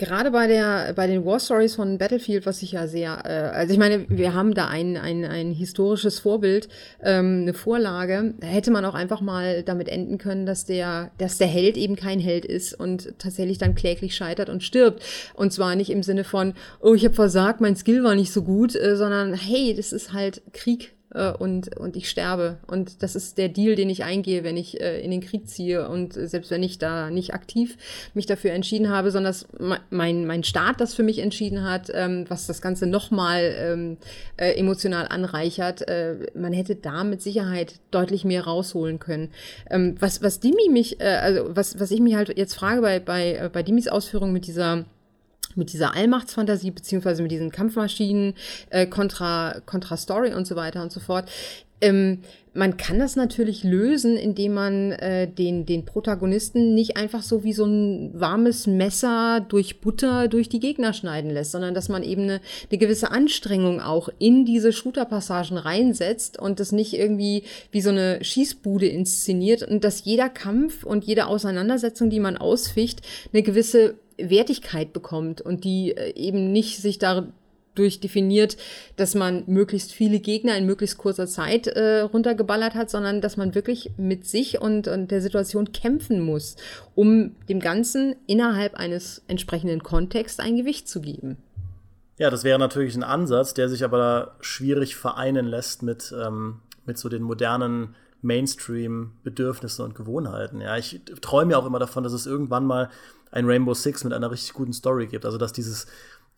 Gerade 0.01 0.31
bei 0.31 0.47
der, 0.47 0.93
bei 0.95 1.05
den 1.05 1.27
War 1.27 1.39
Stories 1.39 1.75
von 1.75 1.99
Battlefield, 1.99 2.47
was 2.47 2.63
ich 2.63 2.71
ja 2.71 2.87
sehr, 2.87 3.21
äh, 3.23 3.55
also 3.55 3.71
ich 3.71 3.77
meine, 3.77 4.09
wir 4.09 4.33
haben 4.33 4.55
da 4.55 4.67
ein, 4.67 4.97
ein, 4.97 5.23
ein 5.25 5.51
historisches 5.51 6.17
Vorbild, 6.17 6.69
ähm, 7.03 7.41
eine 7.43 7.53
Vorlage. 7.53 8.33
Da 8.39 8.47
hätte 8.47 8.71
man 8.71 8.83
auch 8.83 8.95
einfach 8.95 9.21
mal 9.21 9.61
damit 9.61 9.87
enden 9.87 10.17
können, 10.17 10.47
dass 10.47 10.65
der, 10.65 11.11
dass 11.19 11.37
der 11.37 11.45
Held 11.45 11.77
eben 11.77 11.95
kein 11.95 12.19
Held 12.19 12.45
ist 12.45 12.73
und 12.73 13.13
tatsächlich 13.19 13.59
dann 13.59 13.75
kläglich 13.75 14.15
scheitert 14.15 14.49
und 14.49 14.63
stirbt. 14.63 15.03
Und 15.35 15.53
zwar 15.53 15.75
nicht 15.75 15.91
im 15.91 16.01
Sinne 16.01 16.23
von, 16.23 16.55
oh, 16.79 16.95
ich 16.95 17.05
habe 17.05 17.13
versagt, 17.13 17.61
mein 17.61 17.75
Skill 17.75 18.03
war 18.03 18.15
nicht 18.15 18.33
so 18.33 18.41
gut, 18.41 18.75
äh, 18.75 18.95
sondern 18.97 19.35
hey, 19.35 19.75
das 19.75 19.93
ist 19.93 20.13
halt 20.13 20.41
Krieg 20.51 20.95
äh, 21.13 21.31
und, 21.31 21.77
und 21.77 21.95
ich 21.95 22.09
sterbe. 22.09 22.57
Und 22.67 23.03
das 23.03 23.15
ist 23.15 23.37
der 23.37 23.49
Deal, 23.49 23.75
den 23.75 23.89
ich 23.89 24.03
eingehe, 24.03 24.43
wenn 24.43 24.57
ich 24.57 24.79
äh, 24.79 25.01
in 25.01 25.11
den 25.11 25.21
Krieg 25.21 25.47
ziehe. 25.47 25.87
Und 25.87 26.13
selbst 26.13 26.51
wenn 26.51 26.63
ich 26.63 26.77
da 26.77 27.09
nicht 27.09 27.33
aktiv 27.33 27.77
mich 28.13 28.25
dafür 28.25 28.51
entschieden 28.51 28.89
habe, 28.89 29.11
sondern 29.11 29.31
dass 29.31 29.47
mein, 29.89 30.25
mein 30.25 30.43
Staat 30.43 30.81
das 30.81 30.93
für 30.93 31.03
mich 31.03 31.19
entschieden 31.19 31.63
hat, 31.63 31.91
ähm, 31.93 32.25
was 32.27 32.47
das 32.47 32.61
Ganze 32.61 32.87
nochmal 32.87 33.53
ähm, 33.57 33.97
äh, 34.37 34.53
emotional 34.53 35.07
anreichert, 35.07 35.87
äh, 35.87 36.15
man 36.33 36.53
hätte 36.53 36.75
da 36.75 37.03
mit 37.03 37.21
Sicherheit 37.21 37.75
deutlich 37.91 38.25
mehr 38.25 38.43
rausholen 38.43 38.99
können. 38.99 39.29
Ähm, 39.69 39.95
was, 39.99 40.21
was 40.21 40.39
Dimi 40.39 40.69
mich, 40.69 40.99
äh, 40.99 41.05
also 41.05 41.55
was, 41.55 41.79
was 41.79 41.91
ich 41.91 41.99
mich 41.99 42.15
halt 42.15 42.37
jetzt 42.37 42.55
frage 42.55 42.81
bei, 42.81 42.99
bei, 42.99 43.33
äh, 43.35 43.49
bei 43.51 43.63
Dimis 43.63 43.87
Ausführung 43.87 44.31
mit 44.31 44.47
dieser 44.47 44.85
mit 45.57 45.73
dieser 45.73 45.95
Allmachtsfantasie 45.95 46.71
beziehungsweise 46.71 47.21
mit 47.21 47.31
diesen 47.31 47.51
Kampfmaschinen 47.51 48.33
äh, 48.69 48.85
kontra, 48.85 49.61
kontra 49.65 49.97
Story 49.97 50.33
und 50.33 50.45
so 50.45 50.55
weiter 50.55 50.81
und 50.81 50.91
so 50.91 50.99
fort. 50.99 51.29
Ähm, 51.81 52.19
man 52.53 52.75
kann 52.75 52.99
das 52.99 53.15
natürlich 53.15 53.63
lösen, 53.63 54.17
indem 54.17 54.53
man 54.55 54.91
äh, 54.91 55.25
den, 55.27 55.65
den 55.65 55.85
Protagonisten 55.85 56.75
nicht 56.75 56.97
einfach 56.97 57.23
so 57.23 57.45
wie 57.45 57.53
so 57.53 57.63
ein 57.63 58.11
warmes 58.13 58.67
Messer 58.67 59.39
durch 59.39 59.79
Butter 59.79 60.27
durch 60.27 60.49
die 60.49 60.59
Gegner 60.59 60.91
schneiden 60.91 61.31
lässt, 61.31 61.51
sondern 61.51 61.73
dass 61.73 61.87
man 61.87 62.03
eben 62.03 62.23
eine, 62.23 62.41
eine 62.69 62.77
gewisse 62.77 63.11
Anstrengung 63.11 63.79
auch 63.79 64.09
in 64.19 64.43
diese 64.43 64.73
Shooter-Passagen 64.73 65.57
reinsetzt 65.57 66.37
und 66.37 66.59
das 66.59 66.73
nicht 66.73 66.93
irgendwie 66.93 67.43
wie 67.71 67.81
so 67.81 67.89
eine 67.89 68.21
Schießbude 68.21 68.87
inszeniert 68.87 69.63
und 69.63 69.85
dass 69.85 70.03
jeder 70.03 70.27
Kampf 70.27 70.83
und 70.83 71.05
jede 71.05 71.27
Auseinandersetzung, 71.27 72.09
die 72.09 72.19
man 72.19 72.35
ausficht, 72.35 73.01
eine 73.31 73.43
gewisse 73.43 73.95
Wertigkeit 74.29 74.93
bekommt 74.93 75.41
und 75.41 75.63
die 75.63 75.91
äh, 75.91 76.13
eben 76.15 76.51
nicht 76.51 76.81
sich 76.81 76.99
dadurch 76.99 77.99
definiert, 77.99 78.57
dass 78.95 79.15
man 79.15 79.43
möglichst 79.47 79.93
viele 79.93 80.19
Gegner 80.19 80.57
in 80.57 80.65
möglichst 80.65 80.97
kurzer 80.97 81.27
Zeit 81.27 81.67
äh, 81.67 82.01
runtergeballert 82.01 82.75
hat, 82.75 82.89
sondern 82.89 83.21
dass 83.21 83.37
man 83.37 83.55
wirklich 83.55 83.91
mit 83.97 84.25
sich 84.25 84.61
und, 84.61 84.87
und 84.87 85.11
der 85.11 85.21
Situation 85.21 85.71
kämpfen 85.71 86.21
muss, 86.21 86.55
um 86.95 87.35
dem 87.49 87.59
Ganzen 87.59 88.15
innerhalb 88.27 88.75
eines 88.75 89.23
entsprechenden 89.27 89.83
Kontexts 89.83 90.39
ein 90.39 90.57
Gewicht 90.57 90.87
zu 90.87 91.01
geben. 91.01 91.37
Ja, 92.17 92.29
das 92.29 92.43
wäre 92.43 92.59
natürlich 92.59 92.95
ein 92.95 93.03
Ansatz, 93.03 93.55
der 93.55 93.67
sich 93.67 93.83
aber 93.83 94.35
schwierig 94.41 94.95
vereinen 94.95 95.47
lässt 95.47 95.81
mit, 95.81 96.13
ähm, 96.15 96.59
mit 96.85 96.97
so 96.99 97.09
den 97.09 97.23
modernen 97.23 97.95
Mainstream-Bedürfnissen 98.21 99.83
und 99.83 99.95
Gewohnheiten. 99.95 100.61
Ja, 100.61 100.77
ich 100.77 101.01
träume 101.21 101.53
ja 101.53 101.57
auch 101.57 101.65
immer 101.65 101.79
davon, 101.79 102.03
dass 102.03 102.13
es 102.13 102.27
irgendwann 102.27 102.65
mal 102.65 102.89
ein 103.31 103.45
Rainbow 103.45 103.73
Six 103.73 104.03
mit 104.03 104.13
einer 104.13 104.31
richtig 104.31 104.53
guten 104.53 104.73
Story 104.73 105.07
gibt. 105.07 105.25
Also 105.25 105.37
dass 105.37 105.53
dieses, 105.53 105.87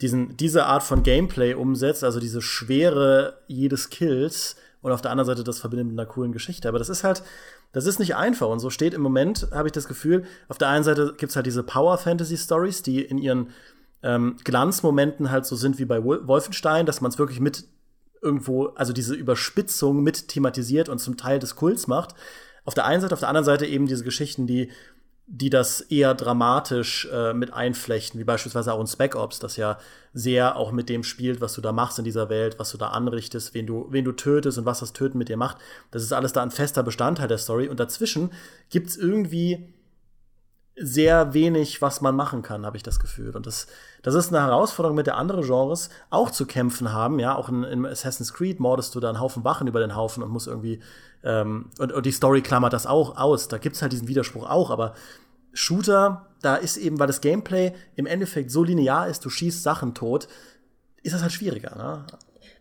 diesen, 0.01 0.37
diese 0.37 0.65
Art 0.65 0.83
von 0.83 1.03
Gameplay 1.03 1.53
umsetzt, 1.53 2.03
also 2.03 2.19
diese 2.19 2.41
Schwere 2.41 3.39
jedes 3.47 3.89
Kills 3.89 4.55
und 4.81 4.91
auf 4.91 5.01
der 5.01 5.11
anderen 5.11 5.27
Seite 5.27 5.43
das 5.43 5.59
verbindet 5.59 5.87
mit 5.87 5.99
einer 5.99 6.07
coolen 6.07 6.31
Geschichte. 6.31 6.67
Aber 6.67 6.79
das 6.79 6.89
ist 6.89 7.03
halt, 7.03 7.23
das 7.71 7.85
ist 7.85 7.99
nicht 7.99 8.15
einfach. 8.15 8.47
Und 8.47 8.59
so 8.59 8.69
steht 8.69 8.93
im 8.93 9.01
Moment, 9.01 9.47
habe 9.51 9.67
ich 9.67 9.71
das 9.71 9.87
Gefühl, 9.87 10.25
auf 10.47 10.57
der 10.57 10.69
einen 10.69 10.83
Seite 10.83 11.13
gibt 11.17 11.31
es 11.31 11.35
halt 11.35 11.45
diese 11.45 11.63
Power-Fantasy-Stories, 11.63 12.83
die 12.83 13.01
in 13.01 13.17
ihren 13.17 13.49
ähm, 14.03 14.37
Glanzmomenten 14.43 15.31
halt 15.31 15.45
so 15.45 15.55
sind 15.55 15.79
wie 15.79 15.85
bei 15.85 16.03
Wolfenstein, 16.03 16.85
dass 16.85 17.01
man 17.01 17.09
es 17.11 17.17
wirklich 17.17 17.39
mit 17.39 17.65
irgendwo, 18.21 18.67
also 18.75 18.93
diese 18.93 19.15
Überspitzung 19.15 20.03
mit 20.03 20.27
thematisiert 20.27 20.89
und 20.89 20.99
zum 20.99 21.17
Teil 21.17 21.39
des 21.39 21.55
Kults 21.55 21.87
macht. 21.87 22.15
Auf 22.65 22.73
der 22.73 22.85
einen 22.85 23.01
Seite, 23.01 23.13
auf 23.13 23.19
der 23.19 23.29
anderen 23.29 23.45
Seite 23.45 23.65
eben 23.65 23.87
diese 23.87 24.03
Geschichten, 24.03 24.47
die 24.47 24.71
die 25.25 25.49
das 25.49 25.81
eher 25.81 26.13
dramatisch 26.15 27.07
äh, 27.11 27.33
mit 27.33 27.53
einflechten, 27.53 28.19
wie 28.19 28.25
beispielsweise 28.25 28.73
auch 28.73 28.81
in 28.81 28.87
Spec 28.87 29.15
Ops, 29.15 29.39
das 29.39 29.55
ja 29.55 29.77
sehr 30.13 30.57
auch 30.57 30.71
mit 30.71 30.89
dem 30.89 31.03
spielt, 31.03 31.39
was 31.39 31.53
du 31.53 31.61
da 31.61 31.71
machst 31.71 31.97
in 31.97 32.05
dieser 32.05 32.29
Welt, 32.29 32.59
was 32.59 32.71
du 32.71 32.77
da 32.77 32.89
anrichtest, 32.89 33.53
wen 33.53 33.65
du, 33.65 33.87
wen 33.89 34.03
du 34.03 34.11
tötest 34.11 34.57
und 34.57 34.65
was 34.65 34.81
das 34.81 34.93
Töten 34.93 35.17
mit 35.17 35.29
dir 35.29 35.37
macht. 35.37 35.57
Das 35.91 36.03
ist 36.03 36.11
alles 36.11 36.33
da 36.33 36.43
ein 36.43 36.51
fester 36.51 36.83
Bestandteil 36.83 37.29
der 37.29 37.37
Story. 37.37 37.69
Und 37.69 37.79
dazwischen 37.79 38.31
gibt's 38.69 38.97
irgendwie 38.97 39.73
sehr 40.75 41.33
wenig, 41.33 41.81
was 41.81 42.01
man 42.01 42.15
machen 42.15 42.41
kann, 42.41 42.65
habe 42.65 42.77
ich 42.77 42.83
das 42.83 42.99
Gefühl. 42.99 43.35
Und 43.35 43.45
das, 43.45 43.67
das 44.01 44.15
ist 44.15 44.33
eine 44.33 44.41
Herausforderung, 44.45 44.95
mit 44.95 45.07
der 45.07 45.17
andere 45.17 45.41
Genres 45.41 45.89
auch 46.09 46.31
zu 46.31 46.45
kämpfen 46.45 46.91
haben. 46.91 47.19
Ja, 47.19 47.35
auch 47.35 47.47
in, 47.47 47.63
in 47.63 47.85
Assassin's 47.85 48.33
Creed 48.33 48.59
mordest 48.59 48.93
du 48.95 48.99
da 48.99 49.09
einen 49.09 49.19
Haufen 49.19 49.43
Wachen 49.43 49.67
über 49.67 49.79
den 49.79 49.95
Haufen 49.95 50.23
und 50.23 50.31
musst 50.31 50.47
irgendwie 50.47 50.81
ähm, 51.23 51.69
und, 51.79 51.91
und 51.91 52.05
die 52.05 52.11
Story 52.11 52.41
klammert 52.41 52.73
das 52.73 52.85
auch 52.85 53.17
aus. 53.17 53.47
Da 53.47 53.57
gibt's 53.57 53.81
halt 53.81 53.93
diesen 53.93 54.07
Widerspruch 54.07 54.49
auch, 54.49 54.69
aber 54.69 54.93
Shooter, 55.53 56.27
da 56.41 56.55
ist 56.55 56.77
eben, 56.77 56.99
weil 56.99 57.07
das 57.07 57.21
Gameplay 57.21 57.73
im 57.95 58.05
Endeffekt 58.05 58.51
so 58.51 58.63
linear 58.63 59.07
ist, 59.07 59.23
du 59.23 59.29
schießt 59.29 59.63
Sachen 59.63 59.93
tot, 59.93 60.27
ist 61.03 61.13
das 61.13 61.21
halt 61.21 61.31
schwieriger. 61.31 61.75
Ne? 61.75 62.05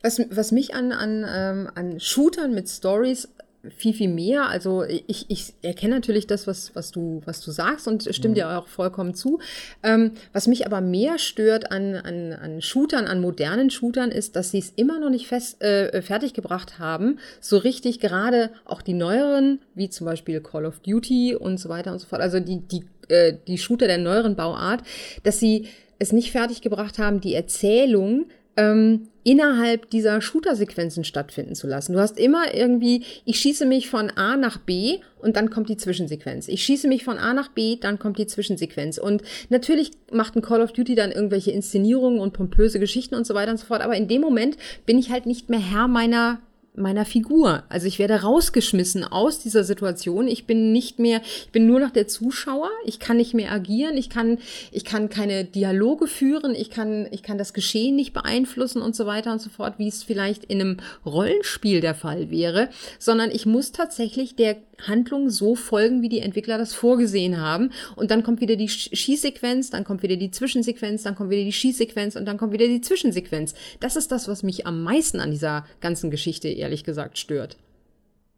Was, 0.03 0.21
was 0.31 0.53
mich 0.53 0.75
an, 0.75 0.93
an, 0.93 1.25
ähm, 1.29 1.71
an 1.75 2.01
Shootern 2.01 2.55
mit 2.55 2.69
Stories 2.69 3.29
viel, 3.71 3.95
viel 3.95 4.09
mehr. 4.09 4.49
Also 4.49 4.83
ich, 4.83 5.27
ich 5.29 5.55
erkenne 5.63 5.95
natürlich 5.95 6.27
das, 6.27 6.47
was, 6.47 6.75
was, 6.75 6.91
du, 6.91 7.23
was 7.25 7.41
du 7.41 7.53
sagst 7.53 7.87
und 7.87 8.03
stimme 8.15 8.33
mhm. 8.33 8.35
dir 8.35 8.59
auch 8.59 8.67
vollkommen 8.67 9.15
zu. 9.15 9.39
Ähm, 9.83 10.13
was 10.33 10.49
mich 10.49 10.67
aber 10.67 10.81
mehr 10.81 11.19
stört 11.19 11.71
an, 11.71 11.95
an, 11.95 12.33
an 12.33 12.61
Shootern, 12.61 13.07
an 13.07 13.21
modernen 13.21 13.71
Shootern, 13.71 14.11
ist, 14.11 14.35
dass 14.35 14.51
sie 14.51 14.59
es 14.59 14.73
immer 14.75 14.99
noch 14.99 15.11
nicht 15.11 15.29
fest, 15.29 15.63
äh, 15.63 16.03
fertiggebracht 16.03 16.79
haben, 16.79 17.19
so 17.41 17.57
richtig 17.57 18.01
gerade 18.01 18.51
auch 18.65 18.83
die 18.83 18.95
neueren, 18.95 19.61
wie 19.75 19.89
zum 19.89 20.07
Beispiel 20.07 20.41
Call 20.41 20.67
of 20.67 20.81
Duty 20.81 21.37
und 21.37 21.59
so 21.59 21.69
weiter 21.69 21.93
und 21.93 22.01
so 22.01 22.07
fort, 22.07 22.21
also 22.21 22.41
die, 22.41 22.61
die, 22.61 22.85
äh, 23.09 23.35
die 23.47 23.59
Shooter 23.59 23.87
der 23.87 23.99
neueren 23.99 24.35
Bauart, 24.35 24.83
dass 25.23 25.39
sie 25.39 25.69
es 26.01 26.11
nicht 26.11 26.33
fertiggebracht 26.33 26.99
haben, 26.99 27.21
die 27.21 27.35
Erzählung 27.35 28.27
ähm, 28.57 29.09
innerhalb 29.25 29.89
dieser 29.91 30.21
Shooter-Sequenzen 30.21 31.05
stattfinden 31.05 31.55
zu 31.55 31.67
lassen. 31.67 31.93
Du 31.93 32.01
hast 32.01 32.19
immer 32.19 32.55
irgendwie, 32.55 33.05
ich 33.25 33.39
schieße 33.39 33.67
mich 33.67 33.89
von 33.89 34.11
A 34.11 34.37
nach 34.37 34.59
B 34.59 34.99
und 35.21 35.37
dann 35.37 35.51
kommt 35.51 35.69
die 35.69 35.77
Zwischensequenz. 35.77 36.49
Ich 36.49 36.65
schieße 36.65 36.89
mich 36.89 37.05
von 37.05 37.19
A 37.19 37.33
nach 37.33 37.49
B, 37.49 37.77
dann 37.77 37.99
kommt 37.99 38.19
die 38.19 38.27
Zwischensequenz. 38.27 38.99
Und 38.99 39.23
natürlich 39.49 39.93
macht 40.11 40.37
ein 40.37 40.43
Call 40.43 40.61
of 40.61 40.73
Duty 40.73 40.95
dann 40.95 41.13
irgendwelche 41.13 41.53
Inszenierungen 41.53 42.21
und 42.21 42.33
pompöse 42.33 42.81
Geschichten 42.81 43.15
und 43.15 43.27
so 43.27 43.35
weiter 43.35 43.53
und 43.53 43.59
so 43.59 43.67
fort. 43.67 43.83
Aber 43.83 43.97
in 43.97 44.09
dem 44.09 44.21
Moment 44.21 44.57
bin 44.87 44.99
ich 44.99 45.11
halt 45.11 45.27
nicht 45.27 45.49
mehr 45.49 45.61
Herr 45.61 45.87
meiner 45.87 46.41
meiner 46.75 47.05
Figur. 47.05 47.65
Also 47.69 47.87
ich 47.87 47.99
werde 47.99 48.23
rausgeschmissen 48.23 49.05
aus 49.05 49.39
dieser 49.39 49.63
Situation. 49.63 50.27
Ich 50.27 50.47
bin 50.47 50.73
nicht 50.73 50.99
mehr, 50.99 51.21
ich 51.45 51.51
bin 51.53 51.67
nur 51.67 51.81
noch 51.81 51.91
der 51.91 52.09
Zuschauer. 52.09 52.71
Ich 52.85 52.99
kann 52.99 53.19
nicht 53.19 53.35
mehr 53.35 53.53
agieren. 53.53 53.97
Ich 53.97 54.09
kann, 54.09 54.39
ich 54.71 54.85
kann 54.85 55.11
keine 55.11 55.45
Dialoge 55.45 56.07
führen. 56.07 56.55
Ich 56.55 56.71
kann, 56.71 57.07
ich 57.11 57.23
kann 57.23 57.37
das 57.37 57.53
Geschehen 57.53 57.97
nicht 57.97 58.15
beeinflussen 58.15 58.81
und 58.81 58.97
so 58.97 59.07
weiter 59.07 59.33
und 59.33 59.41
so 59.41 59.51
fort, 59.51 59.75
wie 59.79 59.89
es 59.89 60.03
vielleicht 60.03 60.45
in 60.45 60.61
einem 60.61 60.77
Rollenspiel 61.05 61.81
der 61.81 61.95
Fall 61.95 62.31
wäre, 62.31 62.71
sondern 62.99 63.31
ich 63.31 63.45
muss 63.45 63.73
tatsächlich 63.73 64.35
der 64.37 64.57
Handlung 64.81 65.31
so 65.31 65.55
folgen, 65.55 66.03
wie 66.03 66.09
die 66.09 66.21
Entwickler 66.21 66.59
das 66.59 66.75
vorgesehen 66.75 67.41
haben. 67.41 67.71
Und 67.97 68.11
dann 68.11 68.23
kommt 68.23 68.41
wieder 68.41 68.57
die 68.57 68.69
Schießsequenz, 68.69 69.71
dann 69.71 69.85
kommt 69.85 70.03
wieder 70.03 70.17
die 70.17 70.31
Zwischensequenz, 70.31 71.03
dann 71.03 71.15
kommt 71.15 71.31
wieder 71.31 71.45
die 71.45 71.53
Schießsequenz 71.53 72.17
und 72.17 72.25
dann 72.25 72.39
kommt 72.39 72.53
wieder 72.53 72.67
die 72.67 72.81
Zwischensequenz. 72.81 73.55
Das 73.81 73.97
ist 73.97 74.13
das, 74.13 74.29
was 74.29 74.43
mich 74.43 74.67
am 74.67 74.83
meisten 74.83 75.21
an 75.21 75.31
dieser 75.31 75.65
ganzen 75.81 76.11
Geschichte 76.11 76.49
ehrlich 76.49 76.85
gesagt 76.85 77.19
stört. 77.19 77.57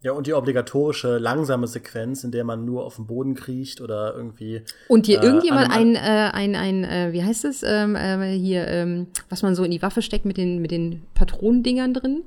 Ja, 0.04 0.12
und 0.12 0.26
die 0.26 0.34
obligatorische 0.34 1.16
langsame 1.16 1.66
Sequenz, 1.66 2.24
in 2.24 2.30
der 2.30 2.44
man 2.44 2.66
nur 2.66 2.84
auf 2.84 2.96
dem 2.96 3.06
Boden 3.06 3.34
kriecht 3.34 3.80
oder 3.80 4.14
irgendwie. 4.14 4.60
Und 4.88 5.06
dir 5.06 5.22
äh, 5.22 5.24
irgendjemand 5.24 5.70
ein, 5.70 5.94
äh, 5.94 5.98
ein, 6.30 6.54
ein, 6.56 6.84
äh, 6.84 7.12
wie 7.12 7.24
heißt 7.24 7.46
es, 7.46 7.62
ähm, 7.62 7.96
äh, 7.96 8.36
hier, 8.36 8.66
ähm, 8.68 9.06
was 9.30 9.42
man 9.42 9.54
so 9.54 9.64
in 9.64 9.70
die 9.70 9.80
Waffe 9.80 10.02
steckt 10.02 10.26
mit 10.26 10.36
den, 10.36 10.60
mit 10.60 10.72
den 10.72 11.00
Patronendingern 11.14 11.94
drin? 11.94 12.22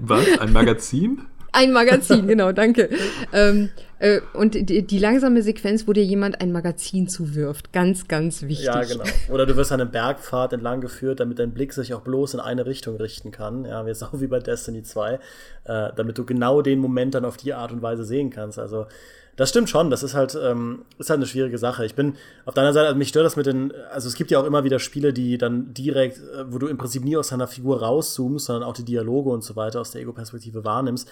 was? 0.00 0.38
Ein 0.38 0.52
Magazin? 0.52 1.22
Ein 1.52 1.72
Magazin, 1.72 2.26
genau, 2.26 2.52
danke. 2.52 2.88
ähm, 3.32 3.70
äh, 3.98 4.20
und 4.32 4.54
die, 4.54 4.86
die, 4.86 4.98
langsame 4.98 5.42
Sequenz, 5.42 5.86
wo 5.86 5.92
dir 5.92 6.04
jemand 6.04 6.40
ein 6.40 6.52
Magazin 6.52 7.08
zuwirft. 7.08 7.72
Ganz, 7.72 8.08
ganz 8.08 8.42
wichtig. 8.42 8.66
Ja, 8.66 8.82
genau. 8.82 9.04
Oder 9.28 9.46
du 9.46 9.56
wirst 9.56 9.72
an 9.72 9.80
einem 9.80 9.90
Bergpfad 9.90 10.54
entlang 10.54 10.80
geführt, 10.80 11.20
damit 11.20 11.38
dein 11.38 11.52
Blick 11.52 11.72
sich 11.72 11.92
auch 11.92 12.00
bloß 12.00 12.34
in 12.34 12.40
eine 12.40 12.66
Richtung 12.66 12.96
richten 12.96 13.30
kann. 13.30 13.64
Ja, 13.64 13.86
jetzt 13.86 14.02
auch 14.04 14.12
wie 14.14 14.26
bei 14.26 14.38
Destiny 14.38 14.82
2. 14.82 15.14
Äh, 15.14 15.18
damit 15.64 16.16
du 16.16 16.24
genau 16.24 16.62
den 16.62 16.78
Moment 16.78 17.14
dann 17.14 17.24
auf 17.24 17.36
die 17.36 17.52
Art 17.52 17.72
und 17.72 17.82
Weise 17.82 18.04
sehen 18.04 18.30
kannst. 18.30 18.58
Also, 18.58 18.86
das 19.40 19.48
stimmt 19.48 19.70
schon, 19.70 19.88
das 19.88 20.02
ist 20.02 20.12
halt, 20.12 20.38
ähm, 20.38 20.84
ist 20.98 21.08
halt 21.08 21.16
eine 21.16 21.26
schwierige 21.26 21.56
Sache. 21.56 21.86
Ich 21.86 21.94
bin 21.94 22.16
auf 22.44 22.52
deiner 22.52 22.74
Seite, 22.74 22.88
also 22.88 22.98
mich 22.98 23.08
stört 23.08 23.24
das 23.24 23.36
mit 23.36 23.46
den, 23.46 23.72
also 23.90 24.06
es 24.06 24.14
gibt 24.14 24.30
ja 24.30 24.38
auch 24.38 24.44
immer 24.44 24.64
wieder 24.64 24.78
Spiele, 24.78 25.14
die 25.14 25.38
dann 25.38 25.72
direkt, 25.72 26.18
äh, 26.18 26.52
wo 26.52 26.58
du 26.58 26.66
im 26.66 26.76
Prinzip 26.76 27.02
nie 27.04 27.16
aus 27.16 27.28
deiner 27.28 27.46
Figur 27.46 27.80
rauszoomst, 27.80 28.44
sondern 28.44 28.68
auch 28.68 28.74
die 28.74 28.84
Dialoge 28.84 29.30
und 29.30 29.42
so 29.42 29.56
weiter 29.56 29.80
aus 29.80 29.92
der 29.92 30.02
Ego-Perspektive 30.02 30.62
wahrnimmst. 30.62 31.08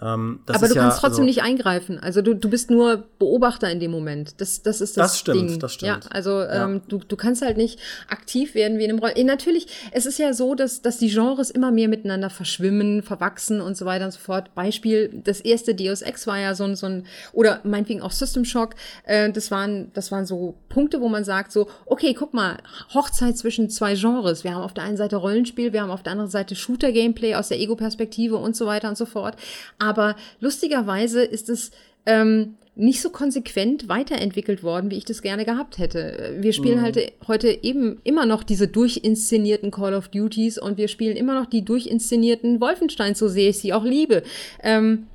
Ähm, 0.00 0.40
Aber 0.46 0.68
du 0.68 0.74
ja, 0.74 0.82
kannst 0.82 1.00
trotzdem 1.00 1.22
also, 1.22 1.22
nicht 1.22 1.42
eingreifen. 1.42 1.98
Also 1.98 2.20
du, 2.22 2.34
du 2.34 2.48
bist 2.48 2.70
nur 2.70 3.04
Beobachter 3.18 3.70
in 3.70 3.80
dem 3.80 3.90
Moment. 3.90 4.40
Das, 4.40 4.62
das 4.62 4.82
ist 4.82 4.96
das, 4.96 5.12
das 5.12 5.18
stimmt, 5.18 5.50
Ding. 5.50 5.58
Das 5.58 5.72
stimmt. 5.74 6.04
Ja, 6.04 6.10
also 6.10 6.38
ja. 6.38 6.64
Ähm, 6.66 6.82
du, 6.88 6.98
du 6.98 7.16
kannst 7.16 7.42
halt 7.42 7.56
nicht 7.56 7.80
aktiv 8.08 8.54
werden 8.54 8.78
wie 8.78 8.84
in 8.84 8.90
einem 8.90 8.98
Roll. 8.98 9.12
Äh, 9.14 9.24
natürlich, 9.24 9.66
es 9.92 10.04
ist 10.04 10.18
ja 10.18 10.32
so, 10.32 10.54
dass, 10.54 10.82
dass 10.82 10.98
die 10.98 11.08
Genres 11.08 11.50
immer 11.50 11.70
mehr 11.70 11.88
miteinander 11.88 12.30
verschwimmen, 12.30 13.02
verwachsen 13.02 13.60
und 13.60 13.76
so 13.76 13.84
weiter 13.84 14.04
und 14.04 14.12
so 14.12 14.20
fort. 14.20 14.54
Beispiel, 14.54 15.22
das 15.24 15.40
erste 15.40 15.74
Deus 15.74 16.02
Ex 16.02 16.26
war 16.26 16.38
ja 16.38 16.54
so 16.54 16.64
ein, 16.64 16.76
so 16.76 16.86
ein 16.86 17.06
oder 17.32 17.60
meinetwegen 17.70 18.02
auch 18.02 18.10
System 18.10 18.44
Shock, 18.44 18.74
äh, 19.04 19.30
das, 19.30 19.50
waren, 19.50 19.90
das 19.94 20.12
waren 20.12 20.26
so 20.26 20.56
Punkte, 20.68 21.00
wo 21.00 21.08
man 21.08 21.24
sagt 21.24 21.52
so, 21.52 21.68
okay, 21.86 22.14
guck 22.14 22.34
mal, 22.34 22.58
Hochzeit 22.92 23.36
zwischen 23.38 23.70
zwei 23.70 23.94
Genres. 23.94 24.44
Wir 24.44 24.54
haben 24.54 24.62
auf 24.62 24.74
der 24.74 24.84
einen 24.84 24.96
Seite 24.96 25.16
Rollenspiel, 25.16 25.72
wir 25.72 25.82
haben 25.82 25.90
auf 25.90 26.02
der 26.02 26.12
anderen 26.12 26.30
Seite 26.30 26.54
Shooter-Gameplay 26.54 27.34
aus 27.34 27.48
der 27.48 27.60
Ego-Perspektive 27.60 28.36
und 28.36 28.56
so 28.56 28.66
weiter 28.66 28.88
und 28.88 28.98
so 28.98 29.06
fort. 29.06 29.36
Aber 29.78 30.16
lustigerweise 30.40 31.22
ist 31.22 31.48
es 31.48 31.70
ähm, 32.06 32.56
nicht 32.76 33.02
so 33.02 33.10
konsequent 33.10 33.88
weiterentwickelt 33.88 34.62
worden, 34.62 34.90
wie 34.90 34.96
ich 34.96 35.04
das 35.04 35.22
gerne 35.22 35.44
gehabt 35.44 35.78
hätte. 35.78 36.36
Wir 36.38 36.52
spielen 36.52 36.78
mhm. 36.78 36.82
halt 36.82 37.12
heute 37.28 37.48
eben 37.62 38.00
immer 38.04 38.26
noch 38.26 38.42
diese 38.42 38.68
durchinszenierten 38.68 39.70
Call 39.70 39.94
of 39.94 40.08
Duties 40.08 40.58
und 40.58 40.78
wir 40.78 40.88
spielen 40.88 41.16
immer 41.16 41.34
noch 41.38 41.46
die 41.46 41.64
durchinszenierten 41.64 42.60
Wolfenstein, 42.60 43.14
so 43.14 43.28
sehr 43.28 43.50
ich 43.50 43.58
sie 43.58 43.72
auch 43.72 43.84
liebe. 43.84 44.22
Ähm, 44.62 45.08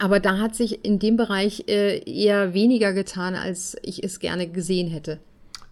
aber 0.00 0.20
da 0.20 0.38
hat 0.38 0.54
sich 0.54 0.84
in 0.84 0.98
dem 0.98 1.16
Bereich 1.16 1.64
äh, 1.68 1.98
eher 2.04 2.54
weniger 2.54 2.92
getan, 2.92 3.34
als 3.34 3.76
ich 3.82 4.02
es 4.02 4.18
gerne 4.20 4.48
gesehen 4.48 4.88
hätte. 4.88 5.20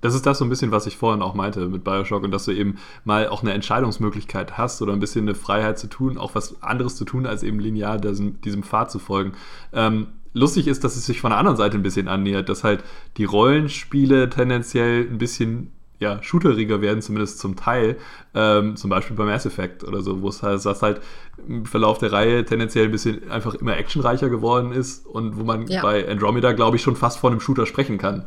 Das 0.02 0.14
ist 0.14 0.26
das 0.26 0.38
so 0.38 0.44
ein 0.44 0.48
bisschen, 0.48 0.72
was 0.72 0.86
ich 0.86 0.96
vorhin 0.96 1.22
auch 1.22 1.34
meinte 1.34 1.68
mit 1.68 1.84
Bioshock 1.84 2.24
und 2.24 2.32
dass 2.32 2.44
du 2.44 2.50
eben 2.50 2.78
mal 3.04 3.28
auch 3.28 3.42
eine 3.42 3.52
Entscheidungsmöglichkeit 3.52 4.58
hast 4.58 4.82
oder 4.82 4.92
ein 4.92 4.98
bisschen 4.98 5.26
eine 5.26 5.36
Freiheit 5.36 5.78
zu 5.78 5.86
tun, 5.86 6.18
auch 6.18 6.34
was 6.34 6.60
anderes 6.60 6.96
zu 6.96 7.04
tun, 7.04 7.24
als 7.24 7.44
eben 7.44 7.60
linear 7.60 7.98
diesem, 7.98 8.40
diesem 8.40 8.64
Pfad 8.64 8.90
zu 8.90 8.98
folgen. 8.98 9.32
Ähm, 9.72 10.08
lustig 10.34 10.66
ist, 10.66 10.82
dass 10.82 10.96
es 10.96 11.06
sich 11.06 11.20
von 11.20 11.30
der 11.30 11.38
anderen 11.38 11.56
Seite 11.56 11.78
ein 11.78 11.84
bisschen 11.84 12.08
annähert, 12.08 12.48
dass 12.48 12.64
halt 12.64 12.82
die 13.16 13.24
Rollenspiele 13.24 14.28
tendenziell 14.28 15.06
ein 15.08 15.18
bisschen 15.18 15.70
ja, 16.03 16.22
shooteriger 16.22 16.82
werden, 16.82 17.00
zumindest 17.00 17.38
zum 17.38 17.57
Teil. 17.57 17.96
Ähm, 18.34 18.76
zum 18.76 18.90
Beispiel 18.90 19.16
bei 19.16 19.24
Mass 19.24 19.46
Effect 19.46 19.84
oder 19.84 20.03
so, 20.03 20.20
wo 20.20 20.28
es 20.28 20.42
halt, 20.42 20.62
das 20.64 20.82
halt 20.82 21.00
im 21.48 21.64
Verlauf 21.64 21.96
der 21.98 22.12
Reihe 22.12 22.44
tendenziell 22.44 22.86
ein 22.86 22.90
bisschen 22.90 23.30
einfach 23.30 23.55
immer 23.55 23.76
actionreicher 23.76 24.28
geworden 24.28 24.72
ist 24.72 25.07
und 25.07 25.38
wo 25.38 25.44
man 25.44 25.68
ja. 25.68 25.80
bei 25.80 26.09
Andromeda, 26.09 26.50
glaube 26.53 26.76
ich, 26.76 26.82
schon 26.82 26.96
fast 26.96 27.18
von 27.18 27.32
einem 27.32 27.40
Shooter 27.40 27.66
sprechen 27.66 27.98
kann. 27.98 28.26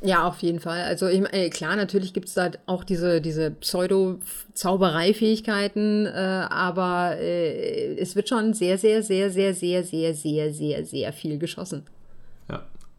Ja, 0.00 0.28
auf 0.28 0.38
jeden 0.40 0.60
Fall. 0.60 0.82
Also 0.82 1.08
ich, 1.08 1.24
äh, 1.32 1.50
klar, 1.50 1.74
natürlich 1.74 2.12
gibt's 2.12 2.34
da 2.34 2.52
auch 2.66 2.84
diese, 2.84 3.20
diese 3.20 3.50
Pseudo-Zaubereifähigkeiten, 3.50 6.06
äh, 6.06 6.46
aber 6.50 7.16
äh, 7.18 7.96
es 7.96 8.14
wird 8.14 8.28
schon 8.28 8.54
sehr, 8.54 8.78
sehr, 8.78 9.02
sehr, 9.02 9.28
sehr, 9.30 9.54
sehr, 9.54 9.82
sehr, 9.82 10.14
sehr, 10.14 10.52
sehr, 10.52 10.84
sehr 10.84 11.12
viel 11.12 11.38
geschossen. 11.38 11.82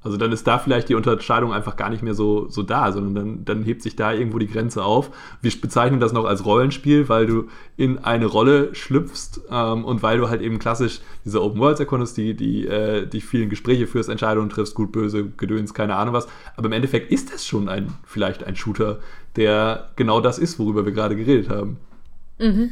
Also 0.01 0.15
dann 0.15 0.31
ist 0.31 0.47
da 0.47 0.59
vielleicht 0.59 0.87
die 0.87 0.95
Unterscheidung 0.95 1.51
einfach 1.51 1.75
gar 1.75 1.89
nicht 1.89 2.01
mehr 2.03 2.13
so, 2.13 2.47
so 2.49 2.63
da, 2.63 2.91
sondern 2.93 3.15
dann, 3.15 3.45
dann 3.45 3.63
hebt 3.63 3.81
sich 3.81 3.97
da 3.97 4.13
irgendwo 4.13 4.39
die 4.39 4.47
Grenze 4.47 4.83
auf. 4.83 5.11
Wir 5.41 5.51
bezeichnen 5.59 5.99
das 5.99 6.13
noch 6.13 6.23
als 6.23 6.45
Rollenspiel, 6.45 7.09
weil 7.09 7.25
du 7.25 7.49
in 7.75 7.97
eine 7.99 8.25
Rolle 8.25 8.73
schlüpfst 8.73 9.41
ähm, 9.51 9.83
und 9.83 10.01
weil 10.01 10.17
du 10.17 10.29
halt 10.29 10.41
eben 10.41 10.57
klassisch 10.57 11.01
diese 11.25 11.43
Open 11.43 11.59
Worlds 11.59 11.81
erkundest, 11.81 12.15
die, 12.15 12.33
die, 12.33 12.65
äh, 12.65 13.07
die 13.07 13.19
vielen 13.19 13.49
Gespräche 13.49 13.87
führst, 13.87 14.07
Entscheidungen 14.07 14.49
triffst, 14.49 14.73
gut, 14.73 14.93
böse, 14.93 15.25
Gedöns, 15.25 15.73
keine 15.73 15.95
Ahnung 15.95 16.13
was. 16.13 16.27
Aber 16.55 16.67
im 16.67 16.73
Endeffekt 16.73 17.11
ist 17.11 17.33
das 17.33 17.45
schon 17.45 17.67
ein, 17.67 17.93
vielleicht 18.05 18.45
ein 18.45 18.55
Shooter, 18.55 18.99
der 19.35 19.89
genau 19.97 20.21
das 20.21 20.39
ist, 20.39 20.59
worüber 20.59 20.85
wir 20.85 20.93
gerade 20.93 21.17
geredet 21.17 21.49
haben. 21.49 21.77
Mhm. 22.39 22.71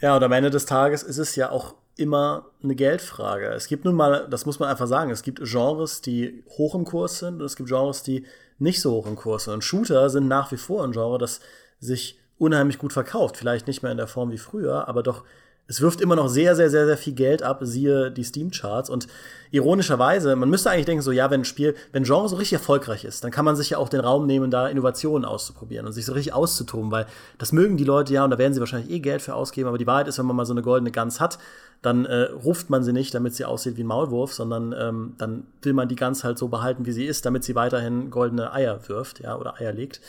Ja, 0.00 0.16
und 0.16 0.22
am 0.22 0.32
Ende 0.32 0.50
des 0.50 0.66
Tages 0.66 1.02
ist 1.02 1.18
es 1.18 1.34
ja 1.34 1.50
auch 1.50 1.74
immer 1.98 2.46
eine 2.62 2.74
Geldfrage. 2.74 3.48
Es 3.48 3.66
gibt 3.66 3.84
nun 3.84 3.94
mal, 3.94 4.26
das 4.30 4.46
muss 4.46 4.58
man 4.58 4.68
einfach 4.68 4.86
sagen, 4.86 5.10
es 5.10 5.22
gibt 5.22 5.40
Genres, 5.42 6.00
die 6.00 6.44
hoch 6.50 6.74
im 6.74 6.84
Kurs 6.84 7.18
sind 7.18 7.40
und 7.40 7.46
es 7.46 7.56
gibt 7.56 7.68
Genres, 7.68 8.02
die 8.02 8.24
nicht 8.58 8.80
so 8.80 8.92
hoch 8.92 9.06
im 9.06 9.16
Kurs 9.16 9.44
sind. 9.44 9.54
Und 9.54 9.64
Shooter 9.64 10.08
sind 10.10 10.28
nach 10.28 10.52
wie 10.52 10.56
vor 10.56 10.84
ein 10.84 10.92
Genre, 10.92 11.18
das 11.18 11.40
sich 11.80 12.18
unheimlich 12.38 12.78
gut 12.78 12.92
verkauft. 12.92 13.36
Vielleicht 13.36 13.66
nicht 13.66 13.82
mehr 13.82 13.92
in 13.92 13.98
der 13.98 14.06
Form 14.06 14.30
wie 14.30 14.38
früher, 14.38 14.88
aber 14.88 15.02
doch 15.02 15.24
es 15.68 15.82
wirft 15.82 16.00
immer 16.00 16.16
noch 16.16 16.28
sehr, 16.28 16.56
sehr, 16.56 16.70
sehr, 16.70 16.86
sehr 16.86 16.96
viel 16.96 17.12
Geld 17.12 17.42
ab, 17.42 17.58
siehe 17.62 18.10
die 18.10 18.24
Steam-Charts. 18.24 18.88
Und 18.88 19.06
ironischerweise, 19.50 20.34
man 20.34 20.48
müsste 20.48 20.70
eigentlich 20.70 20.86
denken, 20.86 21.02
so, 21.02 21.12
ja, 21.12 21.30
wenn 21.30 21.42
ein 21.42 21.44
Spiel, 21.44 21.74
wenn 21.92 22.02
ein 22.02 22.06
Genre 22.06 22.26
so 22.26 22.36
richtig 22.36 22.54
erfolgreich 22.54 23.04
ist, 23.04 23.22
dann 23.22 23.30
kann 23.30 23.44
man 23.44 23.54
sich 23.54 23.70
ja 23.70 23.78
auch 23.78 23.90
den 23.90 24.00
Raum 24.00 24.26
nehmen, 24.26 24.50
da 24.50 24.66
Innovationen 24.66 25.26
auszuprobieren 25.26 25.86
und 25.86 25.92
sich 25.92 26.06
so 26.06 26.14
richtig 26.14 26.32
auszutoben, 26.32 26.90
weil 26.90 27.06
das 27.36 27.52
mögen 27.52 27.76
die 27.76 27.84
Leute 27.84 28.14
ja 28.14 28.24
und 28.24 28.30
da 28.30 28.38
werden 28.38 28.54
sie 28.54 28.60
wahrscheinlich 28.60 28.90
eh 28.90 29.00
Geld 29.00 29.20
für 29.20 29.34
ausgeben. 29.34 29.68
Aber 29.68 29.76
die 29.76 29.86
Wahrheit 29.86 30.08
ist, 30.08 30.18
wenn 30.18 30.26
man 30.26 30.36
mal 30.36 30.46
so 30.46 30.54
eine 30.54 30.62
goldene 30.62 30.90
Gans 30.90 31.20
hat, 31.20 31.38
dann 31.82 32.06
äh, 32.06 32.22
ruft 32.22 32.70
man 32.70 32.82
sie 32.82 32.94
nicht, 32.94 33.14
damit 33.14 33.34
sie 33.34 33.44
aussieht 33.44 33.76
wie 33.76 33.84
ein 33.84 33.86
Maulwurf, 33.86 34.32
sondern 34.32 34.74
ähm, 34.76 35.14
dann 35.18 35.46
will 35.60 35.74
man 35.74 35.88
die 35.88 35.96
Gans 35.96 36.24
halt 36.24 36.38
so 36.38 36.48
behalten, 36.48 36.86
wie 36.86 36.92
sie 36.92 37.04
ist, 37.04 37.26
damit 37.26 37.44
sie 37.44 37.54
weiterhin 37.54 38.10
goldene 38.10 38.52
Eier 38.54 38.80
wirft, 38.88 39.20
ja, 39.20 39.36
oder 39.36 39.60
Eier 39.60 39.72
legt. 39.72 40.00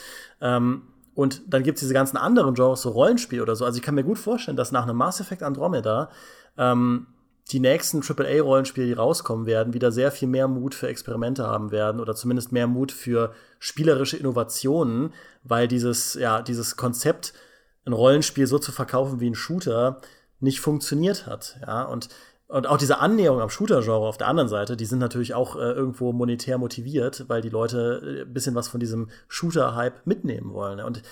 Ähm, 0.42 0.84
und 1.20 1.42
dann 1.54 1.64
gibt 1.64 1.76
es 1.76 1.82
diese 1.82 1.94
ganzen 1.94 2.16
anderen 2.16 2.54
Genres, 2.54 2.84
so 2.84 2.92
Rollenspiel 2.92 3.42
oder 3.42 3.54
so. 3.54 3.66
Also 3.66 3.76
ich 3.76 3.84
kann 3.84 3.94
mir 3.94 4.06
gut 4.06 4.18
vorstellen, 4.18 4.56
dass 4.56 4.72
nach 4.72 4.84
einem 4.84 4.96
Mass 4.96 5.20
Effect 5.20 5.44
Andromeda 5.44 6.10
ähm, 6.58 7.08
die 7.52 7.60
nächsten 7.60 8.02
AAA-Rollenspiele, 8.02 8.88
die 8.88 8.94
rauskommen 8.94 9.46
werden, 9.46 9.74
wieder 9.74 9.92
sehr 9.92 10.14
viel 10.14 10.30
mehr 10.30 10.48
Mut 10.48 10.76
für 10.76 10.88
Experimente 10.88 11.46
haben 11.46 11.72
werden 11.72 12.00
oder 12.00 12.16
zumindest 12.16 12.54
mehr 12.54 12.68
Mut 12.68 12.94
für 12.94 13.34
spielerische 13.60 14.16
Innovationen, 14.16 15.14
weil 15.44 15.68
dieses, 15.68 16.14
ja, 16.14 16.42
dieses 16.42 16.78
Konzept, 16.78 17.34
ein 17.86 17.92
Rollenspiel 17.92 18.48
so 18.48 18.58
zu 18.58 18.72
verkaufen 18.72 19.20
wie 19.20 19.30
ein 19.30 19.36
Shooter, 19.36 20.00
nicht 20.40 20.62
funktioniert 20.62 21.28
hat. 21.28 21.60
Ja, 21.68 21.84
und 21.84 22.08
und 22.50 22.66
auch 22.66 22.78
diese 22.78 22.98
Annäherung 22.98 23.42
am 23.42 23.52
Shooter-Genre 23.52 24.08
auf 24.08 24.18
der 24.18 24.28
anderen 24.28 24.50
Seite, 24.50 24.76
die 24.76 24.86
sind 24.86 24.98
natürlich 24.98 25.36
auch 25.36 25.56
äh, 25.56 25.60
irgendwo 25.60 26.12
monetär 26.12 26.58
motiviert, 26.58 27.26
weil 27.28 27.42
die 27.42 27.50
Leute 27.50 28.02
ein 28.04 28.18
äh, 28.18 28.26
bisschen 28.26 28.56
was 28.56 28.68
von 28.68 28.80
diesem 28.80 29.10
Shooter-Hype 29.28 30.08
mitnehmen 30.08 30.52
wollen. 30.54 30.80
Und 30.80 31.04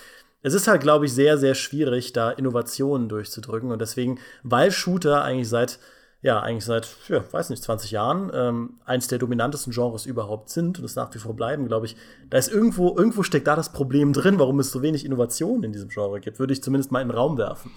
es 0.42 0.52
ist 0.52 0.66
halt, 0.66 0.82
glaube 0.82 1.06
ich, 1.06 1.12
sehr, 1.12 1.38
sehr 1.38 1.54
schwierig, 1.54 2.12
da 2.12 2.32
Innovationen 2.32 3.08
durchzudrücken. 3.08 3.70
Und 3.70 3.80
deswegen, 3.80 4.18
weil 4.42 4.72
Shooter 4.72 5.22
eigentlich 5.22 5.48
seit, 5.48 5.78
ja, 6.22 6.40
eigentlich 6.40 6.64
seit, 6.64 6.88
ja, 7.06 7.22
weiß 7.32 7.50
nicht, 7.50 7.62
20 7.62 7.92
Jahren 7.92 8.32
ähm, 8.34 8.80
eins 8.84 9.06
der 9.06 9.20
dominantesten 9.20 9.72
Genres 9.72 10.06
überhaupt 10.06 10.50
sind 10.50 10.80
und 10.80 10.84
es 10.84 10.96
nach 10.96 11.14
wie 11.14 11.18
vor 11.18 11.36
bleiben, 11.36 11.68
glaube 11.68 11.86
ich, 11.86 11.94
da 12.30 12.38
ist 12.38 12.50
irgendwo, 12.50 12.96
irgendwo 12.96 13.22
steckt 13.22 13.46
da 13.46 13.54
das 13.54 13.72
Problem 13.72 14.12
drin, 14.12 14.40
warum 14.40 14.58
es 14.58 14.72
so 14.72 14.82
wenig 14.82 15.04
Innovationen 15.04 15.62
in 15.62 15.72
diesem 15.72 15.88
Genre 15.88 16.18
gibt, 16.18 16.40
würde 16.40 16.52
ich 16.52 16.64
zumindest 16.64 16.90
mal 16.90 17.00
in 17.00 17.06
den 17.06 17.16
Raum 17.16 17.38
werfen. 17.38 17.70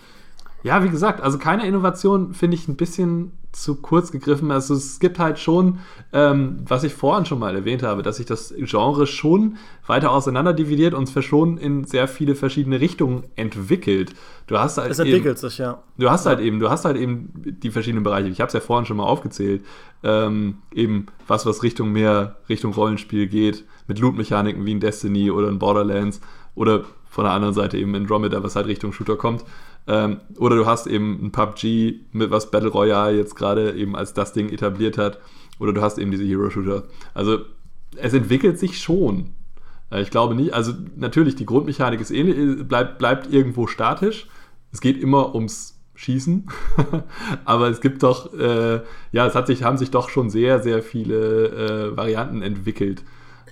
Ja, 0.63 0.83
wie 0.83 0.89
gesagt, 0.89 1.21
also 1.21 1.37
keine 1.37 1.65
Innovation 1.65 2.33
finde 2.33 2.55
ich 2.55 2.67
ein 2.67 2.75
bisschen 2.75 3.31
zu 3.51 3.75
kurz 3.75 4.11
gegriffen. 4.11 4.49
Also 4.51 4.73
es 4.73 4.99
gibt 4.99 5.19
halt 5.19 5.37
schon, 5.39 5.79
ähm, 6.13 6.57
was 6.65 6.83
ich 6.83 6.93
vorhin 6.93 7.25
schon 7.25 7.39
mal 7.39 7.55
erwähnt 7.55 7.83
habe, 7.83 8.01
dass 8.01 8.17
sich 8.17 8.25
das 8.25 8.53
Genre 8.57 9.07
schon 9.07 9.57
weiter 9.85 10.11
auseinander 10.11 10.53
dividiert 10.53 10.93
und 10.93 11.11
schon 11.21 11.57
in 11.57 11.83
sehr 11.83 12.07
viele 12.07 12.35
verschiedene 12.35 12.79
Richtungen 12.79 13.25
entwickelt. 13.35 14.13
Du 14.47 14.57
hast 14.57 14.77
halt 14.77 14.91
es 14.91 14.99
entwickelt 14.99 15.37
eben, 15.37 15.49
sich, 15.49 15.57
ja. 15.57 15.81
Du 15.97 16.09
hast 16.09 16.25
halt 16.25 16.39
eben, 16.39 16.59
du 16.59 16.69
hast 16.69 16.85
halt 16.85 16.97
eben 16.97 17.31
die 17.35 17.71
verschiedenen 17.71 18.03
Bereiche. 18.03 18.29
Ich 18.29 18.39
habe 18.39 18.47
es 18.47 18.53
ja 18.53 18.61
vorhin 18.61 18.85
schon 18.85 18.97
mal 18.97 19.05
aufgezählt. 19.05 19.65
Ähm, 20.03 20.59
eben 20.73 21.07
was, 21.27 21.45
was 21.45 21.63
Richtung 21.63 21.91
mehr 21.91 22.37
Richtung 22.47 22.73
Rollenspiel 22.73 23.27
geht, 23.27 23.65
mit 23.87 23.99
Loot-Mechaniken 23.99 24.65
wie 24.65 24.71
in 24.71 24.79
Destiny 24.79 25.29
oder 25.29 25.49
in 25.49 25.59
Borderlands 25.59 26.21
oder 26.55 26.85
von 27.09 27.25
der 27.25 27.33
anderen 27.33 27.53
Seite 27.53 27.77
eben 27.77 27.93
Andromeda, 27.93 28.41
was 28.41 28.55
halt 28.55 28.67
Richtung 28.67 28.93
Shooter 28.93 29.17
kommt. 29.17 29.43
Ähm, 29.87 30.21
oder 30.37 30.55
du 30.55 30.65
hast 30.65 30.87
eben 30.87 31.25
ein 31.25 31.31
PUBG, 31.31 32.01
mit 32.11 32.31
was 32.31 32.51
Battle 32.51 32.69
Royale 32.69 33.17
jetzt 33.17 33.35
gerade 33.35 33.73
eben 33.73 33.95
als 33.95 34.13
das 34.13 34.33
Ding 34.33 34.49
etabliert 34.49 34.97
hat. 34.97 35.19
Oder 35.59 35.73
du 35.73 35.81
hast 35.81 35.97
eben 35.97 36.11
diese 36.11 36.23
Hero-Shooter. 36.23 36.83
Also 37.13 37.39
es 37.97 38.13
entwickelt 38.13 38.59
sich 38.59 38.79
schon. 38.79 39.31
Äh, 39.91 40.01
ich 40.01 40.09
glaube 40.09 40.35
nicht. 40.35 40.53
Also 40.53 40.73
natürlich, 40.95 41.35
die 41.35 41.45
Grundmechanik 41.45 41.99
ist 41.99 42.11
ähnlich, 42.11 42.67
bleibt, 42.67 42.97
bleibt 42.97 43.31
irgendwo 43.31 43.67
statisch. 43.67 44.27
Es 44.71 44.81
geht 44.81 45.01
immer 45.01 45.35
ums 45.35 45.79
Schießen. 45.95 46.47
Aber 47.45 47.69
es 47.69 47.81
gibt 47.81 48.03
doch, 48.03 48.33
äh, 48.33 48.81
ja, 49.11 49.27
es 49.27 49.35
hat 49.35 49.47
sich, 49.47 49.63
haben 49.63 49.77
sich 49.77 49.91
doch 49.91 50.09
schon 50.09 50.29
sehr, 50.29 50.61
sehr 50.61 50.81
viele 50.81 51.91
äh, 51.91 51.97
Varianten 51.97 52.41
entwickelt. 52.41 53.03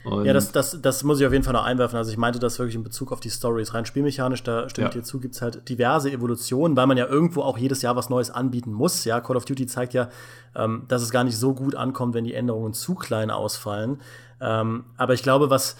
Und 0.04 0.26
ja, 0.26 0.34
das, 0.34 0.52
das, 0.52 0.82
das 0.82 1.04
muss 1.04 1.20
ich 1.20 1.28
auf 1.28 1.34
jeden 1.34 1.44
Fall 1.44 1.54
noch 1.54 1.66
einwerfen. 1.66 1.98
Also 1.98 2.12
ich 2.12 2.18
meinte 2.18 2.40
das 2.40 2.58
wirklich 2.58 2.76
in 2.76 2.84
Bezug 2.84 3.12
auf 3.12 3.20
die 3.20 3.30
Stories. 3.30 3.74
Rein 3.74 3.86
spielmechanisch, 3.86 4.44
da 4.44 4.70
stimme 4.70 4.88
ich 4.88 4.94
dir 4.94 5.04
zu, 5.04 5.20
gibt 5.20 5.36
es 5.36 5.42
halt 5.42 5.68
diverse 5.68 6.12
Evolutionen, 6.12 6.78
weil 6.78 6.88
man 6.88 6.98
ja 6.98 7.06
irgendwo 7.06 7.42
auch 7.42 7.58
jedes 7.58 7.82
Jahr 7.82 7.96
was 7.96 8.10
Neues 8.10 8.32
anbieten 8.32 8.72
muss. 8.72 9.04
Ja, 9.06 9.20
Call 9.20 9.36
of 9.36 9.46
Duty 9.46 9.68
zeigt 9.68 9.94
ja, 9.94 10.10
ähm, 10.56 10.86
dass 10.88 11.02
es 11.02 11.12
gar 11.12 11.24
nicht 11.24 11.38
so 11.38 11.54
gut 11.54 11.76
ankommt, 11.76 12.14
wenn 12.14 12.24
die 12.24 12.34
Änderungen 12.34 12.74
zu 12.74 12.96
klein 12.96 13.30
ausfallen. 13.30 14.02
Ähm, 14.42 14.86
aber 14.96 15.14
ich 15.14 15.22
glaube, 15.22 15.50
was, 15.50 15.76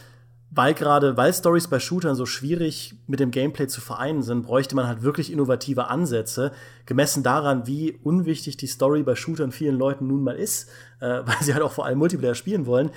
weil 0.52 0.74
gerade, 0.74 1.16
weil 1.16 1.34
Stories 1.34 1.68
bei 1.68 1.80
Shootern 1.80 2.16
so 2.16 2.26
schwierig 2.26 2.96
mit 3.08 3.20
dem 3.20 3.32
Gameplay 3.32 3.68
zu 3.68 3.82
vereinen 3.82 4.22
sind, 4.22 4.44
bräuchte 4.44 4.76
man 4.76 4.88
halt 4.88 5.02
wirklich 5.02 5.32
innovative 5.32 5.88
Ansätze, 5.88 6.52
gemessen 6.86 7.24
daran, 7.24 7.68
wie 7.68 8.00
unwichtig 8.04 8.58
die 8.58 8.68
Story 8.68 9.04
bei 9.04 9.16
Shootern 9.16 9.52
vielen 9.52 9.78
Leuten 9.78 10.08
nun 10.08 10.24
mal 10.24 10.36
ist, 10.36 10.70
äh, 11.00 11.06
weil 11.26 11.38
sie 11.42 11.54
halt 11.54 11.64
auch 11.64 11.72
vor 11.72 11.86
allem 11.86 12.00
Multiplayer 12.00 12.36
spielen 12.36 12.66
wollen 12.66 12.92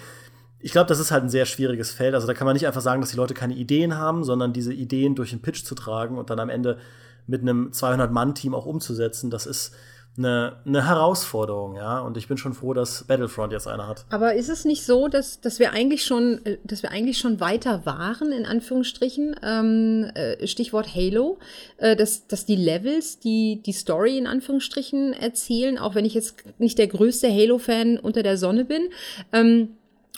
ich 0.62 0.72
glaube, 0.72 0.86
das 0.86 1.00
ist 1.00 1.10
halt 1.10 1.24
ein 1.24 1.28
sehr 1.28 1.44
schwieriges 1.44 1.90
Feld. 1.90 2.14
Also 2.14 2.26
da 2.26 2.34
kann 2.34 2.46
man 2.46 2.54
nicht 2.54 2.66
einfach 2.66 2.80
sagen, 2.80 3.00
dass 3.00 3.10
die 3.10 3.16
Leute 3.16 3.34
keine 3.34 3.54
Ideen 3.54 3.96
haben, 3.98 4.24
sondern 4.24 4.52
diese 4.52 4.72
Ideen 4.72 5.14
durch 5.14 5.30
den 5.30 5.42
Pitch 5.42 5.64
zu 5.64 5.74
tragen 5.74 6.18
und 6.18 6.30
dann 6.30 6.38
am 6.38 6.48
Ende 6.48 6.78
mit 7.26 7.42
einem 7.42 7.70
200-Mann-Team 7.70 8.54
auch 8.54 8.66
umzusetzen, 8.66 9.30
das 9.30 9.46
ist 9.46 9.74
eine, 10.16 10.58
eine 10.66 10.86
Herausforderung, 10.86 11.76
ja. 11.76 12.00
Und 12.00 12.18
ich 12.18 12.28
bin 12.28 12.36
schon 12.36 12.52
froh, 12.52 12.74
dass 12.74 13.04
Battlefront 13.04 13.52
jetzt 13.52 13.66
eine 13.66 13.86
hat. 13.86 14.04
Aber 14.10 14.34
ist 14.34 14.50
es 14.50 14.64
nicht 14.64 14.84
so, 14.84 15.08
dass, 15.08 15.40
dass 15.40 15.58
wir 15.58 15.72
eigentlich 15.72 16.04
schon, 16.04 16.44
äh, 16.44 16.58
dass 16.64 16.82
wir 16.82 16.90
eigentlich 16.90 17.18
schon 17.18 17.40
weiter 17.40 17.86
waren, 17.86 18.30
in 18.30 18.44
Anführungsstrichen? 18.44 19.36
Ähm, 19.42 20.10
äh, 20.14 20.46
Stichwort 20.46 20.94
Halo, 20.94 21.38
äh, 21.78 21.96
dass, 21.96 22.26
dass 22.26 22.44
die 22.44 22.56
Levels, 22.56 23.20
die 23.20 23.62
die 23.64 23.72
Story 23.72 24.18
in 24.18 24.26
Anführungsstrichen 24.26 25.14
erzählen, 25.14 25.78
auch 25.78 25.94
wenn 25.94 26.04
ich 26.04 26.14
jetzt 26.14 26.44
nicht 26.58 26.78
der 26.78 26.88
größte 26.88 27.30
Halo-Fan 27.30 27.98
unter 27.98 28.22
der 28.22 28.36
Sonne 28.36 28.66
bin, 28.66 28.90
ähm, 29.32 29.70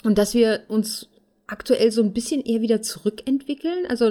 und 0.05 0.17
dass 0.17 0.33
wir 0.33 0.61
uns 0.67 1.09
aktuell 1.47 1.91
so 1.91 2.01
ein 2.01 2.13
bisschen 2.13 2.41
eher 2.41 2.61
wieder 2.61 2.81
zurückentwickeln. 2.81 3.85
Also 3.87 4.05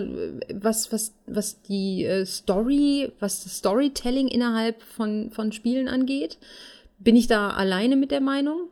was, 0.53 0.93
was, 0.93 1.15
was 1.27 1.63
die 1.63 2.05
äh, 2.05 2.27
Story, 2.27 3.13
was 3.21 3.45
das 3.45 3.59
Storytelling 3.59 4.29
innerhalb 4.29 4.83
von, 4.83 5.31
von 5.31 5.53
Spielen 5.53 5.89
angeht. 5.89 6.39
Bin 6.99 7.17
ich 7.17 7.27
da 7.27 7.51
alleine 7.51 7.97
mit 7.97 8.11
der 8.11 8.21
Meinung? 8.21 8.69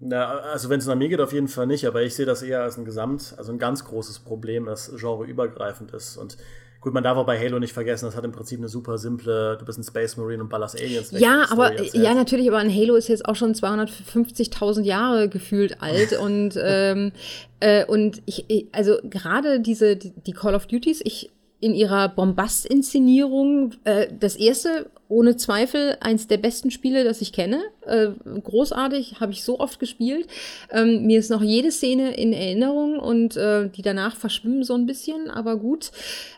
Na, 0.00 0.38
also 0.38 0.70
wenn 0.70 0.80
es 0.80 0.86
nach 0.86 0.96
mir 0.96 1.10
geht, 1.10 1.20
auf 1.20 1.34
jeden 1.34 1.48
Fall 1.48 1.66
nicht, 1.66 1.86
aber 1.86 2.02
ich 2.02 2.14
sehe 2.14 2.24
das 2.24 2.42
eher 2.42 2.62
als 2.62 2.78
ein 2.78 2.86
Gesamt, 2.86 3.34
also 3.36 3.52
ein 3.52 3.58
ganz 3.58 3.84
großes 3.84 4.20
Problem, 4.20 4.64
das 4.64 4.90
genreübergreifend 4.96 5.92
ist. 5.92 6.16
Und 6.16 6.38
Gut, 6.80 6.94
man 6.94 7.04
darf 7.04 7.18
auch 7.18 7.26
bei 7.26 7.38
Halo 7.38 7.58
nicht 7.58 7.74
vergessen, 7.74 8.06
das 8.06 8.16
hat 8.16 8.24
im 8.24 8.32
Prinzip 8.32 8.58
eine 8.58 8.68
super 8.68 8.96
simple, 8.96 9.58
du 9.58 9.64
bist 9.66 9.78
ein 9.78 9.84
Space 9.84 10.16
Marine 10.16 10.42
und 10.42 10.48
ballerst 10.48 10.80
Aliens 10.80 11.12
weg. 11.12 11.20
Ja, 11.20 11.46
aber 11.50 11.78
ja, 11.94 12.14
natürlich, 12.14 12.48
aber 12.48 12.56
ein 12.56 12.74
Halo 12.74 12.94
ist 12.94 13.08
jetzt 13.08 13.26
auch 13.26 13.36
schon 13.36 13.52
250.000 13.52 14.82
Jahre 14.82 15.28
gefühlt 15.28 15.82
alt 15.82 16.18
und 16.18 16.58
ähm, 16.62 17.12
äh, 17.60 17.84
und 17.84 18.22
ich, 18.24 18.66
also 18.72 18.96
gerade 19.04 19.60
diese 19.60 19.96
die 19.96 20.32
Call 20.32 20.54
of 20.54 20.66
Duties, 20.66 21.02
ich 21.04 21.30
in 21.60 21.74
ihrer 21.74 22.08
Bombast-Inszenierung 22.08 23.72
äh, 23.84 24.08
das 24.18 24.36
erste, 24.36 24.90
ohne 25.08 25.36
Zweifel, 25.36 25.98
eins 26.00 26.26
der 26.26 26.38
besten 26.38 26.70
Spiele, 26.70 27.04
das 27.04 27.20
ich 27.20 27.32
kenne. 27.32 27.60
Äh, 27.86 28.08
großartig, 28.42 29.20
habe 29.20 29.32
ich 29.32 29.44
so 29.44 29.60
oft 29.60 29.78
gespielt. 29.78 30.26
Ähm, 30.70 31.06
mir 31.06 31.18
ist 31.18 31.30
noch 31.30 31.42
jede 31.42 31.70
Szene 31.70 32.16
in 32.16 32.32
Erinnerung 32.32 32.98
und 32.98 33.36
äh, 33.36 33.68
die 33.68 33.82
danach 33.82 34.16
verschwimmen 34.16 34.64
so 34.64 34.74
ein 34.74 34.86
bisschen, 34.86 35.30
aber 35.30 35.56
gut. 35.56 35.90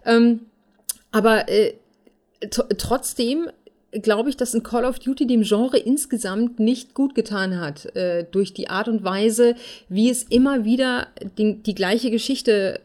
Ähm, 0.04 0.40
aber 1.12 1.48
äh, 1.48 1.74
trotzdem 2.50 3.48
glaube 3.92 4.30
ich, 4.30 4.36
dass 4.36 4.54
ein 4.54 4.62
Call 4.62 4.86
of 4.86 4.98
Duty 4.98 5.26
dem 5.26 5.42
Genre 5.42 5.76
insgesamt 5.76 6.58
nicht 6.58 6.94
gut 6.94 7.14
getan 7.14 7.60
hat, 7.60 7.94
äh, 7.94 8.24
durch 8.30 8.54
die 8.54 8.68
Art 8.68 8.88
und 8.88 9.04
Weise, 9.04 9.54
wie 9.88 10.08
es 10.08 10.22
immer 10.22 10.64
wieder 10.64 11.08
die, 11.36 11.62
die 11.62 11.74
gleiche 11.74 12.10
Geschichte 12.10 12.80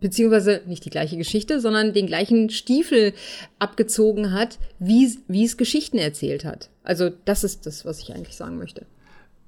beziehungsweise 0.00 0.62
nicht 0.66 0.84
die 0.84 0.90
gleiche 0.90 1.16
Geschichte, 1.16 1.60
sondern 1.60 1.92
den 1.92 2.06
gleichen 2.06 2.50
Stiefel 2.50 3.12
abgezogen 3.58 4.32
hat, 4.32 4.58
wie, 4.78 5.18
wie 5.28 5.44
es 5.44 5.56
Geschichten 5.56 5.98
erzählt 5.98 6.44
hat. 6.44 6.70
Also 6.82 7.10
das 7.24 7.44
ist 7.44 7.66
das, 7.66 7.84
was 7.84 8.00
ich 8.00 8.14
eigentlich 8.14 8.36
sagen 8.36 8.58
möchte. 8.58 8.86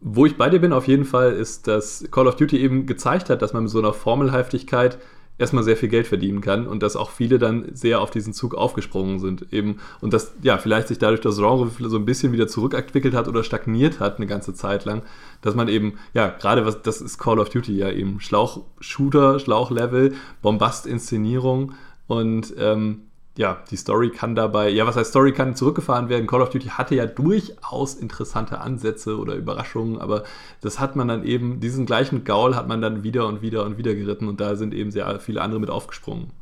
Wo 0.00 0.26
ich 0.26 0.36
bei 0.36 0.48
dir 0.48 0.60
bin 0.60 0.72
auf 0.72 0.86
jeden 0.86 1.04
Fall, 1.04 1.32
ist, 1.32 1.66
dass 1.66 2.04
Call 2.10 2.28
of 2.28 2.36
Duty 2.36 2.58
eben 2.58 2.86
gezeigt 2.86 3.30
hat, 3.30 3.42
dass 3.42 3.52
man 3.52 3.64
mit 3.64 3.72
so 3.72 3.78
einer 3.78 3.92
Formelhaftigkeit 3.92 4.98
erstmal 5.38 5.64
sehr 5.64 5.76
viel 5.76 5.88
Geld 5.88 6.06
verdienen 6.06 6.40
kann 6.40 6.66
und 6.66 6.82
dass 6.82 6.96
auch 6.96 7.10
viele 7.10 7.38
dann 7.38 7.66
sehr 7.72 8.00
auf 8.00 8.10
diesen 8.10 8.32
Zug 8.32 8.54
aufgesprungen 8.54 9.18
sind 9.20 9.52
eben 9.52 9.78
und 10.00 10.12
dass 10.12 10.32
ja 10.42 10.58
vielleicht 10.58 10.88
sich 10.88 10.98
dadurch 10.98 11.20
das 11.20 11.36
Genre 11.36 11.70
so 11.78 11.96
ein 11.96 12.04
bisschen 12.04 12.32
wieder 12.32 12.48
zurückentwickelt 12.48 13.14
hat 13.14 13.28
oder 13.28 13.44
stagniert 13.44 14.00
hat 14.00 14.16
eine 14.16 14.26
ganze 14.26 14.54
Zeit 14.54 14.84
lang, 14.84 15.02
dass 15.40 15.54
man 15.54 15.68
eben 15.68 15.94
ja 16.12 16.28
gerade 16.28 16.66
was 16.66 16.82
das 16.82 17.00
ist 17.00 17.18
Call 17.18 17.38
of 17.38 17.48
Duty 17.48 17.76
ja 17.76 17.90
eben 17.90 18.20
Schlauch 18.20 18.62
Shooter, 18.80 19.38
Schlauchlevel, 19.38 20.14
Bombast 20.42 20.86
Inszenierung 20.86 21.72
und 22.08 22.54
ähm, 22.58 23.02
ja, 23.38 23.62
die 23.70 23.76
Story 23.76 24.10
kann 24.10 24.34
dabei, 24.34 24.68
ja, 24.68 24.84
was 24.84 24.96
heißt 24.96 25.10
Story 25.10 25.32
kann 25.32 25.54
zurückgefahren 25.54 26.08
werden. 26.08 26.26
Call 26.26 26.42
of 26.42 26.50
Duty 26.50 26.70
hatte 26.70 26.96
ja 26.96 27.06
durchaus 27.06 27.94
interessante 27.94 28.60
Ansätze 28.60 29.16
oder 29.16 29.36
Überraschungen, 29.36 30.00
aber 30.00 30.24
das 30.60 30.80
hat 30.80 30.96
man 30.96 31.06
dann 31.06 31.22
eben, 31.22 31.60
diesen 31.60 31.86
gleichen 31.86 32.24
Gaul 32.24 32.56
hat 32.56 32.66
man 32.66 32.82
dann 32.82 33.04
wieder 33.04 33.28
und 33.28 33.40
wieder 33.40 33.64
und 33.64 33.78
wieder 33.78 33.94
geritten 33.94 34.26
und 34.26 34.40
da 34.40 34.56
sind 34.56 34.74
eben 34.74 34.90
sehr 34.90 35.20
viele 35.20 35.40
andere 35.40 35.60
mit 35.60 35.70
aufgesprungen. 35.70 36.32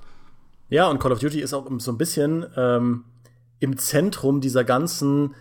Ja, 0.70 0.88
und 0.88 0.98
Call 0.98 1.12
of 1.12 1.18
Duty 1.18 1.38
ist 1.38 1.52
auch 1.52 1.70
so 1.76 1.92
ein 1.92 1.98
bisschen 1.98 2.46
ähm, 2.56 3.04
im 3.58 3.76
Zentrum 3.76 4.40
dieser 4.40 4.64
ganzen, 4.64 5.34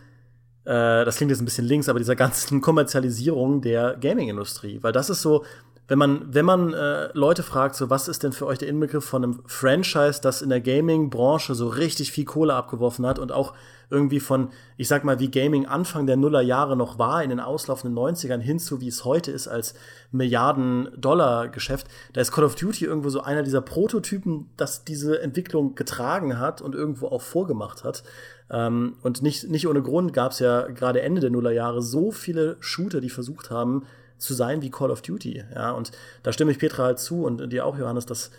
äh, 0.66 1.06
das 1.06 1.16
klingt 1.16 1.32
jetzt 1.32 1.42
ein 1.42 1.46
bisschen 1.46 1.66
links, 1.68 1.88
aber 1.88 2.00
dieser 2.00 2.18
ganzen 2.18 2.60
Kommerzialisierung 2.70 3.62
der 3.62 3.96
Gaming-Industrie, 3.96 4.80
weil 4.82 4.92
das 4.92 5.10
ist 5.10 5.22
so, 5.22 5.46
wenn 5.88 6.00
man, 6.00 6.34
wenn 6.34 6.46
man 6.46 6.74
äh, 6.74 7.10
Leute 7.14 7.44
fragt, 7.44 7.76
so 7.76 7.90
was 7.90 8.08
ist 8.08 8.24
denn 8.24 8.34
für 8.34 8.48
euch 8.48 8.58
der 8.58 8.68
Inbegriff 8.68 9.06
von 9.06 9.24
einem 9.24 9.40
Franchise, 9.46 10.20
das 10.22 10.42
in 10.42 10.50
der 10.50 10.62
Gaming-Branche 10.62 11.54
so 11.54 11.68
richtig 11.68 12.12
viel 12.12 12.26
Kohle 12.26 12.56
abgeworfen 12.56 13.06
hat 13.06 13.20
und 13.20 13.32
auch 13.32 13.54
irgendwie 13.92 14.20
von, 14.20 14.50
ich 14.78 14.88
sag 14.88 15.04
mal, 15.04 15.20
wie 15.20 15.30
Gaming 15.30 15.68
Anfang 15.68 16.08
der 16.08 16.18
Nullerjahre 16.18 16.76
noch 16.76 16.98
war, 16.98 17.24
in 17.24 17.30
den 17.30 17.40
auslaufenden 17.40 17.98
90ern 17.98 18.40
hin 18.40 18.58
zu 18.58 18.82
wie 18.82 18.88
es 18.88 19.06
heute 19.06 19.32
ist 19.32 19.48
als 19.48 19.76
Milliarden-Dollar-Geschäft, 20.12 21.88
da 22.14 22.22
ist 22.22 22.32
Call 22.32 22.46
of 22.46 22.56
Duty 22.56 22.86
irgendwo 22.86 23.10
so 23.10 23.22
einer 23.22 23.44
dieser 23.44 23.62
Prototypen, 23.62 24.50
das 24.58 24.86
diese 24.86 25.22
Entwicklung 25.22 25.76
getragen 25.76 26.40
hat 26.40 26.62
und 26.62 26.74
irgendwo 26.74 27.08
auch 27.08 27.22
vorgemacht 27.22 27.84
hat. 27.84 28.04
Ähm, 28.50 28.96
und 29.04 29.22
nicht, 29.22 29.50
nicht 29.50 29.68
ohne 29.68 29.84
Grund 29.84 30.14
gab 30.14 30.32
es 30.32 30.40
ja 30.40 30.64
gerade 30.68 31.02
Ende 31.02 31.22
der 31.22 31.30
Nullerjahre 31.30 31.82
so 31.82 32.12
viele 32.12 32.58
Shooter, 32.60 33.02
die 33.02 33.10
versucht 33.10 33.52
haben, 33.52 33.84
zu 34.18 34.34
sein 34.34 34.62
wie 34.62 34.72
Call 34.72 34.92
of 34.92 35.02
Duty. 35.02 35.44
Ja, 35.54 35.72
und 35.72 35.92
da 36.24 36.32
stimme 36.32 36.52
ich 36.52 36.60
Petra 36.60 36.84
halt 36.84 37.00
zu 37.00 37.24
und 37.24 37.52
dir 37.52 37.66
auch, 37.66 37.78
Johannes, 37.78 38.06
dass, 38.06 38.32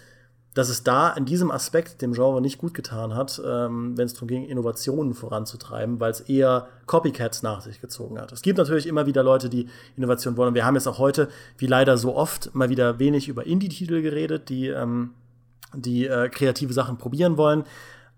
dass 0.54 0.68
es 0.68 0.82
da 0.82 1.10
in 1.10 1.24
diesem 1.26 1.50
Aspekt 1.50 2.00
dem 2.02 2.14
Genre 2.14 2.40
nicht 2.40 2.58
gut 2.58 2.74
getan 2.74 3.14
hat, 3.14 3.40
ähm, 3.44 3.96
wenn 3.96 4.06
es 4.06 4.14
darum 4.14 4.28
ging, 4.28 4.44
Innovationen 4.46 5.14
voranzutreiben, 5.14 6.00
weil 6.00 6.10
es 6.10 6.20
eher 6.20 6.68
Copycats 6.86 7.42
nach 7.42 7.60
sich 7.60 7.80
gezogen 7.80 8.18
hat. 8.18 8.32
Es 8.32 8.42
gibt 8.42 8.58
natürlich 8.58 8.86
immer 8.86 9.06
wieder 9.06 9.22
Leute, 9.22 9.50
die 9.50 9.68
Innovation 9.96 10.36
wollen. 10.36 10.54
Wir 10.54 10.64
haben 10.64 10.74
jetzt 10.74 10.86
auch 10.86 10.98
heute, 10.98 11.28
wie 11.58 11.66
leider 11.66 11.98
so 11.98 12.16
oft, 12.16 12.54
mal 12.54 12.70
wieder 12.70 12.98
wenig 12.98 13.28
über 13.28 13.46
Indie-Titel 13.46 14.02
geredet, 14.02 14.48
die, 14.48 14.68
ähm, 14.68 15.10
die 15.74 16.06
äh, 16.06 16.28
kreative 16.28 16.72
Sachen 16.72 16.96
probieren 16.96 17.36
wollen. 17.36 17.64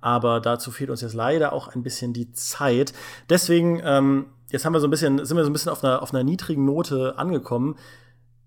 Aber 0.01 0.39
dazu 0.39 0.71
fehlt 0.71 0.91
uns 0.91 1.01
jetzt 1.01 1.15
leider 1.15 1.53
auch 1.53 1.75
ein 1.75 1.83
bisschen 1.83 2.13
die 2.13 2.33
Zeit. 2.33 2.93
Deswegen 3.29 3.81
ähm, 3.83 4.27
jetzt 4.51 4.65
haben 4.65 4.73
wir 4.73 4.81
so 4.81 4.87
ein 4.87 4.91
bisschen, 4.91 5.25
sind 5.25 5.37
wir 5.37 5.45
so 5.45 5.51
ein 5.51 5.53
bisschen 5.53 5.73
auf 5.73 5.85
einer, 5.85 6.03
auf 6.03 6.13
einer 6.13 6.25
niedrigen 6.25 6.65
Note 6.65 7.19
angekommen. 7.19 7.77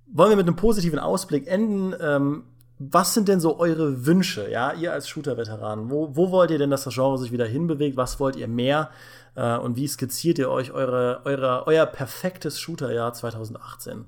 Wollen 0.08 0.30
wir 0.30 0.38
mit 0.38 0.48
einem 0.48 0.56
positiven 0.56 1.00
Ausblick 1.00 1.48
enden? 1.48 1.94
Ähm, 2.00 2.44
was 2.80 3.14
sind 3.14 3.28
denn 3.28 3.40
so 3.40 3.60
eure 3.60 4.06
Wünsche, 4.08 4.50
ja, 4.50 4.74
ihr 4.74 4.92
als 4.92 5.08
Shooter-Veteran? 5.08 5.92
Wo, 5.92 6.16
wo 6.16 6.32
wollt 6.32 6.50
ihr 6.50 6.58
denn, 6.58 6.72
dass 6.72 6.84
das 6.84 6.96
Genre 6.96 7.18
sich 7.18 7.32
wieder 7.32 7.46
hinbewegt? 7.46 7.96
Was 7.96 8.20
wollt 8.20 8.36
ihr 8.36 8.48
mehr? 8.48 8.90
Äh, 9.36 9.58
und 9.58 9.76
wie 9.76 9.88
skizziert 9.88 10.40
ihr 10.40 10.50
euch 10.50 10.72
eure, 10.72 11.22
eure, 11.26 11.68
euer 11.68 11.86
perfektes 11.86 12.60
Shooter-Jahr 12.60 13.14
2018? 13.14 14.06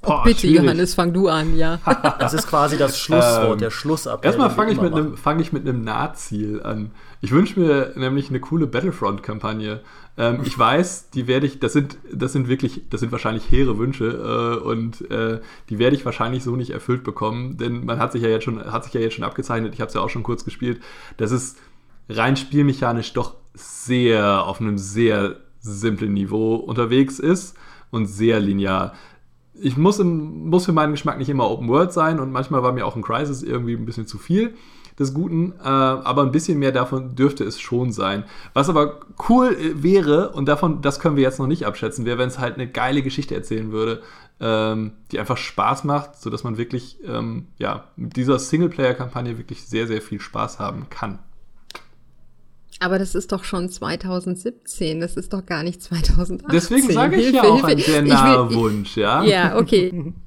Boah, 0.00 0.22
bitte, 0.22 0.40
schwierig. 0.40 0.62
Johannes, 0.62 0.94
fang 0.94 1.12
du 1.12 1.28
an, 1.28 1.56
ja. 1.56 1.78
das 2.18 2.34
ist 2.34 2.46
quasi 2.46 2.76
das 2.76 2.98
Schlusswort, 2.98 3.52
ähm, 3.52 3.58
der 3.58 3.70
Schlussappell. 3.70 4.28
Erstmal 4.28 4.50
fange 4.50 4.72
ich, 4.72 4.80
mit 4.80 4.92
einem, 4.92 5.16
fang 5.16 5.38
ich 5.40 5.52
mit 5.52 5.66
einem 5.66 5.82
Nahziel 5.82 6.62
an. 6.62 6.90
Ich 7.20 7.32
wünsche 7.32 7.58
mir 7.58 7.92
nämlich 7.96 8.28
eine 8.28 8.40
coole 8.40 8.66
Battlefront-Kampagne. 8.66 9.80
Ähm, 10.16 10.40
ich 10.44 10.56
weiß, 10.56 11.10
die 11.10 11.26
werde 11.26 11.46
ich, 11.46 11.58
das 11.58 11.72
sind, 11.72 11.98
das 12.12 12.32
sind 12.32 12.48
wirklich, 12.48 12.82
das 12.90 13.00
sind 13.00 13.10
wahrscheinlich 13.10 13.50
hehre 13.50 13.78
Wünsche 13.78 14.60
äh, 14.62 14.64
und 14.64 15.10
äh, 15.10 15.40
die 15.68 15.78
werde 15.78 15.96
ich 15.96 16.04
wahrscheinlich 16.04 16.44
so 16.44 16.54
nicht 16.54 16.70
erfüllt 16.70 17.02
bekommen, 17.02 17.56
denn 17.56 17.84
man 17.84 17.98
hat 17.98 18.12
sich 18.12 18.22
ja 18.22 18.28
jetzt 18.28 18.44
schon, 18.44 18.60
hat 18.64 18.84
sich 18.84 18.94
ja 18.94 19.00
jetzt 19.00 19.14
schon 19.14 19.24
abgezeichnet, 19.24 19.74
ich 19.74 19.80
habe 19.80 19.88
es 19.88 19.94
ja 19.94 20.00
auch 20.00 20.10
schon 20.10 20.22
kurz 20.22 20.44
gespielt, 20.44 20.80
das 21.16 21.32
ist 21.32 21.58
rein 22.08 22.36
spielmechanisch 22.36 23.12
doch 23.12 23.34
sehr 23.54 24.44
auf 24.44 24.60
einem 24.60 24.78
sehr 24.78 25.36
simplen 25.60 26.12
Niveau 26.12 26.56
unterwegs 26.56 27.18
ist 27.18 27.56
und 27.90 28.06
sehr 28.06 28.38
linear. 28.40 28.94
Ich 29.54 29.76
muss, 29.76 29.98
im, 29.98 30.48
muss 30.48 30.66
für 30.66 30.72
meinen 30.72 30.92
Geschmack 30.92 31.18
nicht 31.18 31.28
immer 31.28 31.50
Open 31.50 31.68
World 31.68 31.92
sein 31.92 32.20
und 32.20 32.30
manchmal 32.30 32.62
war 32.62 32.72
mir 32.72 32.86
auch 32.86 32.96
ein 32.96 33.02
Crisis 33.02 33.42
irgendwie 33.42 33.74
ein 33.74 33.86
bisschen 33.86 34.06
zu 34.06 34.18
viel 34.18 34.54
des 34.98 35.12
Guten, 35.12 35.52
äh, 35.60 35.66
aber 35.66 36.22
ein 36.22 36.30
bisschen 36.30 36.58
mehr 36.58 36.72
davon 36.72 37.14
dürfte 37.16 37.44
es 37.44 37.60
schon 37.60 37.92
sein. 37.92 38.24
Was 38.52 38.68
aber 38.68 39.00
cool 39.28 39.48
äh, 39.54 39.82
wäre, 39.82 40.30
und 40.30 40.46
davon, 40.46 40.82
das 40.82 41.00
können 41.00 41.16
wir 41.16 41.22
jetzt 41.22 41.38
noch 41.38 41.46
nicht 41.46 41.66
abschätzen, 41.66 42.04
wäre, 42.04 42.18
wenn 42.18 42.28
es 42.28 42.38
halt 42.38 42.54
eine 42.54 42.68
geile 42.68 43.02
Geschichte 43.02 43.34
erzählen 43.34 43.72
würde, 43.72 44.02
ähm, 44.40 44.92
die 45.10 45.18
einfach 45.18 45.36
Spaß 45.36 45.84
macht, 45.84 46.20
sodass 46.20 46.44
man 46.44 46.56
wirklich 46.58 46.98
ähm, 47.06 47.48
ja, 47.58 47.84
mit 47.96 48.16
dieser 48.16 48.38
Singleplayer-Kampagne 48.38 49.38
wirklich 49.38 49.64
sehr, 49.64 49.86
sehr 49.86 50.00
viel 50.00 50.20
Spaß 50.20 50.58
haben 50.58 50.86
kann. 50.90 51.18
Aber 52.80 52.98
das 52.98 53.14
ist 53.14 53.32
doch 53.32 53.44
schon 53.44 53.68
2017, 53.70 55.00
das 55.00 55.16
ist 55.16 55.32
doch 55.32 55.46
gar 55.46 55.62
nicht 55.62 55.82
2018. 55.82 56.48
Deswegen 56.50 56.90
sage 56.90 57.16
ich 57.16 57.26
Hilfe, 57.26 57.36
ja 57.36 57.42
auch 57.44 57.66
Hilfe. 57.66 57.66
ein 57.66 57.78
sehr 57.78 58.02
naher 58.02 58.52
Wunsch, 58.52 58.96
ja? 58.96 59.22
Ja, 59.24 59.56
okay. 59.56 60.12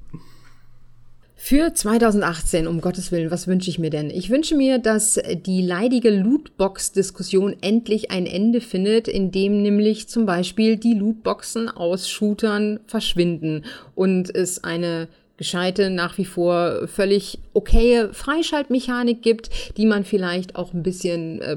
Für 1.40 1.72
2018, 1.72 2.66
um 2.66 2.80
Gottes 2.80 3.12
Willen, 3.12 3.30
was 3.30 3.46
wünsche 3.46 3.70
ich 3.70 3.78
mir 3.78 3.90
denn? 3.90 4.10
Ich 4.10 4.28
wünsche 4.28 4.56
mir, 4.56 4.80
dass 4.80 5.20
die 5.46 5.62
leidige 5.62 6.10
Lootbox-Diskussion 6.10 7.54
endlich 7.60 8.10
ein 8.10 8.26
Ende 8.26 8.60
findet, 8.60 9.06
indem 9.06 9.62
nämlich 9.62 10.08
zum 10.08 10.26
Beispiel 10.26 10.76
die 10.76 10.94
Lootboxen 10.94 11.68
aus 11.68 12.10
Shootern 12.10 12.80
verschwinden 12.88 13.64
und 13.94 14.34
es 14.34 14.64
eine 14.64 15.06
gescheite, 15.38 15.88
nach 15.88 16.18
wie 16.18 16.24
vor 16.24 16.86
völlig 16.88 17.38
okaye 17.54 18.12
Freischaltmechanik 18.12 19.22
gibt, 19.22 19.50
die 19.76 19.86
man 19.86 20.04
vielleicht 20.04 20.56
auch 20.56 20.74
ein 20.74 20.82
bisschen 20.82 21.40
äh, 21.40 21.56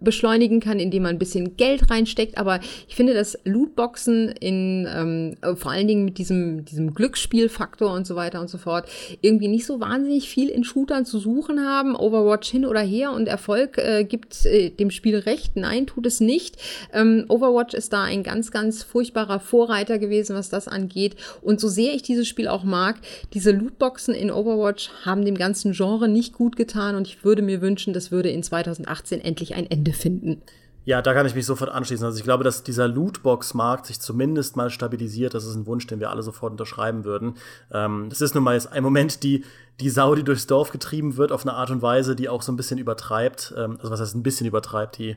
beschleunigen 0.00 0.60
kann, 0.60 0.78
indem 0.78 1.04
man 1.04 1.16
ein 1.16 1.18
bisschen 1.18 1.56
Geld 1.56 1.90
reinsteckt. 1.90 2.38
Aber 2.38 2.60
ich 2.88 2.94
finde, 2.94 3.14
dass 3.14 3.38
Lootboxen 3.44 4.28
in 4.28 4.86
ähm, 4.94 5.36
vor 5.56 5.72
allen 5.72 5.88
Dingen 5.88 6.04
mit 6.04 6.18
diesem, 6.18 6.64
diesem 6.64 6.94
Glücksspielfaktor 6.94 7.92
und 7.92 8.06
so 8.06 8.16
weiter 8.16 8.40
und 8.40 8.48
so 8.48 8.58
fort 8.58 8.88
irgendwie 9.20 9.48
nicht 9.48 9.66
so 9.66 9.80
wahnsinnig 9.80 10.28
viel 10.28 10.48
in 10.48 10.62
Shootern 10.62 11.04
zu 11.04 11.18
suchen 11.18 11.60
haben. 11.60 11.96
Overwatch 11.96 12.50
hin 12.50 12.66
oder 12.66 12.80
her 12.80 13.12
und 13.12 13.28
Erfolg 13.28 13.78
äh, 13.78 14.04
gibt 14.04 14.44
äh, 14.46 14.70
dem 14.70 14.90
Spiel 14.90 15.16
recht. 15.16 15.56
Nein, 15.56 15.86
tut 15.86 16.06
es 16.06 16.20
nicht. 16.20 16.56
Ähm, 16.92 17.24
Overwatch 17.28 17.74
ist 17.74 17.92
da 17.92 18.02
ein 18.02 18.22
ganz, 18.22 18.50
ganz 18.50 18.82
furchtbarer 18.82 19.40
Vorreiter 19.40 19.98
gewesen, 19.98 20.36
was 20.36 20.50
das 20.50 20.68
angeht. 20.68 21.16
Und 21.40 21.60
so 21.60 21.68
sehr 21.68 21.94
ich 21.94 22.02
dieses 22.02 22.28
Spiel 22.28 22.48
auch 22.48 22.64
mag, 22.64 22.96
diese 23.32 23.52
Lootboxen 23.52 24.14
in 24.14 24.30
Overwatch 24.30 24.90
haben 25.04 25.24
dem 25.24 25.36
ganzen 25.36 25.72
Genre 25.72 26.08
nicht 26.08 26.32
gut 26.32 26.56
getan 26.56 26.96
und 26.96 27.06
ich 27.06 27.24
würde 27.24 27.42
mir 27.42 27.60
wünschen, 27.60 27.92
das 27.92 28.10
würde 28.10 28.30
in 28.30 28.42
2018 28.42 29.20
endlich 29.20 29.54
ein 29.54 29.70
Ende 29.70 29.92
finden. 29.92 30.42
Ja, 30.84 31.00
da 31.00 31.14
kann 31.14 31.26
ich 31.26 31.34
mich 31.34 31.46
sofort 31.46 31.70
anschließen. 31.70 32.04
Also 32.04 32.18
ich 32.18 32.24
glaube, 32.24 32.42
dass 32.42 32.64
dieser 32.64 32.88
Lootbox-Markt 32.88 33.86
sich 33.86 34.00
zumindest 34.00 34.56
mal 34.56 34.68
stabilisiert. 34.68 35.32
Das 35.32 35.44
ist 35.44 35.54
ein 35.54 35.66
Wunsch, 35.66 35.86
den 35.86 36.00
wir 36.00 36.10
alle 36.10 36.24
sofort 36.24 36.50
unterschreiben 36.50 37.04
würden. 37.04 37.34
Ähm, 37.70 38.06
das 38.08 38.20
ist 38.20 38.34
nun 38.34 38.42
mal 38.42 38.54
jetzt 38.54 38.72
ein 38.72 38.82
Moment, 38.82 39.22
die, 39.22 39.44
die 39.78 39.90
Sau, 39.90 40.16
die 40.16 40.24
durchs 40.24 40.48
Dorf 40.48 40.72
getrieben 40.72 41.16
wird, 41.16 41.30
auf 41.30 41.42
eine 41.42 41.54
Art 41.54 41.70
und 41.70 41.82
Weise, 41.82 42.16
die 42.16 42.28
auch 42.28 42.42
so 42.42 42.50
ein 42.50 42.56
bisschen 42.56 42.78
übertreibt. 42.78 43.54
Ähm, 43.56 43.76
also 43.78 43.92
was 43.92 44.00
heißt 44.00 44.16
ein 44.16 44.24
bisschen 44.24 44.46
übertreibt, 44.46 44.98
die 44.98 45.16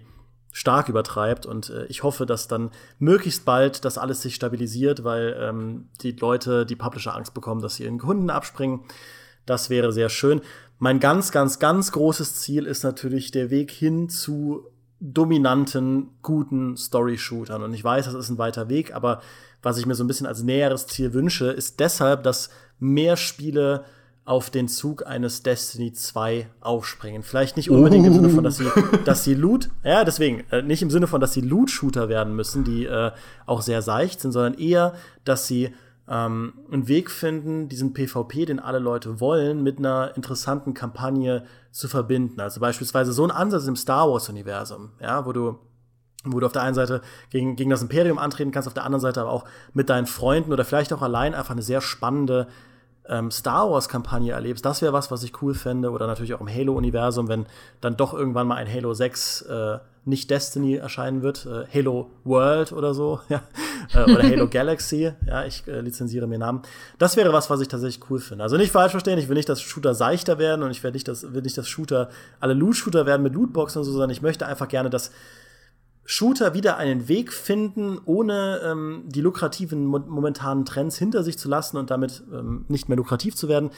stark 0.55 0.87
übertreibt. 0.87 1.45
Und 1.45 1.69
äh, 1.69 1.85
ich 1.87 2.03
hoffe, 2.03 2.25
dass 2.25 2.47
dann 2.47 2.71
möglichst 2.97 3.43
bald 3.43 3.83
das 3.83 3.97
alles 3.97 4.21
sich 4.21 4.35
stabilisiert, 4.35 5.03
weil 5.03 5.35
ähm, 5.37 5.89
die 6.01 6.13
Leute, 6.13 6.65
die 6.65 6.77
Publisher 6.77 7.13
Angst 7.13 7.33
bekommen, 7.33 7.61
dass 7.61 7.75
sie 7.75 7.83
ihren 7.83 7.99
Kunden 7.99 8.29
abspringen. 8.29 8.79
Das 9.45 9.69
wäre 9.69 9.91
sehr 9.91 10.07
schön. 10.07 10.39
Mein 10.79 11.01
ganz, 11.01 11.33
ganz, 11.33 11.59
ganz 11.59 11.91
großes 11.91 12.35
Ziel 12.35 12.67
ist 12.67 12.83
natürlich 12.83 13.31
der 13.31 13.49
Weg 13.49 13.69
hin 13.69 14.07
zu 14.07 14.71
dominanten, 15.01 16.11
guten 16.21 16.77
Story-Shootern. 16.77 17.61
Und 17.61 17.73
ich 17.73 17.83
weiß, 17.83 18.05
das 18.05 18.13
ist 18.13 18.29
ein 18.29 18.37
weiter 18.37 18.69
Weg, 18.69 18.95
aber 18.95 19.21
was 19.61 19.77
ich 19.77 19.85
mir 19.85 19.95
so 19.95 20.05
ein 20.05 20.07
bisschen 20.07 20.25
als 20.25 20.41
näheres 20.41 20.87
Ziel 20.87 21.13
wünsche, 21.13 21.47
ist 21.47 21.81
deshalb, 21.81 22.23
dass 22.23 22.49
mehr 22.79 23.17
Spiele 23.17 23.83
auf 24.25 24.49
den 24.49 24.67
Zug 24.67 25.05
eines 25.05 25.43
Destiny 25.43 25.93
2 25.93 26.49
aufspringen. 26.59 27.21
Vielleicht 27.21 27.57
nicht 27.57 27.69
unbedingt 27.69 28.05
oh. 28.05 28.07
im 28.07 28.13
Sinne 28.13 28.29
von, 28.29 28.43
dass 28.43 28.57
sie, 28.57 28.65
dass 29.05 29.23
sie 29.23 29.35
Loot, 29.35 29.69
ja, 29.83 30.03
deswegen, 30.03 30.43
äh, 30.49 30.63
nicht 30.63 30.81
im 30.81 30.89
Sinne 30.89 31.05
von, 31.05 31.21
dass 31.21 31.33
sie 31.33 31.41
Loot-Shooter 31.41 32.09
werden 32.09 32.35
müssen, 32.35 32.63
die 32.63 32.85
äh, 32.85 33.11
auch 33.45 33.61
sehr 33.61 33.83
seicht 33.83 34.21
sind, 34.21 34.31
sondern 34.31 34.55
eher, 34.55 34.95
dass 35.25 35.45
sie 35.45 35.73
ähm, 36.09 36.53
einen 36.71 36.87
Weg 36.87 37.11
finden, 37.11 37.69
diesen 37.69 37.93
PvP, 37.93 38.45
den 38.45 38.59
alle 38.59 38.79
Leute 38.79 39.19
wollen, 39.19 39.61
mit 39.61 39.77
einer 39.77 40.13
interessanten 40.15 40.73
Kampagne 40.73 41.45
zu 41.71 41.87
verbinden. 41.87 42.41
Also 42.41 42.59
beispielsweise 42.59 43.13
so 43.13 43.23
ein 43.23 43.31
Ansatz 43.31 43.67
im 43.67 43.75
Star 43.75 44.09
Wars-Universum, 44.09 44.91
ja, 44.99 45.25
wo 45.25 45.33
du 45.33 45.59
wo 46.27 46.39
du 46.39 46.47
auf 46.47 46.53
der 46.53 46.63
einen 46.63 46.73
Seite 46.73 47.01
gegen, 47.29 47.55
gegen 47.55 47.69
das 47.69 47.83
Imperium 47.83 48.17
antreten 48.17 48.49
kannst, 48.49 48.67
auf 48.67 48.73
der 48.73 48.83
anderen 48.83 48.99
Seite 48.99 49.21
aber 49.21 49.29
auch 49.29 49.45
mit 49.73 49.91
deinen 49.91 50.07
Freunden 50.07 50.51
oder 50.51 50.65
vielleicht 50.65 50.91
auch 50.91 51.03
allein 51.03 51.35
einfach 51.35 51.51
eine 51.51 51.61
sehr 51.61 51.81
spannende 51.81 52.47
ähm, 53.09 53.31
Star 53.31 53.69
Wars-Kampagne 53.69 54.33
erlebst, 54.33 54.65
das 54.65 54.81
wäre 54.81 54.93
was, 54.93 55.11
was 55.11 55.23
ich 55.23 55.41
cool 55.41 55.53
fände. 55.53 55.91
Oder 55.91 56.07
natürlich 56.07 56.33
auch 56.33 56.41
im 56.41 56.49
Halo-Universum, 56.49 57.27
wenn 57.27 57.45
dann 57.81 57.97
doch 57.97 58.13
irgendwann 58.13 58.47
mal 58.47 58.55
ein 58.55 58.71
Halo 58.71 58.93
6 58.93 59.41
äh, 59.43 59.77
nicht 60.05 60.29
Destiny 60.29 60.75
erscheinen 60.75 61.23
wird, 61.23 61.47
äh, 61.47 61.65
Halo 61.73 62.11
World 62.23 62.71
oder 62.71 62.93
so, 62.93 63.19
ja, 63.29 63.41
äh, 63.93 64.03
oder 64.03 64.23
Halo 64.23 64.47
Galaxy, 64.51 65.11
ja, 65.27 65.45
ich 65.45 65.67
äh, 65.67 65.81
lizenziere 65.81 66.27
mir 66.27 66.37
Namen. 66.37 66.61
Das 66.99 67.17
wäre 67.17 67.33
was, 67.33 67.49
was 67.49 67.59
ich 67.61 67.67
tatsächlich 67.67 68.09
cool 68.09 68.19
finde. 68.19 68.43
Also 68.43 68.57
nicht 68.57 68.71
falsch 68.71 68.91
verstehen, 68.91 69.17
ich 69.17 69.27
will 69.27 69.35
nicht, 69.35 69.49
dass 69.49 69.61
Shooter 69.61 69.95
seichter 69.95 70.37
werden 70.37 70.63
und 70.63 70.71
ich 70.71 70.83
will 70.83 70.91
nicht, 70.91 71.07
dass, 71.07 71.33
will 71.33 71.41
nicht, 71.41 71.57
dass 71.57 71.67
Shooter 71.67 72.09
alle 72.39 72.53
Loot-Shooter 72.53 73.05
werden 73.05 73.23
mit 73.23 73.33
Lootboxen 73.33 73.79
und 73.79 73.85
so, 73.85 73.91
sondern 73.91 74.11
ich 74.11 74.21
möchte 74.21 74.45
einfach 74.45 74.67
gerne, 74.67 74.89
dass 74.89 75.11
Shooter 76.05 76.53
wieder 76.53 76.77
einen 76.77 77.07
Weg 77.07 77.33
finden, 77.33 77.99
ohne 78.05 78.61
ähm, 78.63 79.03
die 79.07 79.21
lukrativen 79.21 79.85
mo 79.85 79.99
momentanen 79.99 80.63
Trends 80.63 80.97
hinter 80.97 81.23
sich 81.23 81.37
zu 81.37 81.49
lassen 81.49 81.77
und 81.77 81.89
damit 81.89 82.23
ähm, 82.31 82.65
nicht 82.67 82.87
mehr 82.87 82.97
lukrativ 82.97 83.35
zu 83.35 83.49
werden, 83.49 83.71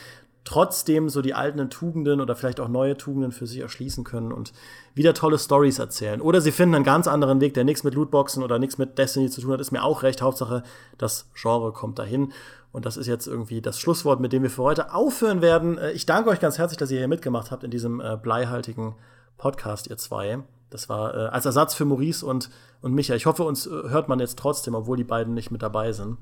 trotzdem 0.47 1.09
so 1.09 1.21
die 1.21 1.33
alten 1.33 1.69
Tugenden 1.69 2.21
oder 2.21 2.35
vielleicht 2.35 2.61
auch 2.61 2.69
neue 2.69 2.95
Tugenden 2.95 3.33
für 3.33 3.45
sich 3.45 3.59
erschließen 3.59 4.05
können 4.05 4.31
und 4.31 4.53
wieder 4.93 5.13
tolle 5.13 5.39
Stories 5.39 5.77
erzählen. 5.77 6.21
Oder 6.21 6.39
sie 6.39 6.53
finden 6.53 6.75
einen 6.75 6.85
ganz 6.85 7.07
anderen 7.07 7.41
Weg, 7.41 7.53
der 7.53 7.65
nichts 7.65 7.83
mit 7.83 7.95
Lootboxen 7.95 8.43
oder 8.43 8.57
nichts 8.57 8.77
mit 8.77 8.97
Destiny 8.97 9.29
zu 9.29 9.41
tun 9.41 9.51
hat, 9.51 9.59
ist 9.59 9.71
mir 9.71 9.83
auch 9.83 10.03
recht. 10.03 10.21
Hauptsache, 10.21 10.63
das 10.97 11.29
Genre 11.33 11.73
kommt 11.73 11.99
dahin. 11.99 12.31
Und 12.71 12.85
das 12.85 12.95
ist 12.95 13.07
jetzt 13.07 13.27
irgendwie 13.27 13.61
das 13.61 13.79
Schlusswort, 13.79 14.21
mit 14.21 14.31
dem 14.31 14.43
wir 14.43 14.49
für 14.49 14.63
heute 14.63 14.93
aufhören 14.93 15.41
werden. 15.41 15.77
Äh, 15.77 15.91
ich 15.91 16.05
danke 16.05 16.29
euch 16.29 16.39
ganz 16.39 16.57
herzlich, 16.57 16.77
dass 16.77 16.91
ihr 16.91 16.99
hier 16.99 17.07
mitgemacht 17.09 17.51
habt 17.51 17.63
in 17.63 17.71
diesem 17.71 17.99
äh, 17.99 18.15
bleihaltigen 18.15 18.95
Podcast, 19.37 19.87
ihr 19.89 19.97
zwei. 19.97 20.43
Das 20.69 20.89
war 20.89 21.13
äh, 21.13 21.17
als 21.29 21.45
Ersatz 21.45 21.73
für 21.73 21.85
Maurice 21.85 22.25
und, 22.25 22.49
und 22.81 22.93
Micha. 22.93 23.15
Ich 23.15 23.25
hoffe, 23.25 23.43
uns 23.43 23.67
äh, 23.67 23.69
hört 23.69 24.09
man 24.09 24.19
jetzt 24.19 24.37
trotzdem, 24.37 24.75
obwohl 24.75 24.97
die 24.97 25.03
beiden 25.03 25.33
nicht 25.33 25.51
mit 25.51 25.61
dabei 25.61 25.91
sind. 25.91 26.17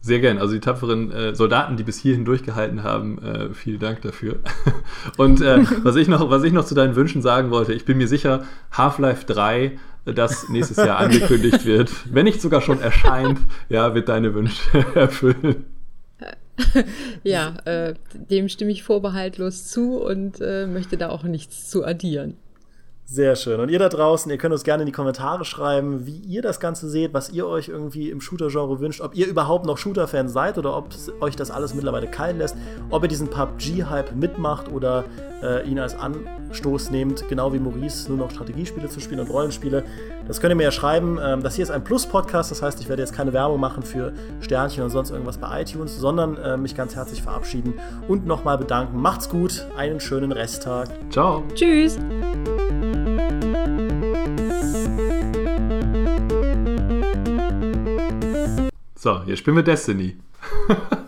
Sehr 0.00 0.20
gern. 0.20 0.38
Also 0.38 0.54
die 0.54 0.60
tapferen 0.60 1.10
äh, 1.10 1.34
Soldaten, 1.34 1.76
die 1.76 1.82
bis 1.82 1.98
hierhin 1.98 2.24
durchgehalten 2.24 2.84
haben, 2.84 3.18
äh, 3.18 3.52
vielen 3.54 3.80
Dank 3.80 4.02
dafür. 4.02 4.38
Und 5.16 5.40
äh, 5.40 5.64
was, 5.82 5.96
ich 5.96 6.06
noch, 6.06 6.30
was 6.30 6.44
ich 6.44 6.52
noch 6.52 6.64
zu 6.64 6.76
deinen 6.76 6.94
Wünschen 6.94 7.22
sagen 7.22 7.50
wollte, 7.50 7.72
ich 7.72 7.84
bin 7.84 7.98
mir 7.98 8.06
sicher, 8.06 8.44
Half-Life 8.70 9.26
3, 9.26 9.78
äh, 10.04 10.14
das 10.14 10.48
nächstes 10.48 10.76
Jahr 10.76 10.98
angekündigt 10.98 11.64
wird, 11.64 11.90
wenn 12.12 12.24
nicht 12.24 12.40
sogar 12.40 12.60
schon 12.60 12.80
erscheint, 12.80 13.40
ja, 13.68 13.94
wird 13.94 14.08
deine 14.08 14.32
Wünsche 14.32 14.84
erfüllen. 14.94 15.64
Ja, 17.22 17.56
äh, 17.64 17.94
dem 18.14 18.48
stimme 18.48 18.70
ich 18.70 18.82
vorbehaltlos 18.82 19.66
zu 19.68 20.00
und 20.00 20.40
äh, 20.40 20.66
möchte 20.66 20.96
da 20.96 21.08
auch 21.08 21.24
nichts 21.24 21.68
zu 21.68 21.84
addieren. 21.84 22.36
Sehr 23.08 23.36
schön. 23.36 23.60
Und 23.60 23.68
ihr 23.68 23.78
da 23.78 23.88
draußen, 23.88 24.28
ihr 24.32 24.36
könnt 24.36 24.52
uns 24.52 24.64
gerne 24.64 24.82
in 24.82 24.86
die 24.86 24.92
Kommentare 24.92 25.44
schreiben, 25.44 26.06
wie 26.06 26.18
ihr 26.18 26.42
das 26.42 26.58
Ganze 26.58 26.90
seht, 26.90 27.14
was 27.14 27.30
ihr 27.30 27.46
euch 27.46 27.68
irgendwie 27.68 28.10
im 28.10 28.20
Shooter-Genre 28.20 28.80
wünscht, 28.80 29.00
ob 29.00 29.14
ihr 29.14 29.28
überhaupt 29.28 29.64
noch 29.64 29.78
Shooter-Fans 29.78 30.32
seid 30.32 30.58
oder 30.58 30.76
ob 30.76 30.88
euch 31.20 31.36
das 31.36 31.52
alles 31.52 31.72
mittlerweile 31.72 32.08
kalt 32.08 32.36
lässt, 32.36 32.56
ob 32.90 33.04
ihr 33.04 33.08
diesen 33.08 33.28
PUBG-Hype 33.28 34.16
mitmacht 34.16 34.72
oder 34.72 35.04
äh, 35.40 35.64
ihn 35.68 35.78
als 35.78 35.94
Anstoß 35.94 36.90
nehmt, 36.90 37.28
genau 37.28 37.52
wie 37.52 37.60
Maurice, 37.60 38.08
nur 38.08 38.18
noch 38.18 38.32
Strategiespiele 38.32 38.88
zu 38.88 38.98
spielen 38.98 39.20
und 39.20 39.30
Rollenspiele. 39.30 39.84
Das 40.26 40.40
könnt 40.40 40.52
ihr 40.52 40.56
mir 40.56 40.64
ja 40.64 40.70
schreiben. 40.72 41.18
Ähm, 41.22 41.42
das 41.42 41.54
hier 41.54 41.62
ist 41.62 41.70
ein 41.70 41.84
Plus-Podcast, 41.84 42.50
das 42.50 42.62
heißt, 42.62 42.80
ich 42.80 42.88
werde 42.88 43.02
jetzt 43.02 43.14
keine 43.14 43.32
Werbung 43.32 43.60
machen 43.60 43.82
für 43.82 44.12
Sternchen 44.40 44.82
und 44.82 44.90
sonst 44.90 45.10
irgendwas 45.10 45.38
bei 45.38 45.62
iTunes, 45.62 45.96
sondern 45.96 46.36
äh, 46.36 46.56
mich 46.56 46.74
ganz 46.74 46.96
herzlich 46.96 47.22
verabschieden 47.22 47.74
und 48.08 48.26
nochmal 48.26 48.58
bedanken. 48.58 49.00
Macht's 49.00 49.28
gut, 49.28 49.66
einen 49.76 50.00
schönen 50.00 50.32
Resttag. 50.32 50.88
Ciao. 51.10 51.44
Tschüss. 51.54 51.98
So, 58.98 59.20
jetzt 59.26 59.38
spielen 59.38 59.56
wir 59.56 59.62
Destiny. 59.62 60.16